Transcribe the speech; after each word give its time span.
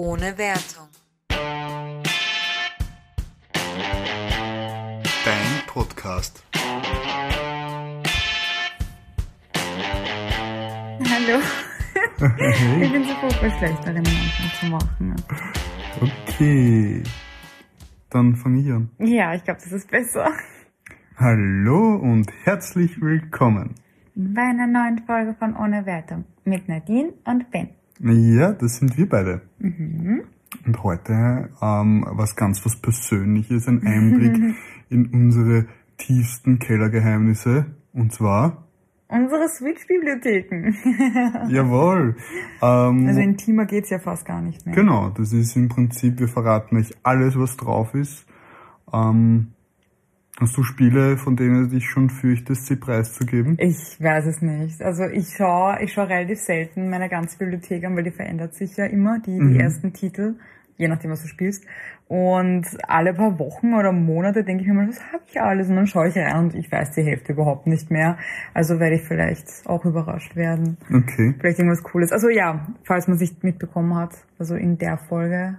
ohne 0.00 0.38
Wertung. 0.38 0.88
Dein 5.24 5.66
Podcast. 5.66 6.42
Hallo. 11.04 11.38
Ich 12.80 12.92
bin 12.92 13.04
so 13.04 13.14
furchtbar 13.16 13.50
schlecht 13.58 13.84
darin, 13.84 13.98
am 13.98 14.06
Anfang 14.06 14.50
zu 14.58 14.66
machen. 14.66 15.16
Okay. 16.00 17.02
Dann 18.08 18.36
fange 18.36 18.60
ich 18.60 18.72
an. 18.72 18.90
Ja, 19.00 19.34
ich 19.34 19.44
glaube, 19.44 19.60
das 19.62 19.70
ist 19.72 19.90
besser. 19.90 20.32
Hallo 21.18 21.96
und 21.96 22.32
herzlich 22.44 23.02
willkommen. 23.02 23.74
Bei 24.14 24.42
einer 24.42 24.66
neuen 24.66 25.04
Folge 25.04 25.34
von 25.38 25.54
Ohne 25.54 25.84
Wertung 25.84 26.24
mit 26.44 26.68
Nadine 26.68 27.12
und 27.26 27.50
Ben. 27.50 27.79
Ja, 28.02 28.52
das 28.52 28.76
sind 28.76 28.96
wir 28.96 29.08
beide. 29.08 29.42
Und 29.60 30.82
heute 30.82 31.50
ähm, 31.60 32.04
was 32.08 32.34
ganz 32.34 32.64
was 32.64 32.76
Persönliches, 32.76 33.68
ein 33.68 33.86
Einblick 33.86 34.56
in 34.88 35.06
unsere 35.06 35.66
tiefsten 35.98 36.58
Kellergeheimnisse. 36.58 37.66
Und 37.92 38.12
zwar, 38.12 38.66
Unsere 39.12 39.48
Switch-Bibliotheken. 39.48 40.72
jawohl, 41.48 42.16
ähm, 42.62 43.06
Also 43.08 43.20
intimer 43.20 43.66
geht's 43.66 43.90
ja 43.90 43.98
fast 43.98 44.24
gar 44.24 44.40
nicht 44.40 44.64
mehr. 44.64 44.74
Genau, 44.74 45.10
das 45.10 45.32
ist 45.32 45.56
im 45.56 45.68
Prinzip, 45.68 46.20
wir 46.20 46.28
verraten 46.28 46.76
euch 46.76 46.92
alles, 47.02 47.36
was 47.36 47.56
drauf 47.56 47.92
ist. 47.94 48.24
Ähm, 48.92 49.48
hast 50.38 50.56
du 50.56 50.62
Spiele, 50.62 51.16
von 51.16 51.36
denen 51.36 51.64
du 51.64 51.74
dich 51.76 51.88
schon 51.88 52.10
fürchtest, 52.10 52.66
sie 52.66 52.76
preiszugeben? 52.76 53.56
Ich 53.58 54.00
weiß 54.00 54.26
es 54.26 54.42
nicht. 54.42 54.82
Also 54.82 55.04
ich 55.04 55.28
schaue 55.36 55.82
ich 55.82 55.92
schau 55.92 56.04
relativ 56.04 56.38
selten 56.38 56.88
meine 56.88 57.08
ganze 57.08 57.38
Bibliothek 57.38 57.84
an, 57.84 57.96
weil 57.96 58.04
die 58.04 58.10
verändert 58.10 58.54
sich 58.54 58.76
ja 58.76 58.86
immer, 58.86 59.18
die, 59.18 59.38
die 59.38 59.58
ersten 59.58 59.92
Titel, 59.92 60.36
je 60.76 60.88
nachdem, 60.88 61.10
was 61.10 61.22
du 61.22 61.28
spielst. 61.28 61.64
Und 62.08 62.66
alle 62.88 63.14
paar 63.14 63.38
Wochen 63.38 63.72
oder 63.74 63.92
Monate 63.92 64.42
denke 64.42 64.62
ich 64.62 64.68
mir 64.68 64.74
mal, 64.74 64.88
was 64.88 65.00
habe 65.12 65.22
ich 65.28 65.40
alles? 65.40 65.68
Und 65.68 65.76
dann 65.76 65.86
schaue 65.86 66.08
ich 66.08 66.16
rein 66.16 66.38
und 66.38 66.54
ich 66.56 66.72
weiß 66.72 66.90
die 66.92 67.02
Hälfte 67.02 67.34
überhaupt 67.34 67.68
nicht 67.68 67.90
mehr. 67.90 68.18
Also 68.52 68.80
werde 68.80 68.96
ich 68.96 69.02
vielleicht 69.02 69.46
auch 69.66 69.84
überrascht 69.84 70.34
werden. 70.34 70.76
Okay. 70.88 71.34
Vielleicht 71.38 71.60
irgendwas 71.60 71.84
Cooles. 71.84 72.10
Also 72.10 72.28
ja, 72.28 72.66
falls 72.82 73.06
man 73.06 73.16
sich 73.16 73.40
mitbekommen 73.42 73.94
hat, 73.94 74.16
also 74.40 74.56
in 74.56 74.76
der 74.76 74.98
Folge 74.98 75.58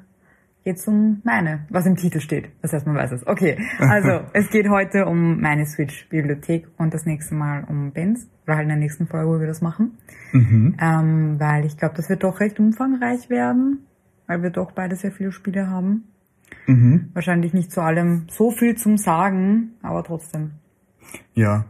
geht's 0.64 0.88
um 0.88 1.22
meine, 1.23 1.66
was 1.70 1.86
im 1.86 1.95
Titel 1.95 2.20
steht. 2.20 2.50
Das 2.62 2.73
heißt, 2.73 2.86
man 2.86 2.95
weiß 2.95 3.12
es. 3.12 3.28
Okay, 3.28 3.58
also 3.80 4.22
es 4.34 4.50
geht 4.50 4.70
heute 4.70 5.06
um 5.06 5.42
meine 5.42 5.66
Switch-Bibliothek 5.66 6.67
und 6.78 6.94
das 6.94 7.06
nächste 7.06 7.36
Mal 7.36 7.64
um 7.67 7.92
Bens, 7.92 8.28
oder 8.45 8.56
halt 8.56 8.64
in 8.64 8.70
der 8.70 8.78
nächsten 8.78 9.08
Folge, 9.08 9.30
wo 9.30 9.39
wir 9.39 9.48
das 9.48 9.62
machen. 9.62 9.98
Mhm. 10.34 10.78
Ähm, 10.80 11.39
weil 11.39 11.66
ich 11.66 11.78
glaube, 11.78 11.95
das 11.95 12.09
wird 12.09 12.23
doch 12.23 12.39
recht 12.39 12.59
umfangreich 12.59 13.30
werden, 13.30 13.88
weil 14.28 14.44
wir 14.44 14.50
doch 14.50 14.72
beide 14.72 14.95
sehr 14.95 15.12
viele 15.12 15.32
Spiele 15.32 15.70
haben. 15.70 16.04
Mhm. 16.67 17.09
Wahrscheinlich 17.14 17.54
nicht 17.54 17.72
zu 17.72 17.82
allem 17.82 18.28
so 18.30 18.52
viel 18.52 18.76
zum 18.76 18.98
Sagen, 18.98 19.72
aber 19.82 20.04
trotzdem. 20.04 20.52
Ja. 21.34 21.66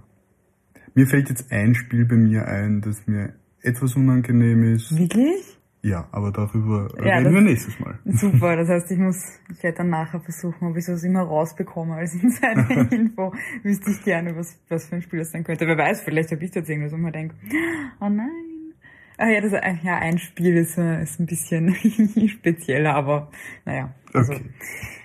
Mir 0.94 1.08
fällt 1.08 1.30
jetzt 1.30 1.52
ein 1.52 1.73
Spiel 1.75 2.06
bei 2.06 2.16
mir 2.16 2.47
ein, 2.47 2.81
das 2.81 3.08
mir 3.08 3.34
etwas 3.62 3.95
unangenehm 3.95 4.64
ist. 4.64 4.97
Wirklich? 4.97 5.60
Ja, 5.83 6.07
aber 6.11 6.31
darüber 6.31 6.89
Ja, 7.03 7.17
reden 7.17 7.33
wir 7.33 7.41
nächstes 7.41 7.79
Mal. 7.79 7.97
Super, 8.05 8.55
das 8.55 8.69
heißt, 8.69 8.91
ich 8.91 8.99
muss, 8.99 9.39
ich 9.51 9.63
werde 9.63 9.79
dann 9.79 9.89
nachher 9.89 10.19
versuchen, 10.19 10.67
ob 10.67 10.77
ich 10.77 10.85
sowas 10.85 11.03
immer 11.03 11.21
rausbekomme 11.23 11.95
als 11.95 12.13
Insider-Info. 12.21 13.33
Wüsste 13.63 13.91
ich 13.91 14.03
gerne, 14.03 14.35
was, 14.35 14.59
was 14.69 14.88
für 14.88 14.95
ein 14.95 15.01
Spiel 15.01 15.19
das 15.19 15.31
sein 15.31 15.43
könnte. 15.43 15.65
Wer 15.65 15.77
weiß, 15.77 16.01
vielleicht 16.01 16.31
habe 16.31 16.43
ich 16.43 16.53
jetzt 16.53 16.69
irgendwas, 16.69 16.93
wo 16.93 16.97
man 16.97 17.11
denkt, 17.11 17.35
oh 17.99 18.09
nein. 18.09 18.29
Ah 19.17 19.27
ja, 19.27 19.41
das, 19.41 19.51
ja, 19.51 19.97
ein 19.97 20.17
Spiel 20.17 20.55
ist, 20.57 20.77
äh, 20.77 21.01
ist 21.03 21.19
ein 21.19 21.25
bisschen 21.25 21.75
spezieller, 22.29 22.95
aber 22.95 23.29
naja. 23.66 23.93
Also, 24.13 24.33
Okay. 24.33 24.43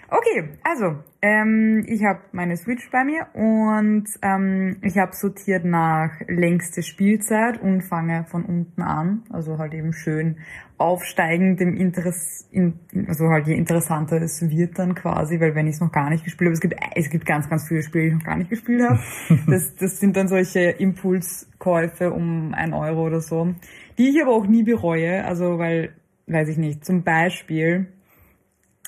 Okay, 0.09 0.51
also 0.63 1.03
ähm, 1.21 1.85
ich 1.89 2.05
habe 2.05 2.21
meine 2.31 2.57
Switch 2.57 2.89
bei 2.93 3.03
mir 3.05 3.27
und 3.35 4.05
ähm, 4.23 4.77
ich 4.83 4.99
habe 4.99 5.13
sortiert 5.15 5.65
nach 5.65 6.13
längste 6.29 6.85
Spielzeit 6.85 7.61
und 7.61 7.83
fange 7.83 8.25
von 8.25 8.45
unten 8.45 8.83
an, 8.83 9.25
also 9.31 9.59
halt 9.59 9.75
eben 9.75 9.93
schön 9.93 10.37
aufsteigend 10.79 11.61
im 11.61 11.75
Interess, 11.75 12.49
in, 12.53 12.79
also 13.09 13.29
halt 13.29 13.49
je 13.49 13.55
interessanter 13.55 14.23
es 14.23 14.49
wird 14.49 14.79
dann 14.79 14.95
quasi, 14.95 15.41
weil 15.41 15.57
wenn 15.57 15.67
ich 15.67 15.75
es 15.75 15.81
noch 15.81 15.91
gar 15.91 16.09
nicht 16.11 16.23
gespielt 16.23 16.49
habe, 16.49 16.55
es 16.55 16.61
gibt 16.61 16.77
es 16.95 17.11
gibt 17.11 17.27
ganz 17.27 17.49
ganz 17.49 17.67
viele 17.67 17.83
Spiele, 17.83 18.05
die 18.05 18.09
ich 18.11 18.15
noch 18.15 18.25
gar 18.25 18.37
nicht 18.37 18.51
gespielt 18.51 18.83
habe. 18.83 19.01
Das 19.49 19.75
das 19.75 19.99
sind 19.99 20.17
dann 20.17 20.29
solche 20.29 20.61
Impulskäufe 20.71 22.13
um 22.13 22.55
ein 22.55 22.73
Euro 22.75 23.07
oder 23.07 23.21
so, 23.21 23.55
die 23.99 24.11
ich 24.11 24.23
aber 24.23 24.33
auch 24.33 24.47
nie 24.47 24.63
bereue, 24.63 25.25
also 25.25 25.59
weil 25.59 25.95
weiß 26.29 26.49
ich 26.49 26.59
nicht, 26.59 26.85
zum 26.85 27.03
Beispiel 27.03 27.87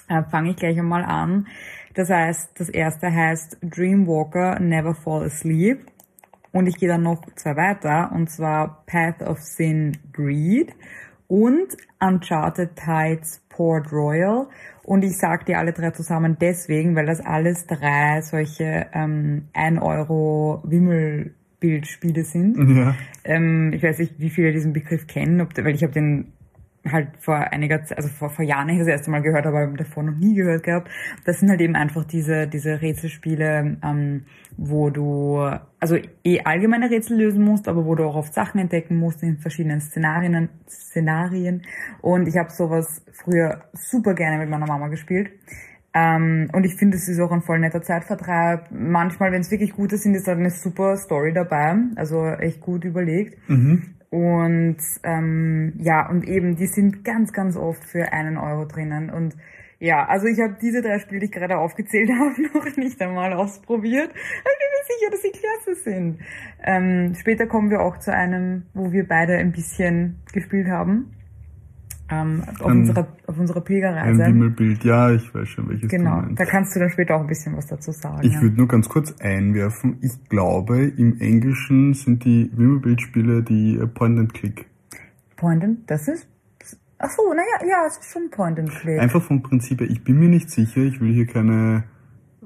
äh, 0.08 0.22
fange 0.30 0.50
ich 0.50 0.56
gleich 0.56 0.78
einmal 0.78 1.04
an. 1.04 1.46
Das 1.94 2.10
heißt, 2.10 2.60
das 2.60 2.69
erste 2.69 3.12
heißt 3.12 3.58
Dreamwalker 3.62 4.60
Never 4.60 4.94
Fall 4.94 5.24
Asleep. 5.26 5.86
Und 6.52 6.66
ich 6.66 6.76
gehe 6.76 6.88
dann 6.88 7.02
noch 7.02 7.22
zwei 7.36 7.56
weiter, 7.56 8.10
und 8.12 8.30
zwar 8.30 8.82
Path 8.86 9.22
of 9.22 9.38
Sin 9.41 9.98
Greed 10.12 10.72
und 11.26 11.76
Uncharted 12.00 12.70
Tides 12.74 13.42
Port 13.50 13.92
Royal. 13.92 14.46
Und 14.82 15.04
ich 15.04 15.19
sage 15.19 15.44
die 15.44 15.54
alle 15.54 15.72
drei 15.72 15.91
zusammen 15.91 16.38
deswegen, 16.40 16.96
weil 16.96 17.06
das 17.06 17.20
alles 17.20 17.66
drei 17.66 18.22
solche 18.22 18.86
ähm, 18.94 19.48
1 19.52 19.82
Euro 19.82 20.62
Wimmelbildspiele 20.64 22.25
sind. 22.25 22.56
Ja. 22.76 22.94
Ähm, 23.25 23.72
ich 23.75 23.82
weiß 23.82 23.98
nicht, 23.98 24.19
wie 24.19 24.30
viele 24.30 24.52
diesen 24.52 24.72
Begriff 24.72 25.06
kennen, 25.06 25.40
ob, 25.42 25.54
weil 25.58 25.75
ich 25.75 25.82
habe 25.82 25.92
den 25.92 26.32
halt 26.93 27.09
vor 27.19 27.37
einiger 27.37 27.82
Zeit, 27.84 27.99
also 27.99 28.09
vor, 28.09 28.31
vor 28.31 28.44
Jahren 28.44 28.69
ich 28.69 28.78
das 28.78 28.88
erste 28.88 29.10
Mal 29.10 29.22
gehört, 29.22 29.47
aber 29.47 29.66
davor 29.69 30.03
noch 30.03 30.16
nie 30.16 30.34
gehört 30.34 30.62
gehabt. 30.62 30.91
Das 31.25 31.41
sind 31.41 31.50
halt 31.50 31.60
eben 31.60 31.76
einfach 31.76 32.04
diese, 32.04 32.47
diese 32.47 32.81
Rätselspiele, 32.81 33.78
ähm, 33.82 34.25
wo 34.56 34.91
du 34.91 35.38
also 35.81 35.97
eh 36.25 36.41
allgemeine 36.44 36.91
Rätsel 36.91 37.19
lösen 37.19 37.44
musst, 37.44 37.69
aber 37.69 37.84
wo 37.84 37.94
du 37.94 38.04
auch 38.04 38.16
oft 38.16 38.34
Sachen 38.34 38.60
entdecken 38.60 38.97
musst 38.97 39.22
in 39.22 39.38
verschiedenen 39.38 39.81
Szenarien. 39.81 40.49
Szenarien. 40.66 41.62
Und 42.00 42.28
ich 42.28 42.37
habe 42.37 42.50
sowas 42.50 43.03
früher 43.12 43.65
super 43.72 44.15
gerne 44.15 44.38
mit 44.38 44.50
meiner 44.50 44.66
Mama 44.66 44.88
gespielt. 44.88 45.31
Ähm, 45.94 46.49
und 46.53 46.65
ich 46.65 46.75
finde, 46.76 46.97
es 46.97 47.09
ist 47.09 47.20
auch 47.20 47.32
ein 47.32 47.43
voll 47.43 47.59
netter 47.60 47.82
Zeitvertreib. 47.82 48.70
Manchmal, 48.70 49.32
wenn 49.32 49.41
es 49.41 49.50
wirklich 49.50 49.72
gut 49.72 49.93
ist, 49.93 50.03
sind 50.03 50.15
ist 50.15 50.26
halt 50.26 50.38
eine 50.38 50.50
super 50.50 50.97
Story 50.97 51.32
dabei. 51.32 51.76
Also 51.97 52.26
echt 52.26 52.60
gut 52.60 52.84
überlegt. 52.84 53.38
Und 54.10 54.78
ähm, 55.02 55.74
ja, 55.78 56.08
und 56.08 56.26
eben, 56.26 56.56
die 56.56 56.66
sind 56.66 57.04
ganz, 57.04 57.32
ganz 57.32 57.56
oft 57.56 57.84
für 57.84 58.12
einen 58.12 58.38
Euro 58.38 58.64
drinnen. 58.64 59.10
Und 59.10 59.36
ja, 59.80 60.06
also 60.06 60.26
ich 60.26 60.41
habe 60.41 60.56
diese 60.60 60.82
drei 60.82 60.98
Spiele, 60.98 61.20
die 61.20 61.26
ich 61.26 61.32
gerade 61.32 61.58
aufgezählt 61.58 62.10
habe, 62.19 62.42
noch 62.54 62.76
nicht 62.76 63.00
einmal 63.00 63.32
ausprobiert. 63.34 64.10
Ich 64.10 64.44
bin 64.44 64.69
mir 64.72 64.84
sicher, 64.86 65.10
dass 65.10 65.22
sie 65.22 65.32
klasse 65.32 65.74
sind. 65.82 66.19
Ähm, 66.64 67.14
später 67.14 67.46
kommen 67.46 67.70
wir 67.70 67.80
auch 67.80 67.98
zu 67.98 68.12
einem, 68.12 68.64
wo 68.74 68.92
wir 68.92 69.06
beide 69.06 69.36
ein 69.36 69.52
bisschen 69.52 70.16
gespielt 70.32 70.69
haben. 70.69 71.12
Ähm, 72.10 72.42
auf, 72.60 72.66
Ein- 72.66 72.78
unserer, 72.78 73.06
auf 73.26 73.38
unserer 73.38 73.58
Ein 73.58 73.64
Pilgerreise. 73.64 74.24
Wimmelbild, 74.24 74.82
ja, 74.84 75.10
ich 75.10 75.34
weiß 75.34 75.46
schon, 75.48 75.69
welches 75.69 75.91
Genau, 75.91 76.22
da 76.34 76.44
kannst 76.46 76.74
du 76.74 76.80
dann 76.80 76.88
später 76.91 77.16
auch 77.16 77.20
ein 77.20 77.26
bisschen 77.26 77.54
was 77.56 77.66
dazu 77.66 77.92
sagen. 77.92 78.20
Ich 78.22 78.32
ja. 78.32 78.41
würde 78.41 78.56
nur 78.56 78.69
ganz 78.69 78.88
kurz 78.88 79.14
einwerfen, 79.20 79.98
ich 80.00 80.28
glaube, 80.28 80.84
im 80.84 81.20
Englischen 81.20 81.92
sind 81.92 82.24
die 82.24 82.50
Wimmelbildspiele 82.54 83.42
die 83.42 83.76
äh, 83.76 83.86
Point 83.86 84.19
and 84.19 84.32
Click. 84.34 84.66
Point 85.36 85.62
and, 85.62 85.91
das 85.91 86.08
ist, 86.08 86.26
ach 86.98 87.10
so, 87.10 87.22
naja, 87.32 87.69
ja, 87.69 87.86
es 87.86 87.98
ist 87.98 88.10
schon 88.10 88.30
Point 88.30 88.58
and 88.58 88.70
Click. 88.70 88.98
Einfach 88.98 89.22
vom 89.22 89.42
Prinzip 89.42 89.80
her, 89.80 89.90
ich 89.90 90.02
bin 90.02 90.19
mir 90.19 90.28
nicht 90.28 90.50
sicher, 90.50 90.80
ich 90.80 91.00
will 91.02 91.12
hier 91.12 91.26
keine 91.26 91.84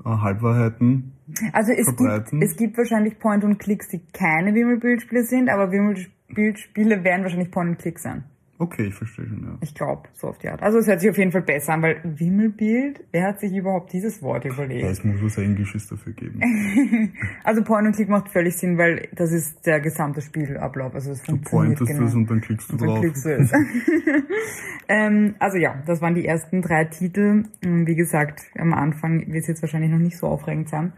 äh, 0.04 0.08
Halbwahrheiten. 0.08 1.12
Also 1.52 1.72
es 1.72 1.86
gibt, 1.86 2.42
es 2.42 2.56
gibt 2.56 2.76
wahrscheinlich 2.76 3.18
Point 3.18 3.44
und 3.44 3.58
Clicks, 3.58 3.88
die 3.88 4.00
keine 4.12 4.54
Wimmelbildspiele 4.54 5.22
sind, 5.22 5.48
aber 5.48 5.70
Wimmelbildspiele 5.70 7.04
werden 7.04 7.22
wahrscheinlich 7.22 7.50
Point 7.52 7.70
und 7.70 7.78
Click 7.78 8.00
sein. 8.00 8.24
Okay, 8.62 8.86
ich 8.86 8.94
verstehe 8.94 9.26
schon, 9.26 9.42
ja. 9.44 9.58
Ich 9.60 9.74
glaube, 9.74 10.08
so 10.12 10.28
auf 10.28 10.38
die 10.38 10.48
Art. 10.48 10.62
Also 10.62 10.78
es 10.78 10.86
hört 10.86 11.00
sich 11.00 11.10
auf 11.10 11.18
jeden 11.18 11.32
Fall 11.32 11.42
besser 11.42 11.72
an, 11.74 11.82
weil 11.82 12.00
Wimmelbild, 12.04 13.04
wer 13.10 13.26
hat 13.28 13.40
sich 13.40 13.52
überhaupt 13.54 13.92
dieses 13.92 14.22
Wort 14.22 14.44
Ja, 14.44 14.52
überlegt? 14.52 14.84
es 14.84 15.02
muss 15.04 15.22
was 15.22 15.38
Englisches 15.38 15.88
dafür 15.88 16.12
geben. 16.12 16.40
Also 17.44 17.62
Point 17.64 17.86
und 17.88 17.96
Click 17.96 18.08
macht 18.08 18.28
völlig 18.28 18.56
Sinn, 18.56 18.78
weil 18.78 19.08
das 19.14 19.32
ist 19.32 19.66
der 19.66 19.80
gesamte 19.80 20.20
Spielablauf. 20.20 20.94
Also 20.94 21.10
es 21.10 21.22
Du 21.24 21.36
pointest 21.38 21.90
genau. 21.90 22.04
es 22.06 22.14
und 22.14 22.30
dann 22.30 22.40
klickst 22.40 22.68
du 22.68 22.74
Und 22.74 22.80
dann 22.82 22.88
drauf. 22.88 23.00
klickst 23.00 23.24
du 23.24 23.34
es. 23.34 23.52
ähm, 24.88 25.34
also 25.38 25.58
ja, 25.58 25.82
das 25.86 26.00
waren 26.00 26.14
die 26.14 26.26
ersten 26.26 26.62
drei 26.62 26.84
Titel. 26.84 27.44
Ähm, 27.62 27.86
Wie 27.86 27.94
gesagt, 27.96 28.42
am 28.58 28.72
Anfang 28.72 29.26
wird 29.32 29.42
es 29.42 29.48
jetzt 29.48 29.62
wahrscheinlich 29.62 29.90
noch 29.90 29.98
nicht 29.98 30.16
so 30.18 30.26
aufregend 30.28 30.68
sein. 30.68 30.92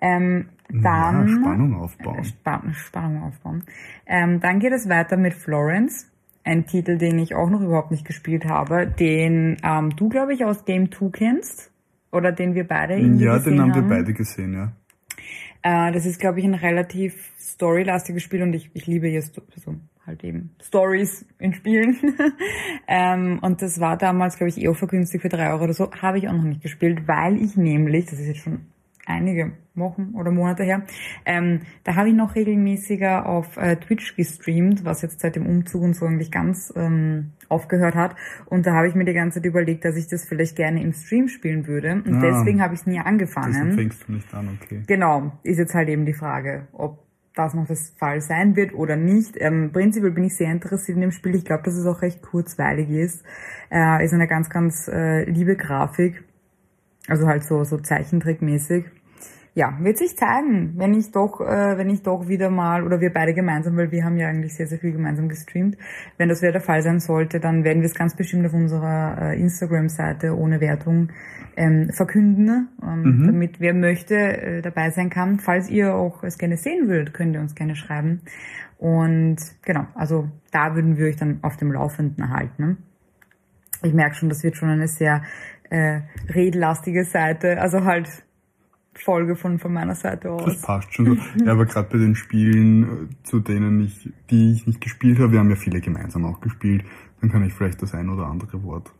Ähm, 0.00 0.48
dann 0.68 1.28
ja, 1.28 1.34
Spannung 1.40 1.74
aufbauen. 1.76 2.24
Spann 2.24 2.74
Spannung 2.74 3.22
aufbauen. 3.22 3.64
Ähm, 4.06 4.40
dann 4.40 4.58
geht 4.58 4.72
es 4.72 4.88
weiter 4.88 5.16
mit 5.16 5.32
Florence. 5.34 6.10
Ein 6.46 6.66
Titel, 6.66 6.96
den 6.96 7.18
ich 7.18 7.34
auch 7.34 7.50
noch 7.50 7.60
überhaupt 7.60 7.90
nicht 7.90 8.04
gespielt 8.06 8.44
habe, 8.44 8.86
den 8.86 9.56
ähm, 9.64 9.96
du, 9.96 10.08
glaube 10.08 10.32
ich, 10.32 10.44
aus 10.44 10.64
Game 10.64 10.92
2 10.92 11.10
kennst. 11.10 11.72
Oder 12.12 12.30
den 12.32 12.54
wir 12.54 12.66
beide 12.66 12.94
irgendwie 12.94 13.24
Ja, 13.24 13.36
gesehen 13.36 13.54
den 13.54 13.60
haben 13.62 13.68
wir 13.74 13.82
haben. 13.82 13.88
beide 13.88 14.14
gesehen, 14.14 14.54
ja. 14.54 14.72
Äh, 15.62 15.92
das 15.92 16.06
ist, 16.06 16.20
glaube 16.20 16.38
ich, 16.38 16.44
ein 16.46 16.54
relativ 16.54 17.32
storylastiges 17.38 18.22
Spiel 18.22 18.42
und 18.42 18.54
ich, 18.54 18.70
ich 18.74 18.86
liebe 18.86 19.08
jetzt 19.08 19.34
so 19.56 19.74
halt 20.06 20.22
eben 20.22 20.50
Stories 20.62 21.26
in 21.40 21.52
Spielen. 21.52 21.96
ähm, 22.86 23.40
und 23.42 23.60
das 23.60 23.80
war 23.80 23.96
damals, 23.96 24.36
glaube 24.36 24.50
ich, 24.50 24.62
eher 24.62 24.72
vergünstigt 24.74 25.22
für 25.22 25.28
drei 25.28 25.50
Euro 25.50 25.64
oder 25.64 25.72
so. 25.72 25.90
Habe 26.00 26.18
ich 26.18 26.28
auch 26.28 26.32
noch 26.32 26.44
nicht 26.44 26.62
gespielt, 26.62 27.08
weil 27.08 27.42
ich 27.42 27.56
nämlich, 27.56 28.06
das 28.06 28.20
ist 28.20 28.28
jetzt 28.28 28.40
schon 28.40 28.60
einige 29.06 29.52
Wochen 29.74 30.14
oder 30.14 30.30
Monate 30.30 30.64
her, 30.64 30.82
ähm, 31.24 31.60
da 31.84 31.94
habe 31.94 32.08
ich 32.08 32.14
noch 32.14 32.34
regelmäßiger 32.34 33.26
auf 33.26 33.56
äh, 33.56 33.76
Twitch 33.76 34.16
gestreamt, 34.16 34.84
was 34.84 35.02
jetzt 35.02 35.20
seit 35.20 35.36
dem 35.36 35.46
Umzug 35.46 35.82
und 35.82 35.94
so 35.94 36.06
eigentlich 36.06 36.30
ganz 36.30 36.72
ähm, 36.76 37.32
aufgehört 37.48 37.94
hat. 37.94 38.16
Und 38.46 38.66
da 38.66 38.74
habe 38.74 38.88
ich 38.88 38.94
mir 38.94 39.04
die 39.04 39.12
ganze 39.12 39.40
Zeit 39.40 39.46
überlegt, 39.46 39.84
dass 39.84 39.96
ich 39.96 40.08
das 40.08 40.24
vielleicht 40.24 40.56
gerne 40.56 40.82
im 40.82 40.92
Stream 40.92 41.28
spielen 41.28 41.66
würde. 41.66 42.02
Und 42.04 42.16
ah, 42.16 42.20
deswegen 42.20 42.62
habe 42.62 42.74
ich 42.74 42.80
es 42.80 42.86
nie 42.86 42.98
angefangen. 42.98 43.52
Deswegen 43.52 43.72
fängst 43.72 44.08
du 44.08 44.12
nicht 44.12 44.34
an, 44.34 44.58
okay. 44.60 44.82
Genau, 44.86 45.32
ist 45.42 45.58
jetzt 45.58 45.74
halt 45.74 45.88
eben 45.88 46.06
die 46.06 46.14
Frage, 46.14 46.68
ob 46.72 47.06
das 47.34 47.52
noch 47.52 47.66
das 47.66 47.90
Fall 47.98 48.20
sein 48.20 48.56
wird 48.56 48.74
oder 48.74 48.96
nicht. 48.96 49.36
Ähm, 49.38 49.70
prinzipiell 49.72 50.12
bin 50.12 50.24
ich 50.24 50.36
sehr 50.36 50.50
interessiert 50.50 50.96
in 50.96 51.02
dem 51.02 51.12
Spiel. 51.12 51.34
Ich 51.34 51.44
glaube, 51.44 51.62
dass 51.64 51.74
es 51.74 51.86
auch 51.86 52.00
recht 52.02 52.22
kurzweilig 52.22 52.88
ist. 52.88 53.24
Äh, 53.70 54.04
ist 54.04 54.14
eine 54.14 54.26
ganz, 54.26 54.48
ganz 54.48 54.88
äh, 54.88 55.24
liebe 55.24 55.54
Grafik. 55.54 56.24
Also 57.08 57.26
halt 57.26 57.44
so, 57.44 57.62
so 57.62 57.76
Zeichentrickmäßig 57.76 58.86
ja, 59.56 59.74
wird 59.80 59.96
sich 59.96 60.14
zeigen, 60.18 60.74
wenn 60.76 60.92
ich 60.92 61.12
doch, 61.12 61.40
äh, 61.40 61.78
wenn 61.78 61.88
ich 61.88 62.02
doch 62.02 62.28
wieder 62.28 62.50
mal, 62.50 62.84
oder 62.84 63.00
wir 63.00 63.10
beide 63.10 63.32
gemeinsam, 63.32 63.74
weil 63.78 63.90
wir 63.90 64.04
haben 64.04 64.18
ja 64.18 64.28
eigentlich 64.28 64.54
sehr, 64.54 64.66
sehr 64.66 64.78
viel 64.78 64.92
gemeinsam 64.92 65.30
gestreamt. 65.30 65.78
Wenn 66.18 66.28
das 66.28 66.42
wieder 66.42 66.52
der 66.52 66.60
Fall 66.60 66.82
sein 66.82 67.00
sollte, 67.00 67.40
dann 67.40 67.64
werden 67.64 67.80
wir 67.80 67.86
es 67.86 67.94
ganz 67.94 68.14
bestimmt 68.14 68.44
auf 68.44 68.52
unserer 68.52 69.16
äh, 69.18 69.40
Instagram-Seite 69.40 70.36
ohne 70.36 70.60
Wertung 70.60 71.08
ähm, 71.56 71.88
verkünden, 71.90 72.68
ähm, 72.82 73.02
mhm. 73.02 73.26
damit 73.28 73.58
wer 73.58 73.72
möchte 73.72 74.14
äh, 74.14 74.60
dabei 74.60 74.90
sein 74.90 75.08
kann. 75.08 75.38
Falls 75.38 75.70
ihr 75.70 75.94
auch 75.94 76.22
es 76.22 76.36
gerne 76.36 76.58
sehen 76.58 76.88
würdet, 76.88 77.14
könnt 77.14 77.34
ihr 77.34 77.40
uns 77.40 77.54
gerne 77.54 77.76
schreiben. 77.76 78.20
Und 78.76 79.38
genau, 79.64 79.86
also 79.94 80.28
da 80.52 80.74
würden 80.74 80.98
wir 80.98 81.06
euch 81.06 81.16
dann 81.16 81.38
auf 81.40 81.56
dem 81.56 81.72
Laufenden 81.72 82.28
halten. 82.28 82.76
Ich 83.82 83.94
merke 83.94 84.16
schon, 84.16 84.28
das 84.28 84.44
wird 84.44 84.56
schon 84.56 84.68
eine 84.68 84.86
sehr 84.86 85.22
äh, 85.70 86.00
redlastige 86.28 87.04
Seite. 87.04 87.58
Also 87.58 87.86
halt 87.86 88.25
Folge 88.98 89.36
von, 89.36 89.58
von 89.58 89.72
meiner 89.72 89.94
Seite 89.94 90.30
aus. 90.30 90.44
Das 90.44 90.62
passt 90.62 90.94
schon 90.94 91.06
so. 91.06 91.44
ja, 91.44 91.52
aber 91.52 91.66
gerade 91.66 91.88
bei 91.90 91.98
den 91.98 92.14
Spielen, 92.14 92.82
äh, 92.82 93.24
zu 93.24 93.40
denen 93.40 93.80
ich, 93.80 94.10
die 94.30 94.52
ich 94.52 94.66
nicht 94.66 94.80
gespielt 94.80 95.18
habe, 95.18 95.32
wir 95.32 95.38
haben 95.38 95.50
ja 95.50 95.56
viele 95.56 95.80
gemeinsam 95.80 96.24
auch 96.24 96.40
gespielt, 96.40 96.84
dann 97.20 97.30
kann 97.30 97.44
ich 97.44 97.52
vielleicht 97.52 97.82
das 97.82 97.94
ein 97.94 98.08
oder 98.08 98.26
andere 98.26 98.62
Wort 98.62 98.92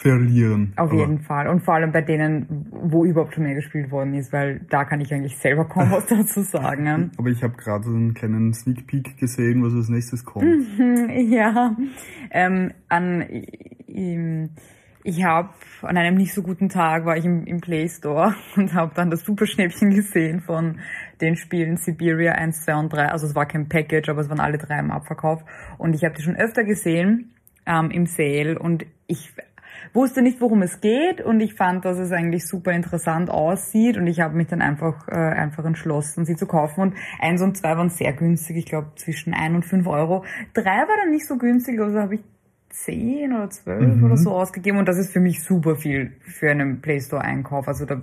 verlieren. 0.00 0.72
Auf 0.76 0.90
aber 0.90 1.00
jeden 1.00 1.20
Fall. 1.20 1.46
Und 1.48 1.60
vor 1.60 1.74
allem 1.74 1.92
bei 1.92 2.00
denen, 2.00 2.66
wo 2.70 3.04
überhaupt 3.04 3.34
schon 3.34 3.44
mehr 3.44 3.54
gespielt 3.54 3.90
worden 3.90 4.14
ist, 4.14 4.32
weil 4.32 4.60
da 4.70 4.84
kann 4.84 5.00
ich 5.00 5.12
eigentlich 5.12 5.36
selber 5.36 5.66
kaum 5.66 5.90
was 5.90 6.06
dazu 6.08 6.40
sagen. 6.40 7.10
Aber 7.18 7.28
ich 7.28 7.42
habe 7.42 7.54
gerade 7.56 7.86
einen 7.86 8.14
kleinen 8.14 8.54
Sneak 8.54 8.86
Peek 8.86 9.18
gesehen, 9.18 9.62
was 9.62 9.74
als 9.74 9.90
nächstes 9.90 10.24
kommt. 10.24 10.64
ja. 11.28 11.76
Ähm, 12.30 12.72
an, 12.88 13.26
ähm, 13.88 14.50
ich 15.02 15.24
habe 15.24 15.50
an 15.82 15.96
einem 15.96 16.16
nicht 16.16 16.34
so 16.34 16.42
guten 16.42 16.68
Tag 16.68 17.04
war 17.06 17.16
ich 17.16 17.24
im, 17.24 17.46
im 17.46 17.60
Play 17.60 17.88
Store 17.88 18.34
und 18.56 18.74
habe 18.74 18.92
dann 18.94 19.10
das 19.10 19.24
Superschnäppchen 19.24 19.90
gesehen 19.90 20.40
von 20.40 20.80
den 21.20 21.36
Spielen 21.36 21.76
Siberia 21.76 22.32
1, 22.32 22.64
2 22.64 22.74
und 22.76 22.92
3. 22.92 23.06
Also 23.06 23.26
es 23.26 23.34
war 23.34 23.46
kein 23.46 23.68
Package, 23.68 24.08
aber 24.08 24.20
es 24.20 24.28
waren 24.28 24.40
alle 24.40 24.58
drei 24.58 24.78
im 24.78 24.90
Abverkauf. 24.90 25.42
Und 25.78 25.94
ich 25.94 26.04
habe 26.04 26.14
die 26.14 26.22
schon 26.22 26.36
öfter 26.36 26.64
gesehen 26.64 27.34
ähm, 27.66 27.90
im 27.90 28.06
Sale 28.06 28.58
und 28.58 28.84
ich 29.06 29.32
wusste 29.92 30.22
nicht, 30.22 30.40
worum 30.40 30.62
es 30.62 30.80
geht 30.80 31.20
und 31.20 31.40
ich 31.40 31.54
fand, 31.54 31.84
dass 31.84 31.98
es 31.98 32.12
eigentlich 32.12 32.46
super 32.46 32.72
interessant 32.72 33.30
aussieht 33.30 33.96
und 33.96 34.06
ich 34.06 34.20
habe 34.20 34.36
mich 34.36 34.48
dann 34.48 34.62
einfach 34.62 35.08
äh, 35.08 35.14
einfach 35.14 35.64
entschlossen, 35.64 36.24
sie 36.24 36.36
zu 36.36 36.46
kaufen 36.46 36.80
und 36.80 36.94
eins 37.18 37.42
und 37.42 37.56
zwei 37.56 37.76
waren 37.76 37.88
sehr 37.88 38.12
günstig, 38.12 38.56
ich 38.56 38.66
glaube 38.66 38.92
zwischen 38.96 39.34
ein 39.34 39.54
und 39.54 39.64
fünf 39.64 39.86
Euro. 39.86 40.24
Drei 40.54 40.64
war 40.64 40.96
dann 41.02 41.10
nicht 41.10 41.26
so 41.26 41.36
günstig, 41.36 41.80
also 41.80 41.98
habe 41.98 42.16
ich 42.16 42.20
10 42.70 43.32
oder 43.32 43.50
12 43.50 43.96
mhm. 43.96 44.04
oder 44.04 44.16
so 44.16 44.32
ausgegeben 44.32 44.78
und 44.78 44.88
das 44.88 44.98
ist 44.98 45.12
für 45.12 45.20
mich 45.20 45.42
super 45.42 45.76
viel 45.76 46.12
für 46.20 46.50
einen 46.50 46.80
Play 46.80 47.00
Store 47.00 47.22
Einkauf. 47.22 47.68
Also 47.68 47.84
da 47.84 48.02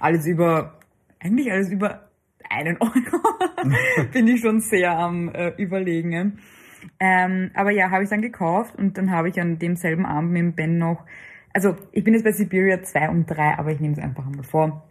alles 0.00 0.26
über, 0.26 0.78
eigentlich 1.20 1.50
alles 1.52 1.70
über 1.70 2.08
einen 2.48 2.76
Euro 2.80 2.92
bin 4.12 4.26
ich 4.28 4.40
schon 4.40 4.60
sehr 4.60 4.98
am 4.98 5.28
äh, 5.28 5.52
überlegen. 5.56 6.38
Ähm, 7.00 7.50
aber 7.54 7.70
ja, 7.70 7.90
habe 7.90 8.04
ich 8.04 8.10
dann 8.10 8.22
gekauft 8.22 8.76
und 8.76 8.96
dann 8.96 9.10
habe 9.10 9.28
ich 9.28 9.40
an 9.40 9.58
demselben 9.58 10.06
Abend 10.06 10.32
mit 10.32 10.40
dem 10.40 10.54
Ben 10.54 10.78
noch, 10.78 11.04
also 11.52 11.76
ich 11.92 12.04
bin 12.04 12.14
jetzt 12.14 12.24
bei 12.24 12.32
Siberia 12.32 12.82
2 12.82 13.08
und 13.10 13.26
3, 13.26 13.58
aber 13.58 13.72
ich 13.72 13.80
nehme 13.80 13.94
es 13.94 13.98
einfach 13.98 14.26
einmal 14.26 14.44
vor. 14.44 14.88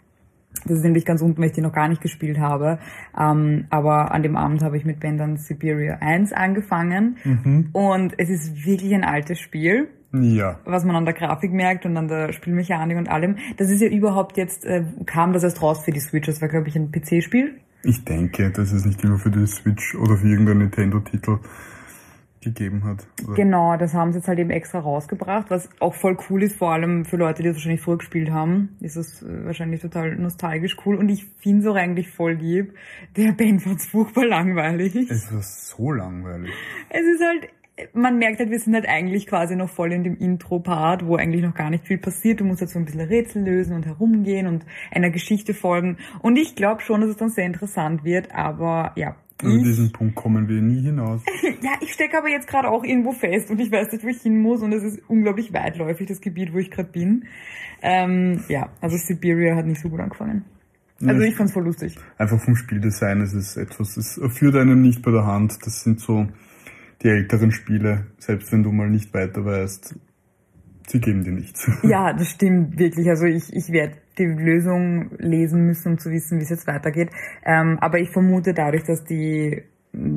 Das 0.64 0.78
ist 0.78 0.84
nämlich 0.84 1.06
ganz 1.06 1.22
unten, 1.22 1.40
weil 1.40 1.48
ich 1.48 1.54
die 1.54 1.62
noch 1.62 1.74
gar 1.74 1.88
nicht 1.88 2.02
gespielt 2.02 2.40
habe. 2.40 2.80
Ähm, 3.18 3.66
aber 3.70 4.12
an 4.12 4.24
dem 4.24 4.36
Abend 4.36 4.64
habe 4.64 4.78
ich 4.78 4.86
mit 4.86 5.00
Ben 5.00 5.18
dann 5.18 5.38
Siberia 5.38 5.98
1 6.02 6.34
angefangen. 6.34 7.18
Mhm. 7.24 7.70
Und 7.74 8.14
es 8.18 8.30
ist 8.30 8.66
wirklich 8.66 8.94
ein 8.94 9.04
altes 9.04 9.40
Spiel. 9.40 9.90
Ja. 10.14 10.60
Was 10.66 10.86
man 10.86 10.96
an 10.96 11.06
der 11.06 11.14
Grafik 11.14 11.52
merkt 11.52 11.86
und 11.86 11.98
an 11.98 12.08
der 12.08 12.32
Spielmechanik 12.32 12.98
und 12.98 13.10
allem. 13.10 13.38
Das 13.58 13.70
ist 13.70 13.82
ja 13.82 13.90
überhaupt 13.90 14.38
jetzt, 14.38 14.66
äh, 14.66 14.84
kam 15.06 15.34
das 15.34 15.44
erst 15.44 15.62
raus 15.62 15.84
für 15.84 15.92
die 15.92 16.00
Switch. 16.00 16.28
Das 16.28 16.42
war, 16.42 16.48
glaube 16.48 16.68
ich, 16.70 16.76
ein 16.76 16.92
PC-Spiel. 16.92 17.60
Ich 17.84 18.04
denke, 18.04 18.50
das 18.52 18.72
ist 18.72 18.86
nicht 18.86 19.04
immer 19.04 19.18
für 19.18 19.30
die 19.30 19.46
Switch 19.46 19.96
oder 19.96 20.18
für 20.18 20.28
irgendeinen 20.28 20.60
Nintendo-Titel 20.60 21.40
gegeben 22.46 22.86
hat. 22.86 23.06
Oder? 23.26 23.36
Genau, 23.36 23.76
das 23.76 23.94
haben 23.94 24.14
sie 24.14 24.20
jetzt 24.20 24.28
halt 24.30 24.40
eben 24.40 24.52
extra 24.52 24.80
rausgebracht, 24.80 25.50
was 25.50 25.70
auch 25.82 25.94
voll 25.94 26.18
cool 26.30 26.44
ist, 26.44 26.56
vor 26.56 26.72
allem 26.72 27.04
für 27.04 27.18
Leute, 27.18 27.42
die 27.42 27.50
das 27.50 27.58
wahrscheinlich 27.58 27.82
vorgespielt 27.82 28.32
haben, 28.32 28.78
ist 28.80 28.96
es 28.96 29.22
äh, 29.22 29.46
wahrscheinlich 29.46 29.82
total 29.82 30.16
nostalgisch 30.16 30.78
cool 30.86 30.96
und 30.96 31.10
ich 31.10 31.26
finde 31.38 31.62
es 31.62 31.68
auch 31.68 31.76
eigentlich 31.76 32.10
voll 32.10 32.34
lieb. 32.34 32.74
Der 33.18 33.34
Ben 33.34 33.60
fand's 33.60 33.88
furchtbar 33.88 34.26
langweilig. 34.26 34.96
Es 34.96 35.34
war 35.34 35.42
so 35.42 35.92
langweilig. 35.92 36.52
Es 36.90 37.02
ist 37.02 37.22
halt, 37.22 37.50
man 37.94 38.18
merkt 38.18 38.40
halt, 38.40 38.52
wir 38.52 38.60
sind 38.60 38.74
halt 38.74 38.88
eigentlich 38.88 39.28
quasi 39.28 39.56
noch 39.56 39.70
voll 39.70 39.92
in 39.92 40.04
dem 40.04 40.18
Intro-Part, 40.18 41.06
wo 41.06 41.16
eigentlich 41.18 41.44
noch 41.44 41.54
gar 41.54 41.70
nicht 41.70 41.86
viel 41.86 41.98
passiert. 41.98 42.40
Du 42.40 42.46
musst 42.46 42.62
halt 42.62 42.70
so 42.70 42.80
ein 42.80 42.86
bisschen 42.86 43.02
Rätsel 43.02 43.44
lösen 43.44 43.76
und 43.76 43.86
herumgehen 43.86 44.48
und 44.48 44.66
einer 44.92 45.10
Geschichte 45.10 45.54
folgen. 45.54 45.98
Und 46.22 46.38
ich 46.38 46.56
glaube 46.56 46.82
schon, 46.82 47.02
dass 47.02 47.10
es 47.10 47.18
dann 47.18 47.30
sehr 47.30 47.46
interessant 47.46 48.04
wird, 48.04 48.34
aber 48.34 48.94
ja, 48.96 49.16
an 49.44 49.64
diesen 49.64 49.92
Punkt 49.92 50.16
kommen 50.16 50.48
wir 50.48 50.62
nie 50.62 50.82
hinaus. 50.82 51.22
ja, 51.62 51.72
ich 51.82 51.94
stecke 51.94 52.18
aber 52.18 52.30
jetzt 52.30 52.48
gerade 52.48 52.70
auch 52.70 52.84
irgendwo 52.84 53.12
fest 53.12 53.50
und 53.50 53.60
ich 53.60 53.72
weiß 53.72 53.92
nicht, 53.92 54.04
wo 54.04 54.08
ich 54.08 54.22
hin 54.22 54.42
muss 54.42 54.62
und 54.62 54.72
es 54.72 54.84
ist 54.84 55.02
unglaublich 55.08 55.54
weitläufig, 55.54 56.08
das 56.08 56.22
Gebiet, 56.22 56.54
wo 56.54 56.58
ich 56.58 56.72
gerade 56.72 56.90
bin. 56.90 57.26
Ähm, 57.82 58.44
ja, 58.48 58.70
also 58.82 58.96
Siberia 58.98 59.56
hat 59.56 59.66
nicht 59.66 59.82
so 59.82 59.90
gut 59.90 60.00
angefangen. 60.00 60.46
Also 61.02 61.22
ja, 61.22 61.28
ich 61.28 61.36
fand's 61.36 61.52
voll 61.52 61.66
lustig. 61.66 61.98
Einfach 62.18 62.40
vom 62.40 62.56
Spieldesign, 62.56 63.22
es 63.22 63.34
ist 63.34 63.58
etwas, 63.58 63.98
es 63.98 64.20
führt 64.34 64.56
einem 64.56 64.82
nicht 64.82 65.02
bei 65.02 65.12
der 65.12 65.26
Hand. 65.26 65.58
Das 65.66 65.84
sind 65.84 66.00
so 66.00 66.28
die 67.04 67.10
älteren 67.10 67.52
Spiele, 67.52 68.08
selbst 68.18 68.52
wenn 68.54 68.64
du 68.64 68.72
mal 68.72 68.90
nicht 68.90 69.14
weiter 69.14 69.44
weißt, 69.44 69.96
sie 70.88 71.00
geben 71.00 71.24
dir 71.24 71.32
nichts. 71.32 71.70
ja, 71.84 72.14
das 72.14 72.30
stimmt 72.30 72.78
wirklich. 72.78 73.08
Also 73.10 73.26
ich, 73.26 73.54
ich 73.54 73.72
werde 73.72 73.98
die 74.18 74.26
Lösung 74.26 75.12
lesen 75.18 75.66
müssen, 75.66 75.94
um 75.94 75.98
zu 75.98 76.12
wissen, 76.12 76.40
wie 76.40 76.44
es 76.44 76.50
jetzt 76.50 76.68
weitergeht. 76.68 77.10
Ähm, 77.44 77.78
aber 77.80 78.00
ich 78.00 78.10
vermute 78.10 78.54
dadurch, 78.54 78.84
dass 78.84 79.04
die 79.04 79.64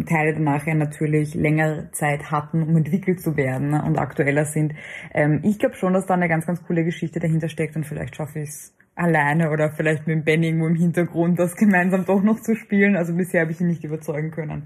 Teile 0.06 0.34
danach 0.34 0.66
ja 0.66 0.74
natürlich 0.74 1.34
längere 1.34 1.90
Zeit 1.92 2.30
hatten, 2.30 2.62
um 2.62 2.76
entwickelt 2.76 3.20
zu 3.20 3.36
werden 3.36 3.70
ne, 3.70 3.82
und 3.84 3.98
aktueller 3.98 4.44
sind. 4.44 4.74
Ähm, 5.14 5.40
ich 5.42 5.58
glaube 5.58 5.76
schon, 5.76 5.92
dass 5.92 6.06
da 6.06 6.14
eine 6.14 6.28
ganz, 6.28 6.46
ganz 6.46 6.62
coole 6.64 6.84
Geschichte 6.84 7.20
dahinter 7.20 7.48
steckt 7.48 7.76
und 7.76 7.86
vielleicht 7.86 8.16
schaffe 8.16 8.40
ich 8.40 8.48
es 8.48 8.74
alleine 8.94 9.50
oder 9.50 9.70
vielleicht 9.70 10.06
mit 10.06 10.16
dem 10.16 10.24
Ben 10.24 10.42
irgendwo 10.42 10.66
im 10.66 10.74
Hintergrund, 10.74 11.38
das 11.38 11.54
gemeinsam 11.54 12.04
doch 12.04 12.22
noch 12.22 12.40
zu 12.40 12.56
spielen. 12.56 12.96
Also 12.96 13.14
bisher 13.14 13.42
habe 13.42 13.52
ich 13.52 13.60
ihn 13.60 13.68
nicht 13.68 13.84
überzeugen 13.84 14.32
können, 14.32 14.64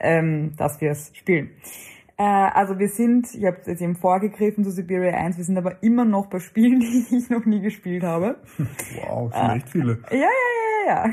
ähm, 0.00 0.54
dass 0.56 0.80
wir 0.80 0.90
es 0.90 1.12
spielen. 1.14 1.50
Äh, 2.16 2.22
also 2.22 2.78
wir 2.78 2.88
sind, 2.88 3.34
ich 3.34 3.44
habe 3.44 3.58
jetzt 3.66 3.82
eben 3.82 3.96
vorgegriffen 3.96 4.64
zu 4.64 4.70
Siberia 4.70 5.14
1, 5.14 5.36
wir 5.36 5.44
sind 5.44 5.58
aber 5.58 5.82
immer 5.82 6.04
noch 6.04 6.26
bei 6.26 6.38
Spielen, 6.38 6.80
die 7.10 7.16
ich 7.16 7.30
noch 7.30 7.44
nie 7.44 7.60
gespielt 7.60 8.04
habe. 8.04 8.36
Wow, 9.06 9.32
sind 9.32 9.50
echt 9.50 9.68
viele. 9.68 9.98
Äh, 10.10 10.20
ja, 10.20 10.26
ja, 10.26 10.86
ja, 10.86 11.06
ja. 11.06 11.12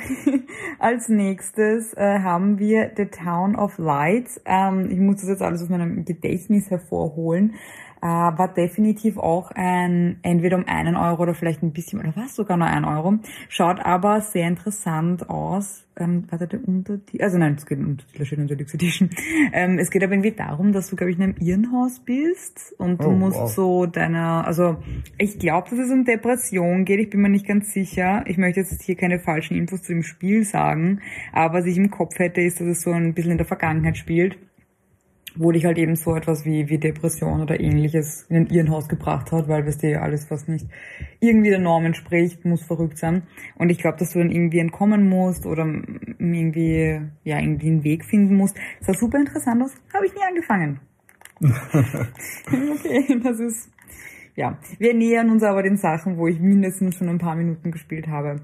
Als 0.79 1.10
nächstes 1.10 1.93
äh, 1.93 2.20
haben 2.20 2.60
wir 2.60 2.91
The 2.96 3.05
Town 3.05 3.55
of 3.55 3.77
Lights. 3.77 4.41
Ähm, 4.46 4.89
ich 4.91 5.00
muss 5.00 5.22
das 5.22 5.29
jetzt 5.29 5.41
alles 5.41 5.63
aus 5.63 5.70
meinem 5.70 6.05
Gedächtnis 6.05 6.70
hervorholen 6.70 7.55
äh, 8.01 8.05
war 8.08 8.53
definitiv 8.53 9.17
auch 9.17 9.51
ein, 9.51 10.17
entweder 10.24 10.58
um 10.58 10.65
einen 10.67 10.96
Euro 10.96 11.24
oder 11.24 11.34
vielleicht 11.36 11.62
ein 11.62 11.72
bisschen, 11.72 12.00
oder 12.00 12.13
was, 12.15 12.36
sogar 12.36 12.58
nur 12.58 12.67
ein 12.67 12.84
Euro. 12.84 13.20
Schaut 13.48 13.79
aber 13.79 14.22
sehr 14.22 14.48
interessant 14.48 15.29
aus. 15.29 15.86
Ähm, 15.98 16.24
warte, 16.29 16.48
der 16.48 16.67
Untertitel, 16.67 17.22
also 17.22 17.38
nein, 17.38 17.55
es 17.58 17.65
geht 17.65 17.77
um 17.77 17.89
Untertitel, 17.89 18.25
steht 18.25 18.39
unter 18.39 18.55
Deluxe 18.55 18.75
Edition. 18.75 19.10
Ähm, 19.53 19.77
es 19.77 19.91
geht 19.91 20.03
aber 20.03 20.13
irgendwie 20.13 20.31
darum, 20.31 20.72
dass 20.72 20.89
du, 20.89 20.96
glaube 20.96 21.12
ich, 21.12 21.17
in 21.17 21.24
einem 21.24 21.36
Irrenhaus 21.39 22.00
bist 22.00 22.74
und 22.77 23.03
du 23.03 23.10
oh, 23.10 23.12
musst 23.12 23.38
wow. 23.38 23.51
so 23.51 23.86
deiner, 23.86 24.48
also 24.48 24.77
ich 25.17 25.38
glaube, 25.38 25.70
dass 25.70 25.79
es 25.79 25.91
um 25.91 26.05
Depression 26.05 26.86
geht, 26.86 27.00
ich 27.00 27.10
bin 27.10 27.22
mir 27.22 27.29
nicht 27.29 27.46
ganz 27.46 27.74
sicher. 27.74 28.24
Ich 28.27 28.38
möchte 28.38 28.62
jetzt 28.62 28.81
hier 28.81 28.96
keine 28.96 29.20
falschen 29.20 29.55
Infos 29.55 29.84
zu 29.84 29.93
dem 29.93 30.03
Spiel 30.03 30.43
sagen, 30.43 31.01
aber 31.34 31.60
was 31.60 31.65
ich 31.65 31.77
im 31.77 31.91
Kopf 31.91 32.17
hätte, 32.17 32.41
ist, 32.41 32.62
dass 32.62 32.67
es 32.67 32.81
so 32.81 32.91
ein 32.91 33.13
bisschen 33.13 33.34
in 33.34 33.38
der 33.38 33.48
Vergangenheit 33.48 33.98
spielt 33.98 34.38
wo 35.35 35.51
dich 35.51 35.65
halt 35.65 35.77
eben 35.77 35.95
so 35.95 36.15
etwas 36.15 36.45
wie, 36.45 36.69
wie 36.69 36.77
Depression 36.77 37.41
oder 37.41 37.59
ähnliches 37.59 38.25
in 38.29 38.35
ein 38.38 38.47
Irrenhaus 38.47 38.88
gebracht 38.88 39.31
hat, 39.31 39.47
weil 39.47 39.65
weißt 39.65 39.83
du, 39.83 40.01
alles, 40.01 40.29
was 40.29 40.47
nicht 40.47 40.67
irgendwie 41.19 41.50
der 41.50 41.59
Norm 41.59 41.85
entspricht, 41.85 42.45
muss 42.45 42.63
verrückt 42.63 42.97
sein. 42.97 43.23
Und 43.55 43.69
ich 43.69 43.77
glaube, 43.77 43.97
dass 43.97 44.11
du 44.11 44.19
dann 44.19 44.31
irgendwie 44.31 44.59
entkommen 44.59 45.07
musst 45.07 45.45
oder 45.45 45.63
irgendwie, 45.63 47.01
ja, 47.23 47.39
irgendwie 47.39 47.67
einen 47.67 47.83
Weg 47.83 48.05
finden 48.05 48.35
musst. 48.35 48.57
Das 48.79 48.88
sah 48.88 48.93
super 48.93 49.19
interessant 49.19 49.63
aus. 49.63 49.73
Habe 49.93 50.05
ich 50.05 50.13
nie 50.13 50.23
angefangen. 50.27 50.79
okay, 51.41 53.19
das 53.23 53.39
ist, 53.39 53.71
ja. 54.35 54.57
Wir 54.77 54.93
nähern 54.93 55.29
uns 55.29 55.43
aber 55.43 55.63
den 55.63 55.77
Sachen, 55.77 56.17
wo 56.17 56.27
ich 56.27 56.39
mindestens 56.39 56.95
schon 56.95 57.09
ein 57.09 57.17
paar 57.17 57.35
Minuten 57.35 57.71
gespielt 57.71 58.07
habe. 58.07 58.41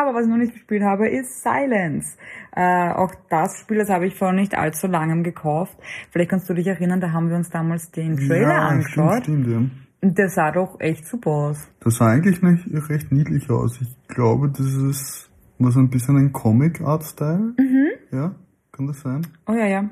Aber 0.00 0.14
was 0.14 0.24
ich 0.24 0.30
noch 0.30 0.38
nicht 0.38 0.54
gespielt 0.54 0.82
habe, 0.82 1.08
ist 1.08 1.42
Silence. 1.42 2.16
Äh, 2.54 2.90
auch 2.90 3.12
das 3.28 3.58
Spiel, 3.58 3.78
das 3.78 3.88
habe 3.88 4.06
ich 4.06 4.14
vor 4.14 4.32
nicht 4.32 4.56
allzu 4.56 4.86
langem 4.86 5.22
gekauft. 5.22 5.76
Vielleicht 6.10 6.30
kannst 6.30 6.48
du 6.48 6.54
dich 6.54 6.66
erinnern, 6.66 7.00
da 7.00 7.12
haben 7.12 7.28
wir 7.28 7.36
uns 7.36 7.50
damals 7.50 7.90
den 7.90 8.16
Trailer 8.16 8.54
ja, 8.54 8.68
angeschaut. 8.68 9.22
Stimmt, 9.24 9.46
stimmt, 9.46 9.70
ja. 9.70 9.70
Und 10.00 10.16
der 10.16 10.28
sah 10.28 10.52
doch 10.52 10.78
echt 10.80 11.06
super 11.06 11.30
aus. 11.30 11.68
Das 11.80 11.96
sah 11.96 12.08
eigentlich 12.08 12.40
nicht, 12.40 12.66
recht 12.88 13.10
niedlich 13.10 13.50
aus. 13.50 13.80
Ich 13.80 13.96
glaube, 14.06 14.48
das 14.48 14.72
ist 14.72 15.28
war 15.58 15.72
so 15.72 15.80
ein 15.80 15.90
bisschen 15.90 16.16
ein 16.16 16.32
Comic-Art-Style. 16.32 17.54
Mhm. 17.58 17.88
Ja, 18.12 18.34
kann 18.72 18.86
das 18.86 19.00
sein? 19.00 19.26
Oh 19.46 19.52
ja, 19.52 19.66
ja. 19.66 19.90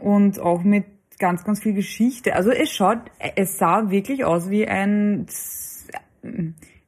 Und 0.00 0.40
auch 0.40 0.62
mit 0.62 0.84
ganz, 1.18 1.44
ganz 1.44 1.60
viel 1.60 1.74
Geschichte. 1.74 2.34
Also 2.34 2.50
es 2.50 2.70
schaut, 2.70 2.98
es 3.36 3.58
sah 3.58 3.90
wirklich 3.90 4.24
aus 4.24 4.50
wie 4.50 4.66
ein, 4.66 5.26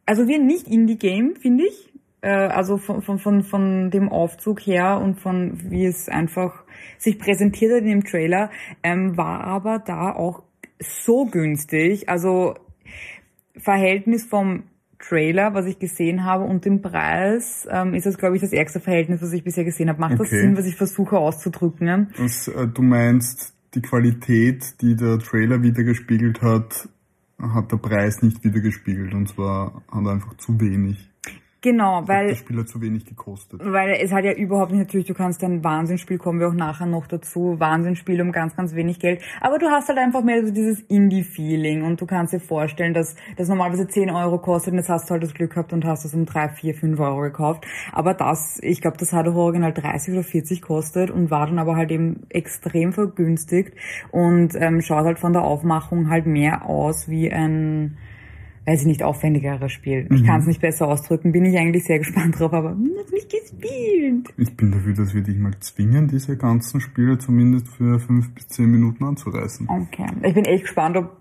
also 0.06 0.26
wie 0.26 0.36
ein 0.36 0.46
Nicht-Indie-Game, 0.46 1.36
finde 1.36 1.64
ich 1.64 1.91
äh, 2.22 2.30
also 2.30 2.78
von, 2.78 3.02
von, 3.02 3.18
von, 3.18 3.42
von 3.42 3.90
dem 3.90 4.08
Aufzug 4.08 4.60
her 4.60 5.00
und 5.02 5.20
von 5.20 5.58
wie 5.70 5.84
es 5.84 6.08
einfach 6.08 6.64
sich 6.98 7.18
präsentiert 7.18 7.72
hat 7.72 7.80
in 7.80 7.88
dem 7.88 8.04
Trailer, 8.04 8.50
ähm, 8.82 9.16
war 9.16 9.44
aber 9.44 9.78
da 9.78 10.12
auch 10.12 10.44
so 10.80 11.26
günstig. 11.26 12.08
Also 12.08 12.54
Verhältnis 13.56 14.24
vom 14.24 14.64
Trailer, 14.98 15.52
was 15.52 15.66
ich 15.66 15.78
gesehen 15.78 16.24
habe, 16.24 16.44
und 16.44 16.64
dem 16.64 16.80
Preis, 16.80 17.66
ähm, 17.70 17.92
ist 17.94 18.06
das, 18.06 18.16
glaube 18.18 18.36
ich, 18.36 18.42
das 18.42 18.52
ärgste 18.52 18.78
Verhältnis, 18.78 19.20
was 19.20 19.32
ich 19.32 19.42
bisher 19.42 19.64
gesehen 19.64 19.88
habe. 19.88 20.00
Macht 20.00 20.12
das 20.12 20.28
Okay. 20.28 20.40
Sinn, 20.40 20.56
was 20.56 20.66
ich 20.66 20.76
versuche 20.76 21.18
auszudrücken? 21.18 21.86
Ne? 21.86 22.08
Das, 22.16 22.48
äh, 22.48 22.68
du 22.68 22.82
meinst, 22.82 23.54
die 23.74 23.82
Qualität, 23.82 24.80
die 24.80 24.94
der 24.94 25.18
Trailer 25.18 25.62
wiedergespiegelt 25.62 26.40
hat, 26.40 26.88
hat 27.38 27.72
der 27.72 27.78
Preis 27.78 28.22
nicht 28.22 28.44
wiedergespiegelt. 28.44 29.12
Und 29.12 29.28
zwar 29.28 29.82
hat 29.90 30.04
er 30.04 30.12
einfach 30.12 30.36
zu 30.36 30.60
wenig. 30.60 31.11
Genau, 31.62 32.02
weil 32.08 32.26
der 32.26 32.34
Spiel 32.34 32.58
hat 32.58 32.68
zu 32.68 32.80
wenig 32.80 33.04
gekostet. 33.04 33.60
Weil 33.62 33.92
es 34.02 34.10
hat 34.10 34.24
ja 34.24 34.32
überhaupt 34.32 34.72
nicht, 34.72 34.80
natürlich, 34.80 35.06
du 35.06 35.14
kannst 35.14 35.44
ein 35.44 35.62
Wahnsinnsspiel, 35.62 36.18
kommen 36.18 36.40
wir 36.40 36.48
auch 36.48 36.54
nachher 36.54 36.86
noch 36.86 37.06
dazu, 37.06 37.54
Wahnsinnsspiel 37.60 38.20
um 38.20 38.32
ganz, 38.32 38.56
ganz 38.56 38.74
wenig 38.74 38.98
Geld. 38.98 39.22
Aber 39.40 39.60
du 39.60 39.66
hast 39.66 39.88
halt 39.88 39.98
einfach 39.98 40.24
mehr 40.24 40.44
so 40.44 40.52
dieses 40.52 40.80
Indie-Feeling 40.80 41.84
und 41.84 42.00
du 42.00 42.06
kannst 42.06 42.32
dir 42.32 42.40
vorstellen, 42.40 42.94
dass 42.94 43.14
das 43.36 43.48
normalerweise 43.48 43.86
10 43.86 44.10
Euro 44.10 44.38
kostet 44.38 44.72
und 44.72 44.78
jetzt 44.78 44.88
hast 44.88 45.08
du 45.08 45.12
halt 45.12 45.22
das 45.22 45.34
Glück 45.34 45.50
gehabt 45.50 45.72
und 45.72 45.84
hast 45.84 46.04
es 46.04 46.14
um 46.14 46.26
3, 46.26 46.48
4, 46.48 46.74
5 46.74 46.98
Euro 46.98 47.20
gekauft. 47.20 47.64
Aber 47.92 48.14
das, 48.14 48.58
ich 48.60 48.80
glaube, 48.80 48.96
das 48.96 49.12
hat 49.12 49.28
auch 49.28 49.36
original 49.36 49.72
30 49.72 50.14
oder 50.14 50.24
40 50.24 50.62
kostet 50.62 51.12
und 51.12 51.30
war 51.30 51.46
dann 51.46 51.60
aber 51.60 51.76
halt 51.76 51.92
eben 51.92 52.26
extrem 52.28 52.92
vergünstigt 52.92 53.74
und 54.10 54.56
ähm, 54.56 54.80
schaut 54.80 55.04
halt 55.04 55.20
von 55.20 55.32
der 55.32 55.42
Aufmachung 55.42 56.10
halt 56.10 56.26
mehr 56.26 56.66
aus 56.66 57.08
wie 57.08 57.32
ein 57.32 57.98
weiß 58.66 58.82
ich 58.82 58.86
nicht, 58.86 59.02
aufwendigeres 59.02 59.72
Spiel. 59.72 60.06
Ich 60.10 60.24
kann 60.24 60.40
es 60.40 60.46
nicht 60.46 60.60
besser 60.60 60.88
ausdrücken, 60.88 61.32
bin 61.32 61.44
ich 61.44 61.56
eigentlich 61.58 61.84
sehr 61.84 61.98
gespannt 61.98 62.38
drauf, 62.38 62.52
aber 62.52 62.70
hm, 62.70 62.92
noch 62.94 63.10
nicht 63.10 63.30
gespielt. 63.30 64.28
Ich 64.36 64.56
bin 64.56 64.70
dafür, 64.70 64.94
dass 64.94 65.14
wir 65.14 65.22
dich 65.22 65.36
mal 65.36 65.52
zwingen, 65.60 66.08
diese 66.08 66.36
ganzen 66.36 66.80
Spiele 66.80 67.18
zumindest 67.18 67.68
für 67.68 67.98
fünf 67.98 68.32
bis 68.34 68.48
zehn 68.48 68.70
Minuten 68.70 69.04
anzureißen. 69.04 69.68
Okay. 69.68 70.06
Ich 70.22 70.34
bin 70.34 70.44
echt 70.44 70.62
gespannt, 70.62 70.96
ob, 70.96 71.16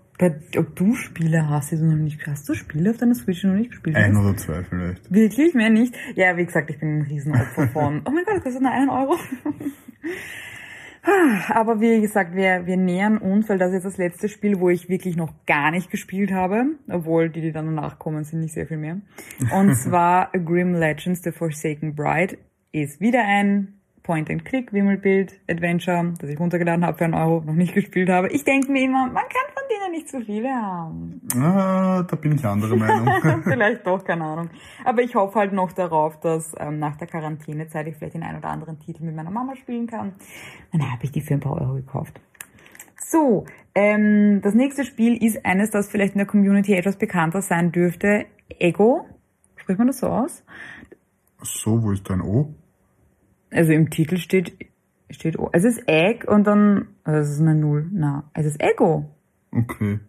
ob 0.56 0.76
du 0.76 0.94
Spiele 0.94 1.48
hast, 1.48 1.72
die 1.72 1.76
du 1.76 1.84
noch 1.84 1.96
nicht 1.96 2.24
Hast 2.26 2.48
du 2.48 2.54
Spiele 2.54 2.90
auf 2.90 2.98
deiner 2.98 3.14
Switch 3.14 3.42
noch 3.42 3.54
nicht 3.54 3.70
gespielt 3.70 3.96
Ein 3.96 4.16
oder 4.16 4.36
zwei 4.36 4.62
vielleicht. 4.62 5.12
Wirklich? 5.12 5.54
Mehr 5.54 5.70
nicht? 5.70 5.94
Ja, 6.14 6.36
wie 6.36 6.44
gesagt, 6.44 6.70
ich 6.70 6.78
bin 6.78 6.98
ein 6.98 7.02
Riesenopfer 7.02 7.68
von. 7.68 8.02
Oh 8.04 8.10
mein 8.10 8.24
Gott, 8.24 8.36
das 8.36 8.44
kostet 8.44 8.62
nur 8.62 8.70
einen 8.70 8.90
Euro. 8.90 9.16
Aber 11.48 11.80
wie 11.80 12.00
gesagt, 12.00 12.34
wir, 12.34 12.66
wir 12.66 12.76
nähern 12.76 13.18
uns, 13.18 13.48
weil 13.48 13.58
das 13.58 13.68
ist 13.68 13.74
jetzt 13.74 13.84
das 13.84 13.96
letzte 13.96 14.28
Spiel, 14.28 14.60
wo 14.60 14.70
ich 14.70 14.88
wirklich 14.88 15.16
noch 15.16 15.32
gar 15.46 15.70
nicht 15.72 15.90
gespielt 15.90 16.32
habe, 16.32 16.76
obwohl 16.88 17.28
die, 17.28 17.40
die 17.40 17.52
dann 17.52 17.66
danach 17.66 17.98
kommen, 17.98 18.22
sind 18.22 18.40
nicht 18.40 18.54
sehr 18.54 18.66
viel 18.66 18.76
mehr. 18.76 19.00
Und 19.52 19.74
zwar 19.76 20.30
Grim 20.30 20.74
Legends, 20.74 21.22
The 21.22 21.32
Forsaken 21.32 21.96
Bride, 21.96 22.38
ist 22.70 23.00
wieder 23.00 23.24
ein 23.24 23.81
Point-and-Click-Wimmelbild-Adventure, 24.02 26.14
das 26.20 26.30
ich 26.30 26.38
runtergeladen 26.38 26.84
habe 26.84 26.98
für 26.98 27.04
einen 27.04 27.14
Euro, 27.14 27.42
noch 27.44 27.54
nicht 27.54 27.74
gespielt 27.74 28.10
habe. 28.10 28.28
Ich 28.28 28.44
denke 28.44 28.70
mir 28.72 28.84
immer, 28.84 29.06
man 29.06 29.24
kann 29.24 29.46
von 29.54 29.62
denen 29.70 29.92
nicht 29.92 30.08
so 30.08 30.20
viele 30.20 30.50
haben. 30.50 31.20
Ah, 31.36 32.02
da 32.02 32.16
bin 32.16 32.34
ich 32.34 32.44
anderer 32.44 32.76
Meinung. 32.76 33.42
vielleicht 33.44 33.86
doch, 33.86 34.04
keine 34.04 34.24
Ahnung. 34.24 34.50
Aber 34.84 35.02
ich 35.02 35.14
hoffe 35.14 35.38
halt 35.38 35.52
noch 35.52 35.72
darauf, 35.72 36.18
dass 36.20 36.54
ähm, 36.58 36.78
nach 36.78 36.96
der 36.96 37.06
Quarantänezeit 37.06 37.86
ich 37.86 37.96
vielleicht 37.96 38.14
den 38.14 38.22
einen 38.22 38.38
oder 38.38 38.48
anderen 38.48 38.78
Titel 38.80 39.04
mit 39.04 39.14
meiner 39.14 39.30
Mama 39.30 39.54
spielen 39.56 39.86
kann. 39.86 40.14
Dann 40.72 40.90
habe 40.90 41.04
ich 41.04 41.12
die 41.12 41.20
für 41.20 41.34
ein 41.34 41.40
paar 41.40 41.60
Euro 41.60 41.74
gekauft. 41.74 42.18
So, 42.96 43.44
ähm, 43.74 44.40
das 44.42 44.54
nächste 44.54 44.84
Spiel 44.84 45.22
ist 45.22 45.44
eines, 45.44 45.70
das 45.70 45.88
vielleicht 45.88 46.14
in 46.14 46.18
der 46.18 46.26
Community 46.26 46.74
etwas 46.74 46.96
bekannter 46.96 47.42
sein 47.42 47.70
dürfte. 47.70 48.26
Ego. 48.58 49.06
Spricht 49.56 49.78
man 49.78 49.86
das 49.86 49.98
so 49.98 50.08
aus? 50.08 50.42
so, 51.42 51.82
wo 51.82 51.92
ist 51.92 52.08
dein 52.08 52.20
O? 52.20 52.54
Also 53.52 53.72
im 53.72 53.90
Titel 53.90 54.16
steht, 54.16 54.56
steht 55.10 55.38
O. 55.38 55.50
Es 55.52 55.64
ist 55.64 55.82
Egg 55.86 56.26
und 56.26 56.46
dann, 56.46 56.88
also 57.04 57.20
es 57.20 57.30
ist 57.30 57.40
eine 57.40 57.54
Null. 57.54 57.88
Na, 57.92 58.24
es 58.34 58.46
ist 58.46 58.62
Ego. 58.62 59.10
Okay. 59.52 60.00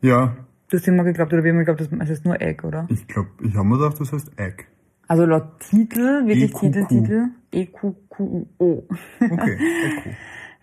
Ja, 0.00 0.36
Du 0.70 0.76
hast 0.76 0.86
immer 0.86 1.02
geglaubt, 1.02 1.32
oder 1.32 1.42
wir 1.42 1.50
haben 1.50 1.58
geglaubt, 1.58 1.80
es 1.80 2.10
ist 2.10 2.24
nur 2.24 2.40
Egg, 2.40 2.64
oder? 2.64 2.86
ich 2.90 3.08
glaube, 3.08 3.30
ich 3.42 3.56
habe 3.56 3.66
mir 3.66 3.76
gedacht, 3.76 4.00
das 4.00 4.12
heißt 4.12 4.38
Egg. 4.38 4.64
Also 5.08 5.26
laut 5.26 5.58
Titel, 5.58 6.26
wirklich 6.26 6.52
EQQ. 6.52 6.60
Titel, 6.60 6.86
Titel, 6.86 7.28
E 7.52 7.62
E-Q-Q-U-O. 7.62 8.84
Okay, 9.20 9.58
Echo. 9.58 10.10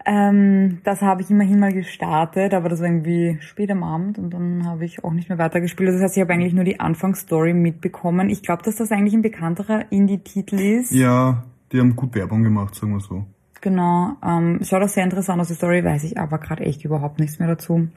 Ähm, 0.10 0.78
das 0.86 1.02
habe 1.02 1.22
ich 1.22 1.30
immerhin 1.30 1.60
mal 1.60 1.74
gestartet, 1.74 2.54
aber 2.54 2.70
das 2.70 2.80
war 2.80 2.88
irgendwie 2.88 3.40
spät 3.42 3.70
am 3.70 3.84
Abend 3.84 4.18
und 4.18 4.34
dann 4.34 4.66
habe 4.66 4.86
ich 4.86 5.04
auch 5.04 5.12
nicht 5.12 5.28
mehr 5.28 5.38
weitergespielt. 5.38 5.90
Das 5.90 6.02
heißt, 6.02 6.16
ich 6.16 6.22
habe 6.22 6.32
eigentlich 6.32 6.54
nur 6.54 6.64
die 6.64 6.80
Anfangsstory 6.80 7.54
mitbekommen. 7.54 8.30
Ich 8.30 8.42
glaube, 8.42 8.64
dass 8.64 8.78
das 8.78 8.94
eigentlich 8.94 9.16
ein 9.16 9.22
bekannterer 9.22 9.92
Indie-Titel 9.92 10.62
ist. 10.62 10.94
Ja, 10.94 11.44
die 11.72 11.80
haben 11.80 11.96
gut 11.96 12.16
Werbung 12.16 12.44
gemacht, 12.44 12.76
sagen 12.76 12.94
wir 12.94 13.00
so. 13.00 13.26
Genau. 13.62 14.16
Ähm, 14.24 14.60
schaut 14.64 14.84
auch 14.84 14.90
sehr 14.90 15.04
interessant 15.04 15.42
aus, 15.42 15.48
die 15.48 15.56
Story 15.56 15.84
weiß 15.84 16.04
ich 16.04 16.18
aber 16.18 16.38
gerade 16.38 16.64
echt 16.64 16.86
überhaupt 16.86 17.20
nichts 17.20 17.40
mehr 17.40 17.48
dazu. 17.48 17.88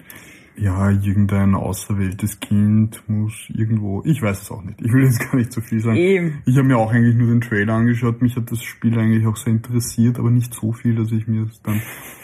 Ja, 0.61 0.91
irgendein 0.91 1.55
auserwähltes 1.55 2.39
Kind 2.39 3.03
muss 3.09 3.33
irgendwo, 3.49 4.03
ich 4.05 4.21
weiß 4.21 4.43
es 4.43 4.51
auch 4.51 4.63
nicht. 4.63 4.79
Ich 4.83 4.93
will 4.93 5.05
jetzt 5.05 5.19
gar 5.19 5.37
nicht 5.37 5.51
zu 5.51 5.63
viel 5.63 5.81
sagen. 5.81 5.97
Eben. 5.97 6.43
Ich 6.45 6.55
habe 6.59 6.69
mir 6.69 6.77
auch 6.77 6.93
eigentlich 6.93 7.17
nur 7.17 7.29
den 7.29 7.41
Trailer 7.41 7.73
angeschaut. 7.73 8.21
Mich 8.21 8.37
hat 8.37 8.51
das 8.51 8.63
Spiel 8.63 8.99
eigentlich 8.99 9.27
auch 9.27 9.37
sehr 9.37 9.55
interessiert, 9.55 10.19
aber 10.19 10.31
nicht 10.31 10.53
so 10.53 10.73
viel, 10.73 10.97
dass 10.97 11.11
ich 11.13 11.27
mir 11.27 11.47
es 11.47 11.63
dann 11.63 11.81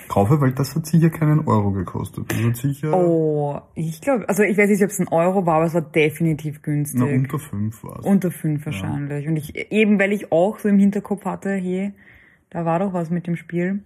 kaufe, 0.09 0.39
weil 0.39 0.53
das 0.53 0.77
hat 0.77 0.85
sicher 0.85 1.09
keinen 1.09 1.47
Euro 1.47 1.73
gekostet. 1.73 2.31
Das 2.31 2.39
hat 2.43 2.57
sicher 2.57 2.93
Oh, 2.93 3.59
ich 3.75 4.03
glaube, 4.03 4.29
also 4.29 4.43
ich 4.43 4.59
weiß 4.59 4.69
nicht, 4.69 4.83
ob 4.83 4.91
es 4.91 4.99
ein 4.99 5.09
Euro 5.09 5.47
war, 5.47 5.57
aber 5.57 5.65
es 5.65 5.75
war 5.75 5.81
definitiv 5.81 6.61
günstig. 6.61 7.01
na, 7.01 7.07
unter 7.07 7.39
fünf 7.39 7.83
war 7.85 8.01
es. 8.01 8.05
Unter 8.05 8.31
fünf 8.31 8.67
wahrscheinlich. 8.67 9.27
Und 9.29 9.37
ich, 9.37 9.73
eben 9.73 9.99
weil 9.99 10.13
ich 10.13 10.31
auch 10.31 10.59
so 10.59 10.69
im 10.69 10.79
Hinterkopf 10.79 11.25
hatte, 11.25 11.55
hey, 11.55 11.93
da 12.51 12.65
war 12.65 12.79
doch 12.79 12.93
was 12.93 13.11
mit 13.11 13.27
dem 13.27 13.37
Spiel. 13.37 13.81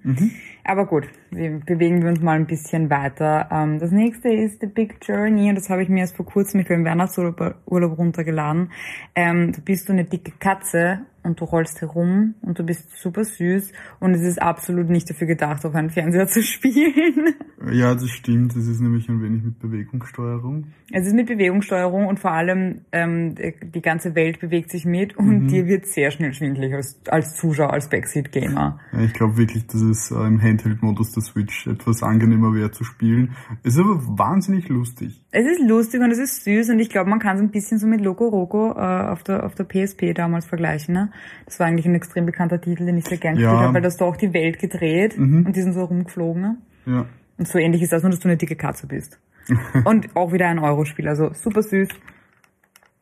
Aber 0.65 0.87
gut, 0.87 1.09
wir 1.31 1.61
bewegen 1.61 2.03
wir 2.03 2.11
uns 2.11 2.21
mal 2.21 2.37
ein 2.37 2.47
bisschen 2.47 2.91
weiter. 2.91 3.49
Ähm, 3.51 3.79
das 3.79 3.91
nächste 3.91 4.29
ist 4.29 4.61
The 4.61 4.67
Big 4.67 4.97
Journey 5.03 5.49
und 5.49 5.55
das 5.55 5.71
habe 5.71 5.83
ich 5.83 5.89
mir 5.89 6.01
erst 6.01 6.17
vor 6.17 6.27
kurzem, 6.27 6.61
ich 6.61 6.67
glaube 6.67 6.81
im 6.81 6.87
Weihnachtsurlaub 6.87 7.57
Urlaub 7.67 7.99
runtergeladen. 7.99 8.71
Ähm, 9.15 9.53
du 9.53 9.61
bist 9.63 9.87
so 9.87 9.93
eine 9.93 10.05
dicke 10.05 10.33
Katze 10.39 11.07
und 11.23 11.41
du 11.41 11.45
rollst 11.45 11.81
herum 11.81 12.35
und 12.43 12.59
du 12.59 12.65
bist 12.65 12.91
super 12.97 13.25
süß 13.25 13.73
und 14.01 14.15
es 14.15 14.23
ist 14.23 14.41
absolut 14.41 14.89
nicht 14.89 15.09
dafür 15.11 15.27
gedacht, 15.27 15.65
auf 15.65 15.75
einem 15.75 15.91
Fernseher 15.91 16.27
zu 16.27 16.43
spielen. 16.43 17.35
Ja, 17.73 17.95
das 17.95 18.09
stimmt. 18.11 18.57
Das 18.57 18.67
ist 18.67 18.81
nämlich 18.81 19.09
ein 19.09 19.23
wenig 19.23 19.43
mit 19.43 19.59
Bewegungssteuerung. 19.59 20.69
Es 20.93 21.07
ist 21.07 21.15
mit 21.15 21.27
Bewegungssteuerung 21.27 22.07
und 22.07 22.19
vor 22.19 22.33
allem 22.33 22.83
ähm, 22.93 23.35
die 23.35 23.83
ganze 23.83 24.15
Welt 24.15 24.41
bewegt 24.41 24.71
sich 24.71 24.85
mit 24.85 25.17
und 25.17 25.49
dir 25.49 25.67
wird 25.67 25.87
sehr 25.87 26.11
schnell 26.11 26.33
schwindelig 26.33 26.75
als, 26.75 27.01
als 27.09 27.37
Zuschauer, 27.37 27.73
als 27.73 27.89
Backseat-Gamer. 27.89 28.81
Ja, 28.93 29.01
ich 29.01 29.13
glaube 29.13 29.37
wirklich, 29.37 29.67
dass 29.67 29.83
es 29.83 30.11
äh, 30.11 30.15
im 30.15 30.41
Handheld-Modus 30.41 31.13
der 31.13 31.23
Switch 31.23 31.67
etwas 31.67 32.03
angenehmer 32.03 32.55
wäre 32.55 32.71
zu 32.71 32.85
spielen. 32.85 33.37
Es 33.63 33.75
ist 33.75 33.81
aber 33.81 34.01
wahnsinnig 34.19 34.69
lustig. 34.69 35.21
Es 35.33 35.47
ist 35.47 35.61
lustig 35.61 36.01
und 36.01 36.11
es 36.11 36.19
ist 36.19 36.45
süß 36.45 36.71
und 36.71 36.81
ich 36.81 36.89
glaube, 36.91 37.09
man 37.09 37.21
kann 37.21 37.37
es 37.37 37.43
ein 37.43 37.51
bisschen 37.51 37.79
so 37.79 37.87
mit 37.87 38.01
Loco 38.01 38.27
Roco 38.29 38.73
äh, 38.73 38.81
auf, 38.81 39.23
der, 39.23 39.45
auf 39.45 39.55
der 39.55 39.65
PSP 39.65 40.13
damals 40.13 40.45
vergleichen. 40.45 40.93
Ne? 40.93 41.13
Das 41.45 41.61
war 41.61 41.67
eigentlich 41.69 41.87
ein 41.87 41.95
extrem 41.95 42.27
bekannter 42.27 42.61
Titel, 42.61 42.85
den 42.85 42.99
ich 42.99 43.05
sehr 43.05 43.19
gern 43.19 43.37
Ja. 43.37 43.43
gespielt 43.43 43.63
habe, 43.63 43.75
weil 43.75 43.83
das 43.83 43.97
da 43.97 44.07
auch 44.07 44.17
die 44.17 44.35
Welt 44.35 44.59
gedreht 44.59 45.17
und 45.17 45.53
die 45.53 45.63
sind 45.63 45.73
so 45.73 45.85
rumgeflogen. 45.85 46.43
Ne? 46.43 46.57
Ja. 46.87 47.07
Und 47.39 47.47
so 47.47 47.59
ähnlich 47.59 47.81
ist 47.83 47.93
das, 47.93 48.03
nur 48.03 48.11
dass 48.11 48.19
du 48.21 48.29
eine 48.29 48.37
dicke 48.37 48.57
Katze 48.57 48.89
bist. 48.89 49.21
und 49.85 50.15
auch 50.17 50.33
wieder 50.33 50.49
ein 50.49 50.59
Euro-Spiel, 50.59 51.07
also 51.09 51.33
super 51.33 51.63
süß. 51.63 51.89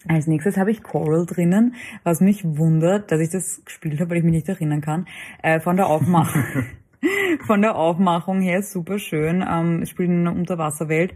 Als 0.06 0.26
nächstes 0.26 0.56
habe 0.56 0.70
ich 0.70 0.82
Coral 0.82 1.26
drinnen, 1.26 1.75
was 2.04 2.20
mich 2.20 2.44
wundert, 2.44 3.11
dass 3.11 3.20
ich 3.20 3.30
das 3.30 3.62
gespielt 3.64 4.00
habe, 4.00 4.11
weil 4.11 4.18
ich 4.18 4.25
mich 4.25 4.32
nicht 4.32 4.49
erinnern 4.49 4.80
kann, 4.80 5.06
äh, 5.42 5.61
von 5.61 5.76
der 5.76 5.87
Aufmachung. 5.87 6.44
Von 7.47 7.62
der 7.62 7.76
Aufmachung 7.76 8.40
her 8.40 8.62
super 8.62 8.99
schön. 8.99 9.44
Ähm, 9.49 9.82
es 9.82 9.90
spielt 9.90 10.08
in 10.08 10.26
einer 10.26 10.37
Unterwasserwelt. 10.37 11.14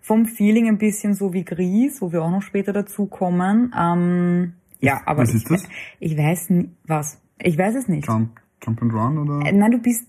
Vom 0.00 0.26
Feeling 0.26 0.68
ein 0.68 0.78
bisschen 0.78 1.14
so 1.14 1.32
wie 1.32 1.44
Gries, 1.44 2.00
wo 2.00 2.12
wir 2.12 2.22
auch 2.22 2.30
noch 2.30 2.42
später 2.42 2.72
dazu 2.72 3.06
kommen. 3.06 3.72
Ähm, 3.78 4.52
ja, 4.80 5.00
aber 5.06 5.22
Was 5.22 5.34
ist 5.34 5.42
ich, 5.42 5.48
das? 5.48 5.68
ich 6.00 6.16
weiß 6.16 6.52
was. 6.86 7.20
Ich 7.40 7.58
weiß 7.58 7.74
es 7.76 7.88
nicht. 7.88 8.06
Jump, 8.06 8.40
Jump 8.64 8.82
and 8.82 8.92
Run 8.92 9.18
oder? 9.18 9.46
Äh, 9.46 9.52
Nein, 9.52 9.70
du 9.72 9.78
bist 9.78 10.06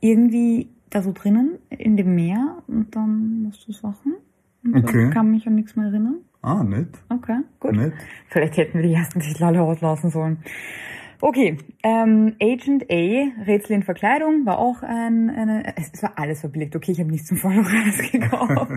irgendwie 0.00 0.68
da 0.90 1.02
so 1.02 1.12
drinnen 1.12 1.58
in 1.70 1.96
dem 1.96 2.14
Meer 2.14 2.62
und 2.66 2.94
dann 2.94 3.42
musst 3.42 3.66
du 3.68 3.72
Sachen. 3.72 4.14
Und 4.64 4.76
Okay. 4.76 5.08
Ich 5.08 5.14
kann 5.14 5.30
mich 5.30 5.46
an 5.46 5.54
nichts 5.54 5.76
mehr 5.76 5.86
erinnern. 5.86 6.16
Ah, 6.42 6.62
nett. 6.62 6.88
Okay, 7.08 7.38
gut. 7.60 7.72
Nett. 7.72 7.92
Vielleicht 8.28 8.56
hätten 8.56 8.78
wir 8.78 8.82
die 8.88 8.94
ersten 8.94 9.20
Titel 9.20 9.44
alle 9.44 9.60
auslassen 9.62 10.10
sollen. 10.10 10.38
Okay, 11.20 11.58
ähm, 11.82 12.36
Agent 12.40 12.84
A, 12.90 13.44
Rätsel 13.44 13.76
in 13.76 13.82
Verkleidung, 13.82 14.46
war 14.46 14.58
auch 14.58 14.82
ein, 14.82 15.30
eine, 15.30 15.76
es 15.76 16.02
war 16.02 16.12
alles 16.16 16.40
verbilligt, 16.40 16.76
okay, 16.76 16.92
ich 16.92 17.00
habe 17.00 17.10
nichts 17.10 17.28
zum 17.28 17.36
Vollpreis 17.36 17.98
gekauft. 18.12 18.70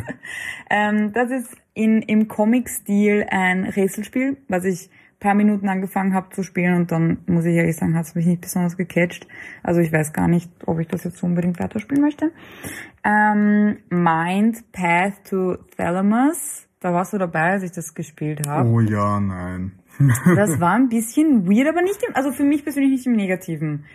ähm, 0.69 1.13
das 1.13 1.29
ist 1.31 1.55
in, 1.74 2.01
im 2.01 2.27
Comic-Stil 2.27 3.27
ein 3.29 3.65
Rätselspiel, 3.65 4.38
was 4.48 4.65
ich 4.65 4.89
paar 5.21 5.36
Minuten 5.36 5.69
angefangen 5.69 6.13
habe 6.13 6.29
zu 6.31 6.43
spielen 6.43 6.75
und 6.75 6.91
dann, 6.91 7.19
muss 7.27 7.45
ich 7.45 7.55
ehrlich 7.55 7.77
sagen, 7.77 7.95
hat 7.95 8.05
es 8.05 8.15
mich 8.15 8.25
nicht 8.25 8.41
besonders 8.41 8.75
gecatcht. 8.75 9.27
Also 9.63 9.79
ich 9.79 9.93
weiß 9.93 10.12
gar 10.12 10.27
nicht, 10.27 10.50
ob 10.65 10.79
ich 10.79 10.88
das 10.88 11.03
jetzt 11.05 11.17
so 11.17 11.27
unbedingt 11.27 11.60
weiterspielen 11.60 12.03
möchte. 12.03 12.31
Ähm, 13.03 13.77
Mind 13.89 14.71
Path 14.71 15.24
to 15.29 15.57
Thalamus, 15.77 16.67
da 16.79 16.91
warst 16.91 17.13
du 17.13 17.19
dabei, 17.19 17.51
als 17.51 17.63
ich 17.63 17.71
das 17.71 17.93
gespielt 17.93 18.48
habe. 18.48 18.67
Oh 18.67 18.79
ja, 18.79 19.19
nein. 19.19 19.74
Das 20.36 20.60
war 20.60 20.74
ein 20.74 20.89
bisschen 20.89 21.48
weird, 21.48 21.67
aber 21.67 21.81
nicht 21.81 22.01
im, 22.07 22.15
also 22.15 22.31
für 22.31 22.43
mich 22.43 22.63
persönlich 22.63 22.91
nicht 22.91 23.05
im 23.07 23.13
Negativen. 23.13 23.86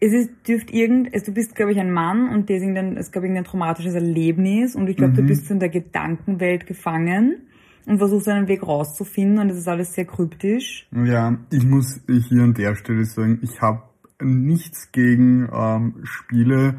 Es 0.00 0.12
ist, 0.12 0.30
dürft 0.46 0.70
irgend, 0.72 1.14
also 1.14 1.26
du 1.26 1.32
bist, 1.32 1.54
glaube 1.54 1.72
ich, 1.72 1.78
ein 1.78 1.92
Mann 1.92 2.28
und 2.28 2.50
das 2.50 2.56
ist 2.56 2.62
irgendein, 2.62 2.96
es 2.96 3.12
gab 3.12 3.22
irgendein 3.22 3.44
traumatisches 3.44 3.94
Erlebnis 3.94 4.74
und 4.74 4.88
ich 4.88 4.96
glaube, 4.96 5.14
du 5.14 5.22
bist 5.22 5.46
so 5.46 5.54
in 5.54 5.60
der 5.60 5.68
Gedankenwelt 5.68 6.66
gefangen 6.66 7.46
und 7.86 7.98
versuchst 7.98 8.28
einen 8.28 8.48
Weg 8.48 8.62
rauszufinden 8.62 9.38
und 9.38 9.50
es 9.50 9.58
ist 9.58 9.68
alles 9.68 9.92
sehr 9.92 10.04
kryptisch. 10.04 10.88
Ja, 10.92 11.38
ich 11.50 11.64
muss 11.64 12.00
hier 12.06 12.42
an 12.42 12.54
der 12.54 12.74
Stelle 12.74 13.04
sagen, 13.04 13.38
ich 13.42 13.60
habe 13.60 13.82
nichts 14.20 14.90
gegen 14.92 15.48
ähm, 15.52 16.00
Spiele, 16.02 16.76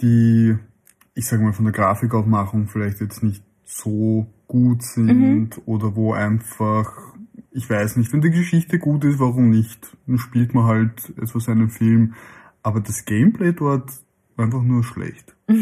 die, 0.00 0.56
ich 1.14 1.26
sage 1.26 1.42
mal, 1.42 1.52
von 1.52 1.66
der 1.66 1.72
Grafikaufmachung 1.72 2.68
vielleicht 2.68 3.00
jetzt 3.00 3.22
nicht 3.22 3.42
so 3.64 4.26
gut 4.46 4.82
sind 4.82 5.60
oder 5.66 5.96
wo 5.96 6.12
einfach, 6.12 7.11
ich 7.54 7.68
weiß 7.68 7.96
nicht, 7.96 8.12
wenn 8.12 8.20
die 8.20 8.30
Geschichte 8.30 8.78
gut 8.78 9.04
ist, 9.04 9.18
warum 9.18 9.50
nicht? 9.50 9.96
Dann 10.06 10.18
spielt 10.18 10.54
man 10.54 10.64
halt 10.64 11.12
etwas 11.20 11.48
einen 11.48 11.68
Film. 11.68 12.14
Aber 12.62 12.80
das 12.80 13.04
Gameplay 13.04 13.52
dort 13.52 13.90
war 14.36 14.44
einfach 14.46 14.62
nur 14.62 14.82
schlecht. 14.84 15.34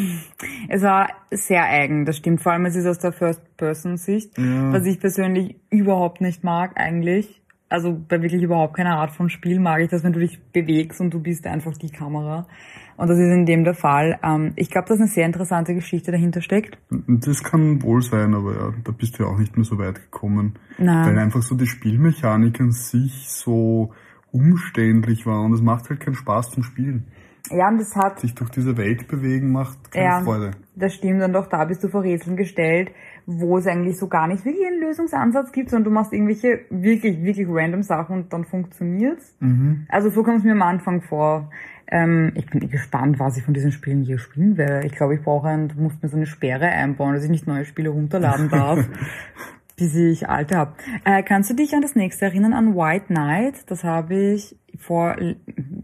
Es 0.69 0.83
war 0.83 1.09
sehr 1.33 1.65
eigen, 1.65 2.05
das 2.05 2.17
stimmt. 2.19 2.41
Vor 2.43 2.53
allem 2.53 2.65
es 2.67 2.77
ist 2.77 2.87
aus 2.87 2.99
der 3.01 3.13
First-Person-Sicht, 3.13 4.39
Ja. 4.39 4.73
was 4.73 4.87
ich 4.87 5.01
persönlich 5.01 5.57
überhaupt 5.71 6.21
nicht 6.21 6.45
mag 6.45 6.73
eigentlich. 6.77 7.40
Also 7.71 7.97
bei 8.09 8.21
wirklich 8.21 8.43
überhaupt 8.43 8.75
keiner 8.75 8.99
Art 8.99 9.13
von 9.13 9.31
Spiel 9.31 9.61
mag 9.61 9.81
ich 9.81 9.89
das, 9.89 10.03
wenn 10.03 10.13
du 10.13 10.19
dich 10.19 10.43
bewegst 10.53 11.01
und 11.01 11.15
du 11.15 11.21
bist 11.21 11.47
einfach 11.47 11.73
die 11.79 11.89
Kamera. 11.89 12.49
Und 12.97 13.09
das 13.09 13.17
ist 13.17 13.33
in 13.33 13.47
dem 13.47 13.63
der 13.63 13.75
Fall. 13.75 14.19
Ähm, 14.25 14.53
ich 14.57 14.71
glaube, 14.71 14.89
dass 14.89 14.99
eine 14.99 15.07
sehr 15.07 15.25
interessante 15.25 15.73
Geschichte 15.73 16.11
dahinter 16.11 16.43
steckt. 16.43 16.77
Das 16.91 17.45
kann 17.45 17.81
wohl 17.83 18.03
sein, 18.03 18.35
aber 18.35 18.55
ja, 18.55 18.75
da 18.83 18.91
bist 18.91 19.19
du 19.19 19.23
ja 19.23 19.31
auch 19.31 19.39
nicht 19.39 19.57
mehr 19.57 19.65
so 19.65 19.79
weit 19.79 19.95
gekommen. 19.95 20.59
Nein. 20.79 21.07
Weil 21.07 21.19
einfach 21.19 21.43
so 21.43 21.55
die 21.55 21.69
Spielmechanik 21.69 22.61
an 22.61 22.73
sich 22.73 23.29
so 23.29 23.93
umständlich 24.33 25.25
war 25.25 25.41
und 25.43 25.53
es 25.53 25.63
macht 25.63 25.89
halt 25.91 26.01
keinen 26.01 26.15
Spaß 26.15 26.51
zum 26.51 26.65
Spielen. 26.65 27.07
Ja, 27.51 27.69
und 27.69 27.79
das 27.79 27.95
hat 27.97 28.21
Sich 28.21 28.35
durch 28.35 28.51
diese 28.51 28.77
Welt 28.77 29.09
bewegen 29.09 29.53
macht 29.53 29.91
keine 29.93 30.05
Ja, 30.05 30.21
Freude. 30.23 30.51
das 30.77 30.95
stimmt. 30.95 31.23
Und 31.23 31.35
auch 31.37 31.47
da 31.47 31.65
bist 31.65 31.83
du 31.83 31.89
vor 31.89 32.03
Rätseln 32.03 32.37
gestellt, 32.37 32.91
wo 33.27 33.59
es 33.59 33.67
eigentlich 33.67 33.97
so 33.99 34.09
gar 34.09 34.27
nicht 34.27 34.45
wirklich 34.45 34.67
einen 34.67 34.81
Lösungsansatz 34.81 35.53
gibt, 35.53 35.71
sondern 35.71 35.85
du 35.85 35.91
machst 35.91 36.13
irgendwelche 36.13 36.61
wirklich, 36.71 37.23
wirklich 37.23 37.47
random 37.49 37.83
Sachen 37.83 38.17
und 38.17 38.33
dann 38.33 38.45
funktioniert's. 38.45 39.35
Mhm. 39.41 39.87
Also 39.89 40.11
so 40.11 40.23
kommt 40.23 40.39
es 40.39 40.45
mir 40.45 40.53
am 40.53 40.63
Anfang 40.63 41.03
vor. 41.03 41.51
Ähm, 41.93 42.33
ich 42.35 42.47
bin 42.47 42.69
gespannt, 42.71 43.19
was 43.19 43.37
ich 43.37 43.43
von 43.45 43.55
diesen 43.55 43.73
Spielen 43.73 44.03
je 44.03 44.19
spielen 44.19 44.57
werde. 44.57 44.87
Ich 44.87 44.93
glaube, 44.93 45.15
ich 45.15 45.23
brauche 45.23 45.49
ein, 45.49 45.69
du 45.69 45.81
musst 45.81 46.03
mir 46.03 46.09
so 46.09 46.17
eine 46.17 46.27
Sperre 46.27 46.67
einbauen, 46.67 47.15
dass 47.15 47.25
ich 47.25 47.31
nicht 47.31 47.47
neue 47.49 47.65
Spiele 47.65 47.91
runterladen 47.91 48.49
darf, 48.49 48.89
bis 49.81 49.95
ich 49.95 50.29
alte 50.29 50.57
habe. 50.57 50.75
Äh, 51.05 51.23
kannst 51.23 51.51
du 51.51 51.55
dich 51.55 51.75
an 51.75 51.83
das 51.83 51.97
nächste 51.97 52.27
erinnern, 52.27 52.53
an 52.53 52.77
White 52.77 53.07
Knight? 53.07 53.69
Das 53.69 53.83
habe 53.83 54.15
ich 54.35 54.57
vor 54.79 55.17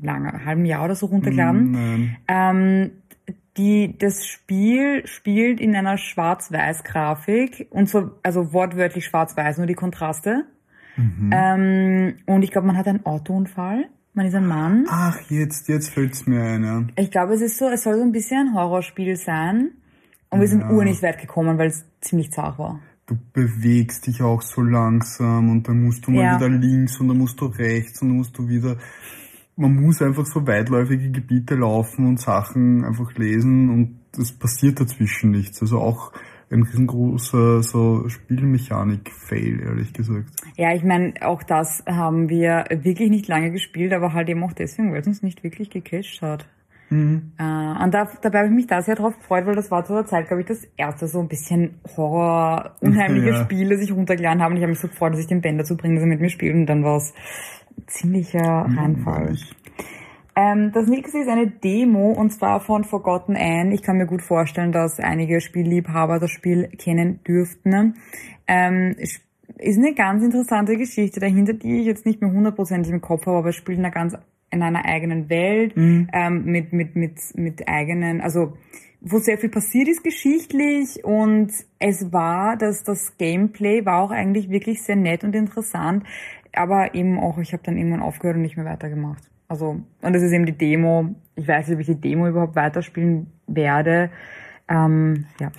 langer, 0.03 0.45
halben 0.45 0.65
Jahr 0.65 0.85
oder 0.85 0.95
so 0.95 1.07
runtergeladen. 1.07 1.71
Nein. 1.73 2.17
Ähm, 2.29 2.91
die, 3.57 3.97
das 3.99 4.27
Spiel 4.27 5.07
spielt 5.07 5.61
in 5.61 5.75
einer 5.75 5.97
Schwarz-Weiß-Grafik 5.97 7.69
und 7.71 7.89
so, 7.89 8.11
also 8.23 8.53
wortwörtlich 8.53 9.07
Schwarz-Weiß, 9.07 9.59
nur 9.59 9.67
die 9.67 9.75
Kontraste. 9.75 10.45
Ähm, 11.31 12.17
und 12.27 12.43
ich 12.43 12.51
glaube, 12.51 12.67
man 12.67 12.77
hat 12.77 12.87
einen 12.87 13.05
Autounfall. 13.05 13.87
Man 14.15 14.27
ist 14.27 14.35
ein 14.35 14.47
Mann. 14.47 14.87
Ach, 14.89 15.19
jetzt, 15.29 15.69
jetzt 15.69 15.91
fällt's 15.91 16.27
mir 16.27 16.43
ein, 16.43 16.65
ja. 16.65 16.83
Ich 16.97 17.11
glaube, 17.11 17.35
es 17.35 17.43
ist 17.43 17.59
so, 17.59 17.69
es 17.69 17.83
soll 17.83 17.97
so 17.97 18.03
ein 18.03 18.13
bisschen 18.13 18.49
ein 18.49 18.55
Horrorspiel 18.55 19.17
sein. 19.17 19.73
Und 20.31 20.41
wir 20.41 20.49
sind 20.49 20.63
Ja. 20.63 20.71
ur 20.71 20.85
nicht 20.85 21.03
weit 21.03 21.19
gekommen, 21.21 21.59
weil 21.59 21.69
es 21.69 21.85
ziemlich 22.01 22.33
zart 22.33 22.59
war. 22.59 22.81
Du 23.07 23.17
bewegst 23.33 24.07
dich 24.09 24.21
auch 24.21 24.43
so 24.43 24.63
langsam 24.63 25.51
und 25.51 25.69
dann 25.69 25.83
musst 25.85 26.07
du 26.07 26.11
mal 26.11 26.25
Ja. 26.25 26.37
wieder 26.37 26.49
links 26.49 26.99
und 27.01 27.09
dann 27.09 27.19
musst 27.19 27.41
du 27.41 27.47
rechts 27.47 28.03
und 28.03 28.09
dann 28.09 28.17
musst 28.17 28.37
du 28.37 28.49
wieder. 28.49 28.77
Man 29.57 29.75
muss 29.77 30.03
einfach 30.03 30.27
so 30.27 30.47
weitläufige 30.47 31.11
Gebiete 31.11 31.55
laufen 31.55 32.07
und 32.07 32.21
Sachen 32.21 32.85
einfach 32.85 33.15
lesen 33.15 33.71
und 33.71 34.01
es 34.21 34.33
passiert 34.33 34.81
dazwischen 34.81 35.31
nichts. 35.31 35.63
Also 35.63 35.79
auch 35.79 36.13
ein 36.51 36.63
riesengroßer 36.63 37.63
so 37.63 38.09
Spielmechanik-Fail, 38.09 39.61
ehrlich 39.61 39.93
gesagt. 39.93 40.29
Ja, 40.57 40.75
ich 40.75 40.85
meine, 40.85 41.15
auch 41.23 41.43
das 41.43 41.85
haben 41.87 42.29
wir 42.29 42.65
wirklich 42.71 43.11
nicht 43.11 43.29
lange 43.29 43.51
gespielt, 43.51 43.93
aber 43.93 44.13
halt 44.13 44.29
eben 44.29 44.43
auch 44.45 44.53
deswegen, 44.53 44.93
weil 44.93 45.01
es 45.01 45.07
uns 45.07 45.23
nicht 45.23 45.43
wirklich 45.43 45.71
gecatcht 45.71 46.23
hat. 46.23 46.47
Mhm. 46.91 47.33
Äh, 47.39 47.85
und 47.85 47.93
da, 47.95 48.09
dabei 48.23 48.39
habe 48.39 48.49
ich 48.49 48.55
mich 48.55 48.67
da 48.67 48.81
sehr 48.83 48.95
drauf 48.95 49.17
gefreut, 49.19 49.47
weil 49.47 49.57
das 49.57 49.71
war 49.71 49.85
zu 49.85 49.93
der 49.95 50.07
Zeit, 50.07 50.29
glaube 50.29 50.43
ich, 50.43 50.47
das 50.49 50.65
erste 50.77 51.09
so 51.09 51.21
ein 51.21 51.29
bisschen 51.29 51.81
Horror, 51.97 52.77
unheimliche 52.81 53.29
Ja. 53.31 53.43
Spiel, 53.45 53.69
das 53.69 53.81
ich 53.81 53.93
runtergeladen 53.93 54.41
habe. 54.43 54.53
Und 54.53 54.57
ich 54.59 54.63
habe 54.63 54.71
mich 54.71 54.81
so 54.81 54.89
gefreut, 54.89 55.13
dass 55.13 55.21
ich 55.21 55.27
den 55.27 55.41
Ben 55.41 55.59
dazu 55.59 55.77
bringe, 55.77 55.95
dass 55.97 56.05
er 56.05 56.09
mit 56.09 56.21
mir 56.21 56.31
spielt. 56.31 56.55
Und 56.55 56.67
dann 56.67 56.85
war 56.85 56.97
es 56.97 57.13
ziemlicher 57.87 58.67
Reinfall. 58.77 59.33
Ich- 59.33 59.55
Ähm, 60.39 60.71
das 60.75 60.87
nächste 60.87 61.19
ist 61.19 61.29
eine 61.29 61.47
Demo 61.47 62.13
und 62.13 62.31
zwar 62.31 62.61
von 62.61 62.85
Forgotten 62.85 63.37
Anne. 63.37 63.73
Ich 63.73 63.83
kann 63.83 63.97
mir 63.97 64.05
gut 64.07 64.21
vorstellen, 64.21 64.71
dass 64.71 65.01
einige 65.01 65.41
Spielliebhaber 65.41 66.19
das 66.19 66.31
Spiel 66.31 66.69
kennen 66.77 67.21
dürften. 67.27 67.95
Ähm, 68.47 68.95
es 69.01 69.19
ist 69.57 69.79
eine 69.79 69.95
ganz 69.95 70.23
interessante 70.23 70.77
Geschichte 70.77 71.21
dahinter, 71.21 71.55
die 71.55 71.81
ich 71.81 71.87
jetzt 71.87 72.05
nicht 72.05 72.21
mehr 72.21 72.31
hundertprozentig 72.31 72.93
im 72.93 73.01
Kopf 73.01 73.25
habe, 73.25 73.39
aber 73.39 73.49
es 73.49 73.57
spielt 73.57 73.79
in 73.79 73.85
einer 73.87 73.95
ganz 73.95 74.15
in 74.51 74.63
einer 74.63 74.85
eigenen 74.85 75.29
Welt 75.29 75.75
ähm, 75.77 76.45
mit 76.45 76.73
mit 76.73 76.97
mit 76.97 77.19
mit 77.35 77.69
eigenen, 77.69 78.21
also 78.21 78.57
wo 79.01 79.19
sehr 79.19 79.39
viel 79.39 79.51
passiert 79.51 79.89
ist 79.89 80.03
geschichtlich 80.03 81.05
und 81.05 81.53
es 81.79 82.13
war, 82.13 82.57
dass 82.57 82.83
das 82.83 83.17
Gameplay 83.19 83.85
war 83.85 84.03
auch 84.03 84.11
eigentlich 84.11 84.51
wirklich 84.51 84.83
sehr 84.83 84.97
nett 84.97 85.23
und 85.23 85.35
interessant, 85.35 86.05
aber 86.53 86.95
eben 86.95 87.19
auch, 87.19 87.39
ich 87.39 87.53
habe 87.53 87.63
dann 87.63 87.77
irgendwann 87.77 88.03
aufgehört 88.03 88.37
und 88.37 88.43
nicht 88.43 88.57
mehr 88.57 88.67
weitergemacht. 88.67 89.23
Also, 89.49 89.81
und 90.03 90.13
das 90.13 90.23
ist 90.23 90.33
eben 90.33 90.47
die 90.47 90.57
Demo. 90.57 91.15
Ich 91.37 91.47
weiß 91.47 91.69
nicht, 91.69 91.77
ob 91.77 91.81
ich 91.81 91.87
die 91.87 92.01
Demo 92.01 92.27
überhaupt 92.27 92.57
weiterspielen 92.57 93.29
werde. 93.47 94.11
Ähm, 94.69 95.27
ja. 95.39 95.53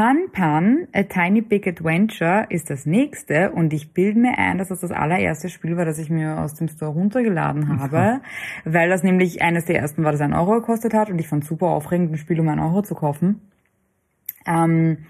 Pan 0.00 0.32
Pan, 0.32 0.88
A 0.94 1.02
Tiny 1.02 1.42
Big 1.42 1.66
Adventure 1.66 2.46
ist 2.48 2.70
das 2.70 2.86
nächste 2.86 3.50
und 3.50 3.74
ich 3.74 3.92
bilde 3.92 4.18
mir 4.18 4.38
ein, 4.38 4.56
dass 4.56 4.68
das 4.68 4.80
das 4.80 4.92
allererste 4.92 5.50
Spiel 5.50 5.76
war, 5.76 5.84
das 5.84 5.98
ich 5.98 6.08
mir 6.08 6.38
aus 6.38 6.54
dem 6.54 6.68
Store 6.68 6.92
runtergeladen 6.92 7.68
habe, 7.78 8.22
weil 8.64 8.88
das 8.88 9.02
nämlich 9.02 9.42
eines 9.42 9.66
der 9.66 9.78
ersten 9.78 10.02
war, 10.02 10.12
das 10.12 10.22
einen 10.22 10.32
Euro 10.32 10.52
gekostet 10.52 10.94
hat 10.94 11.10
und 11.10 11.18
ich 11.18 11.28
fand 11.28 11.44
super 11.44 11.66
aufregend, 11.66 12.12
ein 12.12 12.16
Spiel 12.16 12.40
um 12.40 12.48
einen 12.48 12.60
Euro 12.62 12.80
zu 12.80 12.94
kaufen. 12.94 13.42
Ähm, 14.46 15.04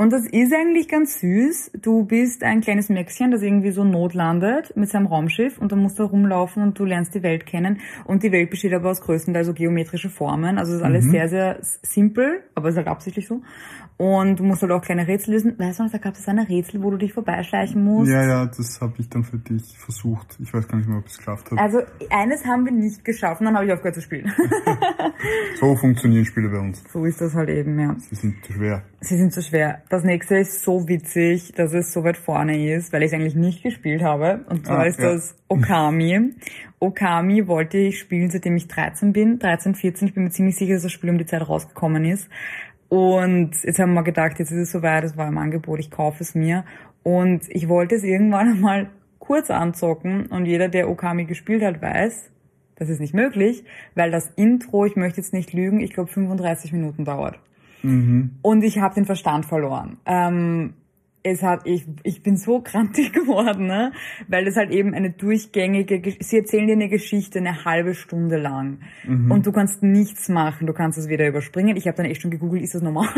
und 0.00 0.14
das 0.14 0.26
ist 0.26 0.54
eigentlich 0.54 0.88
ganz 0.88 1.20
süß. 1.20 1.72
Du 1.82 2.06
bist 2.06 2.42
ein 2.42 2.62
kleines 2.62 2.88
Mäxchen, 2.88 3.32
das 3.32 3.42
irgendwie 3.42 3.70
so 3.70 3.84
notlandet 3.84 4.74
mit 4.74 4.88
seinem 4.88 5.04
Raumschiff 5.04 5.58
und 5.58 5.72
dann 5.72 5.80
musst 5.80 5.98
du 5.98 6.04
rumlaufen 6.04 6.62
und 6.62 6.78
du 6.78 6.86
lernst 6.86 7.14
die 7.14 7.22
Welt 7.22 7.44
kennen. 7.44 7.80
Und 8.06 8.22
die 8.22 8.32
Welt 8.32 8.48
besteht 8.48 8.72
aber 8.72 8.88
aus 8.88 9.02
größtenteils 9.02 9.48
so 9.48 9.52
geometrische 9.52 10.08
Formen. 10.08 10.56
Also 10.56 10.74
ist 10.74 10.82
alles 10.82 11.04
sehr, 11.04 11.28
sehr 11.28 11.58
simpel, 11.60 12.40
aber 12.54 12.68
es 12.68 12.76
ist 12.76 12.78
halt 12.78 12.88
absichtlich 12.88 13.26
so. 13.26 13.42
Und 14.00 14.40
du 14.40 14.44
musst 14.44 14.62
halt 14.62 14.72
auch 14.72 14.80
kleine 14.80 15.06
Rätsel 15.06 15.34
lösen. 15.34 15.58
Weißt 15.58 15.78
du 15.78 15.82
noch, 15.82 15.90
da 15.92 15.98
gab 15.98 16.14
es 16.14 16.26
eine 16.26 16.48
Rätsel, 16.48 16.82
wo 16.82 16.90
du 16.90 16.96
dich 16.96 17.12
vorbeischleichen 17.12 17.84
musst. 17.84 18.10
Ja, 18.10 18.24
ja, 18.26 18.46
das 18.46 18.80
habe 18.80 18.94
ich 18.96 19.10
dann 19.10 19.24
für 19.24 19.36
dich 19.36 19.76
versucht. 19.76 20.38
Ich 20.42 20.54
weiß 20.54 20.66
gar 20.68 20.78
nicht 20.78 20.88
mehr, 20.88 21.00
ob 21.00 21.04
ich 21.04 21.12
es 21.12 21.18
geschafft 21.18 21.50
habe. 21.50 21.60
Also 21.60 21.80
eines 22.08 22.46
haben 22.46 22.64
wir 22.64 22.72
nicht 22.72 23.04
geschafft 23.04 23.40
und 23.42 23.44
dann 23.44 23.56
habe 23.56 23.66
ich 23.66 23.72
aufgehört 23.74 23.96
zu 23.96 24.00
spielen. 24.00 24.32
So 25.60 25.76
funktionieren 25.76 26.24
Spiele 26.24 26.48
bei 26.48 26.58
uns. 26.58 26.82
so 26.90 27.04
ist 27.04 27.20
das 27.20 27.34
halt 27.34 27.50
eben, 27.50 27.78
ja. 27.78 27.94
Sie 27.98 28.14
sind 28.14 28.42
zu 28.42 28.54
schwer. 28.54 28.82
Sie 29.00 29.18
sind 29.18 29.32
so 29.34 29.42
schwer. 29.42 29.82
das 29.90 30.02
nächste 30.02 30.38
ist 30.38 30.62
so 30.62 30.88
witzig, 30.88 31.52
dass 31.54 31.74
es 31.74 31.92
so 31.92 32.02
weit 32.04 32.16
vorne 32.16 32.74
ist, 32.74 32.90
weil 32.94 33.02
ich 33.02 33.08
es 33.08 33.12
eigentlich 33.12 33.34
nicht 33.34 33.62
gespielt 33.62 34.02
habe. 34.02 34.46
Und 34.48 34.64
zwar 34.64 34.78
Ah, 34.78 34.84
ist 34.84 34.98
ja. 34.98 35.12
das 35.12 35.36
Okami. 35.48 36.32
Okami 36.78 37.46
wollte 37.46 37.76
ich 37.76 37.98
spielen, 37.98 38.30
seitdem 38.30 38.56
ich 38.56 38.68
13 38.68 39.12
bin. 39.12 39.38
13, 39.38 39.74
14. 39.74 40.08
Ich 40.08 40.14
bin 40.14 40.24
mir 40.24 40.30
ziemlich 40.30 40.56
sicher, 40.56 40.72
dass 40.74 40.84
das 40.84 40.92
Spiel 40.92 41.10
um 41.10 41.18
die 41.18 41.26
Zeit 41.26 41.46
rausgekommen 41.46 42.06
ist. 42.06 42.30
Und 42.90 43.52
jetzt 43.62 43.78
haben 43.78 43.94
wir 43.94 44.02
gedacht, 44.02 44.40
jetzt 44.40 44.50
ist 44.50 44.58
es 44.58 44.72
soweit, 44.72 45.04
es 45.04 45.16
war 45.16 45.28
im 45.28 45.38
Angebot, 45.38 45.78
ich 45.78 45.92
kaufe 45.92 46.22
es 46.22 46.34
mir. 46.34 46.64
Und 47.04 47.42
ich 47.48 47.68
wollte 47.68 47.94
es 47.94 48.02
irgendwann 48.02 48.60
mal 48.60 48.90
kurz 49.20 49.48
anzocken. 49.48 50.26
Und 50.26 50.44
jeder, 50.44 50.68
der 50.68 50.90
Okami 50.90 51.24
gespielt 51.24 51.62
hat, 51.62 51.80
weiß, 51.80 52.30
das 52.74 52.88
ist 52.88 52.98
nicht 52.98 53.14
möglich, 53.14 53.64
weil 53.94 54.10
das 54.10 54.28
Intro, 54.34 54.86
ich 54.86 54.96
möchte 54.96 55.20
jetzt 55.20 55.32
nicht 55.32 55.52
lügen, 55.52 55.80
ich 55.80 55.92
glaube 55.92 56.10
35 56.10 56.72
Minuten 56.72 57.04
dauert. 57.04 57.38
Mhm. 57.82 58.38
Und 58.42 58.64
ich 58.64 58.80
habe 58.80 58.96
den 58.96 59.06
Verstand 59.06 59.46
verloren. 59.46 59.98
Ähm, 60.04 60.74
es 61.22 61.42
hat, 61.42 61.62
ich, 61.66 61.86
ich 62.02 62.22
bin 62.22 62.36
so 62.36 62.60
krantig 62.60 63.12
geworden, 63.14 63.66
ne? 63.66 63.92
weil 64.28 64.46
es 64.46 64.56
halt 64.56 64.70
eben 64.70 64.94
eine 64.94 65.10
durchgängige, 65.10 66.16
sie 66.20 66.38
erzählen 66.38 66.66
dir 66.66 66.72
eine 66.74 66.88
Geschichte 66.88 67.38
eine 67.38 67.64
halbe 67.64 67.94
Stunde 67.94 68.36
lang 68.36 68.78
Mhm. 69.04 69.30
und 69.30 69.46
du 69.46 69.52
kannst 69.52 69.82
nichts 69.82 70.28
machen, 70.28 70.66
du 70.66 70.72
kannst 70.72 70.98
es 70.98 71.08
wieder 71.08 71.26
überspringen. 71.26 71.76
Ich 71.76 71.86
habe 71.86 71.96
dann 71.96 72.06
echt 72.06 72.22
schon 72.22 72.30
gegoogelt, 72.30 72.62
ist 72.62 72.74
das 72.74 72.82
normal? 72.82 73.08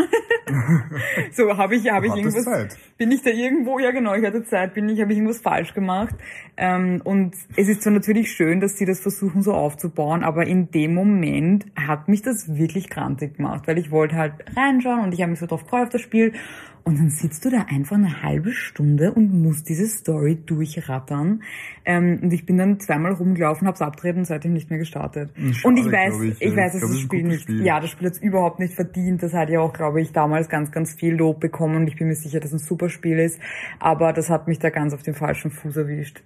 so 1.33 1.57
habe 1.57 1.77
ich, 1.77 1.91
habe 1.91 2.07
ich 2.07 2.15
irgendwas, 2.15 2.45
Zeit. 2.45 2.77
bin 2.99 3.11
ich 3.11 3.23
da 3.23 3.31
irgendwo, 3.31 3.79
ja 3.79 3.91
genau, 3.91 4.15
ich 4.15 4.25
hatte 4.25 4.43
Zeit, 4.45 4.75
bin 4.75 4.89
ich, 4.89 5.01
habe 5.01 5.13
ich 5.13 5.19
irgendwas 5.19 5.41
falsch 5.41 5.75
gemacht. 5.75 6.15
Ähm, 6.57 7.01
und 7.05 7.35
es 7.57 7.69
ist 7.69 7.83
zwar 7.83 7.93
natürlich 7.93 8.33
schön, 8.33 8.61
dass 8.61 8.77
sie 8.77 8.85
das 8.85 9.01
versuchen 9.01 9.43
so 9.43 9.53
aufzubauen, 9.53 10.23
aber 10.25 10.47
in 10.47 10.71
dem 10.71 10.95
Moment 10.95 11.67
hat 11.77 12.09
mich 12.09 12.23
das 12.23 12.55
wirklich 12.57 12.91
krantig 12.91 13.37
gemacht, 13.37 13.67
weil 13.67 13.79
ich 13.79 13.91
wollte 13.91 14.17
halt 14.17 14.35
reinschauen 14.57 15.01
und 15.01 15.15
ich 15.15 15.21
habe 15.23 15.31
mich 15.31 15.41
so 15.41 15.47
drauf 15.47 15.63
gefreut 15.65 15.85
auf 15.85 15.89
das 15.91 16.01
Spiel. 16.01 16.33
Und 16.85 16.99
dann 16.99 17.11
sitzt 17.11 17.45
du 17.45 17.51
da 17.51 17.67
einfach 17.69 17.97
eine 17.97 18.23
halbe 18.23 18.53
Stunde 18.53 19.13
und 19.13 19.33
musst 19.33 19.69
diese 19.69 19.87
Story 19.87 20.43
durchrattern. 20.45 21.43
Ähm, 21.85 22.19
und 22.23 22.33
ich 22.33 22.45
bin 22.45 22.57
dann 22.59 22.81
zweimal 22.81 23.13
rumgelaufen, 23.13 23.69
hab's 23.69 23.81
abtreten 23.81 24.21
und 24.21 24.25
seitdem 24.25 24.53
nicht 24.53 24.69
mehr 24.69 24.79
gestartet. 24.79 25.31
Schade, 25.37 25.69
und 25.69 25.77
ich 25.77 25.87
weiß, 25.87 26.21
ich, 26.21 26.43
ich, 26.43 26.57
weiß, 26.57 26.73
dass 26.73 26.81
glaub, 26.81 26.93
das 26.93 27.01
Spiel 27.01 27.23
nicht, 27.23 27.43
Spiel. 27.43 27.65
ja, 27.65 27.79
das 27.79 27.91
Spiel 27.91 28.09
hat's 28.09 28.19
überhaupt 28.19 28.59
nicht 28.59 28.75
verdient. 28.75 29.23
Das 29.23 29.33
hat 29.33 29.49
ja 29.49 29.61
auch, 29.61 29.73
glaube 29.73 30.01
ich, 30.01 30.13
damals 30.13 30.49
ganz, 30.49 30.73
ganz 30.73 30.95
viel 30.95 31.15
Lob 31.15 31.41
bekommen 31.41 31.77
und 31.77 31.87
ich 31.87 31.97
bin 31.97 32.09
mir 32.09 32.17
sicher, 32.17 32.41
dass 32.41 32.53
es 32.53 32.63
ein 32.63 32.67
super 32.67 32.89
Spiel 32.89 33.19
ist. 33.19 33.39
Aber 33.79 34.13
das 34.13 34.29
hat 34.29 34.49
mich 34.49 34.59
da 34.59 34.71
ganz 34.71 34.93
auf 34.93 35.03
den 35.03 35.15
falschen 35.15 35.51
Fuß 35.51 35.77
erwischt. 35.77 36.23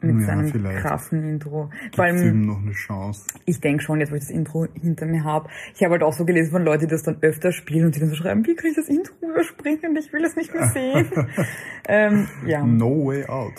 Mit 0.00 0.20
Ja, 0.20 0.26
seinem 0.26 0.48
vielleicht. 0.48 0.78
krassen 0.78 1.24
Intro. 1.24 1.70
Vor 1.94 2.04
allem, 2.04 2.46
noch 2.46 2.60
eine 2.62 2.70
Chance. 2.72 3.26
ich 3.46 3.60
denke 3.60 3.82
schon, 3.82 3.98
jetzt 3.98 4.12
wo 4.12 4.14
ich 4.14 4.20
das 4.20 4.30
Intro 4.30 4.66
hinter 4.80 5.06
mir 5.06 5.24
habe. 5.24 5.48
Ich 5.74 5.82
habe 5.82 5.92
halt 5.92 6.04
auch 6.04 6.12
so 6.12 6.24
gelesen 6.24 6.52
von 6.52 6.64
Leuten, 6.64 6.82
die 6.86 6.90
das 6.90 7.02
dann 7.02 7.18
öfter 7.20 7.50
spielen 7.50 7.86
und 7.86 7.96
die 7.96 8.00
dann 8.00 8.08
so 8.08 8.14
schreiben, 8.14 8.46
wie 8.46 8.54
kann 8.54 8.70
ich 8.70 8.76
das 8.76 8.88
Intro 8.88 9.14
überspringen? 9.28 9.96
Ich 9.96 10.12
will 10.12 10.24
es 10.24 10.36
nicht 10.36 10.54
mehr 10.54 10.68
sehen. 10.68 11.10
ähm, 11.88 12.28
ja. 12.46 12.64
No 12.64 13.06
way 13.06 13.26
out. 13.26 13.54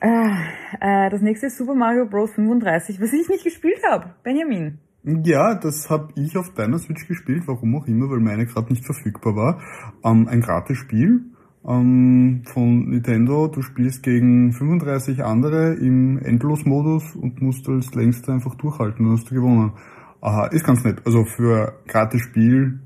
Äh, 0.00 1.10
das 1.10 1.22
nächste 1.22 1.46
ist 1.46 1.56
Super 1.56 1.74
Mario 1.74 2.06
Bros. 2.06 2.32
35, 2.32 3.00
was 3.00 3.12
ich 3.12 3.28
nicht 3.28 3.44
gespielt 3.44 3.80
habe. 3.88 4.14
Benjamin. 4.24 4.78
Ja, 5.04 5.54
das 5.54 5.88
habe 5.88 6.08
ich 6.16 6.36
auf 6.36 6.52
deiner 6.54 6.78
Switch 6.78 7.06
gespielt, 7.06 7.44
warum 7.46 7.76
auch 7.76 7.86
immer, 7.86 8.10
weil 8.10 8.18
meine 8.18 8.44
gerade 8.44 8.72
nicht 8.72 8.84
verfügbar 8.84 9.36
war. 9.36 9.60
Ähm, 10.04 10.26
ein 10.26 10.40
gratis 10.40 10.78
Spiel 10.78 11.26
ähm, 11.66 12.42
von 12.44 12.90
Nintendo. 12.90 13.48
Du 13.48 13.62
spielst 13.62 14.02
gegen 14.02 14.52
35 14.52 15.24
andere 15.24 15.74
im 15.74 16.18
Endlosmodus 16.18 17.14
und 17.16 17.42
musst 17.42 17.68
als 17.68 17.94
längste 17.94 18.32
einfach 18.32 18.54
durchhalten, 18.54 19.04
dann 19.04 19.16
hast 19.16 19.30
du 19.30 19.34
gewonnen. 19.34 19.72
Aha, 20.20 20.46
ist 20.46 20.64
ganz 20.64 20.84
nett. 20.84 21.02
Also 21.04 21.24
für 21.24 21.80
gratis 21.86 22.22
Spiel 22.22 22.80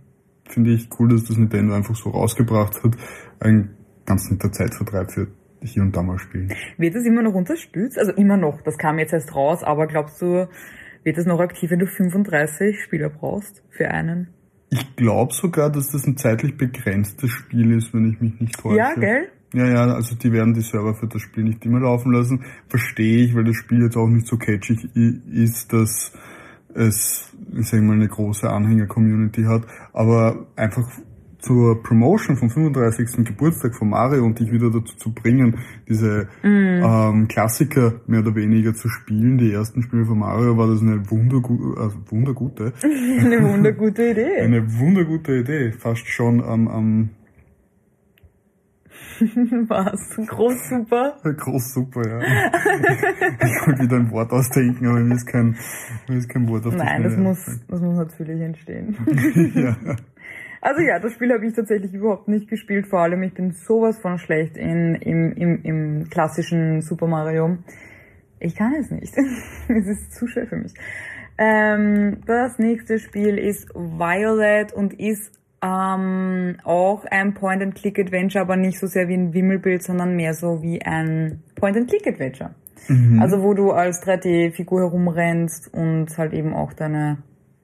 finde 0.49 0.73
ich 0.73 0.89
cool, 0.99 1.09
dass 1.09 1.25
das 1.25 1.37
Nintendo 1.37 1.75
einfach 1.75 1.95
so 1.95 2.11
rausgebracht 2.11 2.83
hat. 2.83 2.97
Ein 3.39 3.77
ganz 4.05 4.31
netter 4.31 4.51
Zeitvertreib 4.51 5.13
für 5.13 5.29
hier 5.63 5.83
und 5.83 5.95
da 5.95 6.03
mal 6.03 6.19
spielen. 6.19 6.53
Wird 6.79 6.95
das 6.95 7.05
immer 7.05 7.23
noch 7.23 7.35
unterstützt? 7.35 7.99
Also 7.99 8.13
immer 8.13 8.37
noch, 8.37 8.63
das 8.63 8.79
kam 8.79 8.99
jetzt 8.99 9.13
erst 9.13 9.35
raus, 9.35 9.63
aber 9.63 9.87
glaubst 9.87 10.21
du, 10.23 10.49
wird 11.05 11.19
das 11.19 11.27
noch 11.27 11.41
aktiv, 11.41 11.71
wenn 11.71 11.79
du 11.79 11.87
35 11.87 12.83
Spieler 12.83 13.11
brauchst 13.11 13.63
für 13.71 13.89
einen? 13.91 14.29
Ich 14.71 14.97
glaube 14.97 15.35
sogar, 15.35 15.71
dass 15.71 15.91
das 15.91 16.07
ein 16.07 16.17
zeitlich 16.17 16.57
begrenztes 16.57 17.31
Spiel 17.31 17.73
ist, 17.77 17.93
wenn 17.93 18.13
ich 18.13 18.21
mich 18.21 18.41
nicht 18.41 18.59
täusche. 18.59 18.79
Ja, 18.79 18.95
gell? 18.95 19.29
Ja, 19.53 19.67
ja, 19.67 19.95
also 19.95 20.15
die 20.15 20.33
werden 20.33 20.55
die 20.55 20.61
Server 20.61 20.95
für 20.95 21.09
das 21.09 21.21
Spiel 21.23 21.43
nicht 21.43 21.65
immer 21.67 21.81
laufen 21.81 22.13
lassen. 22.13 22.45
Verstehe 22.69 23.25
ich, 23.25 23.35
weil 23.35 23.45
das 23.45 23.57
Spiel 23.57 23.83
jetzt 23.83 23.97
auch 23.97 24.07
nicht 24.07 24.29
so 24.29 24.37
catchy 24.37 24.79
ist, 25.33 25.73
dass 25.73 26.13
es, 26.73 27.35
ich 27.53 27.67
sag 27.67 27.83
mal, 27.83 27.95
eine 27.95 28.07
große 28.07 28.49
Anhänger-Community 28.49 29.43
hat. 29.43 29.63
Aber 29.93 30.47
einfach 30.55 30.89
zur 31.41 31.83
Promotion 31.83 32.37
vom 32.37 32.51
35. 32.51 33.25
Geburtstag 33.25 33.75
von 33.75 33.91
Mario 33.91 34.25
und 34.25 34.39
dich 34.39 34.51
wieder 34.51 34.71
dazu 34.71 34.97
zu 34.97 35.13
bringen, 35.13 35.59
diese 35.89 36.29
ähm, 36.43 37.29
Klassiker 37.29 38.01
mehr 38.07 38.21
oder 38.21 38.35
weniger 38.35 38.75
zu 38.75 38.89
spielen, 38.89 39.39
die 39.39 39.53
ersten 39.53 39.83
Spiele 39.83 40.05
von 40.07 40.19
Mario, 40.19 40.57
war 40.57 40.69
das 40.69 40.81
eine 40.81 41.11
wundergute, 41.11 41.81
also 41.81 41.99
wundergute, 42.11 42.73
Eine 42.83 43.43
wundergute 43.43 44.11
Idee. 44.11 44.41
eine 44.41 44.79
wundergute 44.79 45.37
Idee. 45.37 45.73
Fast 45.73 46.07
schon 46.09 46.43
am, 46.43 46.69
am 46.69 47.11
Was? 49.69 50.17
Groß, 50.17 50.69
super. 50.69 51.17
Groß 51.23 51.75
super, 51.75 52.09
ja. 52.09 52.21
ich 52.21 53.67
wollte 53.67 53.83
wieder 53.83 53.97
ein 53.97 54.11
Wort 54.11 54.33
ausdenken, 54.33 54.87
aber 54.87 55.01
mir 55.01 55.15
ist 55.15 55.27
kein, 55.27 55.57
mir 56.09 56.17
ist 56.17 56.29
kein 56.29 56.49
Wort 56.49 56.67
auf 56.67 56.75
Nein, 56.75 57.03
das 57.03 57.17
muss, 57.17 57.45
das 57.69 57.81
muss 57.81 57.97
natürlich 57.97 58.41
entstehen. 58.41 58.97
ja. 59.55 59.77
Also 60.61 60.83
ja, 60.83 60.99
das 60.99 61.15
Spiel 61.15 61.33
habe 61.33 61.47
ich 61.47 61.55
tatsächlich 61.55 61.95
überhaupt 61.95 62.29
nicht 62.29 62.49
gespielt. 62.49 62.87
Vor 62.87 63.01
allem, 63.01 63.23
ich 63.23 63.33
bin 63.33 63.53
sowas 63.53 63.99
von 63.99 64.19
schlecht 64.19 64.57
in, 64.57 64.95
im, 64.97 65.33
im, 65.33 65.63
im 65.63 66.11
klassischen 66.11 66.83
Super 66.83 67.07
Mario. 67.07 67.59
Ich 68.41 68.55
kann 68.55 68.75
es 68.75 68.91
nicht. 68.91 69.15
es 69.69 69.87
ist 69.87 70.13
zu 70.13 70.27
schwer 70.27 70.47
für 70.47 70.57
mich. 70.57 70.75
Ähm, 71.39 72.19
das 72.27 72.59
nächste 72.59 72.99
Spiel 72.99 73.39
ist 73.39 73.71
Violet 73.75 74.73
und 74.75 74.93
ist 75.01 75.33
ähm, 75.63 76.57
auch 76.65 77.05
ein 77.05 77.35
Point-and-Click-Adventure, 77.35 78.43
aber 78.43 78.57
nicht 78.57 78.79
so 78.79 78.87
sehr 78.87 79.09
wie 79.09 79.15
ein 79.15 79.33
Wimmelbild, 79.33 79.83
sondern 79.83 80.17
mehr 80.17 80.35
so 80.35 80.63
wie 80.63 80.83
ein 80.83 81.43
Point-and-Click-Adventure. 81.55 82.55
Also 83.21 83.43
wo 83.43 83.55
du 83.55 83.71
als 83.71 84.03
3D-Figur 84.03 84.81
herumrennst 84.81 85.73
und 85.73 86.17
halt 86.17 86.33
eben 86.33 86.55
auch 86.55 86.73
deine, 86.73 87.19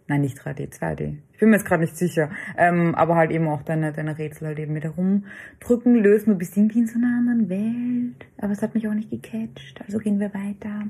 nein 0.07 0.21
nicht 0.21 0.39
3D, 0.39 0.71
2D. 0.79 1.17
Ich 1.37 1.40
bin 1.40 1.51
mir 1.51 1.57
jetzt 1.57 1.66
gerade 1.66 1.83
nicht 1.83 1.99
sicher, 1.99 2.31
ähm, 2.57 2.94
aber 2.94 3.14
halt 3.14 3.31
eben 3.31 3.46
auch 3.46 3.61
deine, 3.61 3.92
deine 3.92 4.16
Rätsel 4.16 4.49
halt 4.49 4.59
eben 4.59 4.72
mit 4.72 4.85
herumdrücken, 4.85 5.94
lösen. 5.94 6.31
Du 6.31 6.38
bist 6.38 6.57
irgendwie 6.57 6.79
in 6.79 6.87
so 6.87 6.99
einer 6.99 7.18
anderen 7.18 7.51
Welt, 7.51 8.27
aber 8.38 8.53
es 8.53 8.62
hat 8.62 8.75
mich 8.75 8.88
auch 8.88 8.94
nicht 8.94 9.11
gecatcht, 9.11 9.79
also 9.85 9.99
gehen 9.99 10.18
wir 10.18 10.33
weiter. 10.33 10.85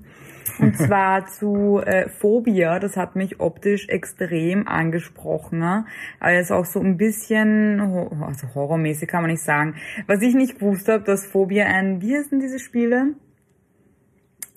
Und 0.61 0.77
zwar 0.77 1.27
zu 1.27 1.81
äh, 1.85 2.09
Phobia, 2.09 2.79
das 2.79 2.97
hat 2.97 3.17
mich 3.17 3.41
optisch 3.41 3.89
extrem 3.89 4.69
angesprochen. 4.69 5.59
ne? 5.59 5.85
Also 6.21 6.55
auch 6.55 6.65
so 6.65 6.79
ein 6.79 6.97
bisschen, 6.97 7.81
also 7.81 8.55
horrormäßig 8.55 9.09
kann 9.09 9.23
man 9.23 9.33
nicht 9.33 9.43
sagen. 9.43 9.75
Was 10.07 10.23
ich 10.23 10.37
nicht 10.37 10.61
gewusst 10.61 10.87
habe, 10.89 11.03
dass 11.03 11.27
Phobia 11.27 11.67
ein, 11.67 12.01
wie 12.03 12.17
heißen 12.17 12.39
diese 12.39 12.61
Spiele? 12.61 13.15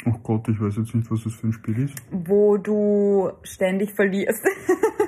Oh 0.05 0.19
Gott, 0.21 0.47
ich 0.49 0.61
weiß 0.61 0.77
jetzt 0.77 0.93
nicht, 0.93 1.09
was 1.09 1.23
das 1.23 1.33
für 1.33 1.47
ein 1.47 1.53
Spiel 1.53 1.79
ist. 1.79 1.95
wo 2.11 2.57
du 2.57 3.31
ständig 3.41 3.93
verlierst. 3.93 4.45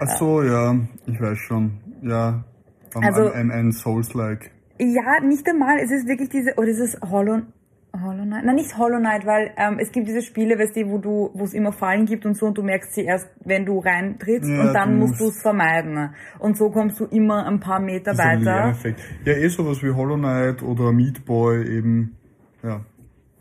Ach 0.00 0.16
so, 0.18 0.42
ja, 0.42 0.76
ich 1.06 1.20
weiß 1.20 1.38
schon. 1.38 1.72
Ja, 2.02 2.44
ähm, 2.94 3.02
Also- 3.04 3.30
ein, 3.32 3.50
ein, 3.50 3.68
ein 3.68 3.72
Souls-like. 3.72 4.50
ja, 4.78 5.20
nicht 5.24 5.48
einmal. 5.48 5.78
Es 5.78 5.90
ist 5.90 6.06
wirklich 6.06 6.28
diese, 6.28 6.54
oder 6.56 6.68
ist 6.68 6.80
es 6.80 6.98
Hollow, 7.02 7.40
Hollow 7.98 8.24
Knight? 8.24 8.44
Nein, 8.44 8.54
nicht 8.56 8.76
Hollow 8.76 8.98
Knight, 8.98 9.24
weil 9.24 9.52
ähm, 9.56 9.78
es 9.78 9.90
gibt 9.90 10.06
diese 10.06 10.20
Spiele, 10.22 10.58
weißt 10.58 10.76
du, 10.76 10.88
wo 10.90 10.98
du, 10.98 11.30
wo 11.32 11.44
es 11.44 11.54
immer 11.54 11.72
Fallen 11.72 12.04
gibt 12.04 12.26
und 12.26 12.34
so 12.36 12.46
und 12.46 12.58
du 12.58 12.62
merkst 12.62 12.92
sie 12.94 13.04
erst, 13.04 13.26
wenn 13.44 13.64
du 13.64 13.78
reintrittst 13.78 14.50
Ja, 14.50 14.60
und 14.62 14.74
dann 14.74 14.90
du 14.90 14.96
musst 14.96 15.12
musst- 15.12 15.20
du 15.22 15.28
es 15.28 15.40
vermeiden. 15.42 16.10
Und 16.38 16.56
so 16.58 16.70
kommst 16.70 17.00
du 17.00 17.06
immer 17.06 17.46
ein 17.46 17.58
paar 17.60 17.80
Meter 17.80 18.10
Dieser 18.12 18.24
weiter. 18.24 18.40
Lerneffekt. 18.42 19.00
Ja, 19.24 19.32
eh 19.32 19.48
sowas 19.48 19.82
wie 19.82 19.90
Hollow 19.92 20.16
Knight 20.16 20.62
oder 20.62 20.92
Meat 20.92 21.24
Boy 21.24 21.66
eben. 21.78 22.16
Ja. 22.62 22.80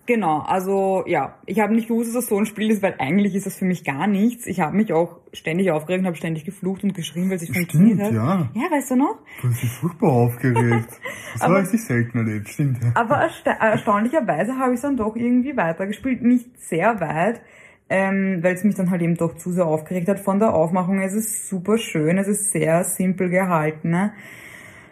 Genau, 0.07 0.41
also 0.41 1.03
ja, 1.07 1.35
ich 1.47 1.59
habe 1.59 1.73
nicht 1.73 1.87
gewusst, 1.87 2.09
dass 2.09 2.21
das 2.25 2.27
so 2.27 2.37
ein 2.37 2.45
Spiel 2.45 2.69
ist, 2.69 2.83
weil 2.83 2.93
eigentlich 2.99 3.33
ist 3.35 3.47
das 3.47 3.57
für 3.57 3.65
mich 3.65 3.83
gar 3.83 4.05
nichts. 4.05 4.45
Ich 4.45 4.59
habe 4.61 4.77
mich 4.77 4.93
auch 4.93 5.17
ständig 5.35 5.71
aufgeregt 5.71 6.01
und 6.01 6.07
habe 6.07 6.15
ständig 6.17 6.45
geflucht 6.45 6.83
und 6.83 6.93
geschrien, 6.93 7.29
weil 7.29 7.35
es 7.35 7.41
nicht 7.43 7.55
funktioniert 7.55 8.01
hat. 8.01 8.11
ja. 8.13 8.49
Ja, 8.53 8.71
weißt 8.71 8.91
du 8.91 8.95
noch? 8.95 9.17
Du 9.41 9.49
hast 9.49 9.61
dich 9.61 9.69
furchtbar 9.71 10.09
aufgeregt. 10.11 10.89
Das 11.33 11.41
Aber- 11.41 11.61
habe 11.61 11.67
ich 11.73 11.83
selten 11.83 12.17
erlebt, 12.19 12.47
stimmt. 12.47 12.77
Aber 12.93 13.15
ersta 13.17 13.51
erstaunlicherweise 13.51 14.57
habe 14.57 14.73
ich 14.73 14.79
dann 14.79 14.95
doch 14.95 15.15
irgendwie 15.17 15.57
weitergespielt. 15.57 16.21
Nicht 16.23 16.57
sehr 16.57 17.01
weit, 17.01 17.41
ähm, 17.89 18.39
weil 18.41 18.55
es 18.55 18.63
mich 18.63 18.75
dann 18.75 18.89
halt 18.89 19.01
eben 19.01 19.15
doch 19.15 19.35
zu 19.35 19.51
sehr 19.51 19.65
aufgeregt 19.65 20.07
hat. 20.07 20.19
Von 20.21 20.39
der 20.39 20.53
Aufmachung 20.53 20.99
her 20.99 21.07
ist 21.07 21.13
es 21.15 21.49
super 21.49 21.77
schön, 21.77 22.17
es 22.17 22.29
ist 22.29 22.51
sehr 22.51 22.85
simpel 22.85 23.29
gehalten. 23.29 23.89
Ne? 23.89 24.13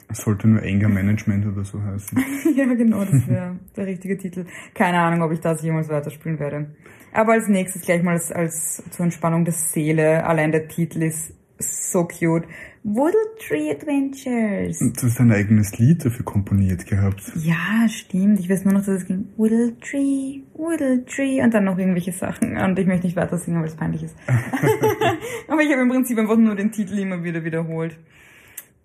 Es 0.10 0.18
sollte 0.18 0.48
nur 0.50 0.62
Anger 0.62 0.90
Management 0.90 1.46
oder 1.48 1.64
so 1.64 1.82
heißen. 1.82 2.22
ja, 2.56 2.66
genau, 2.74 3.06
das 3.06 3.26
wäre 3.28 3.56
der 3.78 3.86
richtige 3.88 4.18
Titel. 4.18 4.46
Keine 4.76 5.00
Ahnung, 5.00 5.22
ob 5.22 5.32
ich 5.32 5.40
das 5.40 5.64
jemals 5.64 5.88
weiterspielen 5.90 6.40
werde. 6.40 6.76
Aber 7.14 7.34
als 7.34 7.48
nächstes 7.48 7.84
gleich 7.84 8.02
mal 8.02 8.14
als, 8.14 8.32
als 8.32 8.84
zur 8.92 9.06
Entspannung 9.06 9.46
der 9.46 9.54
Seele. 9.54 10.26
Allein 10.26 10.52
der 10.52 10.68
Titel 10.68 11.04
ist 11.04 11.34
so 11.60 12.06
cute. 12.06 12.46
Woodle 12.84 13.14
Tree 13.40 13.72
Adventures. 13.72 14.80
Du 14.80 15.08
hast 15.08 15.20
ein 15.20 15.32
eigenes 15.32 15.78
Lied 15.78 16.04
dafür 16.04 16.26
komponiert 16.26 16.86
gehabt. 16.86 17.32
Ja, 17.36 17.88
stimmt. 17.88 18.40
Ich 18.40 18.50
weiß 18.50 18.66
nur 18.66 18.74
noch, 18.74 18.82
dass 18.82 19.02
es 19.02 19.06
ging. 19.06 19.30
Woodle 19.38 19.78
Tree, 19.80 20.42
Woodle 20.54 21.06
Tree 21.06 21.42
und 21.42 21.54
dann 21.54 21.64
noch 21.64 21.78
irgendwelche 21.78 22.12
Sachen. 22.12 22.58
Und 22.58 22.78
ich 22.78 22.86
möchte 22.86 23.06
nicht 23.06 23.16
weiter 23.16 23.38
singen, 23.38 23.62
weil 23.62 23.68
es 23.68 23.76
peinlich 23.76 24.04
ist. 24.04 24.16
Aber 25.48 25.62
ich 25.62 25.72
habe 25.72 25.84
im 25.84 25.90
Prinzip 25.90 26.18
einfach 26.18 26.36
nur 26.36 26.56
den 26.56 26.72
Titel 26.72 26.98
immer 26.98 27.24
wieder 27.24 27.46
wiederholt. 27.46 27.98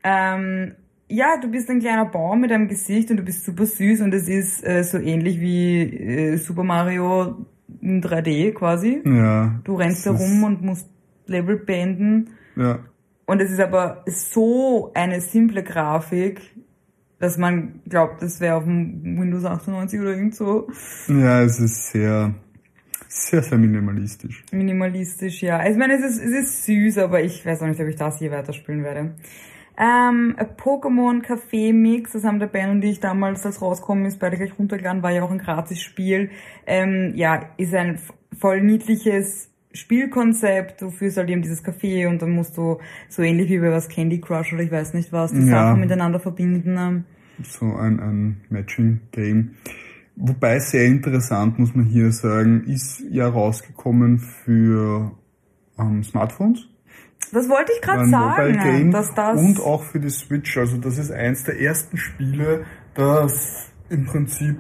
Ähm, 0.05 0.77
ja, 1.09 1.39
du 1.41 1.51
bist 1.51 1.69
ein 1.71 1.81
kleiner 1.81 2.05
Baum 2.05 2.41
mit 2.43 2.53
einem 2.53 2.69
Gesicht 2.69 3.11
und 3.11 3.17
du 3.17 3.23
bist 3.23 3.45
super 3.45 3.67
süß 3.67 4.03
und 4.03 4.13
es 4.15 4.29
ist 4.29 4.65
äh, 4.65 4.85
so 4.85 4.99
ähnlich 4.99 5.41
wie 5.41 5.81
äh, 5.83 6.37
Super 6.37 6.63
Mario 6.63 7.47
in 7.81 8.03
3D 8.03 8.53
quasi. 8.53 9.03
Ja. 9.05 9.61
Du 9.65 9.75
rennst 9.77 10.07
da 10.07 10.11
rum 10.13 10.45
und 10.45 10.63
musst 10.63 10.89
Level 11.27 11.57
beenden. 11.57 12.31
Ja. 12.57 12.81
Und 13.27 13.41
es 13.41 13.51
ist 13.51 13.61
aber 13.61 14.05
so 14.07 14.91
eine 14.95 15.21
simple 15.21 15.63
Grafik, 15.63 16.41
dass 17.19 17.37
man 17.37 17.81
glaubt, 17.89 18.23
das 18.23 18.41
wäre 18.41 18.57
auf 18.57 18.65
dem 18.65 19.19
Windows 19.21 19.45
98 19.45 20.01
oder 20.01 20.11
irgend 20.11 20.35
so 20.35 20.69
Ja, 21.09 21.43
es 21.43 21.61
ist 21.61 21.91
sehr, 21.91 22.35
sehr, 23.09 23.43
sehr 23.43 23.59
minimalistisch. 23.59 24.45
minimalistisch, 24.53 25.43
ja. 25.43 25.69
Ich 25.69 25.77
meine, 25.77 25.95
es 25.95 26.05
ist, 26.05 26.25
es 26.25 26.31
ist 26.31 26.65
süß, 26.65 26.99
aber 26.99 27.23
ich 27.23 27.45
weiß 27.45 27.63
auch 27.63 27.67
nicht, 27.67 27.81
ob 27.81 27.89
ich 27.89 27.97
das 27.97 28.19
hier 28.19 28.31
weiterspielen 28.31 28.83
werde. 28.83 29.15
Ähm, 29.81 30.35
Pokémon 30.57 31.23
Café 31.23 31.73
Mix, 31.73 32.13
das 32.13 32.25
haben 32.25 32.41
der 32.41 32.49
Ben 32.49 32.71
und 32.71 32.85
ich 32.85 32.99
damals, 32.99 33.47
als 33.47 33.63
rausgekommen 33.63 34.07
ist, 34.07 34.19
beide 34.19 34.37
gleich 34.37 34.59
runtergeladen, 34.59 35.05
war 35.05 35.13
ja 35.13 35.23
auch 35.23 35.31
ein 35.31 35.39
gratis 35.39 35.81
Spiel. 35.81 36.31
Ähm, 36.67 37.13
ja, 37.15 37.43
ist 37.59 37.73
ein 37.75 38.01
voll 38.37 38.61
niedliches 38.61 39.51
Spielkonzept. 39.73 40.83
Du 40.83 40.91
führst 40.91 41.17
halt 41.17 41.31
eben 41.31 41.43
dieses 41.43 41.65
Café 41.65 42.09
und 42.09 42.21
dann 42.23 42.31
musst 42.31 42.57
du 42.57 42.79
so 43.09 43.23
ähnlich 43.23 43.51
wie 43.51 43.61
bei 43.61 43.71
was 43.71 43.89
Candy 43.89 44.21
Crush 44.21 44.53
oder 44.53 44.63
ich 44.63 44.73
weiß 44.73 44.95
nicht 44.95 45.13
was, 45.13 45.33
die 45.33 45.47
Ja. 45.47 45.69
Sachen 45.69 45.81
miteinander 45.81 46.19
verbinden. 46.19 46.77
Ähm, 46.77 47.05
So 47.45 47.67
ein, 47.67 48.01
ein 48.01 48.41
Matching-Game. 48.51 49.53
Wobei 50.17 50.59
sehr 50.59 50.87
interessant, 50.87 51.61
muss 51.61 51.77
man 51.77 51.85
hier 51.85 52.11
sagen, 52.11 52.65
ist 52.65 53.05
ja 53.11 53.29
rausgekommen 53.29 54.19
für 54.19 55.13
ähm, 55.79 56.03
Smartphones. 56.03 56.67
Das 57.33 57.49
wollte 57.49 57.73
ich 57.73 57.81
gerade 57.81 58.09
sagen, 58.09 58.91
dass 58.91 59.15
das 59.15 59.39
und 59.39 59.61
auch 59.61 59.83
für 59.83 60.01
die 60.01 60.11
Switch. 60.11 60.57
Also 60.57 60.77
das 60.77 60.99
ist 60.99 61.11
eins 61.11 61.45
der 61.45 61.61
ersten 61.61 61.97
Spiele, 61.97 62.65
das 62.95 63.71
im 63.89 64.07
Prinzip 64.07 64.57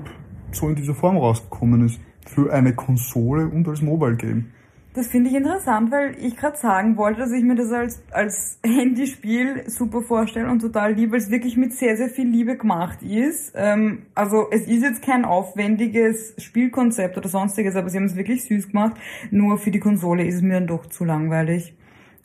so 0.52 0.68
in 0.68 0.74
dieser 0.74 0.94
Form 0.94 1.16
rausgekommen 1.16 1.86
ist. 1.86 2.00
Für 2.26 2.52
eine 2.52 2.74
Konsole 2.74 3.46
und 3.46 3.66
als 3.68 3.80
Mobile 3.80 4.16
Game. 4.16 4.52
Das 4.98 5.06
finde 5.06 5.30
ich 5.30 5.36
interessant, 5.36 5.92
weil 5.92 6.16
ich 6.18 6.36
gerade 6.36 6.56
sagen 6.56 6.96
wollte, 6.96 7.20
dass 7.20 7.30
ich 7.30 7.44
mir 7.44 7.54
das 7.54 7.70
als, 7.70 8.02
als 8.10 8.58
Handyspiel 8.64 9.62
super 9.68 10.02
vorstelle 10.02 10.50
und 10.50 10.60
total 10.60 10.94
liebe, 10.94 11.12
weil 11.12 11.18
es 11.20 11.30
wirklich 11.30 11.56
mit 11.56 11.72
sehr, 11.72 11.96
sehr 11.96 12.08
viel 12.08 12.26
Liebe 12.26 12.56
gemacht 12.56 13.02
ist. 13.02 13.52
Ähm, 13.54 14.06
also 14.14 14.48
es 14.50 14.62
ist 14.62 14.82
jetzt 14.82 15.02
kein 15.02 15.24
aufwendiges 15.24 16.34
Spielkonzept 16.38 17.16
oder 17.16 17.28
sonstiges, 17.28 17.76
aber 17.76 17.90
sie 17.90 17.98
haben 17.98 18.06
es 18.06 18.16
wirklich 18.16 18.44
süß 18.44 18.72
gemacht. 18.72 18.96
Nur 19.30 19.58
für 19.58 19.70
die 19.70 19.78
Konsole 19.78 20.26
ist 20.26 20.36
es 20.36 20.42
mir 20.42 20.54
dann 20.54 20.66
doch 20.66 20.86
zu 20.86 21.04
langweilig. 21.04 21.74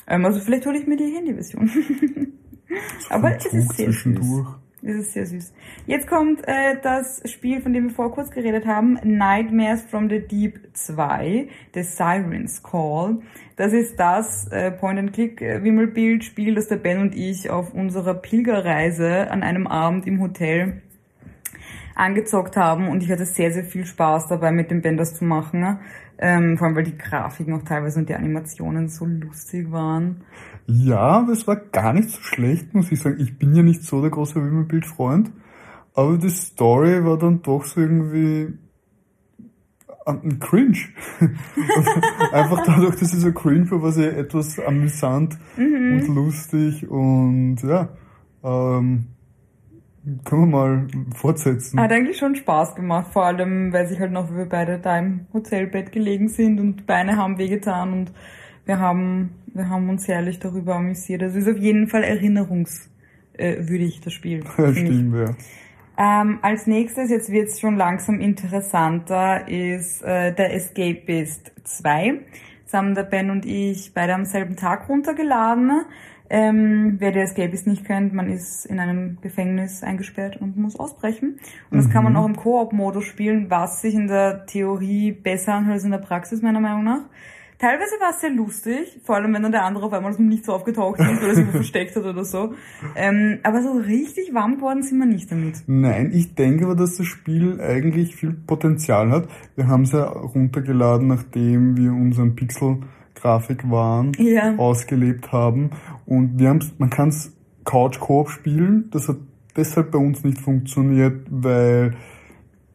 Ähm, 0.08 0.26
also 0.26 0.40
vielleicht 0.40 0.66
hole 0.66 0.78
ich 0.78 0.88
mir 0.88 0.98
die 0.98 1.14
Handyversion. 1.16 1.70
aber 3.10 3.36
es 3.36 3.46
ist 3.46 3.52
sehr 3.52 3.62
süß. 3.68 3.76
zwischendurch. 3.76 4.48
Das 4.86 4.96
ist 4.96 5.14
sehr 5.14 5.26
süß. 5.26 5.54
Jetzt 5.88 6.08
kommt 6.08 6.46
äh, 6.46 6.76
das 6.84 7.22
Spiel, 7.32 7.62
von 7.62 7.72
dem 7.72 7.86
wir 7.86 7.92
vor 7.92 8.12
kurz 8.12 8.32
geredet 8.32 8.66
haben, 8.66 9.00
Nightmares 9.02 9.82
from 9.84 10.10
the 10.10 10.20
Deep 10.20 10.60
2, 10.74 11.48
The 11.74 11.84
Siren's 11.84 12.62
Call. 12.62 13.22
Das 13.56 13.72
ist 13.72 13.98
das 13.98 14.46
äh, 14.52 14.72
Point-and-Click-Wimmelbild-Spiel, 14.72 16.56
das 16.56 16.68
der 16.68 16.76
Ben 16.76 17.00
und 17.00 17.16
ich 17.16 17.50
auf 17.50 17.74
unserer 17.74 18.14
Pilgerreise 18.14 19.32
an 19.32 19.42
einem 19.42 19.68
Abend 19.68 20.06
im 20.06 20.20
Hotel 20.20 20.82
angezockt 21.96 22.58
haben 22.58 22.90
und 22.90 23.04
ich 23.04 23.12
hatte 23.12 23.26
sehr, 23.26 23.54
sehr 23.54 23.64
viel 23.64 23.86
Spaß 23.86 24.28
dabei, 24.28 24.52
mit 24.52 24.72
dem 24.72 24.82
Ben 24.82 24.98
das 24.98 25.16
zu 25.16 25.24
machen. 25.24 25.80
Ähm, 26.18 26.58
vor 26.58 26.68
allem, 26.68 26.76
weil 26.76 26.84
die 26.84 26.98
Grafiken 26.98 27.54
auch 27.54 27.64
teilweise 27.64 28.00
und 28.00 28.10
die 28.10 28.16
Animationen 28.16 28.88
so 28.90 29.06
lustig 29.06 29.72
waren. 29.72 30.22
Ja, 30.68 31.00
aber 31.00 31.34
es 31.34 31.48
war 31.48 31.58
gar 31.58 31.94
nicht 31.94 32.10
so 32.10 32.22
schlecht, 32.22 32.74
muss 32.74 32.92
ich 32.92 33.02
sagen. 33.02 33.18
Ich 33.20 33.38
bin 33.38 33.54
ja 33.56 33.64
nicht 33.64 33.84
so 33.84 34.02
der 34.02 34.12
große 34.12 34.36
Wimmelbild-Freund, 34.36 35.32
aber 35.94 36.18
die 36.18 36.30
Story 36.30 37.04
war 37.04 37.18
dann 37.18 37.42
doch 37.42 37.66
so 37.66 37.82
irgendwie 37.82 38.54
ein 40.06 40.40
Cringe. 40.40 40.78
Einfach 42.32 42.66
dadurch, 42.66 42.96
dass 42.96 43.14
es 43.14 43.22
so 43.22 43.32
cringe 43.32 43.70
war, 43.72 43.82
war 43.82 43.92
sie 43.92 44.06
etwas 44.06 44.60
amüsant 44.60 45.38
und 45.58 46.08
lustig 46.08 46.90
und 46.90 47.58
ja, 47.64 47.90
ähm, 48.44 49.08
können 50.26 50.42
wir 50.42 50.46
mal 50.48 50.88
fortsetzen. 51.16 51.80
Hat 51.80 51.92
eigentlich 51.92 52.18
schon 52.18 52.36
Spaß 52.36 52.76
gemacht, 52.76 53.14
vor 53.14 53.26
allem, 53.26 53.72
weil 53.72 53.88
sich 53.88 54.00
halt 54.00 54.12
noch 54.12 54.36
wir 54.36 54.46
beide 54.46 54.80
da 54.80 55.00
im 55.00 55.28
Hotelbett 55.34 55.92
gelegen 55.92 56.28
sind 56.28 56.60
und 56.60 56.86
Beine 56.86 57.16
haben 57.18 57.38
wehgetan 57.38 57.94
und 57.94 58.12
wir 58.66 58.80
haben, 58.80 59.36
wir 59.48 59.70
haben 59.70 59.90
uns 59.90 60.08
herrlich 60.08 60.40
darüber 60.40 60.76
amüsiert. 60.76 61.24
Also 61.24 61.38
ist 61.40 61.50
auf 61.50 61.58
jeden 61.58 61.88
Fall 61.88 62.04
erinnerungswürdig, 62.04 64.02
das 64.02 64.14
Spiel. 64.14 64.44
Ja, 64.58 64.74
stimmt, 64.74 65.16
ja. 65.16 65.36
Ähm, 65.96 66.40
als 66.42 66.66
nächstes, 66.66 67.10
jetzt 67.10 67.32
wird's 67.32 67.60
schon 67.60 67.78
langsam 67.78 68.20
interessanter, 68.20 69.48
ist 69.48 70.02
äh, 70.02 70.34
der 70.34 70.56
Escapist 70.56 71.52
2. 71.64 72.20
Das 72.66 72.74
haben 72.74 72.96
der 72.96 73.04
Ben 73.04 73.30
und 73.30 73.46
ich 73.46 73.94
beide 73.94 74.16
am 74.16 74.26
selben 74.26 74.56
Tag 74.56 74.90
runtergeladen. 74.90 75.86
Ähm, 76.36 76.96
wer 76.98 77.12
der 77.12 77.24
Escapist 77.24 77.68
nicht 77.68 77.86
kennt, 77.86 78.12
man 78.12 78.28
ist 78.28 78.66
in 78.66 78.80
einem 78.80 79.20
Gefängnis 79.22 79.84
eingesperrt 79.84 80.38
und 80.42 80.58
muss 80.58 80.80
ausbrechen. 80.80 81.38
Und 81.70 81.78
das 81.78 81.92
kann 81.92 82.04
man 82.04 82.16
auch 82.16 82.26
im 82.26 82.36
Koop-Modus 82.36 83.06
spielen, 83.06 83.52
was 83.52 83.82
sich 83.82 83.94
in 83.94 84.08
der 84.08 84.48
Theorie 84.48 85.12
besser 85.12 85.54
anhört 85.54 85.76
als 85.76 85.84
in 85.84 85.92
der 85.92 86.00
Praxis, 86.00 86.42
meiner 86.42 86.60
Meinung 86.60 86.84
nach. 86.86 87.02
Teilweise 87.60 87.92
war 88.02 88.10
es 88.10 88.20
sehr 88.20 88.32
lustig, 88.32 89.00
vor 89.06 89.16
allem 89.16 89.32
wenn 89.34 89.44
dann 89.44 89.52
der 89.52 89.64
andere 89.64 89.86
auf 89.86 89.94
einmal 89.94 90.10
aus 90.10 90.18
dem 90.18 90.28
Nichts 90.28 90.50
aufgetaucht 90.50 91.00
ist 91.00 91.24
oder 91.24 91.36
sich 91.36 91.48
versteckt 91.52 91.96
hat 91.96 92.04
oder 92.04 92.26
so. 92.26 92.56
Ähm, 92.96 93.38
aber 93.44 93.62
so 93.62 93.74
richtig 93.74 94.34
warm 94.34 94.56
geworden 94.56 94.82
sind 94.82 94.98
wir 94.98 95.06
nicht 95.06 95.32
damit. 95.32 95.62
Nein, 95.68 96.12
ich 96.14 96.34
denke 96.34 96.66
aber, 96.66 96.76
dass 96.76 96.98
das 96.98 97.06
Spiel 97.06 97.62
eigentlich 97.62 98.16
viel 98.16 98.34
Potenzial 98.34 99.12
hat. 99.12 99.28
Wir 99.56 99.68
haben 99.68 99.84
es 99.84 99.92
ja 99.92 100.04
runtergeladen, 100.04 101.08
nachdem 101.08 101.78
wir 101.78 101.92
unseren 101.94 102.36
Pixel-Grafik-Wahn 102.36 104.14
Ja. 104.18 104.56
ausgelebt 104.58 105.32
haben. 105.32 105.70
Und 106.18 106.40
wir 106.40 106.50
haben's, 106.50 106.74
man 106.78 106.90
kann 106.90 107.10
es 107.10 107.36
Couch-Koop 107.66 108.30
spielen. 108.30 108.90
Das 108.92 109.08
hat 109.08 109.18
deshalb 109.56 109.92
bei 109.92 109.98
uns 110.00 110.24
nicht 110.24 110.40
funktioniert, 110.40 111.26
weil 111.30 111.96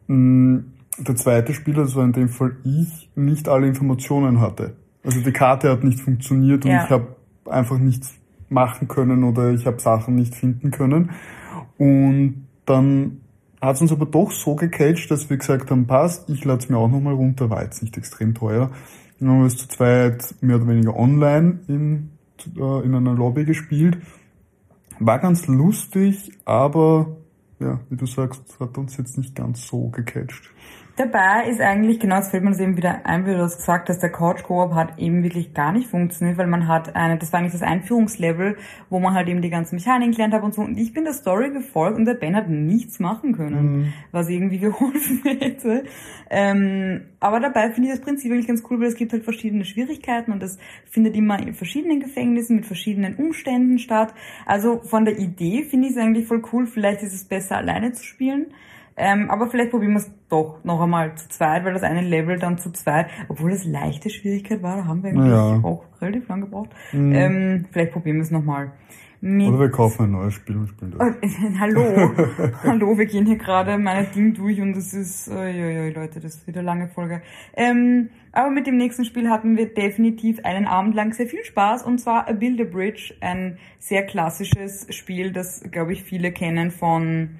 mh, 0.07 0.63
der 0.99 1.15
zweite 1.15 1.53
Spieler, 1.53 1.93
war 1.95 2.03
in 2.03 2.11
dem 2.11 2.29
Fall 2.29 2.57
ich, 2.63 3.09
nicht 3.15 3.47
alle 3.47 3.67
Informationen 3.67 4.41
hatte. 4.41 4.75
Also 5.03 5.21
die 5.21 5.31
Karte 5.31 5.69
hat 5.71 5.83
nicht 5.83 5.99
funktioniert 5.99 6.65
und 6.65 6.71
Ja. 6.71 6.83
ich 6.83 6.89
habe 6.89 7.15
einfach 7.45 7.77
nichts 7.77 8.13
machen 8.49 8.87
können 8.87 9.23
oder 9.23 9.51
ich 9.51 9.65
habe 9.65 9.79
Sachen 9.79 10.15
nicht 10.15 10.35
finden 10.35 10.71
können. 10.71 11.11
Und 11.77 12.47
dann 12.65 13.21
hat 13.61 13.75
es 13.75 13.81
uns 13.81 13.91
aber 13.91 14.05
doch 14.05 14.31
so 14.31 14.55
gecatcht, 14.55 15.09
dass 15.11 15.29
wir 15.29 15.37
gesagt 15.37 15.71
haben, 15.71 15.87
passt, 15.87 16.29
ich 16.29 16.43
lade 16.43 16.59
es 16.59 16.69
mir 16.69 16.77
auch 16.77 16.89
nochmal 16.89 17.13
runter, 17.13 17.49
war 17.49 17.63
jetzt 17.63 17.81
nicht 17.81 17.95
extrem 17.97 18.33
teuer. 18.33 18.71
Dann 19.19 19.29
haben 19.29 19.39
wir 19.39 19.47
es 19.47 19.57
zu 19.57 19.67
zweit 19.67 20.35
mehr 20.41 20.57
oder 20.57 20.67
weniger 20.67 20.95
online 20.95 21.59
in, 21.67 22.09
äh, 22.57 22.85
in 22.85 22.95
einer 22.95 23.13
Lobby 23.13 23.45
gespielt. 23.45 23.97
War 24.99 25.19
ganz 25.19 25.47
lustig, 25.47 26.31
aber 26.45 27.17
ja, 27.59 27.79
wie 27.89 27.97
du 27.97 28.05
sagst, 28.05 28.59
hat 28.59 28.77
uns 28.77 28.97
jetzt 28.97 29.17
nicht 29.17 29.35
ganz 29.35 29.67
so 29.67 29.89
gecatcht. 29.89 30.51
Dabei 30.99 31.47
ist 31.49 31.61
eigentlich, 31.61 31.97
genau, 32.01 32.17
jetzt 32.17 32.29
fällt 32.29 32.43
mir 32.43 32.49
das 32.49 32.59
eben 32.59 32.75
wieder 32.75 33.05
ein, 33.05 33.25
wie 33.25 33.31
du 33.31 33.37
das 33.37 33.55
gesagt 33.55 33.87
hast, 33.87 34.03
der 34.03 34.11
Couch 34.11 34.43
Koop 34.43 34.73
hat 34.73 34.99
eben 34.99 35.23
wirklich 35.23 35.53
gar 35.53 35.71
nicht 35.71 35.87
funktioniert, 35.87 36.37
weil 36.37 36.47
man 36.47 36.67
hat 36.67 36.93
eine, 36.93 37.17
das 37.17 37.31
war 37.31 37.39
eigentlich 37.39 37.53
das 37.53 37.61
Einführungslevel, 37.61 38.57
wo 38.89 38.99
man 38.99 39.13
halt 39.13 39.29
eben 39.29 39.41
die 39.41 39.49
ganzen 39.49 39.75
Mechaniken 39.75 40.11
gelernt 40.11 40.33
hat 40.33 40.43
und 40.43 40.53
so. 40.53 40.61
Und 40.61 40.77
ich 40.77 40.91
bin 40.91 41.05
der 41.05 41.13
Story 41.13 41.51
gefolgt 41.51 41.97
und 41.97 42.03
der 42.03 42.15
Ben 42.15 42.35
hat 42.35 42.49
nichts 42.49 42.99
machen 42.99 43.31
können, 43.31 43.93
was 44.11 44.27
irgendwie 44.27 44.57
geholfen 44.59 45.21
hätte. 45.23 45.85
Ähm, 46.29 47.03
aber 47.21 47.39
dabei 47.39 47.71
finde 47.71 47.87
ich 47.91 47.95
das 47.95 48.03
Prinzip 48.03 48.33
eigentlich 48.33 48.47
ganz 48.47 48.61
cool, 48.69 48.81
weil 48.81 48.87
es 48.87 48.95
gibt 48.95 49.13
halt 49.13 49.23
verschiedene 49.23 49.63
Schwierigkeiten 49.63 50.33
und 50.33 50.43
das 50.43 50.57
findet 50.83 51.15
immer 51.15 51.39
in 51.39 51.53
verschiedenen 51.53 52.01
Gefängnissen 52.01 52.57
mit 52.57 52.65
verschiedenen 52.65 53.15
Umständen 53.15 53.79
statt. 53.79 54.13
Also 54.45 54.81
von 54.81 55.05
der 55.05 55.17
Idee 55.17 55.63
finde 55.63 55.87
ich 55.87 55.93
es 55.93 55.97
eigentlich 55.97 56.27
voll 56.27 56.41
cool. 56.51 56.67
Vielleicht 56.67 57.03
ist 57.03 57.13
es 57.13 57.23
besser 57.23 57.55
alleine 57.55 57.93
zu 57.93 58.03
spielen. 58.03 58.47
Ähm, 58.99 59.29
aber 59.31 59.47
vielleicht 59.47 59.71
probieren 59.71 59.93
wir 59.93 59.99
es 59.99 60.11
doch 60.29 60.63
noch 60.63 60.81
einmal 60.81 61.15
zu 61.15 61.29
zweit, 61.29 61.63
weil 61.63 61.73
das 61.73 61.83
eine 61.83 62.01
Level 62.01 62.37
dann 62.37 62.57
zu 62.57 62.71
zweit, 62.71 63.07
obwohl 63.29 63.51
das 63.51 63.65
leichte 63.65 64.09
Schwierigkeit 64.09 64.61
war, 64.61 64.77
da 64.77 64.85
haben 64.85 65.01
wir 65.03 65.11
eigentlich 65.11 65.31
Ja. 65.31 65.59
auch 65.63 65.85
relativ 66.01 66.27
lang 66.27 66.41
gebraucht. 66.41 66.69
Ähm, 66.93 67.65
vielleicht 67.71 67.93
probieren 67.93 68.17
wir 68.17 68.23
es 68.23 68.31
nochmal. 68.31 68.73
Mit 69.21 69.49
Oder 69.49 69.59
wir 69.59 69.69
kaufen 69.69 70.03
ein 70.05 70.11
neues 70.11 70.33
Spiel 70.33 70.55
und 70.55 70.67
spielen 70.69 70.91
das. 70.97 71.01
Oh, 71.01 71.13
hallo, 71.59 72.11
hallo, 72.63 72.97
wir 72.97 73.05
gehen 73.05 73.25
hier 73.25 73.35
gerade 73.37 73.77
meine 73.77 74.07
Ding 74.07 74.33
durch 74.33 74.61
und 74.61 74.73
das 74.77 74.93
ist, 74.93 75.27
oh, 75.29 75.33
oh, 75.33 75.37
oh, 75.37 75.91
Leute, 75.93 76.21
das 76.21 76.35
ist 76.35 76.47
wieder 76.47 76.61
lange 76.63 76.87
Folge. 76.87 77.21
Ähm, 77.55 78.09
aber 78.31 78.49
mit 78.49 78.65
dem 78.65 78.77
nächsten 78.77 79.03
Spiel 79.03 79.29
hatten 79.29 79.57
wir 79.57 79.73
definitiv 79.73 80.39
einen 80.45 80.67
Abend 80.67 80.95
lang 80.95 81.11
sehr 81.13 81.27
viel 81.27 81.43
Spaß 81.43 81.83
und 81.83 81.99
zwar 81.99 82.29
A 82.29 82.31
Build 82.31 82.61
a 82.61 82.63
Bridge, 82.63 83.13
ein 83.19 83.57
sehr 83.77 84.03
klassisches 84.05 84.87
Spiel, 84.95 85.33
das, 85.33 85.63
glaube 85.69 85.91
ich, 85.91 86.03
viele 86.03 86.31
kennen 86.31 86.71
von, 86.71 87.31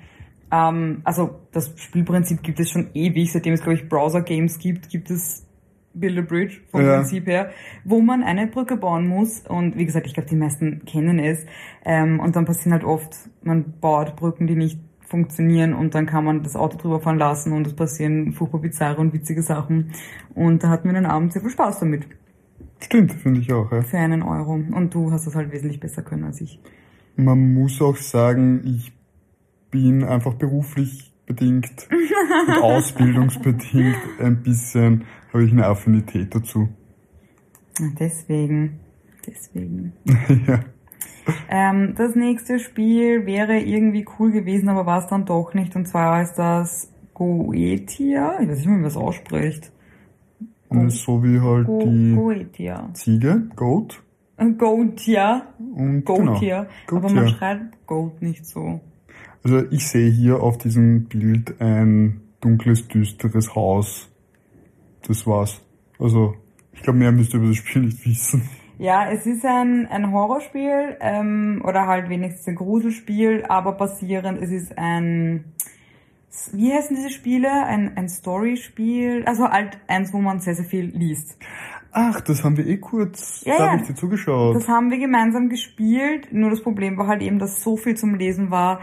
ähm, 0.51 1.01
also 1.03 1.41
das 1.51 1.73
Spielprinzip 1.77 2.41
gibt 2.43 2.59
es 2.59 2.69
schon 2.69 2.89
ewig, 2.93 3.31
seitdem 3.31 3.53
es, 3.53 3.61
glaube 3.61 3.75
ich, 3.75 3.89
Browser-Games 3.89 4.59
gibt, 4.59 4.89
gibt 4.89 5.09
es 5.11 5.45
Build 5.93 6.17
a 6.17 6.21
Bridge 6.21 6.57
vom 6.71 6.81
Ja. 6.81 6.97
Prinzip 6.97 7.27
her, 7.27 7.51
wo 7.83 8.01
man 8.01 8.23
eine 8.23 8.47
Brücke 8.47 8.77
bauen 8.77 9.07
muss. 9.07 9.41
Und 9.47 9.75
wie 9.77 9.85
gesagt, 9.85 10.07
ich 10.07 10.13
glaube, 10.13 10.29
die 10.29 10.35
meisten 10.35 10.85
kennen 10.85 11.19
es. 11.19 11.45
Ähm, 11.83 12.19
und 12.19 12.35
dann 12.35 12.45
passieren 12.45 12.73
halt 12.73 12.83
oft, 12.83 13.15
man 13.41 13.73
baut 13.79 14.15
Brücken, 14.15 14.47
die 14.47 14.55
nicht 14.55 14.79
funktionieren 15.09 15.73
und 15.73 15.95
dann 15.95 16.05
kann 16.05 16.23
man 16.23 16.43
das 16.43 16.55
Auto 16.55 16.77
drüber 16.77 16.99
fahren 16.99 17.17
lassen 17.17 17.51
und 17.51 17.65
es 17.65 17.73
passieren 17.73 18.31
furchtbar 18.31 18.61
bizarre 18.61 19.01
und 19.01 19.11
witzige 19.11 19.41
Sachen. 19.41 19.91
Und 20.35 20.63
da 20.63 20.69
hatten 20.69 20.87
wir 20.87 20.93
den 20.93 21.07
Abend 21.07 21.33
sehr 21.33 21.41
viel 21.41 21.49
Spaß 21.49 21.79
damit. 21.79 22.05
Stimmt, 22.79 23.13
finde 23.13 23.41
ich 23.41 23.51
auch, 23.51 23.71
ja. 23.71 23.81
Für 23.81 23.97
einen 23.97 24.21
Euro. 24.21 24.53
Und 24.53 24.93
du 24.93 25.11
hast 25.11 25.25
das 25.25 25.35
halt 25.35 25.51
wesentlich 25.51 25.79
besser 25.79 26.03
können 26.03 26.25
als 26.25 26.39
ich. 26.41 26.61
Man 27.15 27.53
muss 27.53 27.81
auch 27.81 27.97
sagen, 27.97 28.61
ich 28.63 28.93
bin 29.71 30.03
einfach 30.03 30.33
beruflich 30.33 31.13
bedingt 31.25 31.87
und 32.47 32.57
ausbildungsbedingt 32.61 33.97
ein 34.19 34.41
bisschen, 34.41 35.05
habe 35.31 35.45
ich 35.45 35.51
eine 35.51 35.67
Affinität 35.67 36.33
dazu. 36.33 36.69
Deswegen. 37.99 38.79
Deswegen. 39.25 39.93
ja. 40.47 40.59
Ähm, 41.49 41.93
das 41.95 42.15
nächste 42.15 42.59
Spiel 42.59 43.25
wäre 43.25 43.59
irgendwie 43.59 44.05
cool 44.17 44.31
gewesen, 44.31 44.69
aber 44.69 44.85
war 44.85 44.99
es 44.99 45.07
dann 45.07 45.25
doch 45.25 45.53
nicht. 45.53 45.75
Und 45.75 45.87
zwar 45.87 46.21
ist 46.21 46.35
das 46.35 46.91
Goetia. 47.13 48.39
Ich 48.41 48.49
weiß 48.49 48.57
nicht, 48.57 48.67
wie 48.67 48.71
man 48.71 48.83
das 48.83 48.97
ausspricht. 48.97 49.71
Und 50.69 50.91
so 50.91 51.23
wie 51.23 51.39
halt 51.39 51.67
Go 51.67 51.79
die 51.83 52.15
Goetia. 52.15 52.89
Ziege, 52.93 53.49
Goat. 53.55 54.03
Goatia. 54.57 55.47
Und 55.75 56.05
Goatia. 56.05 56.67
Genau. 56.87 57.05
Aber 57.05 57.13
man 57.13 57.27
schreibt 57.27 57.87
Goat 57.87 58.21
nicht 58.21 58.45
so. 58.45 58.79
Also 59.43 59.63
ich 59.71 59.87
sehe 59.87 60.09
hier 60.09 60.41
auf 60.41 60.57
diesem 60.57 61.05
Bild 61.05 61.59
ein 61.61 62.21
dunkles, 62.41 62.87
düsteres 62.87 63.55
Haus. 63.55 64.09
Das 65.07 65.25
war's. 65.25 65.61
Also, 65.97 66.35
ich 66.73 66.81
glaube, 66.81 66.99
mehr 66.99 67.11
müsst 67.11 67.33
ihr 67.33 67.39
über 67.39 67.49
das 67.49 67.57
Spiel 67.57 67.83
nicht 67.83 68.05
wissen. 68.05 68.49
Ja, 68.77 69.11
es 69.11 69.25
ist 69.25 69.43
ein, 69.45 69.87
ein 69.87 70.13
Horrorspiel 70.13 70.97
ähm, 71.01 71.61
oder 71.65 71.85
halt 71.85 72.09
wenigstens 72.09 72.47
ein 72.47 72.55
Gruselspiel, 72.55 73.43
aber 73.49 73.73
basierend, 73.73 74.41
es 74.41 74.51
ist 74.51 74.77
ein, 74.77 75.43
wie 76.53 76.71
heißen 76.71 76.95
diese 76.95 77.09
Spiele? 77.09 77.51
Ein, 77.65 77.97
ein 77.97 78.07
Storyspiel, 78.07 79.25
also 79.25 79.49
halt 79.49 79.77
eins, 79.87 80.13
wo 80.13 80.19
man 80.19 80.39
sehr, 80.39 80.55
sehr 80.55 80.63
viel 80.63 80.85
liest. 80.85 81.37
Ach, 81.91 82.21
das 82.21 82.43
haben 82.45 82.55
wir 82.55 82.67
eh 82.67 82.77
kurz, 82.77 83.43
Ja, 83.45 83.57
da 83.57 83.65
ja. 83.65 83.71
habe 83.71 83.81
ich 83.81 83.87
dir 83.87 83.95
zugeschaut. 83.95 84.55
Das 84.55 84.69
haben 84.69 84.91
wir 84.91 84.99
gemeinsam 84.99 85.49
gespielt, 85.49 86.31
nur 86.31 86.49
das 86.49 86.61
Problem 86.61 86.97
war 86.97 87.07
halt 87.07 87.21
eben, 87.21 87.39
dass 87.39 87.61
so 87.61 87.75
viel 87.75 87.97
zum 87.97 88.15
Lesen 88.15 88.49
war. 88.49 88.79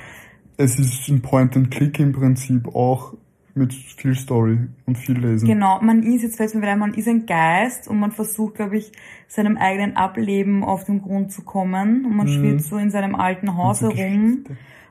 Es 0.56 0.78
ist 0.78 1.08
ein 1.08 1.22
Point-and-Click 1.22 1.98
im 2.00 2.12
Prinzip 2.12 2.74
auch 2.74 3.14
mit 3.54 3.72
viel 3.72 4.14
Story 4.14 4.58
und 4.84 4.98
viel 4.98 5.18
Lesen. 5.18 5.46
Genau, 5.46 5.80
man 5.80 6.02
ist, 6.02 6.22
jetzt 6.22 6.36
fällt 6.36 6.54
mir 6.54 6.60
wieder 6.60 6.76
man 6.76 6.92
ist 6.94 7.08
ein 7.08 7.24
Geist 7.24 7.88
und 7.88 7.98
man 7.98 8.12
versucht, 8.12 8.56
glaube 8.56 8.76
ich, 8.76 8.92
seinem 9.28 9.56
eigenen 9.56 9.96
Ableben 9.96 10.62
auf 10.62 10.84
den 10.84 11.00
Grund 11.00 11.32
zu 11.32 11.42
kommen 11.42 12.04
und 12.04 12.14
man 12.16 12.26
Mhm. 12.26 12.32
schwirrt 12.32 12.62
so 12.62 12.76
in 12.76 12.90
seinem 12.90 13.14
alten 13.14 13.56
Haus 13.56 13.80
herum 13.80 14.44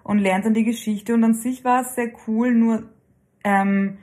und 0.03 0.17
lernt 0.19 0.45
dann 0.45 0.55
die 0.55 0.63
Geschichte 0.63 1.13
und 1.13 1.23
an 1.23 1.35
sich 1.35 1.63
war 1.63 1.81
es 1.81 1.93
sehr 1.95 2.11
cool, 2.27 2.53
nur 2.53 2.83
ähm, 3.43 3.97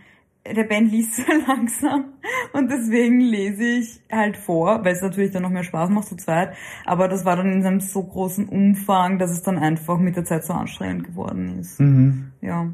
der 0.44 0.64
Band 0.64 0.90
liest 0.90 1.14
sehr 1.14 1.38
langsam 1.46 2.14
und 2.52 2.70
deswegen 2.70 3.20
lese 3.20 3.64
ich 3.64 4.00
halt 4.11 4.37
vor, 4.37 4.85
weil 4.85 4.94
es 4.94 5.02
natürlich 5.02 5.31
dann 5.31 5.42
noch 5.42 5.50
mehr 5.50 5.62
Spaß 5.62 5.90
macht 5.90 6.09
zu 6.09 6.16
zweit, 6.16 6.55
aber 6.85 7.09
das 7.09 7.24
war 7.24 7.37
dann 7.37 7.52
in 7.52 7.64
einem 7.64 7.81
so 7.81 8.02
großen 8.02 8.48
Umfang, 8.48 9.18
dass 9.18 9.31
es 9.31 9.42
dann 9.42 9.59
einfach 9.59 9.98
mit 9.98 10.16
der 10.16 10.24
Zeit 10.24 10.44
so 10.44 10.52
anstrengend 10.52 11.05
geworden 11.05 11.59
ist. 11.61 11.81
Mhm. 11.81 12.33
Ja. 12.40 12.68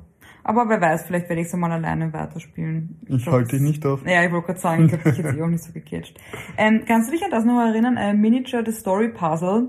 Aber 0.44 0.66
wer 0.70 0.81
weiß, 0.81 1.02
vielleicht 1.02 1.28
werde 1.28 1.42
ich 1.42 1.48
es 1.48 1.52
mal 1.54 1.70
alleine 1.70 2.11
weiterspielen. 2.11 2.98
Ich 3.07 3.26
halte 3.26 3.57
dich 3.57 3.61
nicht 3.61 3.85
auf. 3.85 4.07
Ja, 4.07 4.24
ich 4.24 4.33
wollte 4.33 4.46
gerade 4.46 4.61
sagen, 4.61 4.87
ich 4.87 4.92
habe 4.92 5.02
dich 5.11 5.18
jetzt 5.18 5.35
eh 5.37 5.42
auch 5.42 5.48
nicht 5.48 5.62
so 5.62 5.72
gecatcht. 5.74 6.18
Ähm, 6.57 6.85
kannst 6.87 7.09
du 7.09 7.12
dich 7.12 7.22
an 7.22 7.31
das 7.31 7.44
noch 7.44 7.61
erinnern? 7.61 7.98
Äh, 7.98 8.14
Miniature 8.14 8.64
The 8.64 8.72
Story 8.72 9.11
Puzzle. 9.11 9.68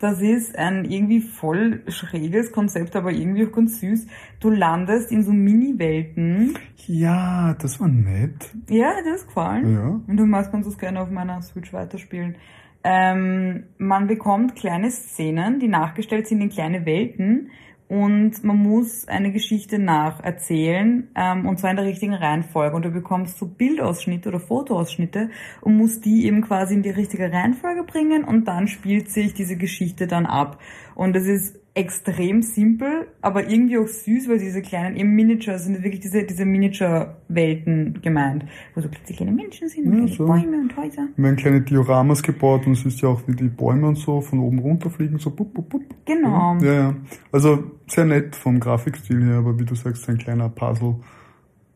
Das 0.00 0.22
ist 0.22 0.56
ein 0.56 0.86
irgendwie 0.86 1.20
voll 1.20 1.82
schräges 1.88 2.52
Konzept, 2.52 2.96
aber 2.96 3.12
irgendwie 3.12 3.46
auch 3.46 3.52
ganz 3.52 3.80
süß. 3.80 4.06
Du 4.40 4.48
landest 4.48 5.12
in 5.12 5.22
so 5.22 5.30
Mini-Welten. 5.30 6.54
Ja, 6.86 7.54
das 7.60 7.78
war 7.78 7.88
nett. 7.88 8.50
Ja, 8.70 8.94
das 9.04 9.26
gefallen? 9.26 9.74
Ja. 9.74 10.00
Und 10.06 10.16
du 10.16 10.24
magst 10.24 10.50
kannst 10.50 10.66
du 10.66 10.72
es 10.72 10.78
gerne 10.78 11.02
auf 11.02 11.10
meiner 11.10 11.42
Switch 11.42 11.74
weiterspielen. 11.74 12.36
Ähm, 12.82 13.64
man 13.76 14.06
bekommt 14.06 14.56
kleine 14.56 14.90
Szenen, 14.90 15.60
die 15.60 15.68
nachgestellt 15.68 16.26
sind 16.26 16.40
in 16.40 16.48
kleine 16.48 16.86
Welten 16.86 17.50
und 17.90 18.44
man 18.44 18.56
muss 18.56 19.08
eine 19.08 19.32
Geschichte 19.32 19.80
nacherzählen 19.80 21.10
ähm, 21.16 21.44
und 21.44 21.58
zwar 21.58 21.70
in 21.70 21.76
der 21.76 21.86
richtigen 21.86 22.14
Reihenfolge. 22.14 22.76
Und 22.76 22.84
du 22.84 22.90
bekommst 22.92 23.36
so 23.36 23.46
Bildausschnitte 23.46 24.28
oder 24.28 24.38
Fotoausschnitte 24.38 25.30
und 25.60 25.76
musst 25.76 26.04
die 26.04 26.24
eben 26.24 26.40
quasi 26.40 26.74
in 26.74 26.84
die 26.84 26.90
richtige 26.90 27.32
Reihenfolge 27.32 27.82
bringen 27.82 28.22
und 28.22 28.46
dann 28.46 28.68
spielt 28.68 29.10
sich 29.10 29.34
diese 29.34 29.56
Geschichte 29.56 30.06
dann 30.06 30.26
ab 30.26 30.60
und 31.00 31.16
es 31.16 31.26
ist 31.26 31.58
extrem 31.72 32.42
simpel, 32.42 33.06
aber 33.22 33.48
irgendwie 33.48 33.78
auch 33.78 33.88
süß, 33.88 34.28
weil 34.28 34.38
diese 34.38 34.60
kleinen 34.60 34.96
eben 34.96 35.14
Miniature 35.14 35.58
sind 35.58 35.82
wirklich 35.82 36.00
diese 36.00 36.24
diese 36.24 36.44
Miniature-Welten 36.44 38.02
gemeint, 38.02 38.44
wo 38.74 38.82
so 38.82 38.90
klitzekleine 38.90 39.32
Menschen 39.32 39.66
sind, 39.70 39.86
Ja, 39.86 39.92
kleine 39.92 40.08
so. 40.08 40.26
Bäume 40.26 40.58
und 40.58 40.76
Häuser. 40.76 41.08
Wir 41.16 41.28
haben 41.28 41.36
kleine 41.36 41.62
Dioramas 41.62 42.22
gebaut 42.22 42.66
und 42.66 42.72
es 42.72 42.84
ist 42.84 43.00
ja 43.00 43.08
auch 43.08 43.22
wie 43.26 43.34
die 43.34 43.48
Bäume 43.48 43.88
und 43.88 43.96
so 43.96 44.20
von 44.20 44.40
oben 44.40 44.58
runterfliegen, 44.58 45.18
so 45.18 45.30
bup, 45.30 45.54
bup, 45.54 45.70
bup. 45.70 45.82
Genau. 46.04 46.58
Ja, 46.60 46.74
ja. 46.74 46.96
Also 47.32 47.64
sehr 47.86 48.04
nett 48.04 48.36
vom 48.36 48.60
Grafikstil 48.60 49.24
her, 49.24 49.36
aber 49.36 49.58
wie 49.58 49.64
du 49.64 49.74
sagst, 49.74 50.06
ein 50.10 50.18
kleiner 50.18 50.50
Puzzle. 50.50 50.96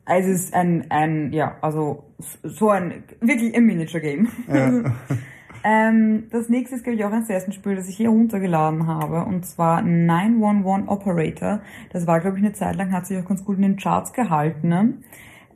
Also 0.04 0.28
es 0.28 0.40
ist 0.44 0.54
ein, 0.54 0.90
ein, 0.90 1.32
ja, 1.32 1.56
also 1.62 2.04
so 2.18 2.68
ein, 2.68 3.04
wirklich 3.22 3.56
ein 3.56 3.64
Miniature-Game. 3.64 4.28
Ja. 4.52 4.92
ähm, 5.64 6.24
das 6.30 6.50
nächste 6.50 6.76
ist, 6.76 6.84
glaube 6.84 6.98
ich, 6.98 7.04
auch 7.06 7.10
ein 7.10 7.52
Spiel, 7.52 7.74
das 7.74 7.88
ich 7.88 7.96
hier 7.96 8.10
runtergeladen 8.10 8.86
habe, 8.86 9.24
und 9.24 9.46
zwar 9.46 9.80
911 9.80 10.88
Operator. 10.88 11.60
Das 11.90 12.06
war, 12.06 12.20
glaube 12.20 12.36
ich, 12.36 12.44
eine 12.44 12.52
Zeit 12.52 12.76
lang, 12.76 12.92
hat 12.92 13.06
sich 13.06 13.18
auch 13.18 13.24
ganz 13.24 13.44
gut 13.46 13.56
in 13.56 13.62
den 13.62 13.76
Charts 13.76 14.12
gehalten. 14.12 14.68
Ne? 14.68 14.94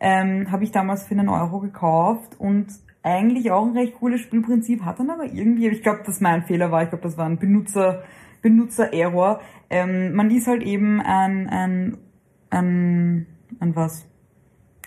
Ähm, 0.00 0.50
habe 0.50 0.64
ich 0.64 0.70
damals 0.72 1.04
für 1.04 1.14
einen 1.14 1.28
Euro 1.28 1.60
gekauft 1.60 2.36
und 2.38 2.68
eigentlich 3.02 3.50
auch 3.50 3.66
ein 3.66 3.76
recht 3.76 3.96
cooles 3.96 4.22
Spielprinzip, 4.22 4.82
hat 4.82 4.98
dann 4.98 5.10
aber 5.10 5.24
irgendwie, 5.24 5.68
ich 5.68 5.82
glaube, 5.82 6.02
dass 6.06 6.22
mein 6.22 6.42
Fehler 6.44 6.70
war, 6.70 6.82
ich 6.82 6.88
glaube, 6.88 7.04
das 7.04 7.18
war 7.18 7.26
ein 7.26 7.38
Benutzer, 7.38 8.02
Benutzer-Error. 8.40 9.40
Ähm, 9.68 10.14
man 10.14 10.30
ist 10.30 10.46
halt 10.46 10.62
eben 10.62 11.02
ein, 11.02 11.48
ein, 11.48 11.98
ein, 12.48 13.26
ein 13.60 13.76
was? 13.76 14.08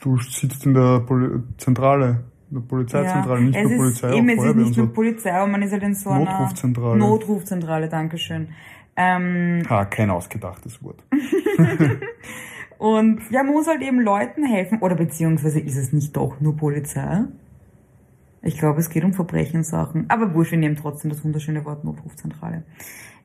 Du 0.02 0.18
sitzt 0.18 0.66
in 0.66 0.74
der 0.74 1.02
Poli 1.02 1.44
Zentrale, 1.58 2.24
in 2.52 2.58
der 2.58 2.68
Polizeizentrale, 2.68 3.42
nicht 3.42 3.56
es 3.56 3.64
nur 3.64 3.72
ist, 3.72 4.02
Polizei, 4.02 4.18
eben, 4.18 4.30
auch 4.30 4.44
es 4.44 4.50
ist 4.50 4.56
nicht 4.56 4.78
nur 4.78 4.88
so. 4.88 4.94
Polizei, 4.94 5.34
aber 5.34 5.48
man 5.48 5.62
ist 5.62 5.72
halt 5.72 5.84
in 5.84 5.96
so 5.96 6.10
einer 6.10 6.26
Notrufzentrale. 6.26 6.98
Notrufzentrale, 6.98 7.90
Dankeschön. 7.90 8.50
Ähm, 8.96 9.64
Ha, 9.70 9.86
kein 9.86 10.10
ausgedachtes 10.10 10.84
Wort. 10.84 11.02
und 12.78 13.22
ja, 13.32 13.44
man 13.44 13.54
muss 13.54 13.68
halt 13.68 13.82
eben 13.82 14.02
Leuten 14.02 14.44
helfen, 14.44 14.80
oder 14.80 14.96
beziehungsweise 14.96 15.60
ist 15.60 15.78
es 15.78 15.94
nicht 15.94 16.16
doch 16.18 16.42
nur 16.42 16.58
Polizei? 16.58 17.24
Ich 18.44 18.58
glaube, 18.58 18.80
es 18.80 18.90
geht 18.90 19.04
um 19.04 19.14
Verbrechenssachen. 19.14 20.06
Aber 20.10 20.34
wurscht, 20.34 20.52
wir 20.52 20.58
nehmen 20.58 20.76
trotzdem 20.76 21.12
das 21.12 21.24
wunderschöne 21.24 21.64
Wort 21.64 21.84
Notrufzentrale. 21.84 22.64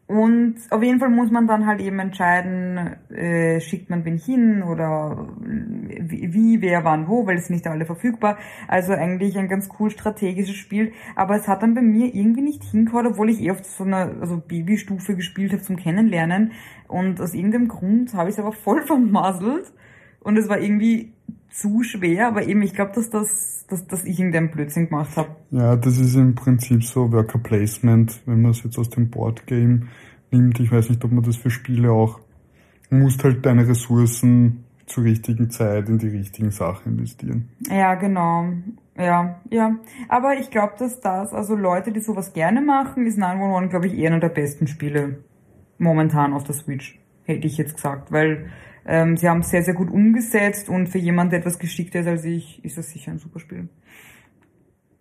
Und 0.07 0.55
auf 0.71 0.85
jeden 0.85 1.01
Fall 1.01 1.09
muss 1.09 1.33
man 1.33 1.49
dann 1.49 1.67
halt 1.67 1.81
eben 1.81 1.99
entscheiden, 1.99 2.97
äh, 3.11 3.61
schickt 3.61 3.91
man 3.91 4.05
wen 4.05 4.19
hin 4.19 4.63
oder 4.63 5.27
wie, 5.41 6.33
wie, 6.33 6.63
wer, 6.63 6.85
wann, 6.85 7.09
wo, 7.09 7.27
weil 7.27 7.39
es 7.39 7.47
sind 7.47 7.57
nicht 7.57 7.67
alle 7.67 7.87
verfügbar. 7.87 8.39
Also 8.69 8.93
eigentlich 8.93 9.37
ein 9.37 9.49
ganz 9.49 9.69
cool 9.81 9.91
strategisches 9.91 10.55
Spiel. 10.55 10.93
Aber 11.17 11.35
es 11.35 11.49
hat 11.49 11.63
dann 11.63 11.75
bei 11.75 11.83
mir 11.83 12.15
irgendwie 12.15 12.43
nicht 12.43 12.63
hingehauen, 12.63 13.09
obwohl 13.09 13.31
ich 13.31 13.41
eh 13.41 13.51
auf 13.51 13.65
so 13.65 13.83
einer 13.83 14.13
also 14.21 14.37
Babystufe 14.39 15.17
gespielt 15.17 15.53
habe 15.53 15.63
zum 15.63 15.77
Kennenlernen. 15.77 16.53
Und 16.87 17.21
aus 17.21 17.35
irgendeinem 17.35 17.67
Grund 17.67 18.15
habe 18.15 18.29
ich 18.29 18.37
es 18.37 18.41
aber 18.41 18.53
voll 18.53 18.83
vermasselt. 18.87 19.73
Und 20.21 20.37
es 20.37 20.49
war 20.49 20.61
irgendwie 20.61 21.15
zu 21.51 21.83
schwer, 21.83 22.29
aber 22.29 22.47
eben, 22.47 22.63
ich 22.63 22.75
glaube, 22.75 22.93
dass 22.95 23.11
das, 23.11 23.56
dass, 23.69 23.87
dass 23.87 24.05
ich 24.05 24.19
irgendeinen 24.19 24.51
Blödsinn 24.51 24.89
gemacht 24.89 25.17
habe. 25.17 25.37
Ja, 25.51 25.77
das 25.77 25.99
ist 25.99 26.15
im 26.15 26.35
Prinzip 26.35 26.85
so 26.85 27.13
Worker 27.13 27.39
Placement, 27.39 28.21
wenn 28.27 28.43
man 28.43 28.53
es 28.53 28.63
jetzt 28.63 28.79
aus 28.79 28.91
dem 28.91 29.11
Boardgame 29.11 29.89
nimmt. 30.31 30.61
Ich 30.61 30.71
weiß 30.71 30.91
nicht, 30.91 31.05
ob 31.05 31.13
man 31.13 31.25
das 31.25 31.37
für 31.37 31.51
Spiele 31.51 31.91
auch. 31.91 32.21
Du 32.91 32.97
musst 32.97 33.23
halt 33.25 33.45
deine 33.45 33.67
Ressourcen 33.69 34.65
zur 34.87 35.05
richtigen 35.05 35.51
Zeit 35.51 35.89
in 35.89 35.99
die 35.99 36.09
richtigen 36.09 36.53
Sachen 36.53 36.93
investieren. 36.93 37.49
Ja, 37.69 37.95
genau. 37.97 38.49
Ja, 38.97 39.41
ja. 39.51 39.77
Aber 40.09 40.35
ich 40.39 40.51
glaube, 40.51 40.75
dass 40.79 41.01
das, 41.01 41.33
also 41.33 41.57
Leute, 41.57 41.93
die 41.93 42.01
sowas 42.01 42.33
gerne 42.33 42.61
machen, 42.61 43.07
ist 43.07 43.19
911, 43.19 43.71
glaube 43.71 43.89
ich, 43.89 43.99
eher 43.99 44.11
einer 44.11 44.21
der 44.21 44.29
besten 44.29 44.69
Spiele. 44.69 45.19
momentan 45.79 46.33
auf 46.33 46.45
der 46.45 46.55
Switch, 46.55 46.99
hätte 47.25 47.47
ich 47.47 47.57
jetzt 47.59 47.75
gesagt, 47.75 48.13
weil 48.13 48.51
ähm, 48.87 49.17
sie 49.17 49.29
haben 49.29 49.41
es 49.41 49.51
sehr, 49.51 49.63
sehr 49.63 49.75
gut 49.75 49.91
umgesetzt 49.91 50.69
und 50.69 50.89
für 50.89 50.99
jemanden, 50.99 51.31
der 51.31 51.41
etwas 51.41 51.59
geschickter 51.59 52.01
ist 52.01 52.07
als 52.07 52.25
ich, 52.25 52.65
ist 52.65 52.79
das 52.79 52.91
sicher 52.91 53.13
ein 53.13 53.19
super 53.19 53.41
Spiel. 53.41 53.69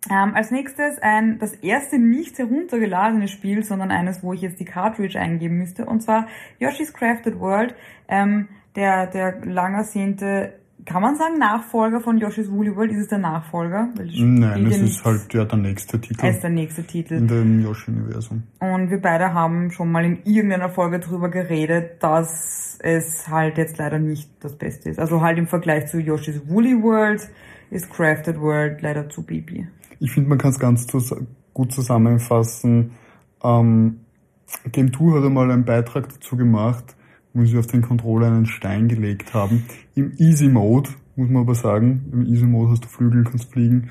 Ähm, 0.10 0.36
als 0.36 0.52
nächstes 0.52 1.00
ein 1.00 1.40
das 1.40 1.54
erste 1.56 1.98
nicht 1.98 2.38
heruntergeladene 2.38 3.28
Spiel, 3.28 3.64
sondern 3.64 3.92
eines, 3.92 4.22
wo 4.22 4.34
ich 4.34 4.42
jetzt 4.42 4.60
die 4.60 4.66
Cartridge 4.66 5.20
eingeben 5.20 5.58
müsste, 5.58 5.86
und 5.86 6.02
zwar 6.02 6.28
Yoshi's 6.60 6.94
Crafted 6.94 7.40
World, 7.40 7.76
ähm, 8.08 8.48
der 8.76 9.08
der 9.08 9.44
lang 9.46 9.76
kann 10.86 11.02
man 11.02 11.16
sagen, 11.16 11.40
Nachfolger 11.40 12.00
von 12.00 12.18
Yoshi's 12.20 12.52
Woolly 12.52 12.76
World? 12.76 12.92
Ist 12.92 13.00
es 13.00 13.08
der 13.08 13.18
Nachfolger? 13.18 13.90
Nein, 13.96 14.68
es 14.68 14.78
ist 14.78 15.04
halt 15.04 15.34
ja 15.34 15.44
der 15.44 15.58
nächste 15.58 16.00
Titel. 16.00 16.26
Es 16.26 16.36
ist 16.36 16.44
der 16.44 16.52
nächste 16.52 16.84
Titel. 16.84 17.16
In 17.16 17.28
dem 17.28 17.64
Yoshi-Universum. 17.64 18.44
Und 18.60 18.90
wir 18.92 19.02
beide 19.02 19.34
haben 19.34 19.72
schon 19.72 19.92
mal 19.92 20.06
in 20.06 20.20
irgendeiner 20.26 20.70
Folge 20.70 21.00
drüber 21.00 21.30
geredet, 21.30 22.04
dass 22.04 22.78
es 22.82 23.28
halt 23.28 23.58
jetzt 23.58 23.78
leider 23.78 23.98
nicht 23.98 24.30
das 24.42 24.56
Beste 24.56 24.90
ist. 24.90 25.00
Also 25.00 25.22
halt 25.22 25.40
im 25.40 25.48
Vergleich 25.48 25.88
zu 25.88 26.00
Yoshi's 26.00 26.48
Woolly 26.48 26.82
World 26.82 27.28
ist 27.72 27.90
Crafted 27.90 28.40
World 28.40 28.82
leider 28.82 29.10
zu 29.10 29.24
Baby. 29.24 29.68
Ich 30.00 30.12
finde, 30.12 30.30
man 30.30 30.38
kann 30.38 30.52
es 30.52 30.60
ganz 30.60 30.88
gut 31.54 31.72
zusammenfassen. 31.72 32.92
Ähm, 33.44 34.02
Game 34.72 34.94
2 34.94 35.18
hat 35.18 35.26
einmal 35.26 35.50
einen 35.50 35.66
Beitrag 35.66 36.10
dazu 36.10 36.38
gemacht, 36.38 36.96
wo 37.36 37.46
sie 37.46 37.58
auf 37.58 37.68
den 37.68 37.84
Controller 37.84 38.28
einen 38.28 38.48
Stein 38.48 38.88
gelegt 38.88 39.34
haben. 39.34 39.66
Im 39.94 40.14
Easy 40.18 40.48
Mode, 40.48 40.90
muss 41.16 41.30
man 41.30 41.44
aber 41.44 41.54
sagen, 41.54 42.06
im 42.12 42.26
Easy 42.26 42.46
Mode 42.46 42.72
hast 42.72 42.86
du 42.86 42.88
Flügel, 42.88 43.24
kannst 43.24 43.52
fliegen, 43.52 43.90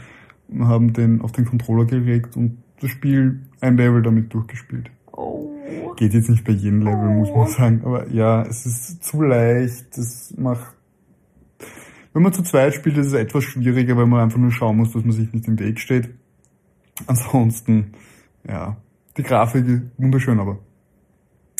und 0.48 0.66
haben 0.66 0.92
den 0.92 1.20
auf 1.20 1.30
den 1.30 1.44
Controller 1.44 1.84
gelegt 1.84 2.36
und 2.36 2.58
das 2.80 2.90
Spiel 2.90 3.40
ein 3.60 3.76
Level 3.76 4.02
damit 4.02 4.34
durchgespielt. 4.34 4.90
Oh. 5.12 5.50
Geht 5.96 6.12
jetzt 6.12 6.28
nicht 6.28 6.44
bei 6.44 6.52
jedem 6.52 6.82
Level, 6.82 7.14
muss 7.14 7.28
man 7.28 7.38
oh. 7.38 7.46
sagen, 7.46 7.82
aber 7.84 8.10
ja, 8.10 8.42
es 8.42 8.66
ist 8.66 9.04
zu 9.04 9.22
leicht, 9.22 9.96
es 9.96 10.34
macht 10.36 10.74
wenn 12.14 12.22
man 12.22 12.32
zu 12.32 12.44
zweit 12.44 12.74
spielt, 12.74 12.96
ist 12.96 13.08
es 13.08 13.12
etwas 13.12 13.42
schwieriger, 13.42 13.96
weil 13.96 14.06
man 14.06 14.20
einfach 14.20 14.38
nur 14.38 14.52
schauen 14.52 14.76
muss, 14.76 14.92
dass 14.92 15.02
man 15.02 15.10
sich 15.10 15.32
nicht 15.32 15.48
im 15.48 15.58
Weg 15.58 15.80
steht. 15.80 16.10
Ansonsten, 17.08 17.92
ja, 18.46 18.76
die 19.16 19.24
Grafik 19.24 19.66
ist 19.66 19.82
wunderschön, 19.98 20.38
aber 20.38 20.60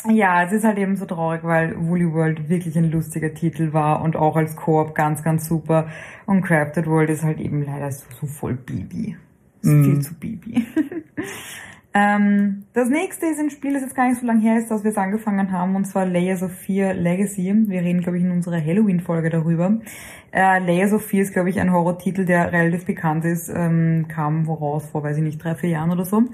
ja, 0.09 0.45
es 0.45 0.53
ist 0.53 0.65
halt 0.65 0.79
eben 0.79 0.97
so 0.97 1.07
traurig, 1.07 1.43
weil 1.45 1.75
Woolly 1.77 2.13
World 2.13 2.49
wirklich 2.49 2.77
ein 2.77 2.91
lustiger 2.91 3.33
Titel 3.33 3.73
war 3.73 4.03
und 4.03 4.17
auch 4.17 4.37
als 4.37 4.55
Koop 4.57 4.95
ganz, 4.95 5.23
ganz 5.23 5.47
super. 5.47 5.89
Und 6.27 6.43
Crafted 6.43 6.87
World 6.87 7.11
ist 7.11 7.23
halt 7.23 7.41
eben 7.41 7.65
leider 7.65 7.91
so, 7.91 8.05
so 8.21 8.27
voll 8.27 8.55
Bibi. 8.55 9.17
Mm. 9.63 9.85
viel 9.85 10.01
zu 10.01 10.15
Bibi. 10.15 10.67
ähm, 11.95 12.65
das 12.75 12.91
nächste 12.91 13.27
ist 13.27 13.41
ein 13.41 13.51
Spiel, 13.51 13.73
das 13.73 13.83
jetzt 13.83 13.97
gar 13.97 14.09
nicht 14.09 14.21
so 14.21 14.27
lange 14.27 14.41
her 14.41 14.59
ist, 14.59 14.71
dass 14.71 14.85
wir 14.85 14.91
es 14.91 14.99
angefangen 14.99 15.53
haben, 15.53 15.75
und 15.75 15.87
zwar 15.87 16.05
Layers 16.05 16.43
of 16.43 16.53
Fear 16.53 16.93
Legacy. 16.95 17.55
Wir 17.69 17.81
reden, 17.81 18.03
glaube 18.03 18.19
ich, 18.19 18.25
in 18.25 18.31
unserer 18.31 18.61
Halloween-Folge 18.61 19.31
darüber. 19.31 19.79
Äh, 20.35 20.59
Layers 20.59 20.93
of 20.93 21.07
Fear 21.07 21.23
ist, 21.23 21.33
glaube 21.33 21.49
ich, 21.49 21.61
ein 21.61 21.73
Horrortitel, 21.73 22.25
der 22.25 22.51
relativ 22.51 22.87
bekannt 22.87 23.25
ist, 23.25 23.49
ähm, 23.49 24.07
kam 24.09 24.47
voraus 24.47 24.85
vor, 24.91 25.05
weiß 25.05 25.19
ich 25.19 25.23
nicht, 25.23 25.43
drei, 25.43 25.55
vier 25.55 25.71
Jahren 25.71 25.93
oder 25.93 26.05
so. 26.05 26.25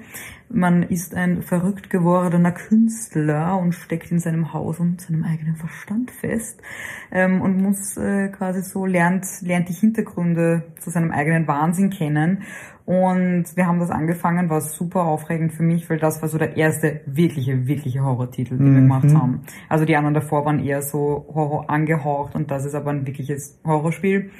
Man 0.49 0.81
ist 0.81 1.13
ein 1.13 1.43
verrückt 1.43 1.91
gewordener 1.91 2.51
Künstler 2.51 3.59
und 3.59 3.73
steckt 3.73 4.11
in 4.11 4.17
seinem 4.17 4.53
Haus 4.53 4.79
und 4.79 5.01
seinem 5.01 5.23
eigenen 5.23 5.55
Verstand 5.55 6.09
fest 6.09 6.63
ähm, 7.11 7.41
und 7.41 7.61
muss 7.61 7.95
äh, 7.95 8.29
quasi 8.29 8.63
so 8.63 8.87
lernt, 8.87 9.27
lernt 9.43 9.69
die 9.69 9.73
Hintergründe 9.73 10.63
zu 10.79 10.89
seinem 10.89 11.11
eigenen 11.11 11.47
Wahnsinn 11.47 11.91
kennen 11.91 12.43
und 12.85 13.45
wir 13.55 13.67
haben 13.67 13.79
das 13.79 13.91
angefangen, 13.91 14.49
war 14.49 14.59
super 14.59 15.05
aufregend 15.05 15.53
für 15.53 15.63
mich, 15.63 15.89
weil 15.89 15.97
das 15.97 16.21
war 16.21 16.29
so 16.29 16.37
der 16.37 16.57
erste 16.57 17.01
wirkliche, 17.05 17.67
wirkliche 17.67 18.03
Horrortitel, 18.03 18.57
den 18.57 18.71
mhm. 18.71 18.73
wir 18.73 18.81
gemacht 18.81 19.15
haben. 19.15 19.41
Also 19.69 19.85
die 19.85 19.95
anderen 19.95 20.15
davor 20.15 20.45
waren 20.45 20.59
eher 20.59 20.81
so 20.81 21.25
Horror 21.33 21.69
angehaucht 21.69 22.35
und 22.35 22.51
das 22.51 22.65
ist 22.65 22.75
aber 22.75 22.89
ein 22.89 23.05
wirkliches 23.05 23.59
Horrorspiel. 23.91 24.31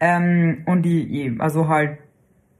Ähm, 0.00 0.62
und 0.66 0.82
die, 0.82 1.36
also 1.38 1.68
halt 1.68 1.98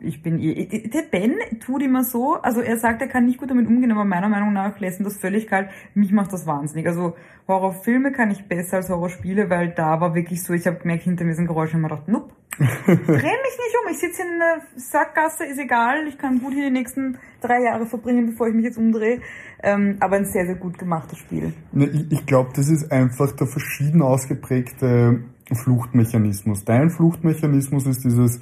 ich 0.00 0.22
bin 0.22 0.38
eh, 0.38 0.66
der 0.66 1.02
Ben 1.10 1.36
tut 1.64 1.82
immer 1.82 2.04
so, 2.04 2.34
also 2.34 2.60
er 2.60 2.76
sagt, 2.76 3.00
er 3.00 3.08
kann 3.08 3.24
nicht 3.24 3.38
gut 3.38 3.50
damit 3.50 3.66
umgehen, 3.66 3.90
aber 3.92 4.04
meiner 4.04 4.28
Meinung 4.28 4.52
nach 4.52 4.78
lässt 4.78 5.04
das 5.04 5.16
völlig 5.16 5.46
kalt. 5.46 5.70
Mich 5.94 6.12
macht 6.12 6.32
das 6.32 6.46
wahnsinnig. 6.46 6.86
Also 6.86 7.14
Horrorfilme 7.48 8.12
kann 8.12 8.30
ich 8.30 8.46
besser 8.46 8.78
als 8.78 8.90
Horrorspiele, 8.90 9.48
weil 9.48 9.70
da 9.70 10.00
war 10.00 10.14
wirklich 10.14 10.42
so, 10.42 10.52
ich 10.52 10.66
habe 10.66 10.78
gemerkt, 10.78 11.04
hinter 11.04 11.24
mir 11.24 11.34
sind 11.34 11.46
Geräusche 11.46 11.76
und 11.76 11.82
mir 11.82 11.88
gedacht, 11.88 12.08
nope, 12.08 12.32
dreh 12.58 12.92
mich 12.92 12.98
nicht 13.06 13.76
um, 13.82 13.90
ich 13.90 13.98
sitze 13.98 14.22
in 14.22 14.40
einer 14.40 14.62
Sackgasse, 14.76 15.44
ist 15.44 15.58
egal, 15.58 16.06
ich 16.06 16.18
kann 16.18 16.40
gut 16.40 16.52
hier 16.52 16.64
die 16.64 16.70
nächsten 16.70 17.18
drei 17.40 17.62
Jahre 17.62 17.86
verbringen, 17.86 18.26
bevor 18.26 18.48
ich 18.48 18.54
mich 18.54 18.64
jetzt 18.64 18.78
umdrehe. 18.78 19.20
Ähm, 19.62 19.96
aber 20.00 20.16
ein 20.16 20.26
sehr, 20.26 20.46
sehr 20.46 20.56
gut 20.56 20.78
gemachtes 20.78 21.18
Spiel. 21.18 21.52
Ne, 21.72 21.86
ich, 21.86 22.12
ich 22.12 22.26
glaube, 22.26 22.50
das 22.54 22.68
ist 22.68 22.92
einfach 22.92 23.32
der 23.32 23.46
verschieden 23.46 24.02
ausgeprägte 24.02 25.24
Fluchtmechanismus. 25.52 26.64
Dein 26.64 26.90
Fluchtmechanismus 26.90 27.86
ist 27.86 28.04
dieses 28.04 28.40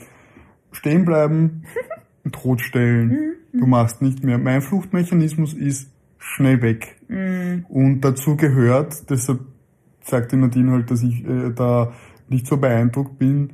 stehen 0.73 1.05
bleiben, 1.05 1.65
totstellen. 2.33 3.09
Mhm. 3.53 3.61
Du 3.61 3.67
machst 3.67 4.03
nicht 4.03 4.25
mehr. 4.25 4.39
Mein 4.39 4.63
Fluchtmechanismus 4.63 5.55
ist 5.55 5.91
schnell 6.19 6.63
weg. 6.63 6.97
Mhm. 7.09 7.67
Und 7.69 8.01
dazu 8.01 8.37
gehört, 8.37 9.11
deshalb 9.11 9.41
sagt 10.03 10.33
die 10.33 10.37
Nadine 10.37 10.73
halt, 10.73 10.91
dass 10.91 11.03
ich 11.03 11.25
äh, 11.25 11.51
da 11.55 11.93
nicht 12.29 12.47
so 12.47 12.57
beeindruckt 12.57 13.19
bin, 13.19 13.53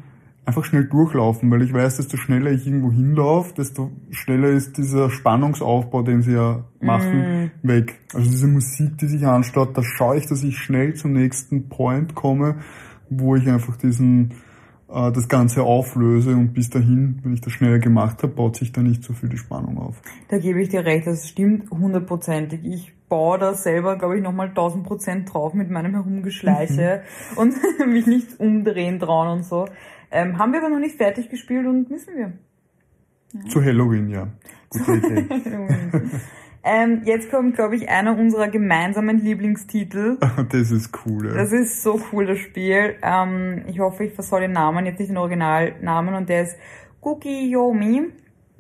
einfach 0.49 0.65
schnell 0.65 0.85
durchlaufen, 0.85 1.51
weil 1.51 1.61
ich 1.61 1.75
weiß, 1.75 1.99
desto 1.99 2.17
schneller 2.17 2.51
ich 2.51 2.67
irgendwo 2.67 2.91
hinlaufe, 2.91 3.55
desto 3.55 3.91
schneller 4.11 4.49
ist 4.49 4.79
dieser 4.79 5.11
Spannungsaufbau, 5.11 6.03
den 6.03 6.23
sie 6.23 6.33
ja 6.33 6.65
machen, 6.81 7.51
mm. 7.63 7.69
weg. 7.69 7.99
Also 8.15 8.31
diese 8.31 8.47
Musik, 8.47 8.97
die 8.97 9.09
sich 9.09 9.27
anstaut, 9.27 9.77
da 9.77 9.83
schaue 9.83 10.17
ich, 10.17 10.27
dass 10.27 10.43
ich 10.43 10.57
schnell 10.57 10.95
zum 10.95 11.13
nächsten 11.13 11.69
Point 11.69 12.15
komme, 12.15 12.57
wo 13.11 13.37
ich 13.37 13.49
einfach 13.49 13.77
diesen 13.77 14.35
äh, 14.89 15.13
das 15.13 15.29
Ganze 15.29 15.63
auflöse 15.63 16.31
und 16.31 16.53
bis 16.55 16.71
dahin, 16.71 17.21
wenn 17.23 17.35
ich 17.35 17.41
das 17.41 17.53
schneller 17.53 17.79
gemacht 17.79 18.23
habe, 18.23 18.33
baut 18.33 18.57
sich 18.57 18.73
da 18.73 18.83
nicht 18.83 19.05
so 19.05 19.13
viel 19.13 19.29
die 19.29 19.37
Spannung 19.37 19.79
auf. 19.79 20.01
Da 20.29 20.39
gebe 20.39 20.61
ich 20.63 20.71
dir 20.71 20.85
recht, 20.85 21.07
das 21.07 21.29
stimmt 21.29 21.71
hundertprozentig. 21.71 22.65
Ich 22.65 22.93
baue 23.09 23.39
da 23.39 23.55
selber, 23.55 23.97
glaube 23.97 24.17
ich, 24.17 24.23
nochmal 24.23 24.49
1000 24.49 24.87
Prozent 24.87 25.33
drauf 25.33 25.55
mit 25.55 25.71
meinem 25.71 25.93
Herumgeschleiche 25.93 27.03
mhm. 27.33 27.37
und 27.39 27.55
mich 27.87 28.07
nicht 28.07 28.41
umdrehen 28.41 28.99
trauen 28.99 29.39
und 29.39 29.45
so. 29.45 29.67
Ähm, 30.11 30.39
haben 30.39 30.53
wir 30.53 30.61
aber 30.61 30.71
noch 30.71 30.81
nicht 30.81 30.97
fertig 30.97 31.29
gespielt 31.29 31.67
und 31.67 31.91
müssen 31.91 32.15
wir. 32.17 32.33
Ja. 33.35 33.49
Zu 33.49 33.63
Halloween, 33.63 34.09
ja. 34.09 34.29
Gute 34.71 34.95
Idee. 34.95 35.27
Ähm, 36.71 37.01
jetzt 37.05 37.31
kommt, 37.31 37.55
glaube 37.55 37.77
ich, 37.77 37.89
einer 37.89 38.19
unserer 38.19 38.49
gemeinsamen 38.49 39.25
Lieblingstitel. 39.25 40.19
das 40.53 40.71
ist 40.71 40.91
cool. 41.07 41.29
Ja. 41.29 41.35
Das 41.35 41.51
ist 41.51 41.83
so 41.83 41.99
cool, 42.13 42.27
das 42.27 42.39
Spiel. 42.41 42.97
Ähm, 43.03 43.65
ich 43.69 43.81
hoffe, 43.81 44.05
ich 44.05 44.13
versoll 44.13 44.43
den 44.43 44.53
Namen, 44.53 44.85
jetzt 44.85 44.99
nicht 44.99 45.09
den 45.09 45.17
Originalnamen, 45.17 46.15
und 46.15 46.29
der 46.29 46.43
ist 46.43 46.59
Kukiyomi. 47.01 48.11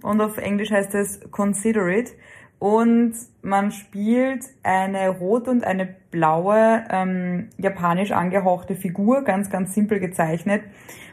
Und 0.00 0.20
auf 0.22 0.38
Englisch 0.38 0.70
heißt 0.70 0.94
es 0.94 1.20
Consider 1.30 1.86
It. 1.88 2.14
Und 2.58 3.14
man 3.42 3.72
spielt 3.72 4.44
eine 4.62 5.10
rote 5.10 5.50
und 5.50 5.64
eine 5.64 5.86
blaue 6.10 6.84
ähm, 6.90 7.50
japanisch 7.58 8.12
angehauchte 8.12 8.74
Figur, 8.74 9.22
ganz, 9.22 9.50
ganz 9.50 9.74
simpel 9.74 10.00
gezeichnet. 10.00 10.62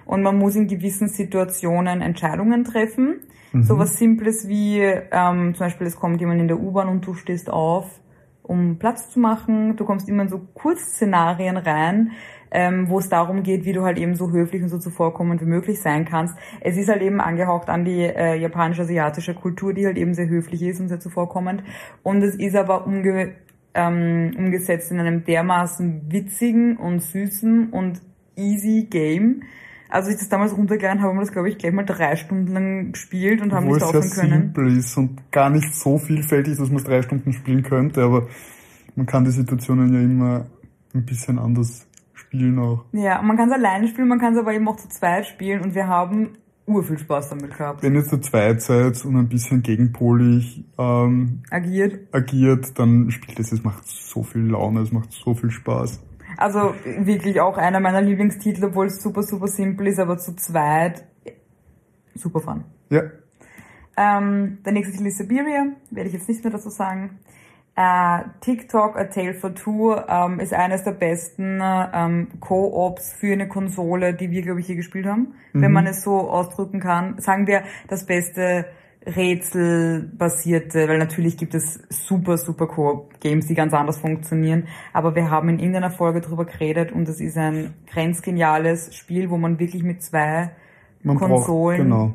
Und 0.05 0.21
man 0.21 0.37
muss 0.37 0.55
in 0.55 0.67
gewissen 0.67 1.09
Situationen 1.09 2.01
Entscheidungen 2.01 2.63
treffen. 2.63 3.19
Mhm. 3.55 3.63
So 3.63 3.79
was 3.79 3.97
Simples 3.97 4.47
wie 4.47 4.79
ähm, 4.79 5.55
zum 5.55 5.65
Beispiel, 5.65 5.87
es 5.87 5.95
kommt 5.95 6.19
jemand 6.19 6.41
in 6.41 6.47
der 6.47 6.59
U-Bahn 6.59 6.89
und 6.89 7.05
du 7.05 7.13
stehst 7.13 7.49
auf, 7.49 8.01
um 8.43 8.77
Platz 8.77 9.09
zu 9.09 9.19
machen. 9.19 9.77
Du 9.77 9.85
kommst 9.85 10.09
immer 10.09 10.23
in 10.23 10.29
so 10.29 10.39
Kurzszenarien 10.53 11.55
rein, 11.55 12.11
ähm, 12.51 12.89
wo 12.89 12.99
es 12.99 13.07
darum 13.07 13.43
geht, 13.43 13.63
wie 13.65 13.73
du 13.73 13.83
halt 13.83 13.97
eben 13.97 14.15
so 14.15 14.31
höflich 14.31 14.61
und 14.61 14.69
so 14.69 14.77
zuvorkommend 14.77 15.41
wie 15.41 15.45
möglich 15.45 15.81
sein 15.81 16.05
kannst. 16.05 16.37
Es 16.61 16.77
ist 16.77 16.89
halt 16.89 17.01
eben 17.01 17.21
angehaucht 17.21 17.69
an 17.69 17.85
die 17.85 18.01
äh, 18.01 18.35
japanisch-asiatische 18.35 19.33
Kultur, 19.33 19.73
die 19.73 19.85
halt 19.85 19.97
eben 19.97 20.13
sehr 20.13 20.27
höflich 20.27 20.61
ist 20.61 20.81
und 20.81 20.89
sehr 20.89 20.99
zuvorkommend. 20.99 21.63
Und 22.03 22.23
es 22.23 22.35
ist 22.35 22.55
aber 22.55 22.85
umge 22.85 23.35
ähm, 23.73 24.31
umgesetzt 24.37 24.91
in 24.91 24.99
einem 24.99 25.25
dermaßen 25.25 26.03
witzigen 26.09 26.77
und 26.77 27.01
süßen 27.01 27.69
und 27.71 28.01
easy 28.37 28.87
Game, 28.89 29.43
als 29.89 30.07
ich 30.07 30.17
das 30.17 30.29
damals 30.29 30.55
runtergeladen 30.55 31.01
habe, 31.01 31.09
haben 31.09 31.17
wir 31.17 31.21
das, 31.21 31.31
glaube 31.31 31.49
ich, 31.49 31.57
gleich 31.57 31.73
mal 31.73 31.83
drei 31.83 32.15
Stunden 32.15 32.53
lang 32.53 32.91
gespielt 32.91 33.41
und 33.41 33.53
haben 33.53 33.65
Obwohl 33.65 33.77
nicht 33.77 33.85
aufhören 33.85 34.09
können. 34.09 34.41
simpel 34.41 34.77
ist 34.77 34.97
und 34.97 35.31
gar 35.31 35.49
nicht 35.49 35.73
so 35.75 35.97
vielfältig, 35.97 36.57
dass 36.57 36.69
man 36.69 36.77
es 36.77 36.83
drei 36.83 37.01
Stunden 37.01 37.33
spielen 37.33 37.63
könnte, 37.63 38.03
aber 38.03 38.27
man 38.95 39.05
kann 39.05 39.25
die 39.25 39.31
Situationen 39.31 39.93
ja 39.93 40.01
immer 40.01 40.45
ein 40.93 41.05
bisschen 41.05 41.37
anders 41.37 41.87
spielen 42.13 42.57
auch. 42.59 42.85
Ja, 42.93 43.21
man 43.21 43.37
kann 43.37 43.49
es 43.49 43.55
alleine 43.55 43.87
spielen, 43.87 44.07
man 44.07 44.19
kann 44.19 44.33
es 44.33 44.39
aber 44.39 44.53
eben 44.53 44.67
auch 44.67 44.77
zu 44.77 44.87
zweit 44.89 45.25
spielen 45.27 45.61
und 45.61 45.75
wir 45.75 45.87
haben 45.87 46.37
urviel 46.65 46.97
Spaß 46.97 47.29
damit 47.29 47.55
gehabt. 47.57 47.83
Wenn 47.83 47.95
ihr 47.95 48.03
zu 48.03 48.19
zweit 48.19 48.61
seid 48.61 49.03
und 49.05 49.15
ein 49.15 49.29
bisschen 49.29 49.61
gegenpolig 49.61 50.65
ähm, 50.77 51.43
agiert. 51.51 51.99
agiert, 52.11 52.79
dann 52.79 53.11
spielt 53.11 53.39
es, 53.39 53.51
es 53.51 53.63
macht 53.63 53.85
so 53.85 54.23
viel 54.23 54.49
Laune, 54.49 54.81
es 54.81 54.91
macht 54.91 55.11
so 55.11 55.33
viel 55.35 55.51
Spaß. 55.51 56.01
Also 56.37 56.75
wirklich 56.85 57.39
auch 57.41 57.57
einer 57.57 57.79
meiner 57.79 58.01
Lieblingstitel, 58.01 58.65
obwohl 58.65 58.87
es 58.87 59.01
super, 59.01 59.23
super 59.23 59.47
simpel 59.47 59.87
ist, 59.87 59.99
aber 59.99 60.17
zu 60.17 60.35
zweit 60.35 61.03
super 62.15 62.39
fun. 62.39 62.63
Ja. 62.89 63.03
Ähm, 63.97 64.59
der 64.65 64.73
nächste 64.73 64.93
Titel 64.93 65.07
ist 65.07 65.17
Siberia, 65.17 65.67
werde 65.91 66.09
ich 66.09 66.13
jetzt 66.13 66.27
nicht 66.27 66.43
mehr 66.43 66.51
dazu 66.51 66.69
sagen. 66.69 67.19
Äh, 67.77 68.23
TikTok, 68.39 68.97
A 68.97 69.05
Tale 69.05 69.33
for 69.33 69.53
Two 69.53 69.95
ähm, 70.07 70.39
ist 70.39 70.53
eines 70.53 70.83
der 70.83 70.91
besten 70.91 71.59
ähm, 71.61 72.27
Co-ops 72.39 73.13
für 73.13 73.33
eine 73.33 73.49
Konsole, 73.49 74.13
die 74.13 74.31
wir, 74.31 74.43
glaube 74.43 74.61
ich, 74.61 74.65
hier 74.65 74.77
gespielt 74.77 75.05
haben. 75.05 75.33
Mhm. 75.51 75.61
Wenn 75.61 75.71
man 75.73 75.85
es 75.85 76.01
so 76.01 76.29
ausdrücken 76.29 76.79
kann. 76.79 77.19
Sagen 77.19 77.47
wir, 77.47 77.63
das 77.89 78.05
beste 78.05 78.65
Rätselbasierte, 79.05 80.87
weil 80.87 80.97
natürlich 80.97 81.37
gibt 81.37 81.53
es 81.53 81.79
super, 81.89 82.37
super 82.37 82.67
Co-Games, 82.67 83.47
die 83.47 83.55
ganz 83.55 83.73
anders 83.73 83.97
funktionieren. 83.97 84.67
Aber 84.93 85.15
wir 85.15 85.29
haben 85.29 85.49
in 85.49 85.59
irgendeiner 85.59 85.91
Folge 85.91 86.21
drüber 86.21 86.45
geredet 86.45 86.91
und 86.91 87.07
es 87.07 87.19
ist 87.19 87.37
ein 87.37 87.73
grenzgeniales 87.91 88.95
Spiel, 88.95 89.29
wo 89.29 89.37
man 89.37 89.59
wirklich 89.59 89.83
mit 89.83 90.01
zwei 90.01 90.51
man 91.03 91.17
Konsolen 91.17 91.89
braucht, 91.89 92.09
genau 92.09 92.13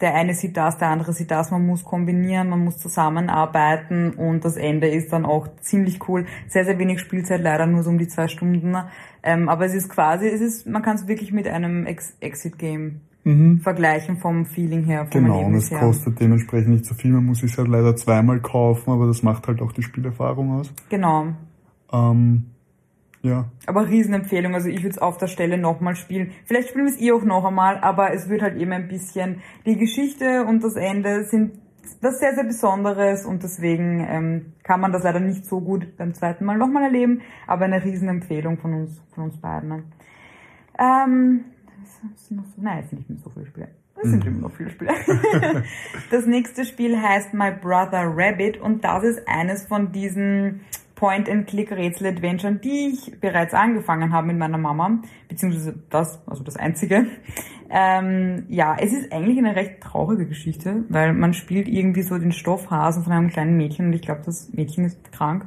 der 0.00 0.14
eine 0.14 0.34
sieht 0.34 0.56
das, 0.56 0.78
der 0.78 0.88
andere 0.88 1.12
sieht 1.12 1.30
das, 1.30 1.50
man 1.50 1.66
muss 1.66 1.84
kombinieren, 1.84 2.48
man 2.48 2.64
muss 2.64 2.78
zusammenarbeiten 2.78 4.10
und 4.10 4.44
das 4.44 4.56
Ende 4.56 4.88
ist 4.88 5.12
dann 5.12 5.24
auch 5.24 5.48
ziemlich 5.60 6.06
cool. 6.08 6.26
Sehr, 6.48 6.64
sehr 6.64 6.78
wenig 6.78 7.00
Spielzeit, 7.00 7.40
leider 7.40 7.66
nur 7.66 7.82
so 7.82 7.90
um 7.90 7.98
die 7.98 8.08
zwei 8.08 8.28
Stunden. 8.28 8.76
Ähm, 9.22 9.48
aber 9.48 9.64
es 9.64 9.74
ist 9.74 9.88
quasi, 9.88 10.28
es 10.28 10.40
ist, 10.40 10.66
man 10.66 10.82
kann 10.82 10.96
es 10.96 11.08
wirklich 11.08 11.32
mit 11.32 11.48
einem 11.48 11.86
Ex 11.86 12.14
Exit-Game 12.20 13.00
mhm. 13.26 13.60
vergleichen 13.60 14.16
vom 14.16 14.46
Feeling 14.46 14.84
her. 14.84 15.06
Vom 15.10 15.24
genau, 15.24 15.44
und 15.44 15.54
es 15.54 15.70
kostet 15.70 16.20
dementsprechend 16.20 16.68
nicht 16.68 16.86
so 16.86 16.94
viel, 16.94 17.12
man 17.12 17.24
muss 17.24 17.42
es 17.42 17.58
halt 17.58 17.68
leider 17.68 17.94
zweimal 17.96 18.40
kaufen, 18.40 18.90
aber 18.90 19.06
das 19.06 19.22
macht 19.22 19.48
halt 19.48 19.60
auch 19.60 19.72
die 19.72 19.82
Spielerfahrung 19.82 20.52
aus. 20.52 20.72
Genau. 20.88 21.26
Ähm, 21.92 22.46
ja. 23.22 23.46
Aber 23.66 23.88
Riesenempfehlung. 23.88 24.54
Also 24.54 24.68
ich 24.68 24.78
würde 24.78 24.90
es 24.90 24.98
auf 24.98 25.18
der 25.18 25.26
Stelle 25.26 25.58
nochmal 25.58 25.96
spielen. 25.96 26.30
Vielleicht 26.44 26.68
spielen 26.68 26.86
wir 26.86 26.92
es 26.92 27.00
eh 27.00 27.12
auch 27.12 27.24
noch 27.24 27.44
einmal, 27.44 27.78
aber 27.80 28.14
es 28.14 28.28
wird 28.28 28.42
halt 28.42 28.56
eben 28.56 28.72
ein 28.72 28.88
bisschen 28.88 29.40
die 29.66 29.76
Geschichte 29.76 30.44
und 30.44 30.62
das 30.62 30.76
Ende 30.76 31.24
sind 31.24 31.52
was 32.00 32.18
sehr, 32.18 32.34
sehr 32.34 32.44
Besonderes 32.44 33.24
und 33.24 33.42
deswegen 33.42 34.04
ähm, 34.08 34.52
kann 34.64 34.80
man 34.80 34.92
das 34.92 35.04
leider 35.04 35.20
nicht 35.20 35.44
so 35.44 35.60
gut 35.60 35.96
beim 35.96 36.14
zweiten 36.14 36.44
Mal 36.44 36.58
nochmal 36.58 36.84
erleben, 36.84 37.22
aber 37.46 37.64
eine 37.64 37.82
Riesenempfehlung 37.82 38.58
von 38.58 38.74
uns, 38.74 39.00
von 39.14 39.24
uns 39.24 39.40
beiden. 39.40 39.84
Ne? 42.30 42.38
Ähm, 42.38 42.44
nein, 42.56 42.78
es 42.82 42.90
sind 42.90 42.98
nicht 42.98 43.10
mehr 43.10 43.18
so 43.18 43.30
viele 43.30 43.46
Spiele. 43.46 43.68
Es 44.02 44.10
sind 44.10 44.24
mhm. 44.24 44.30
immer 44.30 44.48
noch 44.48 44.56
viele 44.56 44.70
Spiele. 44.70 44.92
das 46.10 46.26
nächste 46.26 46.64
Spiel 46.64 47.00
heißt 47.00 47.32
My 47.32 47.50
Brother 47.50 48.04
Rabbit 48.14 48.58
und 48.58 48.84
das 48.84 49.04
ist 49.04 49.26
eines 49.26 49.66
von 49.66 49.92
diesen 49.92 50.60
Point-and-Click-Rätsel-Adventure, 50.96 52.54
die 52.54 52.92
ich 52.92 53.20
bereits 53.20 53.54
angefangen 53.54 54.12
habe 54.12 54.28
mit 54.28 54.38
meiner 54.38 54.58
Mama, 54.58 55.02
beziehungsweise 55.28 55.74
das, 55.90 56.22
also 56.26 56.42
das 56.42 56.56
einzige. 56.56 57.06
Ähm, 57.68 58.44
ja, 58.48 58.76
es 58.78 58.92
ist 58.92 59.12
eigentlich 59.12 59.38
eine 59.38 59.56
recht 59.56 59.80
traurige 59.80 60.26
Geschichte, 60.26 60.84
weil 60.88 61.12
man 61.12 61.34
spielt 61.34 61.68
irgendwie 61.68 62.02
so 62.02 62.16
den 62.18 62.32
Stoffhasen 62.32 63.02
von 63.02 63.12
einem 63.12 63.28
kleinen 63.28 63.56
Mädchen 63.56 63.86
und 63.86 63.92
ich 63.92 64.02
glaube, 64.02 64.22
das 64.24 64.52
Mädchen 64.52 64.84
ist 64.84 65.12
krank. 65.12 65.46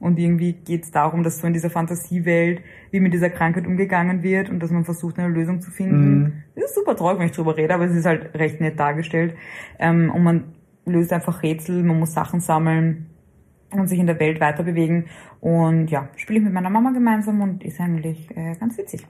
Und 0.00 0.18
irgendwie 0.18 0.52
geht 0.52 0.84
es 0.84 0.90
darum, 0.92 1.24
dass 1.24 1.38
so 1.38 1.46
in 1.46 1.52
dieser 1.52 1.70
Fantasiewelt, 1.70 2.62
wie 2.92 3.00
mit 3.00 3.12
dieser 3.12 3.30
Krankheit 3.30 3.66
umgegangen 3.66 4.22
wird 4.22 4.48
und 4.48 4.60
dass 4.60 4.70
man 4.70 4.84
versucht, 4.84 5.18
eine 5.18 5.28
Lösung 5.28 5.60
zu 5.60 5.70
finden. 5.70 6.18
Mhm. 6.20 6.32
Das 6.54 6.66
ist 6.66 6.74
super 6.76 6.94
traurig, 6.94 7.18
wenn 7.18 7.26
ich 7.26 7.32
drüber 7.32 7.56
rede, 7.56 7.74
aber 7.74 7.86
es 7.86 7.94
ist 7.94 8.06
halt 8.06 8.32
recht 8.34 8.60
nett 8.60 8.78
dargestellt. 8.78 9.34
Ähm, 9.78 10.10
und 10.14 10.22
man 10.22 10.44
löst 10.84 11.12
einfach 11.12 11.42
Rätsel, 11.42 11.82
man 11.82 11.98
muss 11.98 12.14
Sachen 12.14 12.40
sammeln 12.40 13.06
und 13.70 13.88
sich 13.88 13.98
in 13.98 14.06
der 14.06 14.20
Welt 14.20 14.40
weiter 14.40 14.62
bewegen. 14.62 15.06
Und 15.40 15.90
ja, 15.90 16.08
spiele 16.16 16.38
ich 16.38 16.44
mit 16.44 16.54
meiner 16.54 16.70
Mama 16.70 16.92
gemeinsam 16.92 17.40
und 17.40 17.64
ist 17.64 17.80
eigentlich 17.80 18.30
äh, 18.36 18.54
ganz 18.58 18.78
witzig. 18.78 19.04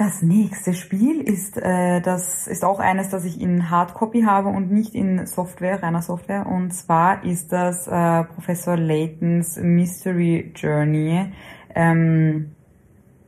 Das 0.00 0.22
nächste 0.22 0.72
Spiel 0.72 1.20
ist, 1.20 1.58
äh, 1.58 2.00
das 2.00 2.46
ist 2.46 2.64
auch 2.64 2.80
eines, 2.80 3.10
das 3.10 3.26
ich 3.26 3.38
in 3.38 3.68
Hardcopy 3.68 4.22
habe 4.22 4.48
und 4.48 4.72
nicht 4.72 4.94
in 4.94 5.26
Software, 5.26 5.82
reiner 5.82 6.00
Software. 6.00 6.46
Und 6.46 6.70
zwar 6.70 7.22
ist 7.22 7.52
das 7.52 7.86
äh, 7.86 8.24
Professor 8.24 8.78
Laytons 8.78 9.58
Mystery 9.58 10.52
Journey. 10.56 11.26
Ähm, 11.74 12.52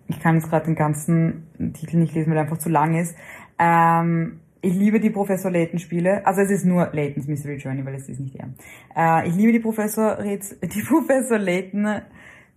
ich 0.08 0.18
kann 0.20 0.36
jetzt 0.36 0.48
gerade 0.48 0.64
den 0.64 0.74
ganzen 0.74 1.46
Titel 1.74 1.98
nicht 1.98 2.14
lesen, 2.14 2.30
weil 2.30 2.38
er 2.38 2.44
einfach 2.44 2.56
zu 2.56 2.70
lang 2.70 2.96
ist. 2.96 3.14
Ähm, 3.58 4.40
ich 4.62 4.72
liebe 4.72 4.98
die 4.98 5.10
Professor 5.10 5.50
Layton 5.50 5.78
Spiele. 5.78 6.26
Also 6.26 6.40
es 6.40 6.50
ist 6.50 6.64
nur 6.64 6.88
Laytons 6.94 7.26
Mystery 7.26 7.56
Journey, 7.56 7.84
weil 7.84 7.96
es 7.96 8.08
ist 8.08 8.18
nicht 8.18 8.36
er. 8.36 8.48
Äh, 8.96 9.28
ich 9.28 9.34
liebe 9.34 9.52
die 9.52 9.60
Professor, 9.60 10.16
die 10.22 10.82
Professor 10.88 11.36
Layton 11.36 12.00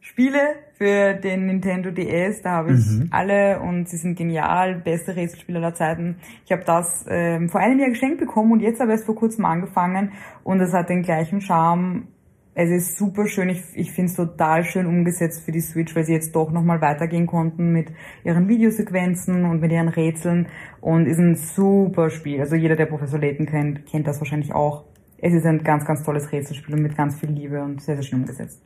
Spiele 0.05 0.39
für 0.77 1.15
den 1.15 1.47
Nintendo 1.47 1.89
DS. 1.89 2.43
Da 2.43 2.51
habe 2.51 2.73
ich 2.73 2.85
mhm. 2.85 3.07
alle 3.09 3.59
und 3.59 3.89
sie 3.89 3.97
sind 3.97 4.15
genial. 4.15 4.75
Beste 4.75 5.15
Rätselspiele 5.15 5.57
aller 5.57 5.73
Zeiten. 5.73 6.17
Ich 6.45 6.51
habe 6.51 6.63
das 6.63 7.05
ähm, 7.09 7.49
vor 7.49 7.59
einem 7.59 7.79
Jahr 7.79 7.89
geschenkt 7.89 8.19
bekommen 8.19 8.51
und 8.51 8.59
jetzt 8.59 8.79
habe 8.79 8.93
ich 8.93 8.99
es 8.99 9.05
vor 9.05 9.15
kurzem 9.15 9.45
angefangen 9.45 10.11
und 10.43 10.61
es 10.61 10.73
hat 10.73 10.89
den 10.89 11.01
gleichen 11.01 11.41
Charme 11.41 12.07
es 12.57 12.69
ist 12.69 12.97
super 12.97 13.27
schön. 13.27 13.49
Ich, 13.49 13.63
ich 13.73 13.91
finde 13.91 14.11
es 14.11 14.15
total 14.15 14.63
schön 14.63 14.85
umgesetzt 14.85 15.43
für 15.43 15.51
die 15.51 15.59
Switch, 15.59 15.93
weil 15.93 16.05
sie 16.05 16.13
jetzt 16.13 16.33
doch 16.33 16.51
nochmal 16.51 16.79
weitergehen 16.79 17.27
konnten 17.27 17.73
mit 17.73 17.91
ihren 18.23 18.47
Videosequenzen 18.47 19.43
und 19.43 19.59
mit 19.59 19.73
ihren 19.73 19.89
Rätseln. 19.89 20.47
Und 20.79 21.05
ist 21.05 21.19
ein 21.19 21.35
super 21.35 22.09
Spiel. 22.09 22.39
Also 22.39 22.55
jeder, 22.55 22.77
der 22.77 22.85
Professor 22.85 23.19
Layton 23.19 23.45
kennt, 23.45 23.85
kennt 23.85 24.07
das 24.07 24.21
wahrscheinlich 24.21 24.53
auch. 24.53 24.85
Es 25.17 25.33
ist 25.33 25.45
ein 25.45 25.63
ganz, 25.63 25.83
ganz 25.83 26.03
tolles 26.03 26.31
Rätselspiel 26.31 26.75
und 26.75 26.81
mit 26.81 26.95
ganz 26.95 27.19
viel 27.19 27.31
Liebe 27.31 27.61
und 27.61 27.81
sehr, 27.81 27.95
sehr 27.95 28.03
schön 28.03 28.19
umgesetzt. 28.21 28.61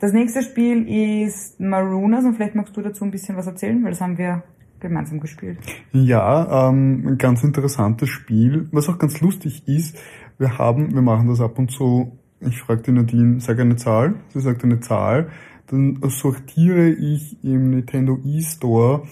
Das 0.00 0.12
nächste 0.12 0.42
Spiel 0.42 0.88
ist 0.88 1.58
Marooners 1.58 2.24
und 2.24 2.34
vielleicht 2.34 2.54
magst 2.54 2.76
du 2.76 2.82
dazu 2.82 3.04
ein 3.04 3.10
bisschen 3.10 3.36
was 3.36 3.46
erzählen, 3.46 3.82
weil 3.82 3.90
das 3.90 4.00
haben 4.00 4.16
wir 4.16 4.42
gemeinsam 4.80 5.18
gespielt. 5.18 5.58
Ja, 5.92 6.68
ähm, 6.68 7.04
ein 7.06 7.18
ganz 7.18 7.42
interessantes 7.42 8.08
Spiel, 8.08 8.68
was 8.70 8.88
auch 8.88 8.98
ganz 8.98 9.20
lustig 9.20 9.66
ist. 9.66 9.98
Wir 10.38 10.56
haben, 10.56 10.94
wir 10.94 11.02
machen 11.02 11.28
das 11.28 11.40
ab 11.40 11.58
und 11.58 11.72
zu 11.72 12.12
ich 12.40 12.60
frage 12.60 12.82
die 12.82 12.92
Nadine, 12.92 13.40
sag 13.40 13.58
eine 13.58 13.76
Zahl, 13.76 14.14
sie 14.28 14.40
sagt 14.40 14.62
eine 14.64 14.80
Zahl, 14.80 15.30
dann 15.66 16.00
sortiere 16.08 16.88
ich 16.88 17.42
im 17.44 17.70
Nintendo 17.70 18.18
eStore 18.24 19.02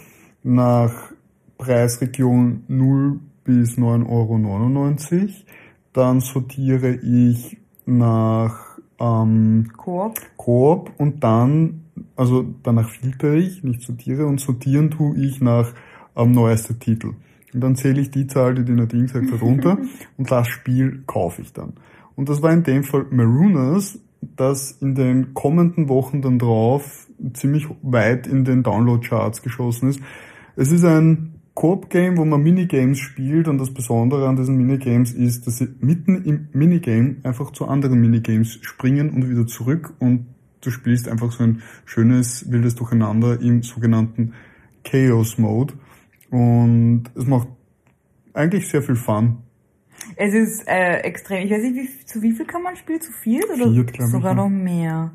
nach 0.43 1.13
Preisregion 1.59 2.65
0 2.69 3.21
bis 3.45 3.77
9,99 3.77 5.13
Euro. 5.13 5.31
Dann 5.93 6.21
sortiere 6.21 6.95
ich 6.95 7.59
nach 7.85 8.76
ähm, 8.99 9.71
Coop. 9.77 10.21
Coop 10.37 10.93
und 10.99 11.23
dann, 11.23 11.85
also 12.17 12.45
danach 12.63 12.89
filtere 12.89 13.37
ich, 13.37 13.63
nicht 13.63 13.83
sortiere 13.83 14.27
und 14.27 14.41
sortieren 14.41 14.91
tue 14.91 15.17
ich 15.17 15.41
nach 15.41 15.73
ähm, 16.17 16.33
neuester 16.33 16.79
Titel. 16.79 17.15
Und 17.53 17.61
dann 17.61 17.77
zähle 17.77 18.01
ich 18.01 18.11
die 18.11 18.27
Zahl, 18.27 18.55
die 18.55 18.65
die 18.65 18.73
Nadine 18.73 19.05
gesagt 19.05 19.31
hat, 19.31 19.43
runter 19.43 19.79
und 20.17 20.31
das 20.31 20.49
Spiel 20.49 21.03
kaufe 21.07 21.43
ich 21.43 21.53
dann. 21.53 21.75
Und 22.15 22.29
das 22.29 22.43
war 22.43 22.53
in 22.53 22.63
dem 22.63 22.85
Fall 22.85 23.07
Marooners, 23.11 23.99
das 24.21 24.73
in 24.73 24.95
den 24.95 25.35
kommenden 25.35 25.89
Wochen 25.89 26.23
dann 26.23 26.39
drauf 26.39 27.07
ziemlich 27.35 27.67
weit 27.83 28.27
in 28.27 28.45
den 28.45 28.63
Download-Charts 28.63 29.43
geschossen 29.43 29.91
ist. 29.91 30.01
Es 30.57 30.73
ist 30.73 30.85
ein 30.85 31.36
Coop-Game, 31.57 32.19
wo 32.19 32.25
man 32.25 32.43
Minigames 32.43 32.99
spielt 32.99 33.49
und 33.49 33.59
das 33.59 33.73
Besondere 33.73 34.29
an 34.29 34.37
diesen 34.37 34.59
Minigames 34.59 35.13
ist, 35.13 35.47
dass 35.47 35.57
sie 35.57 35.69
mitten 35.81 36.23
im 36.25 36.49
Minigame 36.53 37.17
einfach 37.23 37.51
zu 37.51 37.67
anderen 37.67 37.99
Minigames 37.99 38.59
springen 38.61 39.11
und 39.11 39.29
wieder 39.29 39.47
zurück 39.47 39.95
und 39.99 40.27
du 40.61 40.71
spielst 40.71 41.09
einfach 41.09 41.33
so 41.33 41.45
ein 41.45 41.63
schönes, 41.87 42.51
wildes 42.53 42.75
Durcheinander 42.75 43.41
im 43.41 43.63
sogenannten 43.63 44.35
Chaos 44.85 45.39
Mode 45.39 45.75
und 46.31 47.05
es 47.15 47.27
macht 47.27 47.49
eigentlich 48.35 48.69
sehr 48.69 48.83
viel 48.83 48.97
Fun. 48.97 49.39
Es 50.17 50.35
ist 50.35 50.69
äh, 50.69 50.99
extrem. 50.99 51.47
Ich 51.47 51.51
weiß 51.51 51.63
nicht, 51.63 51.75
wie, 51.75 52.05
zu 52.05 52.21
wie 52.21 52.33
viel 52.33 52.45
kann 52.45 52.63
man 52.63 52.77
spielen? 52.77 53.01
Zu 53.01 53.13
viel 53.13 53.43
oder 53.45 53.73
Viert, 53.73 53.97
sogar 54.11 54.33
ich, 54.33 54.37
noch 54.37 54.51
mehr? 54.51 55.11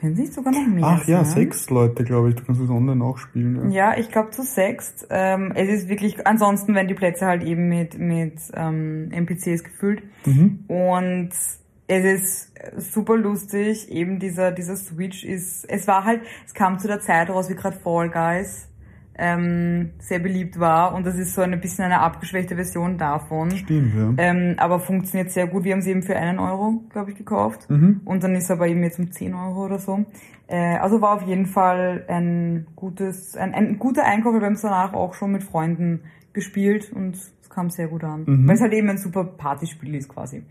Können 0.00 0.16
Sie 0.16 0.26
sogar 0.26 0.52
noch 0.52 0.66
mehr? 0.66 0.84
Ach 0.84 1.06
ja, 1.06 1.24
sechs 1.24 1.68
Leute, 1.68 2.04
glaube 2.04 2.30
ich. 2.30 2.36
Du 2.36 2.44
kannst 2.44 2.60
es 2.60 2.70
online 2.70 3.04
auch 3.04 3.18
spielen. 3.18 3.70
Ja, 3.70 3.92
ja 3.92 3.98
ich 3.98 4.10
glaube 4.10 4.30
zu 4.30 4.42
sechs. 4.42 5.06
Ähm, 5.10 5.52
es 5.54 5.68
ist 5.68 5.88
wirklich, 5.88 6.26
ansonsten 6.26 6.74
werden 6.74 6.88
die 6.88 6.94
Plätze 6.94 7.26
halt 7.26 7.42
eben 7.42 7.68
mit, 7.68 7.98
mit 7.98 8.40
ähm, 8.54 9.10
NPCs 9.12 9.62
gefüllt. 9.62 10.02
Mhm. 10.24 10.64
Und 10.68 11.30
es 11.86 12.04
ist 12.04 12.52
super 12.78 13.16
lustig. 13.16 13.90
Eben 13.90 14.18
dieser, 14.18 14.52
dieser 14.52 14.76
Switch 14.76 15.22
ist, 15.22 15.68
es 15.68 15.86
war 15.86 16.04
halt, 16.04 16.22
es 16.46 16.54
kam 16.54 16.78
zu 16.78 16.88
der 16.88 17.00
Zeit 17.00 17.28
raus 17.28 17.50
wie 17.50 17.54
gerade 17.54 17.76
Fall 17.76 18.08
Guys 18.08 18.69
ähm, 19.20 19.90
sehr 19.98 20.18
beliebt 20.18 20.58
war 20.58 20.94
und 20.94 21.04
das 21.04 21.16
ist 21.16 21.34
so 21.34 21.42
ein 21.42 21.60
bisschen 21.60 21.84
eine 21.84 22.00
abgeschwächte 22.00 22.56
Version 22.56 22.96
davon. 22.96 23.50
Stimmt, 23.50 23.94
ja. 23.94 24.14
Ähm, 24.16 24.54
aber 24.56 24.80
funktioniert 24.80 25.30
sehr 25.30 25.46
gut. 25.46 25.64
Wir 25.64 25.74
haben 25.74 25.82
sie 25.82 25.90
eben 25.90 26.02
für 26.02 26.16
einen 26.16 26.38
Euro, 26.38 26.82
glaube 26.90 27.10
ich, 27.10 27.18
gekauft 27.18 27.68
mhm. 27.68 28.00
und 28.06 28.24
dann 28.24 28.34
ist 28.34 28.50
aber 28.50 28.66
eben 28.66 28.82
jetzt 28.82 28.98
um 28.98 29.12
10 29.12 29.34
Euro 29.34 29.66
oder 29.66 29.78
so. 29.78 30.06
Äh, 30.46 30.78
also 30.78 31.02
war 31.02 31.16
auf 31.16 31.22
jeden 31.22 31.44
Fall 31.44 32.04
ein 32.08 32.66
gutes, 32.74 33.36
ein, 33.36 33.52
ein 33.52 33.78
guter 33.78 34.06
Einkauf. 34.06 34.32
Wir 34.32 34.40
haben 34.40 34.54
es 34.54 34.62
danach 34.62 34.94
auch 34.94 35.12
schon 35.12 35.32
mit 35.32 35.44
Freunden 35.44 36.00
gespielt 36.32 36.90
und 36.90 37.14
es 37.14 37.50
kam 37.50 37.68
sehr 37.68 37.88
gut 37.88 38.04
an, 38.04 38.24
mhm. 38.26 38.48
weil 38.48 38.54
es 38.54 38.62
halt 38.62 38.72
eben 38.72 38.88
ein 38.88 38.98
super 38.98 39.24
Partyspiel 39.24 39.96
ist 39.96 40.08
quasi. 40.08 40.44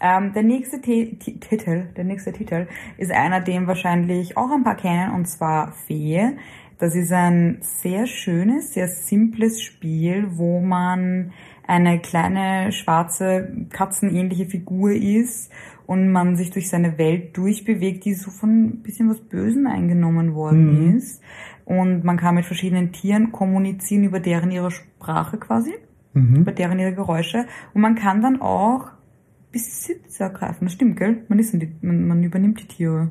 Ähm, 0.00 0.32
der 0.32 0.44
nächste 0.44 0.80
T 0.80 1.16
Titel, 1.16 1.88
der 1.96 2.04
nächste 2.04 2.32
Titel 2.32 2.68
ist 2.98 3.10
einer, 3.10 3.40
den 3.40 3.66
wahrscheinlich 3.66 4.36
auch 4.36 4.52
ein 4.52 4.62
paar 4.62 4.76
kennen, 4.76 5.12
und 5.12 5.26
zwar 5.26 5.72
Fee. 5.72 6.36
Das 6.78 6.94
ist 6.94 7.10
ein 7.12 7.58
sehr 7.60 8.06
schönes, 8.06 8.72
sehr 8.74 8.86
simples 8.88 9.60
Spiel, 9.60 10.28
wo 10.36 10.60
man 10.60 11.32
eine 11.66 11.98
kleine 12.00 12.72
schwarze 12.72 13.66
katzenähnliche 13.70 14.46
Figur 14.46 14.92
ist 14.92 15.50
und 15.86 16.10
man 16.12 16.36
sich 16.36 16.50
durch 16.50 16.68
seine 16.68 16.96
Welt 16.96 17.36
durchbewegt, 17.36 18.04
die 18.04 18.14
so 18.14 18.30
von 18.30 18.64
ein 18.64 18.82
bisschen 18.82 19.10
was 19.10 19.20
Bösem 19.20 19.66
eingenommen 19.66 20.34
worden 20.34 20.86
Mhm. 20.92 20.96
ist. 20.96 21.20
Und 21.64 22.04
man 22.04 22.16
kann 22.16 22.36
mit 22.36 22.46
verschiedenen 22.46 22.92
Tieren 22.92 23.32
kommunizieren 23.32 24.04
über 24.04 24.20
deren 24.20 24.50
ihre 24.50 24.70
Sprache 24.70 25.36
quasi, 25.36 25.74
Mhm. 26.14 26.36
über 26.36 26.52
deren 26.52 26.78
ihre 26.78 26.94
Geräusche. 26.94 27.46
Und 27.74 27.82
man 27.82 27.96
kann 27.96 28.22
dann 28.22 28.40
auch 28.40 28.90
Besitz 29.50 30.20
ergreifen. 30.20 30.66
Das 30.66 30.74
stimmt, 30.74 30.96
gell? 30.98 31.24
Man, 31.28 31.38
ist 31.38 31.52
die, 31.54 31.72
man, 31.82 32.06
man 32.06 32.22
übernimmt 32.22 32.60
die 32.62 32.68
Tiere. 32.68 33.10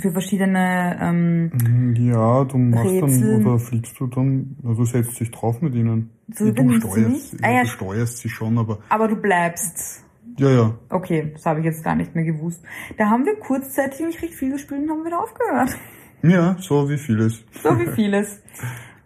Für 0.00 0.12
verschiedene, 0.12 0.98
ähm, 1.00 1.94
Ja, 1.96 2.44
du 2.44 2.58
machst 2.58 2.84
Rätsel. 2.86 3.32
dann, 3.38 3.46
oder 3.46 3.58
fliegst 3.58 3.98
du 3.98 4.06
dann, 4.06 4.56
also 4.66 4.84
setzt 4.84 5.18
dich 5.18 5.30
drauf 5.30 5.62
mit 5.62 5.74
ihnen. 5.74 6.10
So 6.34 6.46
Ja, 6.46 6.52
du 6.52 6.70
steuerst, 6.80 7.32
ja, 7.34 7.38
Ah, 7.42 7.50
ja. 7.52 7.60
du 7.62 7.68
steuerst 7.68 8.18
sie 8.18 8.28
schon, 8.28 8.58
aber 8.58 8.78
aber 8.90 9.08
du 9.08 9.16
bleibst. 9.16 10.04
ja, 10.38 10.50
ja. 10.50 10.74
Okay, 10.90 11.30
das 11.32 11.46
habe 11.46 11.60
ich 11.60 11.64
jetzt 11.66 11.82
gar 11.82 11.94
nicht 11.96 12.14
mehr 12.14 12.24
gewusst. 12.24 12.62
Da 12.98 13.08
haben 13.08 13.24
wir 13.24 13.36
kurzzeitig 13.36 14.00
nicht 14.04 14.22
recht 14.22 14.34
viel 14.34 14.52
gespielt 14.52 14.82
und 14.82 14.90
haben 14.90 15.04
wieder 15.04 15.18
aufgehört. 15.22 15.76
Ja, 16.22 16.56
so 16.60 16.88
wie 16.90 16.98
vieles. 16.98 17.42
So 17.62 17.70
wie 17.78 17.86
vieles. 17.94 18.40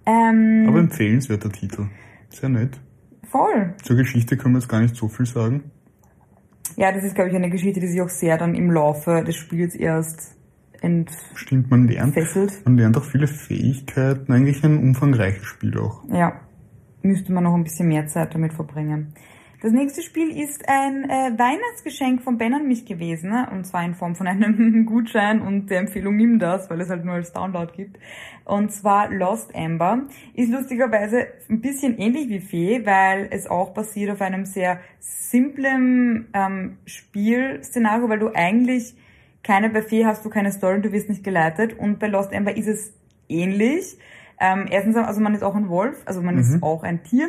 Ähm, 0.06 0.64
Aber 0.66 0.78
empfehlenswerter 0.80 1.50
Titel. 1.52 1.86
Sehr 2.30 2.48
nett. 2.48 2.80
voll. 3.30 3.74
Zur 3.82 3.96
Geschichte 3.96 4.36
können 4.36 4.54
wir 4.54 4.58
jetzt 4.60 4.68
gar 4.68 4.80
nicht 4.80 4.96
so 4.96 5.08
viel 5.08 5.26
sagen. 5.26 5.70
Ja, 6.76 6.90
das 6.90 7.04
ist, 7.04 7.14
glaube 7.14 7.28
ich, 7.30 7.36
eine 7.36 7.50
Geschichte, 7.50 7.80
die 7.80 7.86
sich 7.86 8.00
auch 8.00 8.08
sehr 8.08 8.38
dann 8.38 8.54
im 8.54 8.70
Laufe 8.72 9.22
des 9.22 9.36
Spiels 9.36 9.74
erst 9.74 10.36
entfesselt. 10.80 11.38
Stimmt, 11.38 11.70
man 11.70 11.88
lernt, 11.88 12.16
man 12.64 12.76
lernt 12.76 12.96
auch 12.96 13.04
viele 13.04 13.26
Fähigkeiten. 13.26 14.32
Eigentlich 14.32 14.64
ein 14.64 14.78
umfangreiches 14.78 15.44
Spiel 15.44 15.78
auch. 15.78 16.02
Ja, 16.10 16.40
müsste 17.02 17.32
man 17.32 17.44
noch 17.44 17.54
ein 17.54 17.64
bisschen 17.64 17.88
mehr 17.88 18.06
Zeit 18.06 18.34
damit 18.34 18.52
verbringen. 18.52 19.14
Das 19.62 19.72
nächste 19.72 20.00
Spiel 20.00 20.30
ist 20.42 20.66
ein 20.70 21.04
äh, 21.04 21.38
Weihnachtsgeschenk 21.38 22.22
von 22.22 22.38
Ben 22.38 22.54
an 22.54 22.66
mich 22.66 22.86
gewesen, 22.86 23.28
ne? 23.28 23.46
und 23.52 23.66
zwar 23.66 23.84
in 23.84 23.94
Form 23.94 24.14
von 24.14 24.26
einem 24.26 24.86
Gutschein 24.86 25.42
und 25.42 25.68
der 25.68 25.80
Empfehlung 25.80 26.16
nimm 26.16 26.38
das, 26.38 26.70
weil 26.70 26.80
es 26.80 26.88
halt 26.88 27.04
nur 27.04 27.12
als 27.12 27.34
Download 27.34 27.70
gibt. 27.76 27.98
Und 28.46 28.72
zwar 28.72 29.12
Lost 29.12 29.54
Amber 29.54 30.06
ist 30.32 30.50
lustigerweise 30.50 31.26
ein 31.50 31.60
bisschen 31.60 31.98
ähnlich 31.98 32.30
wie 32.30 32.40
Fee, 32.40 32.86
weil 32.86 33.28
es 33.32 33.48
auch 33.48 33.74
basiert 33.74 34.10
auf 34.10 34.22
einem 34.22 34.46
sehr 34.46 34.80
simplen 34.98 36.28
ähm, 36.32 36.78
Spielszenario, 36.86 38.08
weil 38.08 38.18
du 38.18 38.34
eigentlich 38.34 38.94
keine 39.42 39.70
bei 39.70 39.82
Fee 39.82 40.04
hast 40.04 40.24
du 40.24 40.30
keine 40.30 40.52
Story, 40.52 40.80
du 40.80 40.92
wirst 40.92 41.08
nicht 41.08 41.24
geleitet 41.24 41.78
und 41.78 41.98
bei 41.98 42.08
Lost 42.08 42.32
Amber 42.34 42.56
ist 42.56 42.66
es 42.66 42.92
ähnlich. 43.28 43.96
Ähm, 44.38 44.66
erstens, 44.70 44.96
also 44.96 45.20
man 45.20 45.34
ist 45.34 45.42
auch 45.42 45.54
ein 45.54 45.68
Wolf, 45.68 46.02
also 46.06 46.22
man 46.22 46.38
ist 46.38 46.62
auch 46.62 46.82
ein 46.82 47.02
Tier 47.02 47.28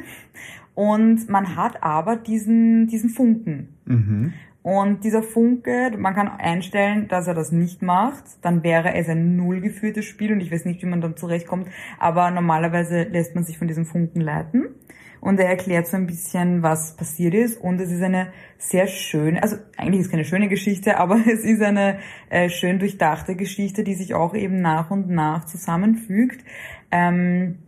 und 0.75 1.29
man 1.29 1.55
hat 1.55 1.83
aber 1.83 2.15
diesen, 2.15 2.87
diesen 2.87 3.09
Funken. 3.09 3.75
Mhm. 3.85 4.33
Und 4.63 5.03
dieser 5.03 5.23
Funke, 5.23 5.91
man 5.97 6.13
kann 6.13 6.27
einstellen, 6.27 7.07
dass 7.07 7.27
er 7.27 7.33
das 7.33 7.51
nicht 7.51 7.81
macht, 7.81 8.23
dann 8.43 8.63
wäre 8.63 8.93
es 8.93 9.09
ein 9.09 9.35
null 9.35 9.59
geführtes 9.59 10.05
Spiel 10.05 10.31
und 10.31 10.39
ich 10.39 10.51
weiß 10.51 10.65
nicht, 10.65 10.81
wie 10.83 10.87
man 10.87 11.01
dann 11.01 11.17
zurechtkommt, 11.17 11.67
aber 11.97 12.29
normalerweise 12.29 13.03
lässt 13.03 13.33
man 13.33 13.43
sich 13.43 13.57
von 13.57 13.67
diesem 13.67 13.85
Funken 13.85 14.21
leiten. 14.21 14.75
Und 15.19 15.39
er 15.39 15.49
erklärt 15.49 15.85
so 15.85 15.97
ein 15.97 16.07
bisschen, 16.07 16.63
was 16.63 16.95
passiert 16.95 17.35
ist. 17.35 17.61
Und 17.61 17.79
es 17.79 17.91
ist 17.91 18.01
eine 18.01 18.33
sehr 18.57 18.87
schöne, 18.87 19.41
also 19.41 19.55
eigentlich 19.77 19.99
ist 20.01 20.07
es 20.07 20.11
keine 20.11 20.25
schöne 20.25 20.47
Geschichte, 20.49 20.97
aber 20.99 21.19
es 21.27 21.43
ist 21.43 21.61
eine 21.61 21.99
äh, 22.29 22.49
schön 22.49 22.79
durchdachte 22.79 23.35
Geschichte, 23.35 23.83
die 23.83 23.93
sich 23.93 24.15
auch 24.15 24.33
eben 24.33 24.61
nach 24.61 24.89
und 24.91 25.09
nach 25.09 25.45
zusammenfügt. 25.45 26.43
Ähm, 26.91 27.59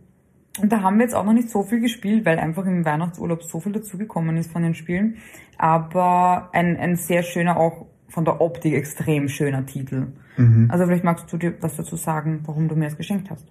und 0.60 0.70
da 0.70 0.82
haben 0.82 0.98
wir 0.98 1.04
jetzt 1.04 1.14
auch 1.14 1.24
noch 1.24 1.32
nicht 1.32 1.50
so 1.50 1.64
viel 1.64 1.80
gespielt, 1.80 2.24
weil 2.24 2.38
einfach 2.38 2.64
im 2.66 2.84
Weihnachtsurlaub 2.84 3.42
so 3.42 3.60
viel 3.60 3.72
dazugekommen 3.72 4.36
ist 4.36 4.52
von 4.52 4.62
den 4.62 4.74
Spielen. 4.74 5.16
Aber 5.58 6.50
ein, 6.52 6.76
ein 6.76 6.96
sehr 6.96 7.22
schöner, 7.22 7.56
auch 7.56 7.86
von 8.08 8.24
der 8.24 8.40
Optik 8.40 8.74
extrem 8.74 9.28
schöner 9.28 9.66
Titel. 9.66 10.12
Mhm. 10.36 10.68
Also 10.70 10.86
vielleicht 10.86 11.04
magst 11.04 11.32
du 11.32 11.38
dir 11.38 11.54
was 11.60 11.76
dazu 11.76 11.96
sagen, 11.96 12.42
warum 12.44 12.68
du 12.68 12.76
mir 12.76 12.84
das 12.84 12.96
geschenkt 12.96 13.30
hast. 13.30 13.44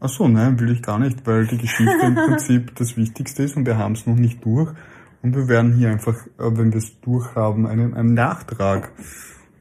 Ach 0.00 0.08
so, 0.08 0.26
nein, 0.26 0.58
will 0.58 0.70
ich 0.70 0.82
gar 0.82 0.98
nicht, 0.98 1.26
weil 1.26 1.46
die 1.46 1.58
Geschichte 1.58 2.06
im 2.06 2.14
Prinzip 2.26 2.74
das 2.76 2.96
Wichtigste 2.96 3.42
ist 3.42 3.56
und 3.56 3.66
wir 3.66 3.76
haben 3.76 3.92
es 3.92 4.06
noch 4.06 4.16
nicht 4.16 4.44
durch. 4.44 4.72
Und 5.22 5.36
wir 5.36 5.48
werden 5.48 5.74
hier 5.74 5.90
einfach, 5.90 6.26
äh, 6.38 6.56
wenn 6.56 6.72
wir 6.72 6.78
es 6.78 6.98
durchhaben, 7.00 7.66
einen, 7.66 7.94
einen 7.94 8.14
Nachtrag 8.14 8.92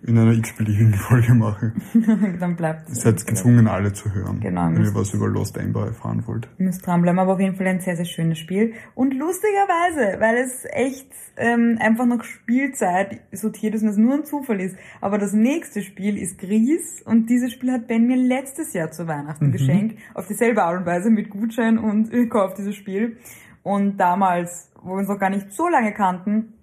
in 0.03 0.17
einer 0.17 0.33
x-beliebigen 0.33 0.93
Folge 0.95 1.33
machen. 1.33 1.73
Dann 2.39 2.55
bleibt 2.55 2.89
Ihr 2.89 2.95
seid 2.95 3.25
gezwungen, 3.25 3.67
alle 3.67 3.93
zu 3.93 4.13
hören, 4.13 4.39
Genau, 4.39 4.67
wenn 4.67 4.83
ihr 4.83 4.95
was 4.95 5.13
über 5.13 5.27
Lost 5.27 5.59
Amber 5.59 5.85
erfahren 5.85 6.23
wollt. 6.25 6.49
Müsst 6.57 6.85
dranbleiben, 6.85 7.19
aber 7.19 7.33
auf 7.33 7.39
jeden 7.39 7.55
Fall 7.55 7.67
ein 7.67 7.81
sehr, 7.81 7.95
sehr 7.95 8.05
schönes 8.05 8.39
Spiel. 8.39 8.73
Und 8.95 9.13
lustigerweise, 9.13 10.19
weil 10.19 10.37
es 10.37 10.65
echt 10.71 11.11
ähm, 11.37 11.77
einfach 11.79 12.05
noch 12.05 12.23
Spielzeit 12.23 13.21
sortiert 13.31 13.75
ist 13.75 13.83
und 13.83 13.89
es 13.89 13.97
nur 13.97 14.15
ein 14.15 14.25
Zufall 14.25 14.59
ist. 14.59 14.75
Aber 15.01 15.17
das 15.17 15.33
nächste 15.33 15.81
Spiel 15.81 16.17
ist 16.17 16.39
Gries 16.39 17.01
und 17.03 17.29
dieses 17.29 17.51
Spiel 17.51 17.71
hat 17.71 17.87
Ben 17.87 18.07
mir 18.07 18.17
letztes 18.17 18.73
Jahr 18.73 18.91
zu 18.91 19.07
Weihnachten 19.07 19.51
geschenkt. 19.51 19.99
Auf 20.15 20.27
dieselbe 20.27 20.63
Art 20.63 20.79
und 20.79 20.85
Weise 20.85 21.09
mit 21.09 21.29
Gutschein 21.29 21.77
und 21.77 22.11
ich 22.13 22.29
kauf 22.29 22.55
dieses 22.55 22.75
Spiel. 22.75 23.17
Und 23.63 23.97
damals, 23.97 24.71
wo 24.81 24.93
wir 24.93 24.99
uns 24.99 25.07
noch 25.07 25.19
gar 25.19 25.29
nicht 25.29 25.51
so 25.51 25.67
lange 25.67 25.93
kannten, 25.93 26.53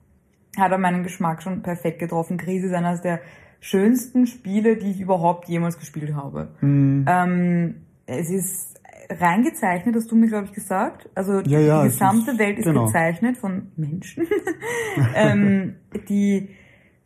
hat 0.58 0.72
er 0.72 0.78
meinen 0.78 1.02
Geschmack 1.02 1.42
schon 1.42 1.62
perfekt 1.62 1.98
getroffen. 1.98 2.36
Gries 2.38 2.64
ist 2.64 2.72
eines 2.74 3.00
der 3.00 3.20
schönsten 3.60 4.26
Spiele, 4.26 4.76
die 4.76 4.90
ich 4.90 5.00
überhaupt 5.00 5.48
jemals 5.48 5.78
gespielt 5.78 6.14
habe. 6.14 6.48
Ähm, 6.62 7.74
es 8.06 8.30
ist 8.30 8.80
reingezeichnet, 9.10 9.94
hast 9.96 10.10
du 10.10 10.16
mir, 10.16 10.28
glaube 10.28 10.46
ich, 10.46 10.52
gesagt. 10.52 11.08
Also 11.14 11.40
Ja, 11.40 11.58
ja, 11.60 11.82
die 11.82 11.88
es 11.88 11.94
gesamte 11.94 12.30
ist- 12.32 12.38
Welt 12.38 12.58
ist 12.58 12.64
genau. 12.66 12.84
gezeichnet 12.86 13.36
von 13.38 13.72
Menschen. 13.76 14.26
ähm, 15.14 15.76
die, 16.08 16.50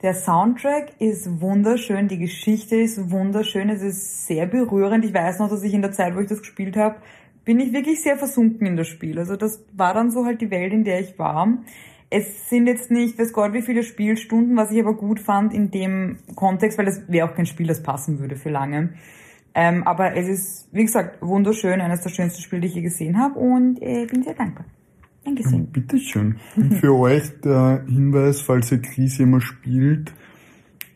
der 0.03 0.15
Soundtrack 0.15 1.01
ist 1.01 1.41
wunderschön, 1.41 2.09
die 2.09 2.19
Geschichte 2.19 2.77
ist 2.77 3.11
wunderschön, 3.11 3.71
es 3.71 3.83
ist 3.83 4.27
sehr 4.27 4.47
berührend. 4.47 5.05
Ich 5.05 5.15
weiß 5.15 5.39
noch, 5.39 5.49
dass 5.49 5.63
ich 5.63 5.75
in 5.75 5.83
der 5.83 5.93
Zeit, 5.93 6.15
wo 6.17 6.21
ich 6.21 6.29
das 6.29 6.41
gespielt 6.41 6.77
habe, 6.77 6.97
bin 7.45 7.59
ich 7.61 7.73
wirklich 7.73 8.03
sehr 8.03 8.17
versunken 8.17 8.67
in 8.67 8.77
das 8.77 8.89
Spiel. 8.89 9.19
Also 9.19 9.37
das 9.37 9.65
war 9.73 9.95
dann 9.95 10.11
so 10.11 10.25
halt 10.27 10.41
die 10.41 10.51
Welt, 10.51 10.73
in 10.73 10.85
der 10.85 11.01
ich 11.01 11.19
war. 11.19 11.49
Es 12.15 12.51
sind 12.51 12.67
jetzt 12.67 12.91
nicht, 12.91 13.19
weiß 13.19 13.33
Gott, 13.33 13.55
wie 13.55 13.63
viele 13.63 13.83
Spielstunden, 13.83 14.55
was 14.55 14.71
ich 14.71 14.79
aber 14.81 14.95
gut 14.95 15.19
fand 15.19 15.55
in 15.55 15.71
dem 15.71 16.19
Kontext, 16.35 16.77
weil 16.77 16.87
es 16.87 17.09
wäre 17.09 17.27
auch 17.27 17.35
kein 17.35 17.47
Spiel, 17.47 17.67
das 17.67 17.83
passen 17.83 18.19
würde 18.19 18.37
für 18.37 18.51
lange. 18.51 18.91
Ähm, 19.55 19.83
aber 19.87 20.15
es 20.15 20.29
ist, 20.29 20.69
wie 20.73 20.83
gesagt, 20.83 21.23
wunderschön, 21.23 21.81
eines 21.81 22.03
der 22.03 22.11
schönsten 22.11 22.43
Spiele, 22.43 22.61
die 22.63 22.69
ich 22.69 22.75
je 22.75 22.83
gesehen 22.83 23.19
habe 23.19 23.39
und 23.39 23.81
äh, 23.81 24.05
bin 24.05 24.23
sehr 24.23 24.35
dankbar. 24.35 24.67
Dankeschön. 25.25 25.67
Bitteschön. 25.69 26.37
Und 26.57 26.75
für 26.75 26.95
euch 26.95 27.23
der 27.45 27.85
Hinweis, 27.87 28.41
falls 28.41 28.73
ihr 28.73 28.83
Krise 28.83 29.23
immer 29.23 29.41
spielt, 29.41 30.13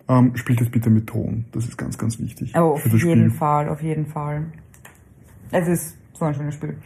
ähm, 0.09 0.37
spielt 0.37 0.61
es 0.61 0.69
bitte 0.69 0.91
mit 0.91 1.07
Ton. 1.07 1.45
Das 1.53 1.65
ist 1.65 1.79
ganz, 1.79 1.97
ganz 1.97 2.19
wichtig 2.19 2.53
Oh, 2.57 2.73
auf 2.73 2.83
das 2.83 2.93
jeden 2.93 2.99
Spiel. 2.99 3.31
Fall, 3.31 3.69
auf 3.69 3.83
jeden 3.83 4.07
Fall. 4.07 4.47
Es 5.53 5.69
ist 5.69 5.97
so 6.13 6.25
ein 6.25 6.35
schönes 6.35 6.55
Spiel. 6.55 6.77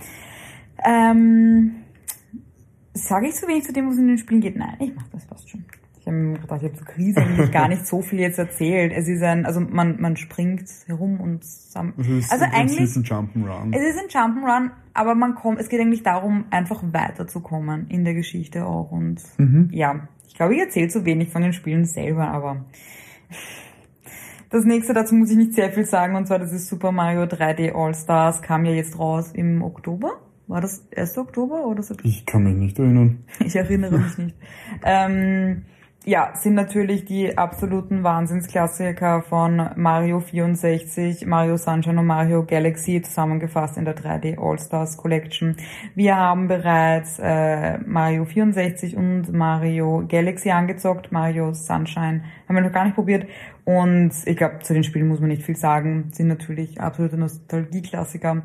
Ähm, 0.85 1.73
Sage 2.93 3.29
ich 3.29 3.35
zu 3.35 3.47
wenig 3.47 3.65
zu 3.65 3.73
dem, 3.73 3.89
was 3.89 3.97
in 3.99 4.09
den 4.09 4.19
Spielen 4.19 4.41
geht? 4.41 4.57
Nein, 4.57 4.77
ich 4.81 4.95
mach 4.95 5.07
das 5.09 5.25
fast 5.25 5.49
schon. 5.49 5.65
Ich 6.01 6.07
habe 6.07 6.17
mir 6.17 6.39
gedacht, 6.39 6.63
ich 6.63 6.69
habe 6.71 6.77
zur 6.79 6.87
Krise 6.87 7.21
eigentlich 7.21 7.51
gar 7.53 7.69
nicht 7.69 7.87
so 7.87 8.01
viel 8.03 8.19
jetzt 8.21 8.39
erzählt. 8.39 8.93
Es 8.97 9.07
ist 9.07 9.23
ein, 9.23 9.45
also 9.47 9.61
man, 9.61 10.01
man 10.01 10.17
springt 10.17 10.65
herum 10.87 11.21
und 11.21 11.45
zusammen. 11.45 11.93
Also, 11.99 12.13
es 12.15 12.31
Also 12.33 12.45
ist, 12.47 12.55
eigentlich, 12.55 12.81
es 12.81 12.97
ist 12.97 12.97
ein 12.97 13.05
Jump'n'Run. 13.05 13.77
es 13.77 13.83
ist 13.95 13.99
ein 13.99 14.09
Jump'n'Run, 14.09 14.71
aber 14.95 15.15
man 15.15 15.35
kommt, 15.35 15.61
es 15.61 15.69
geht 15.69 15.79
eigentlich 15.81 16.03
darum, 16.03 16.47
einfach 16.51 16.83
weiterzukommen 16.83 17.87
in 17.91 18.05
der 18.05 18.15
Geschichte 18.15 18.65
auch. 18.67 18.91
Und 18.91 19.21
Mhm. 19.39 19.69
ja, 19.73 20.09
ich 20.27 20.35
glaube, 20.35 20.55
ich 20.55 20.61
erzähle 20.61 20.89
zu 20.89 21.05
wenig 21.05 21.29
von 21.31 21.43
den 21.43 21.53
Spielen 21.53 21.85
selber, 21.85 22.29
aber 22.29 22.65
das 24.49 24.65
nächste, 24.65 24.95
dazu 24.95 25.15
muss 25.15 25.31
ich 25.31 25.37
nicht 25.37 25.53
sehr 25.53 25.71
viel 25.71 25.85
sagen, 25.85 26.17
und 26.17 26.27
zwar 26.27 26.39
das 26.39 26.53
ist 26.53 26.67
Super 26.69 26.93
Mario 26.93 27.23
3D 27.25 27.73
All 27.75 27.95
Stars, 27.95 28.41
kam 28.43 28.65
ja 28.65 28.73
jetzt 28.73 28.99
raus 28.99 29.31
im 29.33 29.63
Oktober. 29.63 30.13
War 30.51 30.61
das 30.61 30.85
1. 30.97 31.17
Oktober 31.19 31.65
oder 31.65 31.81
so? 31.81 31.95
Ich 32.03 32.27
kann 32.27 32.43
mich 32.43 32.57
nicht 32.57 32.77
erinnern. 32.77 33.25
Ich 33.39 33.55
erinnere 33.55 33.97
mich 33.97 34.19
nicht. 34.19 34.37
Ähm, 34.85 35.63
ja, 36.05 36.33
sind 36.35 36.55
natürlich 36.55 37.05
die 37.05 37.39
absoluten 37.39 38.03
Wahnsinnsklassiker 38.03 39.23
von 39.23 39.71
Mario 39.77 40.19
64, 40.19 41.25
Mario 41.27 41.57
Sunshine 41.57 42.01
und 42.01 42.07
Mario 42.07 42.45
Galaxy 42.45 43.01
zusammengefasst 43.01 43.77
in 43.77 43.85
der 43.85 43.97
3D 43.97 44.41
All-Stars 44.41 44.97
Collection. 44.97 45.57
Wir 45.95 46.17
haben 46.17 46.49
bereits 46.49 47.21
äh, 47.21 47.79
Mario 47.87 48.25
64 48.25 48.97
und 48.97 49.33
Mario 49.33 50.05
Galaxy 50.09 50.51
angezockt. 50.51 51.13
Mario 51.13 51.53
Sunshine 51.55 52.25
haben 52.49 52.57
wir 52.57 52.63
noch 52.63 52.73
gar 52.73 52.87
nicht 52.87 52.97
probiert. 52.97 53.29
Und 53.65 54.11
ich 54.25 54.37
glaube, 54.37 54.59
zu 54.63 54.75
den 54.75 54.83
Spielen 54.83 55.07
muss 55.07 55.21
man 55.21 55.29
nicht 55.29 55.43
viel 55.43 55.57
sagen. 55.57 56.09
Sind 56.11 56.27
natürlich 56.27 56.81
absolute 56.81 57.19
Nostalgie-Klassiker. 57.19 58.43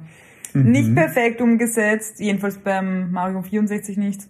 Nicht 0.64 0.96
perfekt 0.96 1.42
umgesetzt, 1.42 2.20
jedenfalls 2.20 2.58
beim 2.58 3.12
Mario 3.12 3.42
64 3.42 3.98
nicht. 3.98 4.22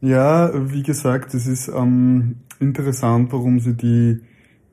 Ja, 0.00 0.50
wie 0.72 0.82
gesagt, 0.82 1.34
es 1.34 1.46
ist 1.46 1.68
ähm, 1.68 2.36
interessant, 2.58 3.32
warum 3.32 3.60
sie 3.60 3.74
die 3.74 4.20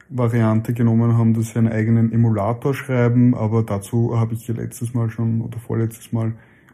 Variante 0.10 0.74
genommen 0.74 1.18
haben, 1.18 1.34
dass 1.34 1.50
sie 1.50 1.60
einen 1.60 1.68
eigenen 1.68 2.14
Emulator 2.14 2.74
schreiben, 2.74 3.36
aber 3.36 3.64
dazu 3.64 4.18
habe 4.18 4.36
ich 4.36 4.46
hier 4.46 4.56
letztes 4.56 4.94
Mal 4.94 5.10
schon 5.10 5.42
oder 5.42 5.60
vorletztes 5.60 6.14
Mal 6.14 6.34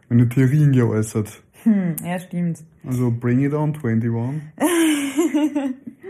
meine 0.10 0.30
Theorien 0.30 0.72
geäußert. 0.72 1.42
Hm, 1.64 1.96
ja, 2.06 2.20
stimmt. 2.20 2.60
Also 2.86 3.12
bring 3.12 3.40
it 3.40 3.54
on 3.54 3.74
21. 3.74 4.42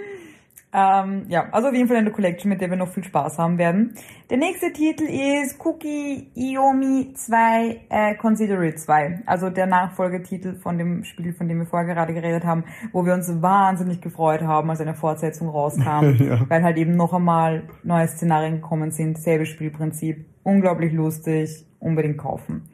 Ähm, 0.75 1.25
ja, 1.27 1.49
also 1.51 1.67
auf 1.67 1.75
jeden 1.75 1.87
Fall 1.87 1.97
eine 1.97 2.11
Collection, 2.11 2.49
mit 2.49 2.59
der 2.59 2.69
wir 2.71 2.77
noch 2.77 2.89
viel 2.89 3.03
Spaß 3.03 3.37
haben 3.37 3.59
werden. 3.59 3.93
Der 4.31 4.37
nächste 4.37 4.73
Titel 4.73 5.03
ist 5.03 5.63
Cookie 5.63 6.31
Iomi 6.33 7.13
2 7.13 7.81
äh, 7.89 8.15
Consider 8.15 8.59
It 8.63 8.79
2. 8.79 9.21
Also 9.27 9.51
der 9.51 9.67
Nachfolgetitel 9.67 10.55
von 10.55 10.79
dem 10.79 11.03
Spiel, 11.03 11.33
von 11.33 11.47
dem 11.47 11.59
wir 11.59 11.67
vorher 11.67 11.93
gerade 11.93 12.15
geredet 12.15 12.43
haben, 12.43 12.63
wo 12.91 13.05
wir 13.05 13.13
uns 13.13 13.41
wahnsinnig 13.41 14.01
gefreut 14.01 14.41
haben, 14.41 14.71
als 14.71 14.81
eine 14.81 14.95
Fortsetzung 14.95 15.49
rauskam. 15.49 16.15
ja. 16.17 16.41
Weil 16.49 16.63
halt 16.63 16.77
eben 16.77 16.95
noch 16.95 17.13
einmal 17.13 17.63
neue 17.83 18.07
Szenarien 18.07 18.55
gekommen 18.55 18.89
sind. 18.89 19.19
Selbes 19.19 19.49
Spielprinzip. 19.49 20.25
Unglaublich 20.41 20.91
lustig. 20.91 21.67
Unbedingt 21.79 22.17
kaufen. 22.17 22.69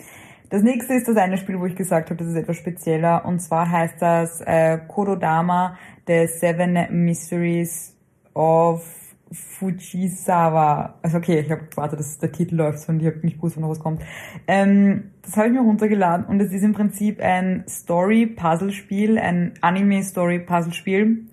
Das 0.49 0.63
nächste 0.63 0.95
ist 0.95 1.07
das 1.07 1.15
eine 1.17 1.37
Spiel, 1.37 1.59
wo 1.59 1.65
ich 1.67 1.75
gesagt 1.75 2.09
habe, 2.09 2.17
das 2.17 2.27
ist 2.27 2.35
etwas 2.35 2.57
spezieller. 2.57 3.23
Und 3.25 3.39
zwar 3.39 3.69
heißt 3.69 4.01
das 4.01 4.41
äh, 4.41 4.79
Korodama 4.87 5.77
The 6.09 6.25
Seven 6.27 6.87
Mysteries 7.05 7.95
of 8.33 8.83
Fujisawa. 9.31 10.95
Also 11.03 11.17
okay, 11.17 11.39
ich 11.39 11.51
habe 11.51 11.65
gewartet, 11.65 11.99
dass 11.99 12.17
der 12.17 12.31
Titel 12.31 12.55
läuft 12.55 12.89
und 12.89 12.99
ich 12.99 13.05
habe 13.05 13.19
nicht 13.19 13.35
gewusst, 13.35 13.57
wann 13.57 13.61
noch 13.61 13.69
was 13.69 13.79
kommt. 13.79 14.01
Ähm, 14.47 15.11
das 15.21 15.37
habe 15.37 15.49
ich 15.49 15.53
mir 15.53 15.61
runtergeladen 15.61 16.25
und 16.25 16.41
es 16.41 16.51
ist 16.51 16.63
im 16.63 16.73
Prinzip 16.73 17.21
ein 17.21 17.63
Story-Puzzle-Spiel, 17.69 19.19
ein 19.19 19.53
Anime-Story-Puzzle-Spiel. 19.61 21.27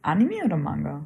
Anime 0.00 0.44
oder 0.46 0.56
Manga? 0.56 1.04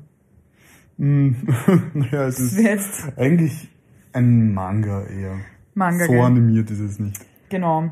Mm, 0.97 1.31
naja, 1.95 2.27
es 2.29 2.39
ist 2.39 3.19
eigentlich 3.19 3.69
ein 4.13 4.55
Manga 4.55 5.03
eher. 5.07 5.39
Manga. 5.75 6.07
So 6.07 6.23
animiert 6.23 6.71
ist 6.71 6.79
es 6.79 7.01
nicht. 7.01 7.21
Genau. 7.49 7.91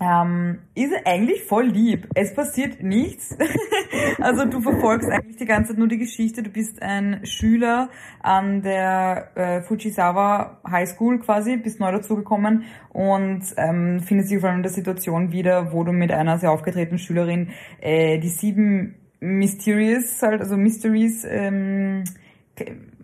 Ähm, 0.00 0.60
ist 0.74 0.92
eigentlich 1.04 1.42
voll 1.44 1.66
lieb. 1.66 2.08
Es 2.14 2.32
passiert 2.32 2.82
nichts. 2.82 3.36
also 4.20 4.44
du 4.44 4.60
verfolgst 4.60 5.08
eigentlich 5.10 5.36
die 5.36 5.44
ganze 5.44 5.70
Zeit 5.70 5.78
nur 5.78 5.88
die 5.88 5.98
Geschichte. 5.98 6.42
Du 6.42 6.50
bist 6.50 6.80
ein 6.82 7.24
Schüler 7.24 7.88
an 8.20 8.62
der 8.62 9.30
äh, 9.34 9.62
Fujisawa 9.62 10.60
High 10.68 10.88
School 10.88 11.18
quasi, 11.18 11.56
bist 11.56 11.80
neu 11.80 11.90
dazugekommen 11.90 12.64
und 12.90 13.42
ähm, 13.56 14.00
findest 14.00 14.30
dich 14.30 14.38
vor 14.38 14.50
allem 14.50 14.58
in 14.58 14.62
der 14.62 14.72
Situation 14.72 15.32
wieder, 15.32 15.72
wo 15.72 15.82
du 15.82 15.92
mit 15.92 16.12
einer 16.12 16.38
sehr 16.38 16.52
aufgetretenen 16.52 16.98
Schülerin 16.98 17.50
äh, 17.80 18.18
die 18.18 18.28
sieben 18.28 18.94
Mysterious, 19.20 20.22
halt, 20.22 20.40
also 20.40 20.56
Mysteries 20.56 21.26
ähm, 21.28 22.04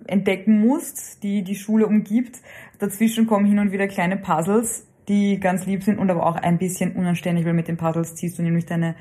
entdecken 0.06 0.60
musst, 0.60 1.24
die 1.24 1.42
die 1.42 1.56
Schule 1.56 1.86
umgibt. 1.88 2.40
Dazwischen 2.78 3.26
kommen 3.26 3.46
hin 3.46 3.58
und 3.58 3.72
wieder 3.72 3.88
kleine 3.88 4.16
Puzzles 4.16 4.86
die 5.08 5.40
ganz 5.40 5.66
lieb 5.66 5.82
sind 5.82 5.98
und 5.98 6.10
aber 6.10 6.26
auch 6.26 6.36
ein 6.36 6.58
bisschen 6.58 6.92
unanständig, 6.92 7.44
weil 7.44 7.52
mit 7.52 7.68
den 7.68 7.76
Puzzles 7.76 8.14
ziehst 8.14 8.38
du 8.38 8.42
nämlich 8.42 8.66
deine 8.66 8.94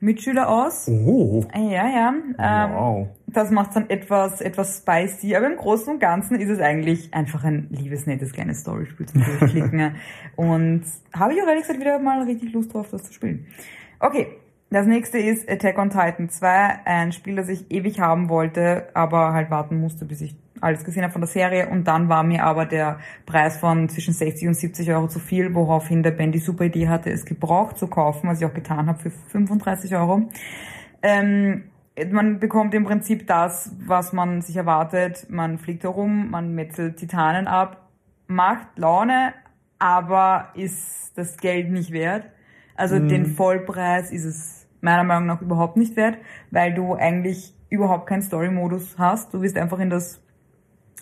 Mitschüler 0.00 0.48
aus. 0.48 0.88
Oh. 0.88 1.44
Ja, 1.54 1.88
ja. 1.88 2.14
Ähm, 2.38 2.74
wow. 2.74 3.08
Das 3.26 3.50
macht 3.50 3.74
dann 3.74 3.88
etwas, 3.88 4.40
etwas 4.40 4.78
spicy, 4.78 5.34
aber 5.34 5.46
im 5.46 5.56
Großen 5.56 5.92
und 5.92 5.98
Ganzen 5.98 6.38
ist 6.40 6.50
es 6.50 6.60
eigentlich 6.60 7.12
einfach 7.14 7.42
ein 7.44 7.68
liebes, 7.70 8.06
nettes 8.06 8.32
kleines 8.32 8.60
Storyspiel 8.60 9.06
zum 9.06 9.24
Durchklicken. 9.24 9.94
und 10.36 10.84
habe 11.12 11.34
ich 11.34 11.42
auch 11.42 11.46
ehrlich 11.46 11.62
gesagt 11.62 11.80
wieder 11.80 11.98
mal 11.98 12.22
richtig 12.22 12.52
Lust 12.52 12.72
drauf, 12.74 12.88
das 12.90 13.04
zu 13.04 13.12
spielen. 13.12 13.46
Okay. 14.00 14.28
Das 14.70 14.88
nächste 14.88 15.18
ist 15.18 15.48
Attack 15.48 15.78
on 15.78 15.90
Titan 15.90 16.28
2, 16.28 16.80
ein 16.84 17.12
Spiel, 17.12 17.36
das 17.36 17.48
ich 17.48 17.70
ewig 17.70 18.00
haben 18.00 18.28
wollte, 18.28 18.88
aber 18.94 19.32
halt 19.32 19.48
warten 19.48 19.78
musste, 19.78 20.04
bis 20.04 20.20
ich 20.20 20.34
alles 20.64 20.84
gesehen 20.84 21.02
habe 21.02 21.12
von 21.12 21.20
der 21.20 21.28
Serie 21.28 21.68
und 21.68 21.84
dann 21.84 22.08
war 22.08 22.22
mir 22.22 22.44
aber 22.44 22.66
der 22.66 22.98
Preis 23.26 23.58
von 23.58 23.88
zwischen 23.88 24.14
60 24.14 24.48
und 24.48 24.54
70 24.54 24.90
Euro 24.90 25.08
zu 25.08 25.18
viel, 25.18 25.54
woraufhin 25.54 26.02
der 26.02 26.10
Ben 26.10 26.32
die 26.32 26.38
super 26.38 26.64
Idee 26.64 26.88
hatte, 26.88 27.10
es 27.10 27.24
gebraucht 27.24 27.78
zu 27.78 27.86
kaufen, 27.86 28.28
was 28.28 28.40
ich 28.40 28.46
auch 28.46 28.54
getan 28.54 28.86
habe 28.86 28.98
für 28.98 29.10
35 29.10 29.94
Euro. 29.94 30.28
Ähm, 31.02 31.64
man 32.10 32.40
bekommt 32.40 32.74
im 32.74 32.84
Prinzip 32.84 33.26
das, 33.26 33.70
was 33.86 34.12
man 34.12 34.42
sich 34.42 34.56
erwartet. 34.56 35.26
Man 35.28 35.58
fliegt 35.58 35.84
herum, 35.84 36.30
man 36.30 36.54
metzelt 36.54 36.96
Titanen 36.96 37.46
ab, 37.46 37.88
macht 38.26 38.66
Laune, 38.76 39.34
aber 39.78 40.48
ist 40.54 41.16
das 41.16 41.36
Geld 41.36 41.70
nicht 41.70 41.92
wert. 41.92 42.26
Also 42.74 42.96
mhm. 42.96 43.08
den 43.08 43.26
Vollpreis 43.26 44.10
ist 44.10 44.24
es 44.24 44.66
meiner 44.80 45.04
Meinung 45.04 45.26
nach 45.26 45.40
überhaupt 45.40 45.76
nicht 45.76 45.96
wert, 45.96 46.18
weil 46.50 46.74
du 46.74 46.94
eigentlich 46.94 47.54
überhaupt 47.70 48.06
keinen 48.06 48.22
Story-Modus 48.22 48.96
hast. 48.98 49.32
Du 49.32 49.42
wirst 49.42 49.56
einfach 49.56 49.78
in 49.78 49.90
das 49.90 50.23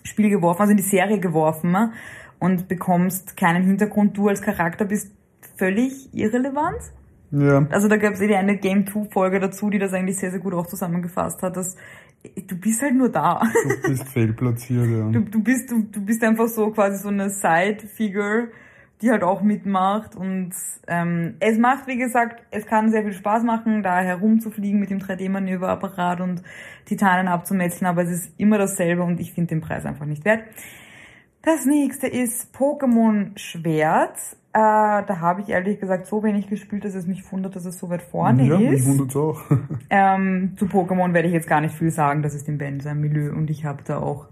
Spiel 0.02 0.30
geworfen, 0.30 0.62
also 0.62 0.70
in 0.72 0.76
die 0.76 0.82
Serie 0.82 1.20
geworfen 1.20 1.72
ne? 1.72 1.92
und 2.38 2.68
bekommst 2.68 3.36
keinen 3.36 3.64
Hintergrund. 3.64 4.16
Du 4.16 4.28
als 4.28 4.42
Charakter 4.42 4.84
bist 4.84 5.12
völlig 5.56 6.08
irrelevant. 6.12 6.80
Ja. 7.30 7.66
Also 7.70 7.88
da 7.88 7.96
gab 7.96 8.14
es 8.14 8.20
eh 8.20 8.34
eine 8.34 8.58
Game 8.58 8.86
2 8.86 9.10
Folge 9.10 9.40
dazu, 9.40 9.70
die 9.70 9.78
das 9.78 9.92
eigentlich 9.92 10.18
sehr, 10.18 10.30
sehr 10.30 10.40
gut 10.40 10.52
auch 10.54 10.66
zusammengefasst 10.66 11.42
hat, 11.42 11.56
dass 11.56 11.76
du 12.46 12.56
bist 12.56 12.82
halt 12.82 12.94
nur 12.94 13.08
da. 13.08 13.42
Du 13.82 13.88
bist 13.88 14.08
fehlplatziert, 14.08 14.86
ja. 14.86 15.08
Du, 15.10 15.20
du 15.20 15.42
bist, 15.42 15.70
du, 15.70 15.82
du 15.82 16.04
bist 16.04 16.22
einfach 16.22 16.48
so 16.48 16.70
quasi 16.70 17.02
so 17.02 17.08
eine 17.08 17.30
Side-Figure, 17.30 18.48
die 19.02 19.10
halt 19.10 19.24
auch 19.24 19.42
mitmacht. 19.42 20.14
Und 20.16 20.52
ähm, 20.86 21.34
es 21.40 21.58
macht, 21.58 21.86
wie 21.88 21.98
gesagt, 21.98 22.42
es 22.50 22.66
kann 22.66 22.90
sehr 22.90 23.02
viel 23.02 23.12
Spaß 23.12 23.42
machen, 23.42 23.82
da 23.82 24.00
herumzufliegen 24.00 24.80
mit 24.80 24.90
dem 24.90 25.00
3D-Manöverapparat 25.00 26.20
und 26.20 26.42
Titanen 26.86 27.28
abzumetzeln, 27.28 27.88
aber 27.88 28.02
es 28.02 28.10
ist 28.10 28.32
immer 28.38 28.58
dasselbe 28.58 29.02
und 29.02 29.20
ich 29.20 29.32
finde 29.32 29.48
den 29.48 29.60
Preis 29.60 29.84
einfach 29.84 30.06
nicht 30.06 30.24
wert. 30.24 30.44
Das 31.42 31.66
nächste 31.66 32.06
ist 32.06 32.54
Pokémon 32.54 33.36
Schwert. 33.36 34.16
Äh, 34.54 34.60
da 34.60 35.18
habe 35.20 35.40
ich 35.40 35.48
ehrlich 35.48 35.80
gesagt 35.80 36.06
so 36.06 36.22
wenig 36.22 36.48
gespielt, 36.48 36.84
dass 36.84 36.94
es 36.94 37.06
mich 37.06 37.30
wundert, 37.32 37.56
dass 37.56 37.64
es 37.64 37.78
so 37.78 37.90
weit 37.90 38.02
vorne 38.02 38.46
ja, 38.46 38.56
ist. 38.56 38.86
Mich 38.86 38.98
wundert 38.98 39.16
auch. 39.16 39.40
ähm, 39.90 40.52
zu 40.56 40.66
Pokémon 40.66 41.14
werde 41.14 41.26
ich 41.26 41.34
jetzt 41.34 41.48
gar 41.48 41.60
nicht 41.60 41.74
viel 41.74 41.90
sagen, 41.90 42.22
das 42.22 42.34
ist 42.34 42.48
im 42.48 42.58
Ben 42.58 42.78
sein 42.78 43.00
Milieu 43.00 43.32
und 43.32 43.50
ich 43.50 43.64
habe 43.64 43.82
da 43.84 43.98
auch 43.98 44.28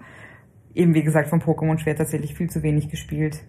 eben 0.72 0.94
wie 0.94 1.02
gesagt 1.02 1.28
von 1.28 1.40
Pokémon 1.40 1.78
Schwert 1.78 1.98
tatsächlich 1.98 2.34
viel 2.34 2.48
zu 2.48 2.62
wenig 2.62 2.90
gespielt 2.90 3.42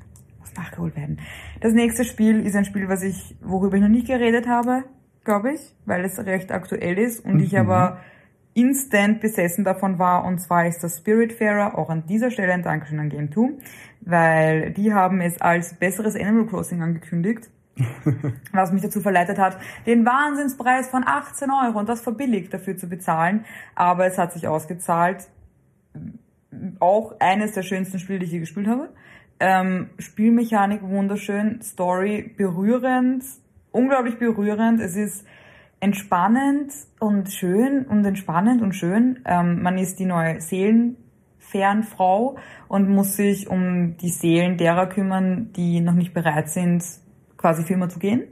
nachgeholt 0.55 0.95
werden. 0.95 1.19
Das 1.59 1.73
nächste 1.73 2.03
Spiel 2.03 2.45
ist 2.45 2.55
ein 2.55 2.65
Spiel, 2.65 2.89
was 2.89 3.03
ich, 3.03 3.35
worüber 3.41 3.75
ich 3.75 3.81
noch 3.81 3.89
nicht 3.89 4.07
geredet 4.07 4.47
habe, 4.47 4.83
glaube 5.23 5.53
ich, 5.53 5.61
weil 5.85 6.03
es 6.03 6.17
recht 6.19 6.51
aktuell 6.51 6.97
ist 6.97 7.23
und 7.25 7.35
mhm. 7.35 7.43
ich 7.43 7.57
aber 7.57 7.99
instant 8.53 9.21
besessen 9.21 9.63
davon 9.63 9.97
war 9.97 10.25
und 10.25 10.39
zwar 10.39 10.67
ist 10.67 10.83
das 10.83 10.97
Spiritfarer, 10.97 11.77
auch 11.77 11.89
an 11.89 12.05
dieser 12.05 12.31
Stelle 12.31 12.53
ein 12.53 12.63
Dankeschön 12.63 12.99
an 12.99 13.09
Game 13.09 13.31
2, 13.31 13.49
weil 14.01 14.71
die 14.71 14.93
haben 14.93 15.21
es 15.21 15.39
als 15.39 15.75
besseres 15.75 16.15
Animal 16.15 16.47
Crossing 16.47 16.81
angekündigt. 16.81 17.49
was 18.51 18.71
mich 18.71 18.81
dazu 18.81 18.99
verleitet 18.99 19.37
hat, 19.37 19.57
den 19.85 20.05
Wahnsinnspreis 20.05 20.89
von 20.89 21.03
18 21.05 21.49
Euro 21.49 21.79
und 21.79 21.89
das 21.89 22.01
verbilligt 22.01 22.53
dafür 22.53 22.77
zu 22.77 22.87
bezahlen. 22.87 23.45
Aber 23.75 24.05
es 24.05 24.17
hat 24.17 24.33
sich 24.33 24.47
ausgezahlt. 24.47 25.29
Auch 26.79 27.15
eines 27.19 27.53
der 27.53 27.63
schönsten 27.63 27.97
Spiele, 27.99 28.19
die 28.19 28.25
ich 28.25 28.31
je 28.33 28.39
gespielt 28.39 28.67
habe. 28.67 28.89
Ähm, 29.43 29.89
Spielmechanik 29.97 30.83
wunderschön, 30.83 31.61
Story 31.63 32.31
berührend, 32.37 33.23
unglaublich 33.71 34.19
berührend. 34.19 34.79
Es 34.79 34.95
ist 34.95 35.25
entspannend 35.79 36.71
und 36.99 37.27
schön 37.31 37.87
und 37.87 38.05
entspannend 38.05 38.61
und 38.61 38.73
schön. 38.73 39.19
Ähm, 39.25 39.63
man 39.63 39.79
ist 39.79 39.97
die 39.99 40.05
neue 40.05 40.39
Seelenfernfrau 40.41 42.37
und 42.67 42.87
muss 42.87 43.15
sich 43.15 43.49
um 43.49 43.97
die 43.97 44.09
Seelen 44.09 44.57
derer 44.57 44.85
kümmern, 44.85 45.51
die 45.53 45.81
noch 45.81 45.95
nicht 45.95 46.13
bereit 46.13 46.49
sind, 46.49 46.83
quasi 47.35 47.63
für 47.63 47.73
immer 47.73 47.89
zu 47.89 47.97
gehen. 47.97 48.25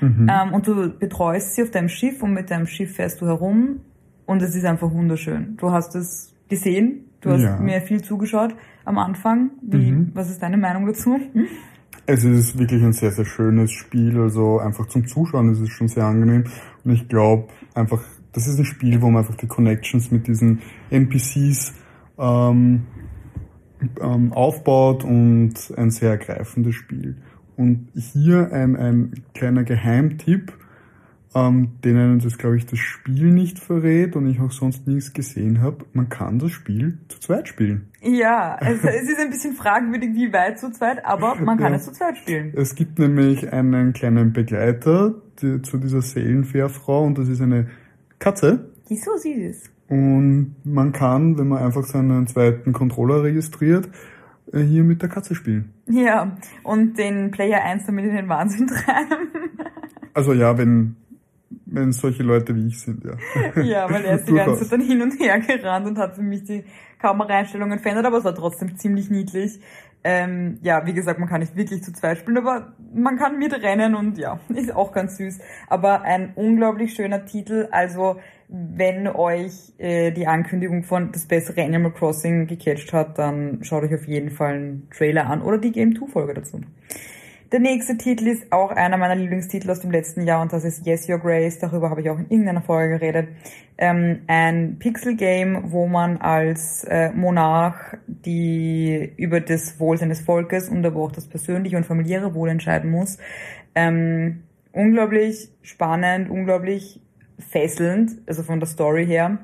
Mhm. 0.00 0.28
Ähm, 0.28 0.52
und 0.52 0.66
du 0.66 0.98
betreust 0.98 1.54
sie 1.54 1.62
auf 1.62 1.70
deinem 1.70 1.88
Schiff 1.88 2.24
und 2.24 2.32
mit 2.32 2.50
deinem 2.50 2.66
Schiff 2.66 2.96
fährst 2.96 3.20
du 3.20 3.26
herum 3.26 3.82
und 4.26 4.42
es 4.42 4.56
ist 4.56 4.64
einfach 4.64 4.90
wunderschön. 4.90 5.56
Du 5.58 5.70
hast 5.70 5.94
es 5.94 6.34
gesehen, 6.48 7.04
du 7.20 7.30
hast 7.30 7.42
ja. 7.42 7.56
mir 7.56 7.80
viel 7.82 8.02
zugeschaut 8.02 8.56
am 8.86 8.98
Anfang. 8.98 9.50
Wie, 9.60 9.90
mhm. 9.90 10.10
Was 10.14 10.30
ist 10.30 10.42
deine 10.42 10.56
Meinung 10.56 10.86
dazu? 10.86 11.18
Es 12.06 12.24
ist 12.24 12.58
wirklich 12.58 12.82
ein 12.82 12.92
sehr, 12.92 13.10
sehr 13.10 13.24
schönes 13.24 13.72
Spiel. 13.72 14.18
Also 14.18 14.60
einfach 14.60 14.86
zum 14.86 15.06
Zuschauen 15.06 15.52
ist 15.52 15.60
es 15.60 15.68
schon 15.70 15.88
sehr 15.88 16.04
angenehm. 16.04 16.44
Und 16.84 16.92
ich 16.92 17.08
glaube 17.08 17.48
einfach, 17.74 18.02
das 18.32 18.46
ist 18.46 18.58
ein 18.58 18.64
Spiel, 18.64 19.02
wo 19.02 19.10
man 19.10 19.24
einfach 19.24 19.36
die 19.36 19.48
Connections 19.48 20.10
mit 20.10 20.26
diesen 20.28 20.60
NPCs 20.90 21.74
ähm, 22.18 22.86
ähm, 24.00 24.32
aufbaut 24.32 25.04
und 25.04 25.54
ein 25.76 25.90
sehr 25.90 26.10
ergreifendes 26.10 26.76
Spiel. 26.76 27.16
Und 27.56 27.88
hier 27.94 28.52
ein, 28.52 28.76
ein 28.76 29.24
kleiner 29.34 29.64
Geheimtipp 29.64 30.52
ähm, 31.36 31.72
denen 31.84 32.18
das, 32.18 32.38
glaube 32.38 32.56
ich, 32.56 32.64
das 32.64 32.78
Spiel 32.78 33.30
nicht 33.30 33.58
verrät 33.58 34.16
und 34.16 34.26
ich 34.26 34.40
auch 34.40 34.50
sonst 34.50 34.86
nichts 34.86 35.12
gesehen 35.12 35.60
habe. 35.60 35.84
Man 35.92 36.08
kann 36.08 36.38
das 36.38 36.50
Spiel 36.52 36.96
zu 37.08 37.20
zweit 37.20 37.46
spielen. 37.46 37.88
Ja, 38.00 38.56
es, 38.58 38.82
es 38.82 39.10
ist 39.10 39.20
ein 39.20 39.28
bisschen 39.28 39.52
fragwürdig, 39.52 40.14
wie 40.14 40.32
weit 40.32 40.58
zu 40.58 40.72
zweit, 40.72 41.04
aber 41.04 41.34
man 41.34 41.58
kann 41.58 41.72
ja. 41.72 41.76
es 41.76 41.84
zu 41.84 41.92
zweit 41.92 42.16
spielen. 42.16 42.54
Es 42.56 42.74
gibt 42.74 42.98
nämlich 42.98 43.52
einen 43.52 43.92
kleinen 43.92 44.32
Begleiter 44.32 45.14
die, 45.42 45.60
zu 45.60 45.76
dieser 45.76 46.00
Seelenfährfrau 46.00 47.04
und 47.04 47.18
das 47.18 47.28
ist 47.28 47.42
eine 47.42 47.68
Katze. 48.18 48.70
Die 48.88 48.96
so 48.96 49.14
süß 49.16 49.36
ist. 49.36 49.70
Und 49.88 50.56
man 50.64 50.92
kann, 50.92 51.38
wenn 51.38 51.48
man 51.48 51.62
einfach 51.62 51.84
seinen 51.84 52.26
zweiten 52.26 52.72
Controller 52.72 53.22
registriert, 53.22 53.90
äh, 54.54 54.60
hier 54.60 54.84
mit 54.84 55.02
der 55.02 55.10
Katze 55.10 55.34
spielen. 55.34 55.74
Ja, 55.86 56.38
und 56.62 56.96
den 56.98 57.30
Player 57.30 57.62
1 57.62 57.84
damit 57.84 58.06
in 58.06 58.16
den 58.16 58.28
Wahnsinn 58.30 58.66
treiben. 58.68 59.28
Also 60.14 60.32
ja, 60.32 60.56
wenn 60.56 60.96
wenn 61.76 61.92
solche 61.92 62.22
Leute 62.22 62.54
wie 62.56 62.66
ich 62.66 62.80
sind, 62.80 63.04
ja. 63.04 63.62
ja, 63.62 63.90
weil 63.90 64.04
er 64.04 64.16
ist 64.16 64.28
die 64.28 64.34
ganze 64.34 64.62
Zeit 64.62 64.72
dann 64.72 64.80
hin 64.80 65.02
und 65.02 65.20
her 65.20 65.38
gerannt 65.38 65.86
und 65.86 65.98
hat 65.98 66.16
für 66.16 66.22
mich 66.22 66.44
die 66.44 66.64
Kameraeinstellungen 66.98 67.78
verändert, 67.78 68.06
aber 68.06 68.18
es 68.18 68.24
war 68.24 68.34
trotzdem 68.34 68.76
ziemlich 68.76 69.10
niedlich. 69.10 69.60
Ähm, 70.02 70.58
ja, 70.62 70.86
wie 70.86 70.94
gesagt, 70.94 71.18
man 71.18 71.28
kann 71.28 71.40
nicht 71.40 71.56
wirklich 71.56 71.82
zu 71.82 71.92
zweit 71.92 72.18
spielen, 72.18 72.38
aber 72.38 72.74
man 72.94 73.16
kann 73.16 73.38
mitrennen 73.38 73.94
und 73.94 74.18
ja, 74.18 74.38
ist 74.48 74.74
auch 74.74 74.92
ganz 74.92 75.16
süß. 75.16 75.38
Aber 75.68 76.02
ein 76.02 76.32
unglaublich 76.36 76.94
schöner 76.94 77.24
Titel. 77.26 77.68
Also 77.72 78.16
wenn 78.48 79.08
euch 79.08 79.72
äh, 79.78 80.12
die 80.12 80.26
Ankündigung 80.26 80.84
von 80.84 81.10
das 81.10 81.26
bessere 81.26 81.62
Animal 81.62 81.92
Crossing 81.92 82.46
gecatcht 82.46 82.92
hat, 82.92 83.18
dann 83.18 83.64
schaut 83.64 83.82
euch 83.82 83.94
auf 83.94 84.06
jeden 84.06 84.30
Fall 84.30 84.54
einen 84.54 84.88
Trailer 84.96 85.26
an 85.26 85.42
oder 85.42 85.58
die 85.58 85.72
Game 85.72 85.96
2 85.96 86.06
Folge 86.06 86.34
dazu. 86.34 86.60
Der 87.52 87.60
nächste 87.60 87.96
Titel 87.96 88.26
ist 88.26 88.50
auch 88.50 88.72
einer 88.72 88.96
meiner 88.96 89.14
Lieblingstitel 89.14 89.70
aus 89.70 89.80
dem 89.80 89.92
letzten 89.92 90.26
Jahr 90.26 90.42
und 90.42 90.52
das 90.52 90.64
ist 90.64 90.84
Yes 90.84 91.08
Your 91.08 91.20
Grace. 91.20 91.60
Darüber 91.60 91.90
habe 91.90 92.00
ich 92.00 92.10
auch 92.10 92.18
in 92.18 92.28
irgendeiner 92.28 92.60
Folge 92.60 92.98
geredet. 92.98 93.28
Ähm, 93.78 94.22
ein 94.26 94.78
Pixel-Game, 94.80 95.70
wo 95.70 95.86
man 95.86 96.16
als 96.16 96.82
äh, 96.84 97.12
Monarch 97.12 97.96
die 98.08 99.12
über 99.16 99.40
das 99.40 99.78
Wohl 99.78 99.96
seines 99.96 100.22
Volkes 100.22 100.68
und 100.68 100.84
aber 100.84 101.00
auch 101.00 101.12
das 101.12 101.28
persönliche 101.28 101.76
und 101.76 101.86
familiäre 101.86 102.34
Wohl 102.34 102.48
entscheiden 102.48 102.90
muss. 102.90 103.18
Ähm, 103.76 104.42
unglaublich 104.72 105.48
spannend, 105.62 106.28
unglaublich 106.30 107.00
fesselnd, 107.38 108.10
also 108.26 108.42
von 108.42 108.58
der 108.58 108.68
Story 108.68 109.06
her. 109.06 109.38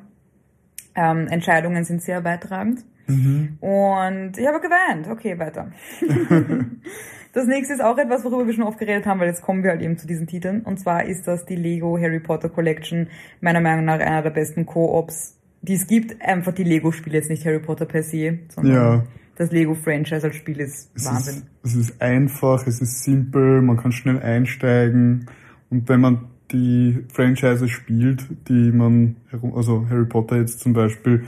Ähm, 0.97 1.29
Entscheidungen 1.29 1.85
sind 1.85 2.03
sehr 2.03 2.21
beitragend. 2.21 2.81
Mhm. 3.07 3.59
Und 3.61 4.39
ich 4.39 4.47
habe 4.47 4.61
geweint. 4.61 5.09
Okay, 5.09 5.39
weiter. 5.39 5.71
das 7.33 7.47
nächste 7.47 7.73
ist 7.75 7.83
auch 7.83 7.97
etwas, 7.97 8.25
worüber 8.25 8.47
wir 8.47 8.53
schon 8.53 8.65
oft 8.65 8.79
geredet 8.79 9.07
haben, 9.07 9.19
weil 9.19 9.29
jetzt 9.29 9.43
kommen 9.43 9.63
wir 9.63 9.71
halt 9.71 9.81
eben 9.81 9.97
zu 9.97 10.07
diesen 10.07 10.27
Titeln. 10.27 10.61
Und 10.63 10.79
zwar 10.79 11.05
ist 11.07 11.27
das 11.27 11.47
die 11.47 11.57
Lego 11.57 11.99
Harry 11.99 12.21
Potter 12.21 12.51
Collection. 12.51 13.09
Meiner 13.41 13.61
Meinung 13.61 13.87
nach 13.87 14.01
einer 14.01 14.23
der 14.23 14.31
besten 14.31 14.67
Co-ops, 14.67 15.39
die 15.63 15.75
es 15.75 15.87
gibt. 15.87 16.21
Einfach 16.21 16.53
die 16.53 16.65
Lego-Spiele, 16.65 17.17
jetzt 17.17 17.31
nicht 17.31 17.47
Harry 17.47 17.61
Potter 17.61 17.87
per 17.87 18.03
se, 18.03 18.41
sondern 18.49 18.75
ja. 18.75 19.05
das 19.37 19.51
Lego-Franchise 19.51 20.27
als 20.27 20.37
Spiel 20.37 20.61
ist 20.61 20.91
es 20.95 21.07
Wahnsinn. 21.07 21.43
Ist, 21.63 21.75
es 21.75 21.75
ist 21.75 22.03
einfach, 22.03 22.67
es 22.67 22.83
ist 22.83 23.03
simpel, 23.03 23.63
man 23.63 23.79
kann 23.79 23.93
schnell 23.93 24.21
einsteigen. 24.21 25.27
Und 25.71 25.89
wenn 25.89 26.01
man 26.01 26.27
die 26.51 27.03
Franchise 27.11 27.67
spielt, 27.69 28.27
die 28.49 28.73
man, 28.73 29.17
also 29.55 29.87
Harry 29.89 30.05
Potter 30.05 30.37
jetzt 30.37 30.61
zum 30.61 30.75
Beispiel, 30.75 31.25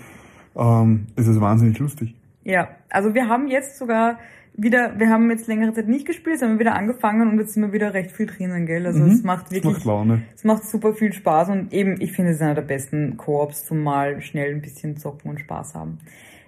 ähm, 0.55 1.07
ist 1.17 1.29
es 1.29 1.41
wahnsinnig 1.41 1.79
lustig. 1.79 2.15
Ja, 2.45 2.69
also 2.91 3.15
wir 3.15 3.27
haben 3.27 3.49
jetzt 3.49 3.79
sogar 3.79 4.19
wieder, 4.57 4.99
wir 4.99 5.09
haben 5.09 5.31
jetzt 5.31 5.47
längere 5.49 5.73
Zeit 5.73 5.89
nicht 5.89 6.07
gespielt, 6.07 6.41
haben 6.41 6.59
wieder 6.59 6.75
angefangen 6.75 7.29
und 7.29 7.39
jetzt 7.39 7.55
sind 7.55 7.63
wir 7.63 7.73
wieder 7.73 7.93
recht 7.93 8.13
viel 8.13 8.27
drinnen, 8.27 8.67
gell? 8.67 8.87
Also 8.87 9.01
mhm, 9.01 9.11
es 9.11 9.23
macht 9.23 9.51
wirklich, 9.51 9.73
es 9.73 9.79
macht 9.79 9.85
Laune. 9.85 10.23
Es 10.35 10.45
macht 10.45 10.65
super 10.65 10.95
viel 10.95 11.13
Spaß 11.13 11.49
und 11.51 11.73
eben, 11.73 12.01
ich 12.01 12.13
finde 12.13 12.31
es 12.31 12.37
ist 12.37 12.43
einer 12.43 12.55
der 12.55 12.63
besten 12.63 13.17
Koops 13.17 13.65
zum 13.65 13.83
mal 13.83 14.21
schnell 14.21 14.55
ein 14.55 14.63
bisschen 14.63 14.97
zocken 14.97 15.31
und 15.31 15.41
Spaß 15.41 15.75
haben. 15.75 15.99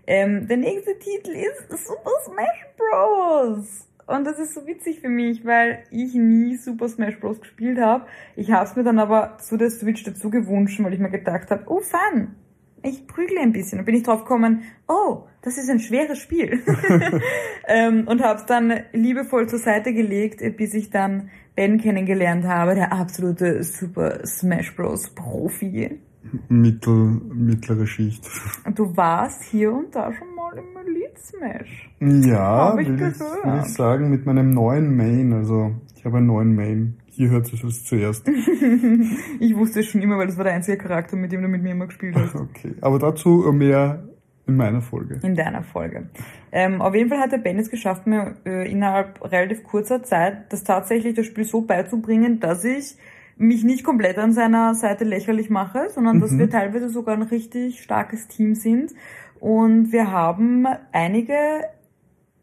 Ähm, 0.07 0.47
der 0.47 0.57
nächste 0.57 0.97
Titel 0.99 1.31
ist 1.31 1.87
Super 1.87 2.11
Smash 2.25 2.67
Bros. 2.77 3.89
Und 4.07 4.25
das 4.25 4.39
ist 4.39 4.55
so 4.55 4.65
witzig 4.69 5.01
für 5.01 5.09
mich, 5.09 5.45
weil 5.45 5.83
ich 5.91 6.15
nie 6.15 6.57
Super 6.57 6.89
Smash 6.89 7.19
Bros. 7.19 7.41
gespielt 7.41 7.81
habe. 7.81 8.07
Ich 8.37 8.53
habe 8.53 8.65
es 8.65 8.77
mir 8.77 8.85
dann 8.85 9.01
aber 9.01 9.39
zu 9.39 9.57
der 9.57 9.71
Switch 9.71 10.05
dazu 10.05 10.31
gewünscht, 10.31 10.81
weil 10.81 10.95
ich 10.95 11.01
mir 11.01 11.11
gedacht 11.11 11.51
habe, 11.51 11.65
oh 11.67 11.81
fun, 11.81 12.37
ich 12.87 13.07
prügle 13.07 13.39
ein 13.41 13.53
bisschen. 13.53 13.79
Und 13.79 13.85
bin 13.85 13.95
ich 13.95 14.03
drauf 14.03 14.21
gekommen, 14.23 14.63
oh, 14.89 15.25
das 15.43 15.59
ist 15.59 15.69
ein 15.69 15.81
schweres 15.81 16.19
Spiel. 16.19 16.63
ähm, 17.69 18.07
und 18.07 18.23
habe 18.23 18.41
es 18.41 18.47
dann 18.47 18.73
liebevoll 18.93 19.49
zur 19.49 19.59
Seite 19.59 19.93
gelegt, 19.93 20.43
bis 20.57 20.75
ich 20.75 20.91
dann 20.91 21.31
Ben 21.55 21.79
kennengelernt 21.79 22.45
habe, 22.45 22.75
der 22.75 22.93
absolute 22.93 23.63
Super 23.63 24.27
Smash 24.27 24.75
Bros. 24.77 25.11
Profi. 25.15 26.01
Mittel, 26.49 27.21
mittlere 27.33 27.87
Schicht. 27.87 28.29
Du 28.75 28.97
warst 28.97 29.45
hier 29.45 29.73
und 29.73 29.95
da 29.95 30.13
schon 30.13 30.35
mal 30.35 30.59
im 30.59 30.77
Elite 30.77 31.21
Smash. 31.21 31.91
Ja, 32.01 32.73
Hab 32.73 32.81
ich 32.81 32.89
will, 32.89 32.97
ich, 32.97 33.21
will 33.21 33.61
ich 33.65 33.73
sagen, 33.73 34.11
mit 34.11 34.27
meinem 34.27 34.51
neuen 34.51 34.97
Main. 34.97 35.33
Also 35.33 35.73
ich 35.95 36.05
habe 36.05 36.19
einen 36.19 36.27
neuen 36.27 36.55
Main. 36.55 36.97
Hier 37.17 37.31
hört 37.31 37.47
sich 37.47 37.63
das 37.63 37.83
zuerst. 37.83 38.29
ich 39.41 39.57
wusste 39.57 39.81
es 39.81 39.87
schon 39.87 40.03
immer, 40.03 40.19
weil 40.19 40.27
das 40.27 40.37
war 40.37 40.45
der 40.45 40.53
einzige 40.53 40.77
Charakter, 40.77 41.17
mit 41.17 41.33
dem 41.33 41.41
du 41.41 41.49
mit 41.49 41.63
mir 41.63 41.71
immer 41.71 41.87
gespielt 41.87 42.15
hast. 42.15 42.35
Okay, 42.35 42.75
aber 42.83 42.99
dazu 42.99 43.51
mehr 43.55 44.07
in 44.47 44.57
meiner 44.57 44.83
Folge. 44.83 45.19
In 45.23 45.35
deiner 45.35 45.63
Folge. 45.63 46.11
Ähm, 46.53 46.83
auf 46.83 46.95
jeden 46.95 47.09
Fall 47.09 47.19
hat 47.19 47.33
der 47.33 47.39
Ben 47.39 47.59
es 47.59 47.71
geschafft, 47.71 48.07
mir 48.07 48.37
äh, 48.45 48.71
innerhalb 48.71 49.25
relativ 49.25 49.65
kurzer 49.65 50.03
Zeit 50.03 50.53
das 50.53 50.63
tatsächlich 50.63 51.15
das 51.15 51.25
Spiel 51.25 51.45
so 51.45 51.63
beizubringen, 51.63 52.39
dass 52.39 52.65
ich 52.65 52.97
mich 53.39 53.65
nicht 53.65 53.83
komplett 53.83 54.19
an 54.19 54.35
seiner 54.35 54.75
Seite 54.75 55.05
lächerlich 55.05 55.49
mache, 55.49 55.89
sondern 55.89 56.17
mhm. 56.17 56.21
dass 56.21 56.37
wir 56.37 56.51
teilweise 56.51 56.91
sogar 56.91 57.17
ein 57.17 57.23
richtig 57.23 57.83
starkes 57.83 58.29
Team 58.29 58.55
sind. 58.55 58.93
Und 59.41 59.91
wir 59.91 60.13
haben 60.13 60.67
einige 60.93 61.37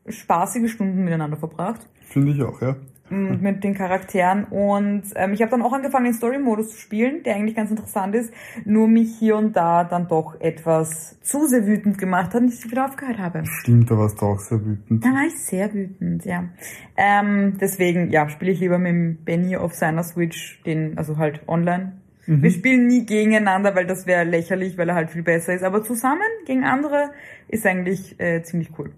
spaßige 0.07 0.71
Stunden 0.71 1.03
miteinander 1.03 1.37
verbracht. 1.37 1.87
Finde 2.01 2.31
ich 2.31 2.41
auch, 2.41 2.59
ja 2.59 2.75
mit 3.13 3.63
den 3.63 3.73
Charakteren. 3.73 4.45
Und 4.45 5.03
ähm, 5.15 5.33
ich 5.33 5.41
habe 5.41 5.51
dann 5.51 5.61
auch 5.61 5.73
angefangen, 5.73 6.05
den 6.05 6.13
Story-Modus 6.13 6.71
zu 6.71 6.77
spielen, 6.77 7.23
der 7.23 7.35
eigentlich 7.35 7.55
ganz 7.55 7.69
interessant 7.69 8.15
ist, 8.15 8.33
nur 8.65 8.87
mich 8.87 9.15
hier 9.17 9.37
und 9.37 9.55
da 9.55 9.83
dann 9.83 10.07
doch 10.07 10.39
etwas 10.39 11.19
zu 11.21 11.45
sehr 11.47 11.65
wütend 11.65 11.97
gemacht 11.97 12.33
hat 12.33 12.41
und 12.41 12.53
ich 12.53 12.69
wieder 12.69 12.85
aufgehört 12.85 13.19
habe. 13.19 13.43
Stimmt, 13.45 13.89
da 13.89 13.97
warst 13.97 14.21
du 14.21 14.25
auch 14.25 14.39
sehr 14.39 14.63
wütend. 14.63 15.03
Da 15.03 15.09
war 15.09 15.25
ich 15.25 15.37
sehr 15.37 15.73
wütend, 15.73 16.25
ja. 16.25 16.49
Ähm, 16.97 17.57
deswegen, 17.59 18.11
ja, 18.11 18.27
spiele 18.29 18.51
ich 18.51 18.59
lieber 18.59 18.77
mit 18.77 18.91
dem 18.91 19.17
Benny 19.23 19.55
auf 19.55 19.73
seiner 19.73 20.03
Switch, 20.03 20.61
den, 20.63 20.97
also 20.97 21.17
halt 21.17 21.41
online. 21.47 21.93
Mhm. 22.25 22.41
Wir 22.41 22.51
spielen 22.51 22.87
nie 22.87 23.05
gegeneinander, 23.05 23.75
weil 23.75 23.85
das 23.85 24.05
wäre 24.05 24.23
lächerlich, 24.23 24.77
weil 24.77 24.89
er 24.89 24.95
halt 24.95 25.11
viel 25.11 25.23
besser 25.23 25.53
ist. 25.53 25.63
Aber 25.63 25.83
zusammen 25.83 26.21
gegen 26.45 26.63
andere 26.63 27.11
ist 27.47 27.65
eigentlich 27.65 28.19
äh, 28.19 28.41
ziemlich 28.43 28.71
cool. 28.77 28.91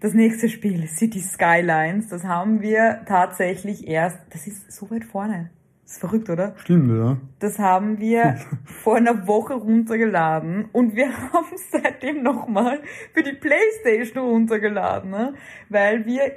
Das 0.00 0.12
nächste 0.12 0.48
Spiel, 0.50 0.86
City 0.88 1.20
Skylines, 1.20 2.08
das 2.08 2.24
haben 2.24 2.60
wir 2.60 3.00
tatsächlich 3.06 3.88
erst, 3.88 4.18
das 4.30 4.46
ist 4.46 4.70
so 4.70 4.90
weit 4.90 5.04
vorne. 5.04 5.50
Das 5.84 5.92
ist 5.92 6.00
verrückt, 6.00 6.28
oder? 6.28 6.54
Stimmt, 6.58 6.90
ja. 6.90 7.16
Das 7.38 7.58
haben 7.58 7.98
wir 7.98 8.36
vor 8.64 8.96
einer 8.96 9.26
Woche 9.26 9.54
runtergeladen 9.54 10.66
und 10.72 10.96
wir 10.96 11.08
haben 11.32 11.46
es 11.54 11.70
seitdem 11.70 12.22
nochmal 12.22 12.80
für 13.14 13.22
die 13.22 13.32
Playstation 13.32 14.24
runtergeladen, 14.24 15.10
ne? 15.10 15.34
weil 15.70 16.04
wir, 16.04 16.32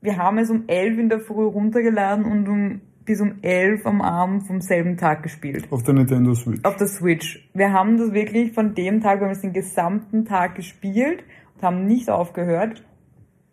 wir 0.00 0.16
haben 0.16 0.38
es 0.38 0.50
um 0.50 0.64
elf 0.68 0.96
in 0.98 1.08
der 1.08 1.20
Früh 1.20 1.46
runtergeladen 1.46 2.24
und 2.24 2.48
um 2.48 2.80
bis 3.04 3.20
um 3.20 3.34
elf 3.42 3.84
am 3.86 4.00
Abend 4.00 4.46
vom 4.46 4.60
selben 4.60 4.96
Tag 4.96 5.22
gespielt. 5.22 5.66
Auf 5.70 5.82
der 5.82 5.94
Nintendo 5.94 6.34
Switch. 6.34 6.64
Auf 6.64 6.76
der 6.76 6.86
Switch. 6.86 7.50
Wir 7.52 7.72
haben 7.72 7.98
das 7.98 8.12
wirklich 8.12 8.52
von 8.52 8.74
dem 8.74 9.00
Tag, 9.00 9.20
wir 9.20 9.26
haben 9.26 9.32
es 9.32 9.42
den 9.42 9.52
gesamten 9.52 10.24
Tag 10.24 10.54
gespielt 10.54 11.24
haben 11.62 11.86
nicht 11.86 12.10
aufgehört. 12.10 12.84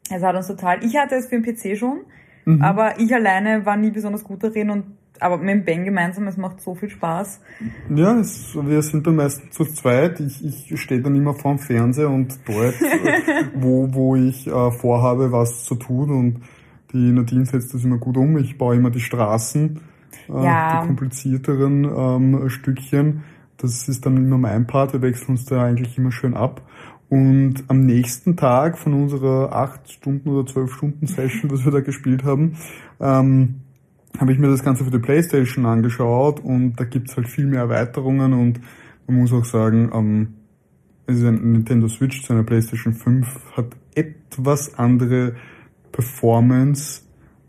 Es 0.10 0.24
hat 0.24 0.36
uns 0.36 0.48
total, 0.48 0.84
ich 0.84 0.98
hatte 0.98 1.16
es 1.16 1.28
für 1.28 1.40
den 1.40 1.44
PC 1.44 1.78
schon, 1.78 2.02
mhm. 2.46 2.62
aber 2.62 3.00
ich 3.00 3.14
alleine 3.14 3.66
war 3.66 3.78
nie 3.78 3.92
besonders 3.92 4.24
gut 4.24 4.44
darin 4.44 4.70
und 4.70 4.86
aber 5.22 5.38
mit 5.38 5.50
dem 5.50 5.66
Ben 5.66 5.86
gemeinsam, 5.86 6.28
es 6.28 6.36
macht 6.36 6.62
so 6.62 6.74
viel 6.74 6.90
Spaß. 6.90 7.42
Ja, 7.96 8.20
es, 8.20 8.56
wir 8.56 8.82
sind 8.82 9.06
dann 9.06 9.18
meistens 9.18 9.52
zu 9.52 9.66
zweit. 9.66 10.20
Ich, 10.20 10.72
ich 10.72 10.82
stehe 10.82 11.00
dann 11.00 11.14
immer 11.14 11.36
vorm 11.36 11.60
Fernseher 11.60 12.10
und 12.10 12.40
dort, 12.48 12.74
wo, 13.54 13.94
wo 13.94 14.16
ich 14.16 14.48
äh, 14.48 14.72
vorhabe, 14.72 15.32
was 15.32 15.64
zu 15.66 15.76
tun 15.76 16.10
und 16.10 16.42
die 16.92 17.12
Nadine 17.12 17.46
setzt 17.46 17.74
das 17.74 17.84
immer 17.84 18.00
gut 18.00 18.18
um. 18.18 18.38
Ich 18.38 18.58
baue 18.58 18.76
immer 18.76 18.90
die 18.90 19.00
Straßen, 19.00 19.80
äh, 20.28 20.44
ja. 20.44 20.82
die 20.82 20.88
komplizierteren 20.88 21.84
ähm, 21.86 22.50
Stückchen. 22.50 23.24
Das 23.58 23.88
ist 23.88 24.06
dann 24.06 24.18
immer 24.18 24.40
mein 24.40 24.66
Part. 24.66 24.94
Wir 24.94 25.04
wechseln 25.04 25.32
uns 25.32 25.46
da 25.46 25.64
eigentlich 25.64 25.98
immer 26.00 26.12
schön 26.12 26.34
ab. 26.34 26.62
Und 27.12 27.66
am 27.68 27.86
nächsten 27.86 28.38
Tag 28.38 28.78
von 28.78 28.94
unserer 28.94 29.54
acht 29.54 29.92
Stunden 29.92 30.30
oder 30.30 30.50
zwölf 30.50 30.74
Stunden 30.74 31.08
Session, 31.08 31.52
was 31.52 31.66
wir 31.66 31.72
da 31.74 31.82
gespielt 31.82 32.24
haben, 32.24 32.56
ähm, 33.02 33.56
habe 34.18 34.32
ich 34.32 34.40
mir 34.40 34.48
das 34.48 34.64
Ganze 34.64 34.86
für 34.86 34.92
die 34.92 35.00
Playstation 35.00 35.66
angeschaut 35.66 36.40
und 36.40 36.78
da 36.78 36.86
gibt's 36.86 37.18
halt 37.18 37.28
viel 37.28 37.48
mehr 37.48 37.60
Erweiterungen 37.60 38.32
und 38.32 38.62
man 39.08 39.18
muss 39.18 39.34
auch 39.34 39.44
sagen, 39.44 39.92
ähm, 39.94 40.36
also 41.06 41.28
ein 41.28 41.52
Nintendo 41.52 41.90
Switch 41.90 42.24
zu 42.24 42.32
einer 42.32 42.44
Playstation 42.44 42.94
5 42.94 43.28
hat 43.58 43.76
etwas 43.94 44.76
andere 44.76 45.36
Performance, 45.92 47.02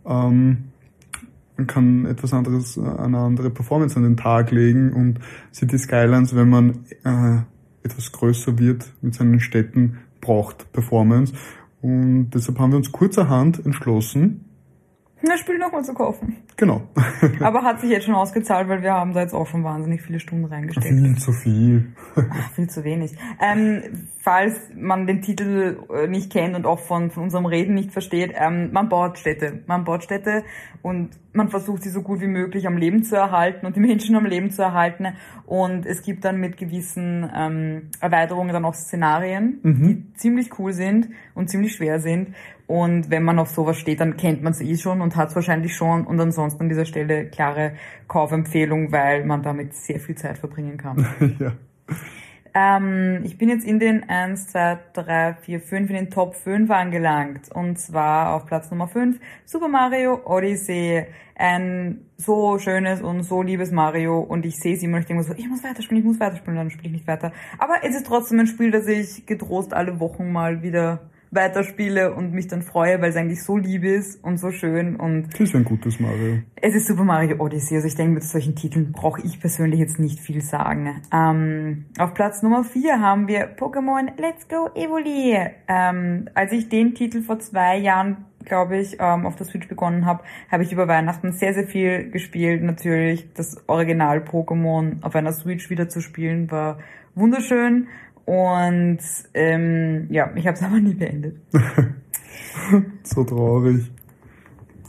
ähm, 0.04 0.72
man 1.56 1.66
kann 1.68 2.06
etwas 2.06 2.32
anderes, 2.32 2.76
eine 2.76 3.18
andere 3.18 3.50
Performance 3.50 3.94
an 3.94 4.02
den 4.02 4.16
Tag 4.16 4.50
legen 4.50 4.92
und 4.92 5.20
City 5.54 5.78
Skylines, 5.78 6.34
wenn 6.34 6.48
man 6.48 6.84
äh, 7.04 7.42
etwas 7.82 8.12
größer 8.12 8.58
wird 8.58 8.92
mit 9.00 9.14
seinen 9.14 9.40
Städten, 9.40 9.98
braucht 10.20 10.72
Performance. 10.72 11.34
Und 11.80 12.30
deshalb 12.30 12.58
haben 12.58 12.72
wir 12.72 12.76
uns 12.76 12.92
kurzerhand 12.92 13.64
entschlossen, 13.64 14.52
das 15.24 15.40
Spiel 15.40 15.58
nochmal 15.58 15.84
zu 15.84 15.94
kaufen. 15.94 16.36
Genau. 16.56 16.82
Aber 17.40 17.62
hat 17.62 17.80
sich 17.80 17.90
jetzt 17.90 18.06
schon 18.06 18.14
ausgezahlt, 18.14 18.68
weil 18.68 18.82
wir 18.82 18.92
haben 18.92 19.14
da 19.14 19.20
jetzt 19.20 19.34
auch 19.34 19.46
schon 19.46 19.62
wahnsinnig 19.62 20.02
viele 20.02 20.18
Stunden 20.18 20.46
reingesteckt. 20.46 20.86
Viel 20.86 21.16
zu 21.16 21.32
viel. 21.32 21.92
Ach, 22.16 22.50
viel 22.52 22.68
zu 22.68 22.82
wenig. 22.84 23.16
Ähm, 23.40 24.08
falls 24.18 24.58
man 24.74 25.06
den 25.06 25.22
Titel 25.22 25.78
äh, 25.94 26.08
nicht 26.08 26.32
kennt 26.32 26.56
und 26.56 26.66
auch 26.66 26.80
von, 26.80 27.10
von 27.10 27.24
unserem 27.24 27.46
Reden 27.46 27.74
nicht 27.74 27.92
versteht, 27.92 28.32
ähm, 28.34 28.72
man 28.72 28.88
baut 28.88 29.18
Städte. 29.18 29.62
Man 29.66 29.84
baut 29.84 30.02
Städte 30.02 30.44
und 30.82 31.10
man 31.32 31.48
versucht 31.48 31.82
sie 31.84 31.90
so 31.90 32.02
gut 32.02 32.20
wie 32.20 32.26
möglich 32.26 32.66
am 32.66 32.76
Leben 32.76 33.04
zu 33.04 33.16
erhalten 33.16 33.66
und 33.66 33.76
die 33.76 33.80
Menschen 33.80 34.16
am 34.16 34.24
Leben 34.26 34.50
zu 34.50 34.62
erhalten. 34.62 35.06
Und 35.46 35.86
es 35.86 36.02
gibt 36.02 36.24
dann 36.24 36.38
mit 36.38 36.56
gewissen 36.56 37.30
ähm, 37.34 37.90
Erweiterungen 38.00 38.52
dann 38.52 38.64
auch 38.64 38.74
Szenarien, 38.74 39.60
Mhm. 39.62 39.82
die 39.82 40.14
ziemlich 40.14 40.58
cool 40.58 40.72
sind 40.72 41.08
und 41.34 41.48
ziemlich 41.48 41.74
schwer 41.74 42.00
sind. 42.00 42.34
Und 42.66 43.10
wenn 43.10 43.22
man 43.22 43.38
auf 43.38 43.50
sowas 43.50 43.76
steht, 43.76 44.00
dann 44.00 44.16
kennt 44.16 44.42
man 44.42 44.52
es 44.52 44.60
eh 44.60 44.76
schon 44.76 45.00
und 45.00 45.14
hat 45.14 45.28
es 45.28 45.34
wahrscheinlich 45.34 45.74
schon. 45.74 46.04
Und 46.06 46.18
ansonsten 46.20 46.62
an 46.62 46.68
dieser 46.68 46.84
Stelle 46.84 47.26
klare 47.26 47.74
Kaufempfehlung, 48.08 48.90
weil 48.92 49.24
man 49.24 49.42
damit 49.42 49.74
sehr 49.74 50.00
viel 50.00 50.16
Zeit 50.16 50.38
verbringen 50.38 50.78
kann. 50.78 51.06
ja. 51.38 51.52
Ähm, 52.54 53.20
ich 53.24 53.38
bin 53.38 53.48
jetzt 53.48 53.64
in 53.64 53.78
den 53.78 54.08
1, 54.08 54.48
2, 54.48 54.78
3, 54.92 55.34
4, 55.40 55.60
5, 55.60 55.90
in 55.90 55.96
den 55.96 56.10
Top 56.10 56.34
5 56.34 56.70
angelangt. 56.70 57.50
Und 57.52 57.78
zwar 57.78 58.34
auf 58.34 58.46
Platz 58.46 58.70
Nummer 58.70 58.88
5 58.88 59.18
Super 59.44 59.68
Mario 59.68 60.20
Odyssey. 60.24 61.06
Ein 61.34 62.06
so 62.18 62.58
schönes 62.58 63.00
und 63.00 63.22
so 63.22 63.42
liebes 63.42 63.72
Mario. 63.72 64.20
Und 64.20 64.44
ich 64.44 64.58
sehe 64.58 64.74
es 64.74 64.82
immer 64.82 64.96
und 64.96 65.02
ich 65.02 65.06
denke 65.08 65.24
so, 65.24 65.32
ich 65.34 65.48
muss 65.48 65.64
weiterspielen, 65.64 66.02
ich 66.02 66.06
muss 66.06 66.20
weiterspielen, 66.20 66.56
dann 66.56 66.70
spiele 66.70 66.88
ich 66.88 66.92
nicht 66.92 67.06
weiter. 67.06 67.32
Aber 67.58 67.76
es 67.82 67.96
ist 67.96 68.06
trotzdem 68.06 68.40
ein 68.40 68.46
Spiel, 68.46 68.70
das 68.70 68.86
ich 68.86 69.26
getrost 69.26 69.72
alle 69.72 69.98
Wochen 69.98 70.30
mal 70.30 70.62
wieder 70.62 71.10
weiterspiele 71.32 72.14
und 72.14 72.32
mich 72.32 72.46
dann 72.46 72.62
freue, 72.62 73.00
weil 73.00 73.10
es 73.10 73.16
eigentlich 73.16 73.42
so 73.42 73.56
lieb 73.56 73.84
ist 73.84 74.22
und 74.22 74.36
so 74.36 74.50
schön 74.50 74.96
und 74.96 75.32
Das 75.32 75.40
ist 75.40 75.54
ein 75.54 75.64
gutes 75.64 75.98
Mario. 75.98 76.38
es 76.56 76.74
ist 76.74 76.86
Super 76.86 77.04
Mario 77.04 77.38
Odyssey, 77.38 77.76
also 77.76 77.88
ich 77.88 77.94
denke, 77.94 78.14
mit 78.14 78.22
solchen 78.22 78.54
Titeln 78.54 78.92
brauche 78.92 79.22
ich 79.22 79.40
persönlich 79.40 79.80
jetzt 79.80 79.98
nicht 79.98 80.20
viel 80.20 80.42
sagen. 80.42 81.02
Ähm, 81.12 81.86
auf 81.98 82.14
Platz 82.14 82.42
Nummer 82.42 82.64
4 82.64 83.00
haben 83.00 83.28
wir 83.28 83.56
Pokémon 83.56 84.08
Let's 84.20 84.46
Go 84.48 84.68
Evoli. 84.74 85.36
Ähm, 85.68 86.28
als 86.34 86.52
ich 86.52 86.68
den 86.68 86.94
Titel 86.94 87.22
vor 87.22 87.38
zwei 87.38 87.78
Jahren, 87.78 88.26
glaube 88.44 88.76
ich, 88.78 88.98
ähm, 89.00 89.24
auf 89.24 89.36
der 89.36 89.46
Switch 89.46 89.68
begonnen 89.68 90.04
habe, 90.04 90.22
habe 90.50 90.62
ich 90.64 90.72
über 90.72 90.86
Weihnachten 90.86 91.32
sehr, 91.32 91.54
sehr 91.54 91.66
viel 91.66 92.10
gespielt. 92.10 92.62
Natürlich 92.62 93.32
das 93.34 93.56
Original 93.68 94.18
Pokémon 94.18 95.02
auf 95.02 95.14
einer 95.14 95.32
Switch 95.32 95.70
wieder 95.70 95.88
zu 95.88 96.00
spielen, 96.00 96.50
war 96.50 96.78
wunderschön. 97.14 97.88
Und 98.24 99.00
ähm, 99.34 100.06
ja, 100.10 100.30
ich 100.34 100.46
habe 100.46 100.56
es 100.56 100.62
aber 100.62 100.80
nie 100.80 100.94
beendet. 100.94 101.36
So 103.02 103.24
traurig. 103.24 103.90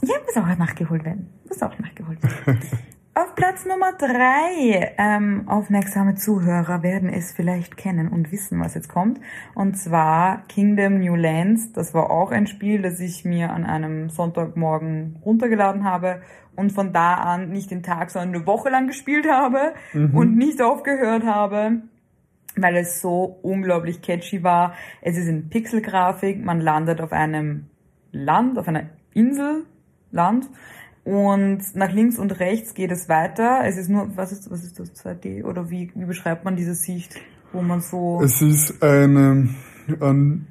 Ja, 0.02 0.14
muss 0.24 0.36
auch 0.36 0.58
nachgeholt 0.58 1.04
werden. 1.04 1.28
Muss 1.48 1.62
auch 1.62 1.78
nachgeholt 1.78 2.22
werden. 2.22 2.60
Auf 3.16 3.36
Platz 3.36 3.64
Nummer 3.64 3.92
drei, 3.92 4.92
ähm, 4.98 5.44
aufmerksame 5.46 6.16
Zuhörer 6.16 6.82
werden 6.82 7.08
es 7.08 7.32
vielleicht 7.32 7.76
kennen 7.76 8.08
und 8.08 8.32
wissen, 8.32 8.60
was 8.60 8.74
jetzt 8.74 8.88
kommt. 8.88 9.20
Und 9.54 9.78
zwar 9.78 10.42
Kingdom 10.48 10.98
New 10.98 11.14
Lands. 11.14 11.72
Das 11.72 11.94
war 11.94 12.10
auch 12.10 12.32
ein 12.32 12.48
Spiel, 12.48 12.82
das 12.82 12.98
ich 12.98 13.24
mir 13.24 13.52
an 13.52 13.64
einem 13.64 14.10
Sonntagmorgen 14.10 15.20
runtergeladen 15.24 15.84
habe 15.84 16.22
und 16.56 16.72
von 16.72 16.92
da 16.92 17.14
an 17.14 17.50
nicht 17.50 17.70
den 17.70 17.84
Tag, 17.84 18.10
sondern 18.10 18.34
eine 18.34 18.46
Woche 18.48 18.68
lang 18.68 18.88
gespielt 18.88 19.28
habe 19.30 19.74
und 19.92 20.36
nicht 20.36 20.60
aufgehört 20.60 21.24
habe 21.24 21.82
weil 22.56 22.76
es 22.76 23.00
so 23.00 23.38
unglaublich 23.42 24.02
catchy 24.02 24.42
war. 24.42 24.74
Es 25.02 25.16
ist 25.16 25.26
in 25.26 25.48
Pixelgrafik, 25.48 26.44
man 26.44 26.60
landet 26.60 27.00
auf 27.00 27.12
einem 27.12 27.66
Land, 28.12 28.58
auf 28.58 28.68
einer 28.68 28.90
Insel, 29.12 29.64
Land 30.10 30.48
und 31.04 31.62
nach 31.74 31.92
links 31.92 32.18
und 32.18 32.40
rechts 32.40 32.74
geht 32.74 32.90
es 32.90 33.10
weiter. 33.10 33.60
Es 33.64 33.76
ist 33.76 33.90
nur, 33.90 34.16
was 34.16 34.32
ist, 34.32 34.50
was 34.50 34.64
ist 34.64 34.80
das 34.80 34.94
2D 34.94 35.44
oder 35.44 35.68
wie, 35.70 35.92
wie 35.94 36.06
beschreibt 36.06 36.46
man 36.46 36.56
diese 36.56 36.74
Sicht, 36.74 37.20
wo 37.52 37.60
man 37.60 37.82
so 37.82 38.22
Es 38.22 38.40
ist 38.40 38.82
eine, 38.82 39.50
ein, 40.00 40.46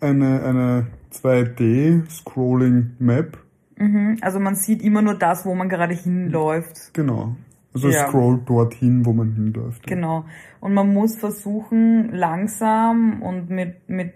eine, 0.00 0.44
eine 0.44 0.86
2D-Scrolling-Map. 1.12 3.38
Mhm, 3.76 4.18
also 4.20 4.38
man 4.38 4.54
sieht 4.54 4.82
immer 4.82 5.02
nur 5.02 5.14
das, 5.14 5.44
wo 5.44 5.56
man 5.56 5.68
gerade 5.68 5.94
hinläuft. 5.94 6.94
Genau. 6.94 7.34
Also 7.72 7.88
Ja. 7.88 8.08
scrollt 8.08 8.48
dorthin, 8.48 9.04
wo 9.06 9.12
man 9.12 9.32
hinläuft. 9.32 9.86
Genau. 9.86 10.24
Und 10.60 10.74
man 10.74 10.92
muss 10.92 11.16
versuchen, 11.16 12.10
langsam 12.12 13.22
und 13.22 13.48
mit, 13.50 13.88
mit 13.88 14.12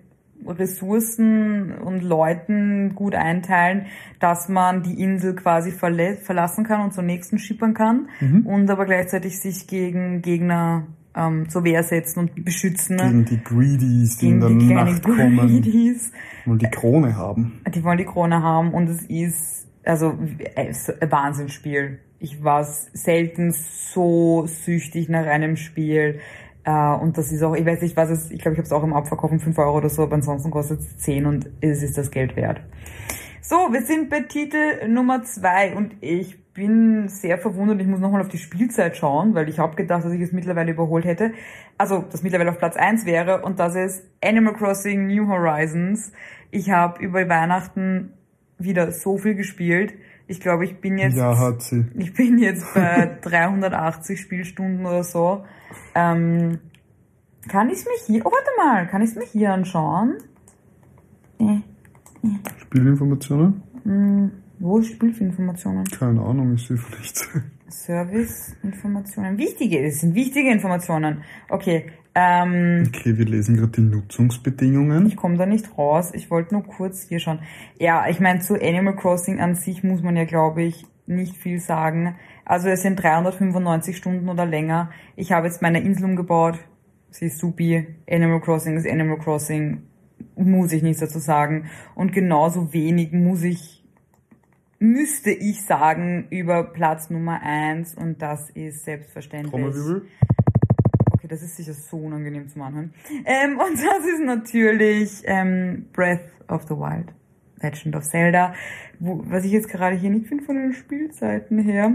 Ressourcen 0.47 1.73
und 1.73 2.03
Leuten 2.03 2.95
gut 2.95 3.15
einteilen, 3.15 3.87
dass 4.21 4.49
man 4.49 4.83
die 4.83 5.01
Insel 5.03 5.35
quasi 5.35 5.71
verlä 5.71 6.17
verlassen 6.17 6.65
kann 6.65 6.83
und 6.83 6.93
zur 6.93 7.05
nächsten 7.05 7.39
schippern 7.39 7.75
kann 7.75 8.09
und 8.45 8.71
aber 8.71 8.85
gleichzeitig 8.85 9.41
sich 9.41 9.67
gegen 9.67 10.21
Gegner 10.23 10.87
ähm, 11.17 11.49
zur 11.49 11.65
Wehr 11.65 11.83
setzen 11.83 12.19
und 12.21 12.45
beschützen. 12.45 12.97
Gegen 12.99 13.25
die 13.25 13.43
Greedies, 13.43 14.19
die 14.19 14.31
in 14.31 14.41
der 14.41 14.49
gegen 14.51 14.61
die 14.61 14.67
kleinen 14.69 14.91
Nacht 14.93 15.03
kommen 15.03 15.37
Greedies. 15.39 16.13
und 16.45 16.61
die 16.61 16.71
Krone 16.71 17.17
haben. 17.17 17.61
Die 17.75 17.83
wollen 17.85 17.99
die 17.99 18.05
Krone 18.05 18.43
haben 18.43 18.75
und 18.75 18.89
es 18.89 19.03
ist 19.05 19.69
also 19.85 20.19
äh, 20.57 20.73
ein 21.01 21.11
Wahnsinnsspiel. 21.11 22.01
Ich 22.25 22.43
war 22.43 22.65
selten 22.65 23.53
so 23.53 24.47
süchtig 24.47 25.11
nach 25.11 25.27
einem 25.27 25.57
Spiel. 25.57 26.21
Äh, 26.65 26.95
und 26.95 27.19
das 27.19 27.31
ist 27.31 27.43
auch, 27.43 27.55
ich 27.55 27.67
weiß 27.67 27.83
nicht, 27.83 27.99
was 27.99 28.09
es, 28.09 28.31
ich 28.31 28.41
glaube, 28.41 28.55
ich 28.55 28.59
habe 28.61 28.67
es 28.67 28.73
auch 28.73 28.83
im 28.83 28.95
Abverkauf 28.95 29.31
um 29.31 29.41
5 29.41 29.59
Euro 29.59 29.77
oder 29.77 29.91
so, 29.91 30.05
aber 30.05 30.15
ansonsten 30.15 30.51
kostet 30.51 30.81
es 30.81 30.97
10 31.01 31.27
und 31.27 31.51
es 31.61 31.83
ist 31.83 31.99
das 31.99 32.11
Geld 32.11 32.35
wert. 32.35 32.63
So, 33.43 33.57
wir 33.57 33.83
sind 33.83 34.09
bei 34.09 34.21
Titel 34.21 34.89
Nummer 34.89 35.23
2 35.23 35.77
und 35.77 35.97
ich 36.01 36.43
bin 36.55 37.09
sehr 37.09 37.37
verwundert, 37.37 37.83
ich 37.83 37.87
muss 37.87 38.01
nochmal 38.01 38.23
auf 38.23 38.29
die 38.29 38.39
Spielzeit 38.39 38.97
schauen, 38.97 39.35
weil 39.35 39.51
ich 39.51 39.59
habe 39.59 39.77
gedacht, 39.77 40.07
dass 40.07 40.13
ich 40.15 40.23
es 40.23 40.33
mittlerweile 40.33 40.73
überholt 40.73 41.05
hätte. 41.05 41.33
Also, 41.77 42.07
das 42.11 42.23
mittlerweile 42.23 42.53
auf 42.53 42.59
Platz 42.59 42.77
1 42.77 43.05
wäre 43.05 43.43
und 43.43 43.59
das 43.59 43.75
ist 43.75 44.03
Animal 44.25 44.55
Crossing 44.55 45.09
New 45.09 45.29
Horizons. 45.29 46.11
Ich 46.51 46.71
habe 46.71 47.05
über 47.05 47.29
Weihnachten 47.29 48.15
wieder 48.57 48.93
so 48.93 49.19
viel 49.19 49.35
gespielt. 49.35 49.93
Ich 50.27 50.41
glaube, 50.41 50.65
ich 50.65 50.81
bin 50.81 50.97
jetzt 50.99 51.17
Ja, 51.17 51.37
hat 51.39 51.63
sie. 51.63 51.85
ich 51.97 52.15
bin 52.15 52.39
jetzt 52.39 52.73
bei 52.75 53.19
380 53.23 54.19
Spielstunden 54.21 54.87
oder 54.87 55.05
so. 55.05 55.45
Ähm, 55.95 56.59
kann 57.49 57.69
ich 57.69 57.79
es 57.79 57.85
mir 57.85 57.93
hier, 58.07 58.25
oh 58.25 58.31
warte 58.31 58.51
mal, 58.57 58.87
kann 58.89 59.03
ich 59.03 59.11
es 59.11 59.17
mir 59.17 59.27
hier 59.27 59.53
anschauen? 59.53 60.15
Äh, 61.39 61.59
Spielinformationen? 62.59 63.63
hm, 63.85 64.31
wo 64.61 64.79
ist 64.79 64.93
Spielinformationen? 64.93 65.85
Keine 65.85 66.23
Ahnung, 66.23 66.55
ich 66.55 66.67
sehe 66.67 66.79
nichts. 66.99 67.29
Serviceinformationen. 67.69 69.39
Wichtige, 69.39 69.81
es 69.81 70.01
sind 70.01 70.15
wichtige 70.15 70.51
Informationen. 70.51 71.23
Okay, 71.49 71.87
ähm, 72.15 72.85
Okay, 72.87 73.19
wir 73.19 73.25
lesen 73.25 73.57
gerade 73.57 73.73
die 73.73 73.81
Nutzungsbedingungen. 73.81 75.07
ich 75.07 75.17
komme 75.17 75.37
da 75.37 75.47
nicht 75.47 75.77
raus. 75.77 76.13
Ich 76.15 76.31
wollte 76.31 76.55
nur 76.55 76.63
kurz 76.65 77.09
hier 77.09 77.19
schauen. 77.19 77.41
Ja, 77.79 78.07
ich 78.09 78.21
meine, 78.21 78.41
zu 78.41 78.55
Animal 78.55 78.95
Crossing 78.97 79.41
an 79.41 79.57
sich 79.57 79.83
muss 79.83 80.03
man 80.03 80.17
ja, 80.17 80.25
glaube 80.25 80.63
ich, 80.63 80.87
nicht 81.07 81.37
viel 81.37 81.59
sagen. 81.59 82.15
Also 82.45 82.69
es 82.69 82.83
sind 82.83 83.03
395 83.03 83.97
Stunden 83.97 84.29
oder 84.29 84.47
länger. 84.47 84.91
Ich 85.17 85.33
habe 85.33 85.47
jetzt 85.47 85.61
meine 85.61 85.81
Insel 85.81 86.05
umgebaut. 86.05 86.59
Sie 87.11 87.27
ist 87.27 87.39
supi. 87.39 87.87
Animal 88.09 88.41
Crossing 88.41 88.77
ist 88.77 88.89
Animal 88.89 89.19
Crossing. 89.19 89.83
Muss 90.37 90.73
ich 90.73 90.83
nichts 90.83 91.01
dazu 91.01 91.19
sagen. 91.19 91.67
Und 91.95 92.13
genauso 92.13 92.73
wenig 92.73 93.13
muss 93.13 93.43
ich, 93.43 93.74
müsste 94.79 95.31
ich 95.31 95.65
sagen 95.65 96.27
über 96.31 96.65
Platz 96.65 97.11
Nummer 97.11 97.41
eins 97.43 97.95
Und 97.95 98.21
das 98.21 98.51
ist 98.51 98.85
selbstverständlich. 98.85 99.55
Okay, 101.13 101.29
das 101.29 101.43
ist 101.43 101.57
sicher 101.57 101.73
so 101.73 101.97
unangenehm 101.97 102.49
zum 102.49 102.63
Anhören. 102.63 102.93
Ähm, 103.25 103.59
und 103.59 103.77
das 103.77 104.05
ist 104.07 104.21
natürlich 104.25 105.23
ähm, 105.25 105.87
Breath 105.93 106.21
of 106.49 106.65
the 106.65 106.75
Wild, 106.75 107.13
Legend 107.61 107.97
of 107.97 108.05
Zelda, 108.05 108.55
wo, 108.99 109.23
was 109.27 109.45
ich 109.45 109.53
jetzt 109.53 109.69
gerade 109.69 109.97
hier 109.97 110.11
nicht 110.11 110.27
finde 110.27 110.45
von 110.45 110.57
den 110.57 110.73
Spielzeiten 110.73 111.59
her. 111.59 111.93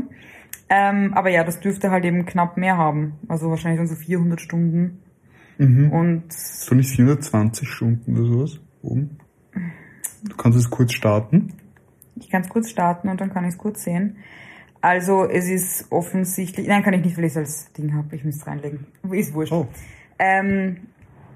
Ähm, 0.70 1.14
aber 1.14 1.30
ja, 1.30 1.44
das 1.44 1.60
dürfte 1.60 1.92
halt 1.92 2.06
eben 2.06 2.26
knapp 2.26 2.58
mehr 2.58 2.78
haben. 2.78 3.20
Also 3.28 3.50
wahrscheinlich 3.50 3.80
dann 3.80 3.88
so 3.88 3.96
400 3.96 4.40
Stunden. 4.40 5.00
Mhm. 5.58 5.92
Und 5.92 6.32
So 6.32 6.76
nicht 6.76 6.90
420 6.96 7.68
Stunden 7.68 8.18
oder 8.18 8.26
sowas 8.26 8.60
oben. 8.82 9.18
Du 10.24 10.36
kannst 10.36 10.58
es 10.58 10.70
kurz 10.70 10.94
starten. 10.94 11.54
Ich 12.20 12.30
kann 12.30 12.42
es 12.42 12.50
kurz 12.50 12.70
starten 12.70 13.10
und 13.10 13.22
dann 13.22 13.32
kann 13.34 13.44
ich 13.44 13.52
es 13.52 13.58
kurz 13.58 13.84
sehen. 13.84 14.18
Also 14.82 15.26
es 15.26 15.50
ist 15.50 15.92
offensichtlich, 15.92 16.68
nein, 16.68 16.84
kann 16.84 16.94
ich 16.94 17.04
nicht, 17.04 17.18
weil 17.18 17.26
ich 17.26 17.32
es 17.32 17.38
als 17.38 17.74
Ding 17.74 17.94
habe. 17.94 18.16
Ich 18.16 18.24
muss 18.24 18.38
es 18.38 18.48
reinlegen. 18.48 18.88
Ist 19.12 19.34
wurscht. 19.34 19.52
Oh. 19.52 19.68
Ähm, 20.18 20.78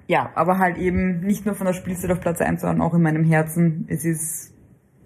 ja, 0.08 0.32
aber 0.36 0.60
halt 0.60 0.78
eben 0.78 1.22
nicht 1.22 1.46
nur 1.46 1.56
von 1.56 1.68
der 1.68 1.74
Spielzeit 1.74 2.12
auf 2.12 2.22
Platz 2.22 2.42
1, 2.42 2.62
sondern 2.62 2.82
auch 2.82 2.94
in 2.94 3.02
meinem 3.02 3.24
Herzen. 3.24 3.86
Es 3.90 4.06
ist 4.06 4.54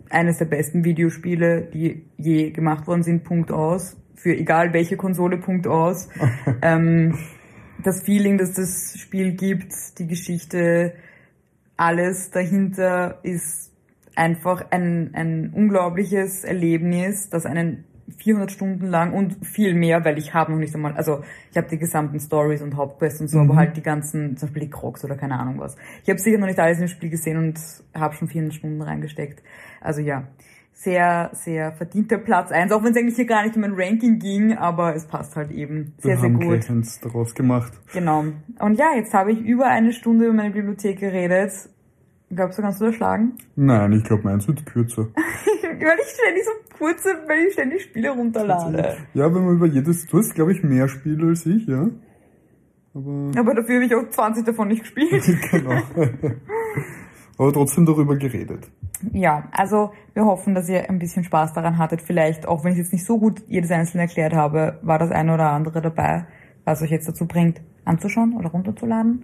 eines 0.10 0.38
der 0.38 0.46
besten 0.46 0.84
Videospiele, 0.84 1.64
die 1.64 2.06
je 2.18 2.52
gemacht 2.52 2.88
worden 2.88 3.04
sind, 3.04 3.24
Punkt 3.24 3.52
aus. 3.52 3.98
Für 4.16 4.36
egal 4.36 4.74
welche 4.74 4.98
Konsole, 4.98 5.38
Punkt 5.38 5.68
aus. 5.68 6.10
ähm, 6.62 7.18
das 7.84 8.02
Feeling, 8.04 8.38
das 8.38 8.54
das 8.54 8.96
Spiel 8.98 9.34
gibt, 9.34 9.74
die 10.00 10.08
Geschichte, 10.08 10.94
alles 11.76 12.32
dahinter 12.32 13.20
ist 13.24 13.67
einfach 14.18 14.66
ein, 14.72 15.12
ein 15.14 15.52
unglaubliches 15.54 16.44
Erlebnis, 16.44 17.30
das 17.30 17.46
einen 17.46 17.86
400 18.18 18.52
Stunden 18.52 18.88
lang 18.88 19.14
und 19.14 19.46
viel 19.46 19.74
mehr, 19.74 20.04
weil 20.06 20.18
ich 20.18 20.34
habe 20.34 20.52
noch 20.52 20.60
nicht 20.60 20.74
einmal, 20.74 20.94
also 20.94 21.24
ich 21.52 21.58
habe 21.58 21.68
die 21.68 21.78
gesamten 21.78 22.20
Stories 22.20 22.62
und 22.62 22.76
Hauptquests 22.76 23.20
und 23.20 23.28
so, 23.28 23.40
aber 23.40 23.58
halt 23.58 23.76
die 23.76 23.84
ganzen, 23.84 24.38
zum 24.38 24.48
Beispiel 24.48 24.64
die 24.64 24.70
Crocs 24.70 25.04
oder 25.04 25.16
keine 25.16 25.38
Ahnung 25.38 25.60
was. 25.60 25.76
Ich 26.04 26.10
habe 26.10 26.20
sicher 26.20 26.38
noch 26.38 26.48
nicht 26.48 26.60
alles 26.60 26.80
im 26.80 26.88
Spiel 26.88 27.10
gesehen 27.10 27.38
und 27.38 27.60
habe 27.94 28.16
schon 28.16 28.28
400 28.28 28.56
Stunden 28.56 28.82
reingesteckt. 28.82 29.44
Also 29.82 30.02
ja, 30.02 30.24
sehr, 30.72 31.32
sehr 31.34 31.74
verdienter 31.74 32.18
Platz 32.18 32.52
1, 32.52 32.72
auch 32.72 32.84
wenn 32.84 32.92
es 32.92 32.98
eigentlich 32.98 33.16
hier 33.16 33.26
gar 33.26 33.44
nicht 33.44 33.58
um 33.58 33.64
ein 33.64 33.74
Ranking 33.76 34.20
ging, 34.20 34.54
aber 34.58 34.96
es 34.96 35.06
passt 35.06 35.36
halt 35.36 35.52
eben 35.52 35.94
sehr, 35.98 36.12
Wir 36.14 36.18
sehr 36.20 36.30
haben 36.30 36.40
gut. 36.40 36.70
eins 36.70 37.00
daraus 37.02 37.36
gemacht. 37.36 37.74
Genau. 37.94 38.26
Und 38.60 38.76
ja, 38.76 38.96
jetzt 38.96 39.14
habe 39.14 39.32
ich 39.32 39.40
über 39.42 39.66
eine 39.66 39.92
Stunde 39.92 40.26
über 40.26 40.34
meine 40.34 40.52
Bibliothek 40.52 41.00
geredet. 41.00 41.52
Glaubst 42.30 42.58
du, 42.58 42.62
kannst 42.62 42.82
du 42.82 42.86
das 42.86 42.96
schlagen? 42.96 43.34
Nein, 43.56 43.94
ich 43.94 44.04
glaube, 44.04 44.24
meins 44.24 44.48
wird 44.48 44.66
kürzer. 44.66 45.08
weil 45.16 45.98
ich 46.00 46.08
ständig 46.08 46.44
so 46.44 46.52
kurze, 46.78 47.10
weil 47.28 47.46
ich 47.48 47.54
ständig 47.54 47.84
Spiele 47.84 48.10
runterlade. 48.12 48.98
Ja, 49.14 49.34
wenn 49.34 49.46
man 49.46 49.56
über 49.56 49.66
jedes, 49.66 50.06
du 50.08 50.18
hast, 50.18 50.36
glaube 50.36 50.52
ich, 50.52 50.62
mehr 50.64 50.88
Spiele 50.90 51.28
als 51.28 51.46
ich, 51.46 51.66
ja? 51.68 51.90
Aber, 52.94 53.32
Aber 53.38 53.54
dafür 53.54 53.76
habe 53.76 53.86
ich 53.86 53.96
auch 53.96 54.10
20 54.10 54.46
davon 54.46 54.68
nicht 54.68 54.82
gespielt. 54.82 55.24
genau. 55.52 55.82
Aber 57.38 57.54
trotzdem 57.54 57.86
darüber 57.86 58.16
geredet. 58.16 58.70
Ja, 59.14 59.48
also 59.52 59.92
wir 60.14 60.26
hoffen, 60.26 60.56
dass 60.56 60.68
ihr 60.68 60.90
ein 60.90 60.98
bisschen 60.98 61.24
Spaß 61.24 61.54
daran 61.54 61.78
hattet. 61.78 62.02
Vielleicht, 62.02 62.48
auch 62.48 62.64
wenn 62.64 62.72
ich 62.72 62.80
jetzt 62.80 62.92
nicht 62.92 63.06
so 63.06 63.20
gut 63.20 63.44
jedes 63.48 63.72
einzelne 63.72 64.04
erklärt 64.04 64.34
habe, 64.34 64.80
war 64.82 64.98
das 64.98 65.12
eine 65.12 65.34
oder 65.36 65.52
andere 65.52 65.82
dabei, 65.82 66.26
was 66.66 66.82
euch 66.82 66.90
jetzt 66.90 67.08
dazu 67.08 67.28
bringt, 67.28 67.62
anzuschauen 67.86 68.36
oder 68.36 68.50
runterzuladen. 68.50 69.24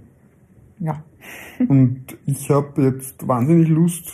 Ja, 0.79 1.03
Und 1.67 2.17
ich 2.25 2.49
habe 2.49 2.81
jetzt 2.81 3.27
wahnsinnig 3.27 3.69
Lust, 3.69 4.11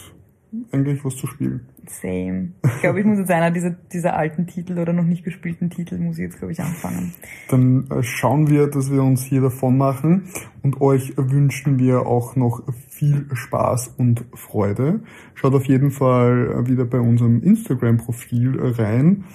eigentlich 0.72 1.04
was 1.06 1.16
zu 1.16 1.28
spielen. 1.28 1.68
same. 1.88 2.54
Ich 2.64 2.82
glaube, 2.82 3.00
ich 3.00 3.06
muss 3.06 3.20
jetzt 3.20 3.32
einer 3.32 3.52
dieser, 3.52 3.72
dieser 3.72 4.16
alten 4.16 4.48
Titel 4.48 4.78
oder 4.80 4.94
noch 4.94 5.04
nicht 5.04 5.24
gespielten 5.24 5.70
Titel, 5.70 5.98
muss 5.98 6.18
ich 6.18 6.24
jetzt, 6.24 6.38
glaube 6.38 6.52
ich, 6.52 6.60
anfangen. 6.60 7.14
Dann 7.50 7.88
äh, 7.90 8.04
schauen 8.04 8.48
wir, 8.50 8.68
dass 8.68 8.92
wir 8.92 9.04
uns 9.04 9.24
hier 9.24 9.42
davon 9.42 9.78
machen 9.78 10.30
und 10.64 10.82
euch 10.82 11.14
wünschen 11.18 11.80
wir 11.80 12.06
auch 12.06 12.36
noch 12.36 12.62
viel 12.88 13.28
Spaß 13.32 13.96
und 13.98 14.26
Freude. 14.34 15.02
Schaut 15.36 15.54
auf 15.54 15.66
jeden 15.66 15.92
Fall 15.92 16.68
wieder 16.68 16.86
bei 16.86 17.00
unserem 17.00 17.42
Instagram-Profil 17.42 18.60
rein. 18.60 19.26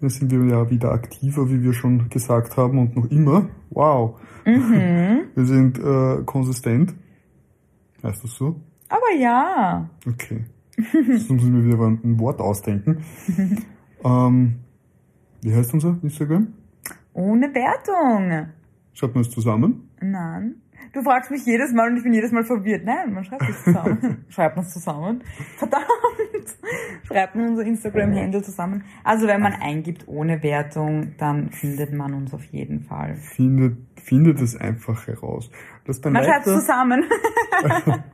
Da 0.00 0.08
sind 0.08 0.30
wir 0.30 0.44
ja 0.44 0.70
wieder 0.70 0.92
aktiver, 0.92 1.48
wie 1.50 1.62
wir 1.62 1.72
schon 1.72 2.08
gesagt 2.08 2.56
haben 2.56 2.78
und 2.78 2.96
noch 2.96 3.10
immer. 3.10 3.48
Wow. 3.70 4.18
Wir 4.44 5.44
sind 5.44 5.78
äh, 5.78 6.22
konsistent. 6.24 6.94
Heißt 8.02 8.24
das 8.24 8.32
so? 8.32 8.60
Aber 8.88 9.12
ja, 9.18 9.88
Okay. 10.06 10.44
Jetzt 10.76 11.30
müssen 11.30 11.54
wir 11.54 11.64
wieder 11.64 11.86
ein 11.86 12.18
Wort 12.18 12.40
ausdenken. 12.40 13.04
ähm, 14.04 14.60
wie 15.42 15.54
heißt 15.54 15.74
unser 15.74 15.98
Instagram? 16.02 16.48
ohne 17.12 17.54
Wertung. 17.54 18.48
Schreibt 18.92 19.14
man 19.14 19.22
es 19.22 19.30
zusammen? 19.30 19.88
Nein. 20.00 20.56
Du 20.92 21.02
fragst 21.02 21.30
mich 21.30 21.44
jedes 21.46 21.72
Mal 21.72 21.90
und 21.90 21.98
ich 21.98 22.02
bin 22.02 22.12
jedes 22.12 22.32
Mal 22.32 22.44
verwirrt. 22.44 22.84
Nein, 22.84 23.12
man 23.12 23.24
schreibt 23.24 23.48
es 23.48 23.64
zusammen. 23.64 24.24
schreibt 24.28 24.56
man 24.56 24.64
es 24.64 24.72
zusammen. 24.72 25.22
Verdammt. 25.56 25.86
Schreibt 27.04 27.34
man 27.34 27.48
unser 27.50 27.62
Instagram-Handle 27.62 28.42
zusammen. 28.42 28.84
Also 29.04 29.26
wenn 29.26 29.40
man 29.40 29.52
eingibt 29.52 30.08
ohne 30.08 30.42
Wertung, 30.42 31.14
dann 31.18 31.50
findet 31.50 31.92
man 31.92 32.14
uns 32.14 32.34
auf 32.34 32.44
jeden 32.46 32.80
Fall. 32.80 33.16
Findet, 33.16 33.78
findet 34.00 34.40
es 34.40 34.56
einfach 34.56 35.06
heraus. 35.06 35.50
Das 35.84 36.02
Man 36.02 36.24
schreibt 36.24 36.46
es 36.46 36.60
zusammen. 36.60 37.04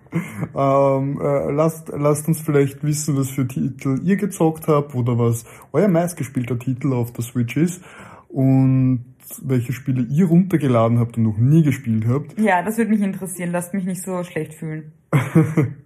Ähm, 0.54 1.20
äh, 1.20 1.50
lasst, 1.52 1.88
lasst 1.88 2.28
uns 2.28 2.40
vielleicht 2.40 2.82
wissen, 2.82 3.16
was 3.18 3.28
für 3.28 3.46
Titel 3.46 4.00
ihr 4.02 4.16
gezockt 4.16 4.68
habt 4.68 4.94
oder 4.94 5.18
was 5.18 5.44
euer 5.72 5.88
meistgespielter 5.88 6.58
Titel 6.58 6.94
auf 6.94 7.12
der 7.12 7.24
Switch 7.24 7.56
ist 7.56 7.82
und 8.28 9.15
welche 9.42 9.72
Spiele 9.72 10.02
ihr 10.02 10.26
runtergeladen 10.26 10.98
habt 10.98 11.16
und 11.16 11.24
noch 11.24 11.38
nie 11.38 11.62
gespielt 11.62 12.06
habt. 12.06 12.38
ja, 12.38 12.62
das 12.62 12.78
würde 12.78 12.90
mich 12.90 13.00
interessieren. 13.00 13.52
Lasst 13.52 13.74
mich 13.74 13.84
nicht 13.84 14.02
so 14.02 14.22
schlecht 14.24 14.54
fühlen. 14.54 14.92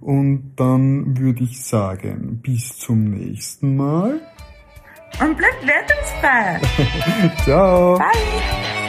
Und 0.00 0.52
dann 0.56 1.18
würde 1.18 1.42
ich 1.42 1.62
sagen, 1.62 2.40
bis 2.42 2.76
zum 2.78 3.10
nächsten 3.10 3.76
Mal. 3.76 4.20
Und 5.20 5.36
bleibt 5.36 5.66
wertungsfrei. 5.66 6.60
Ciao! 7.44 7.98
Bye. 7.98 8.79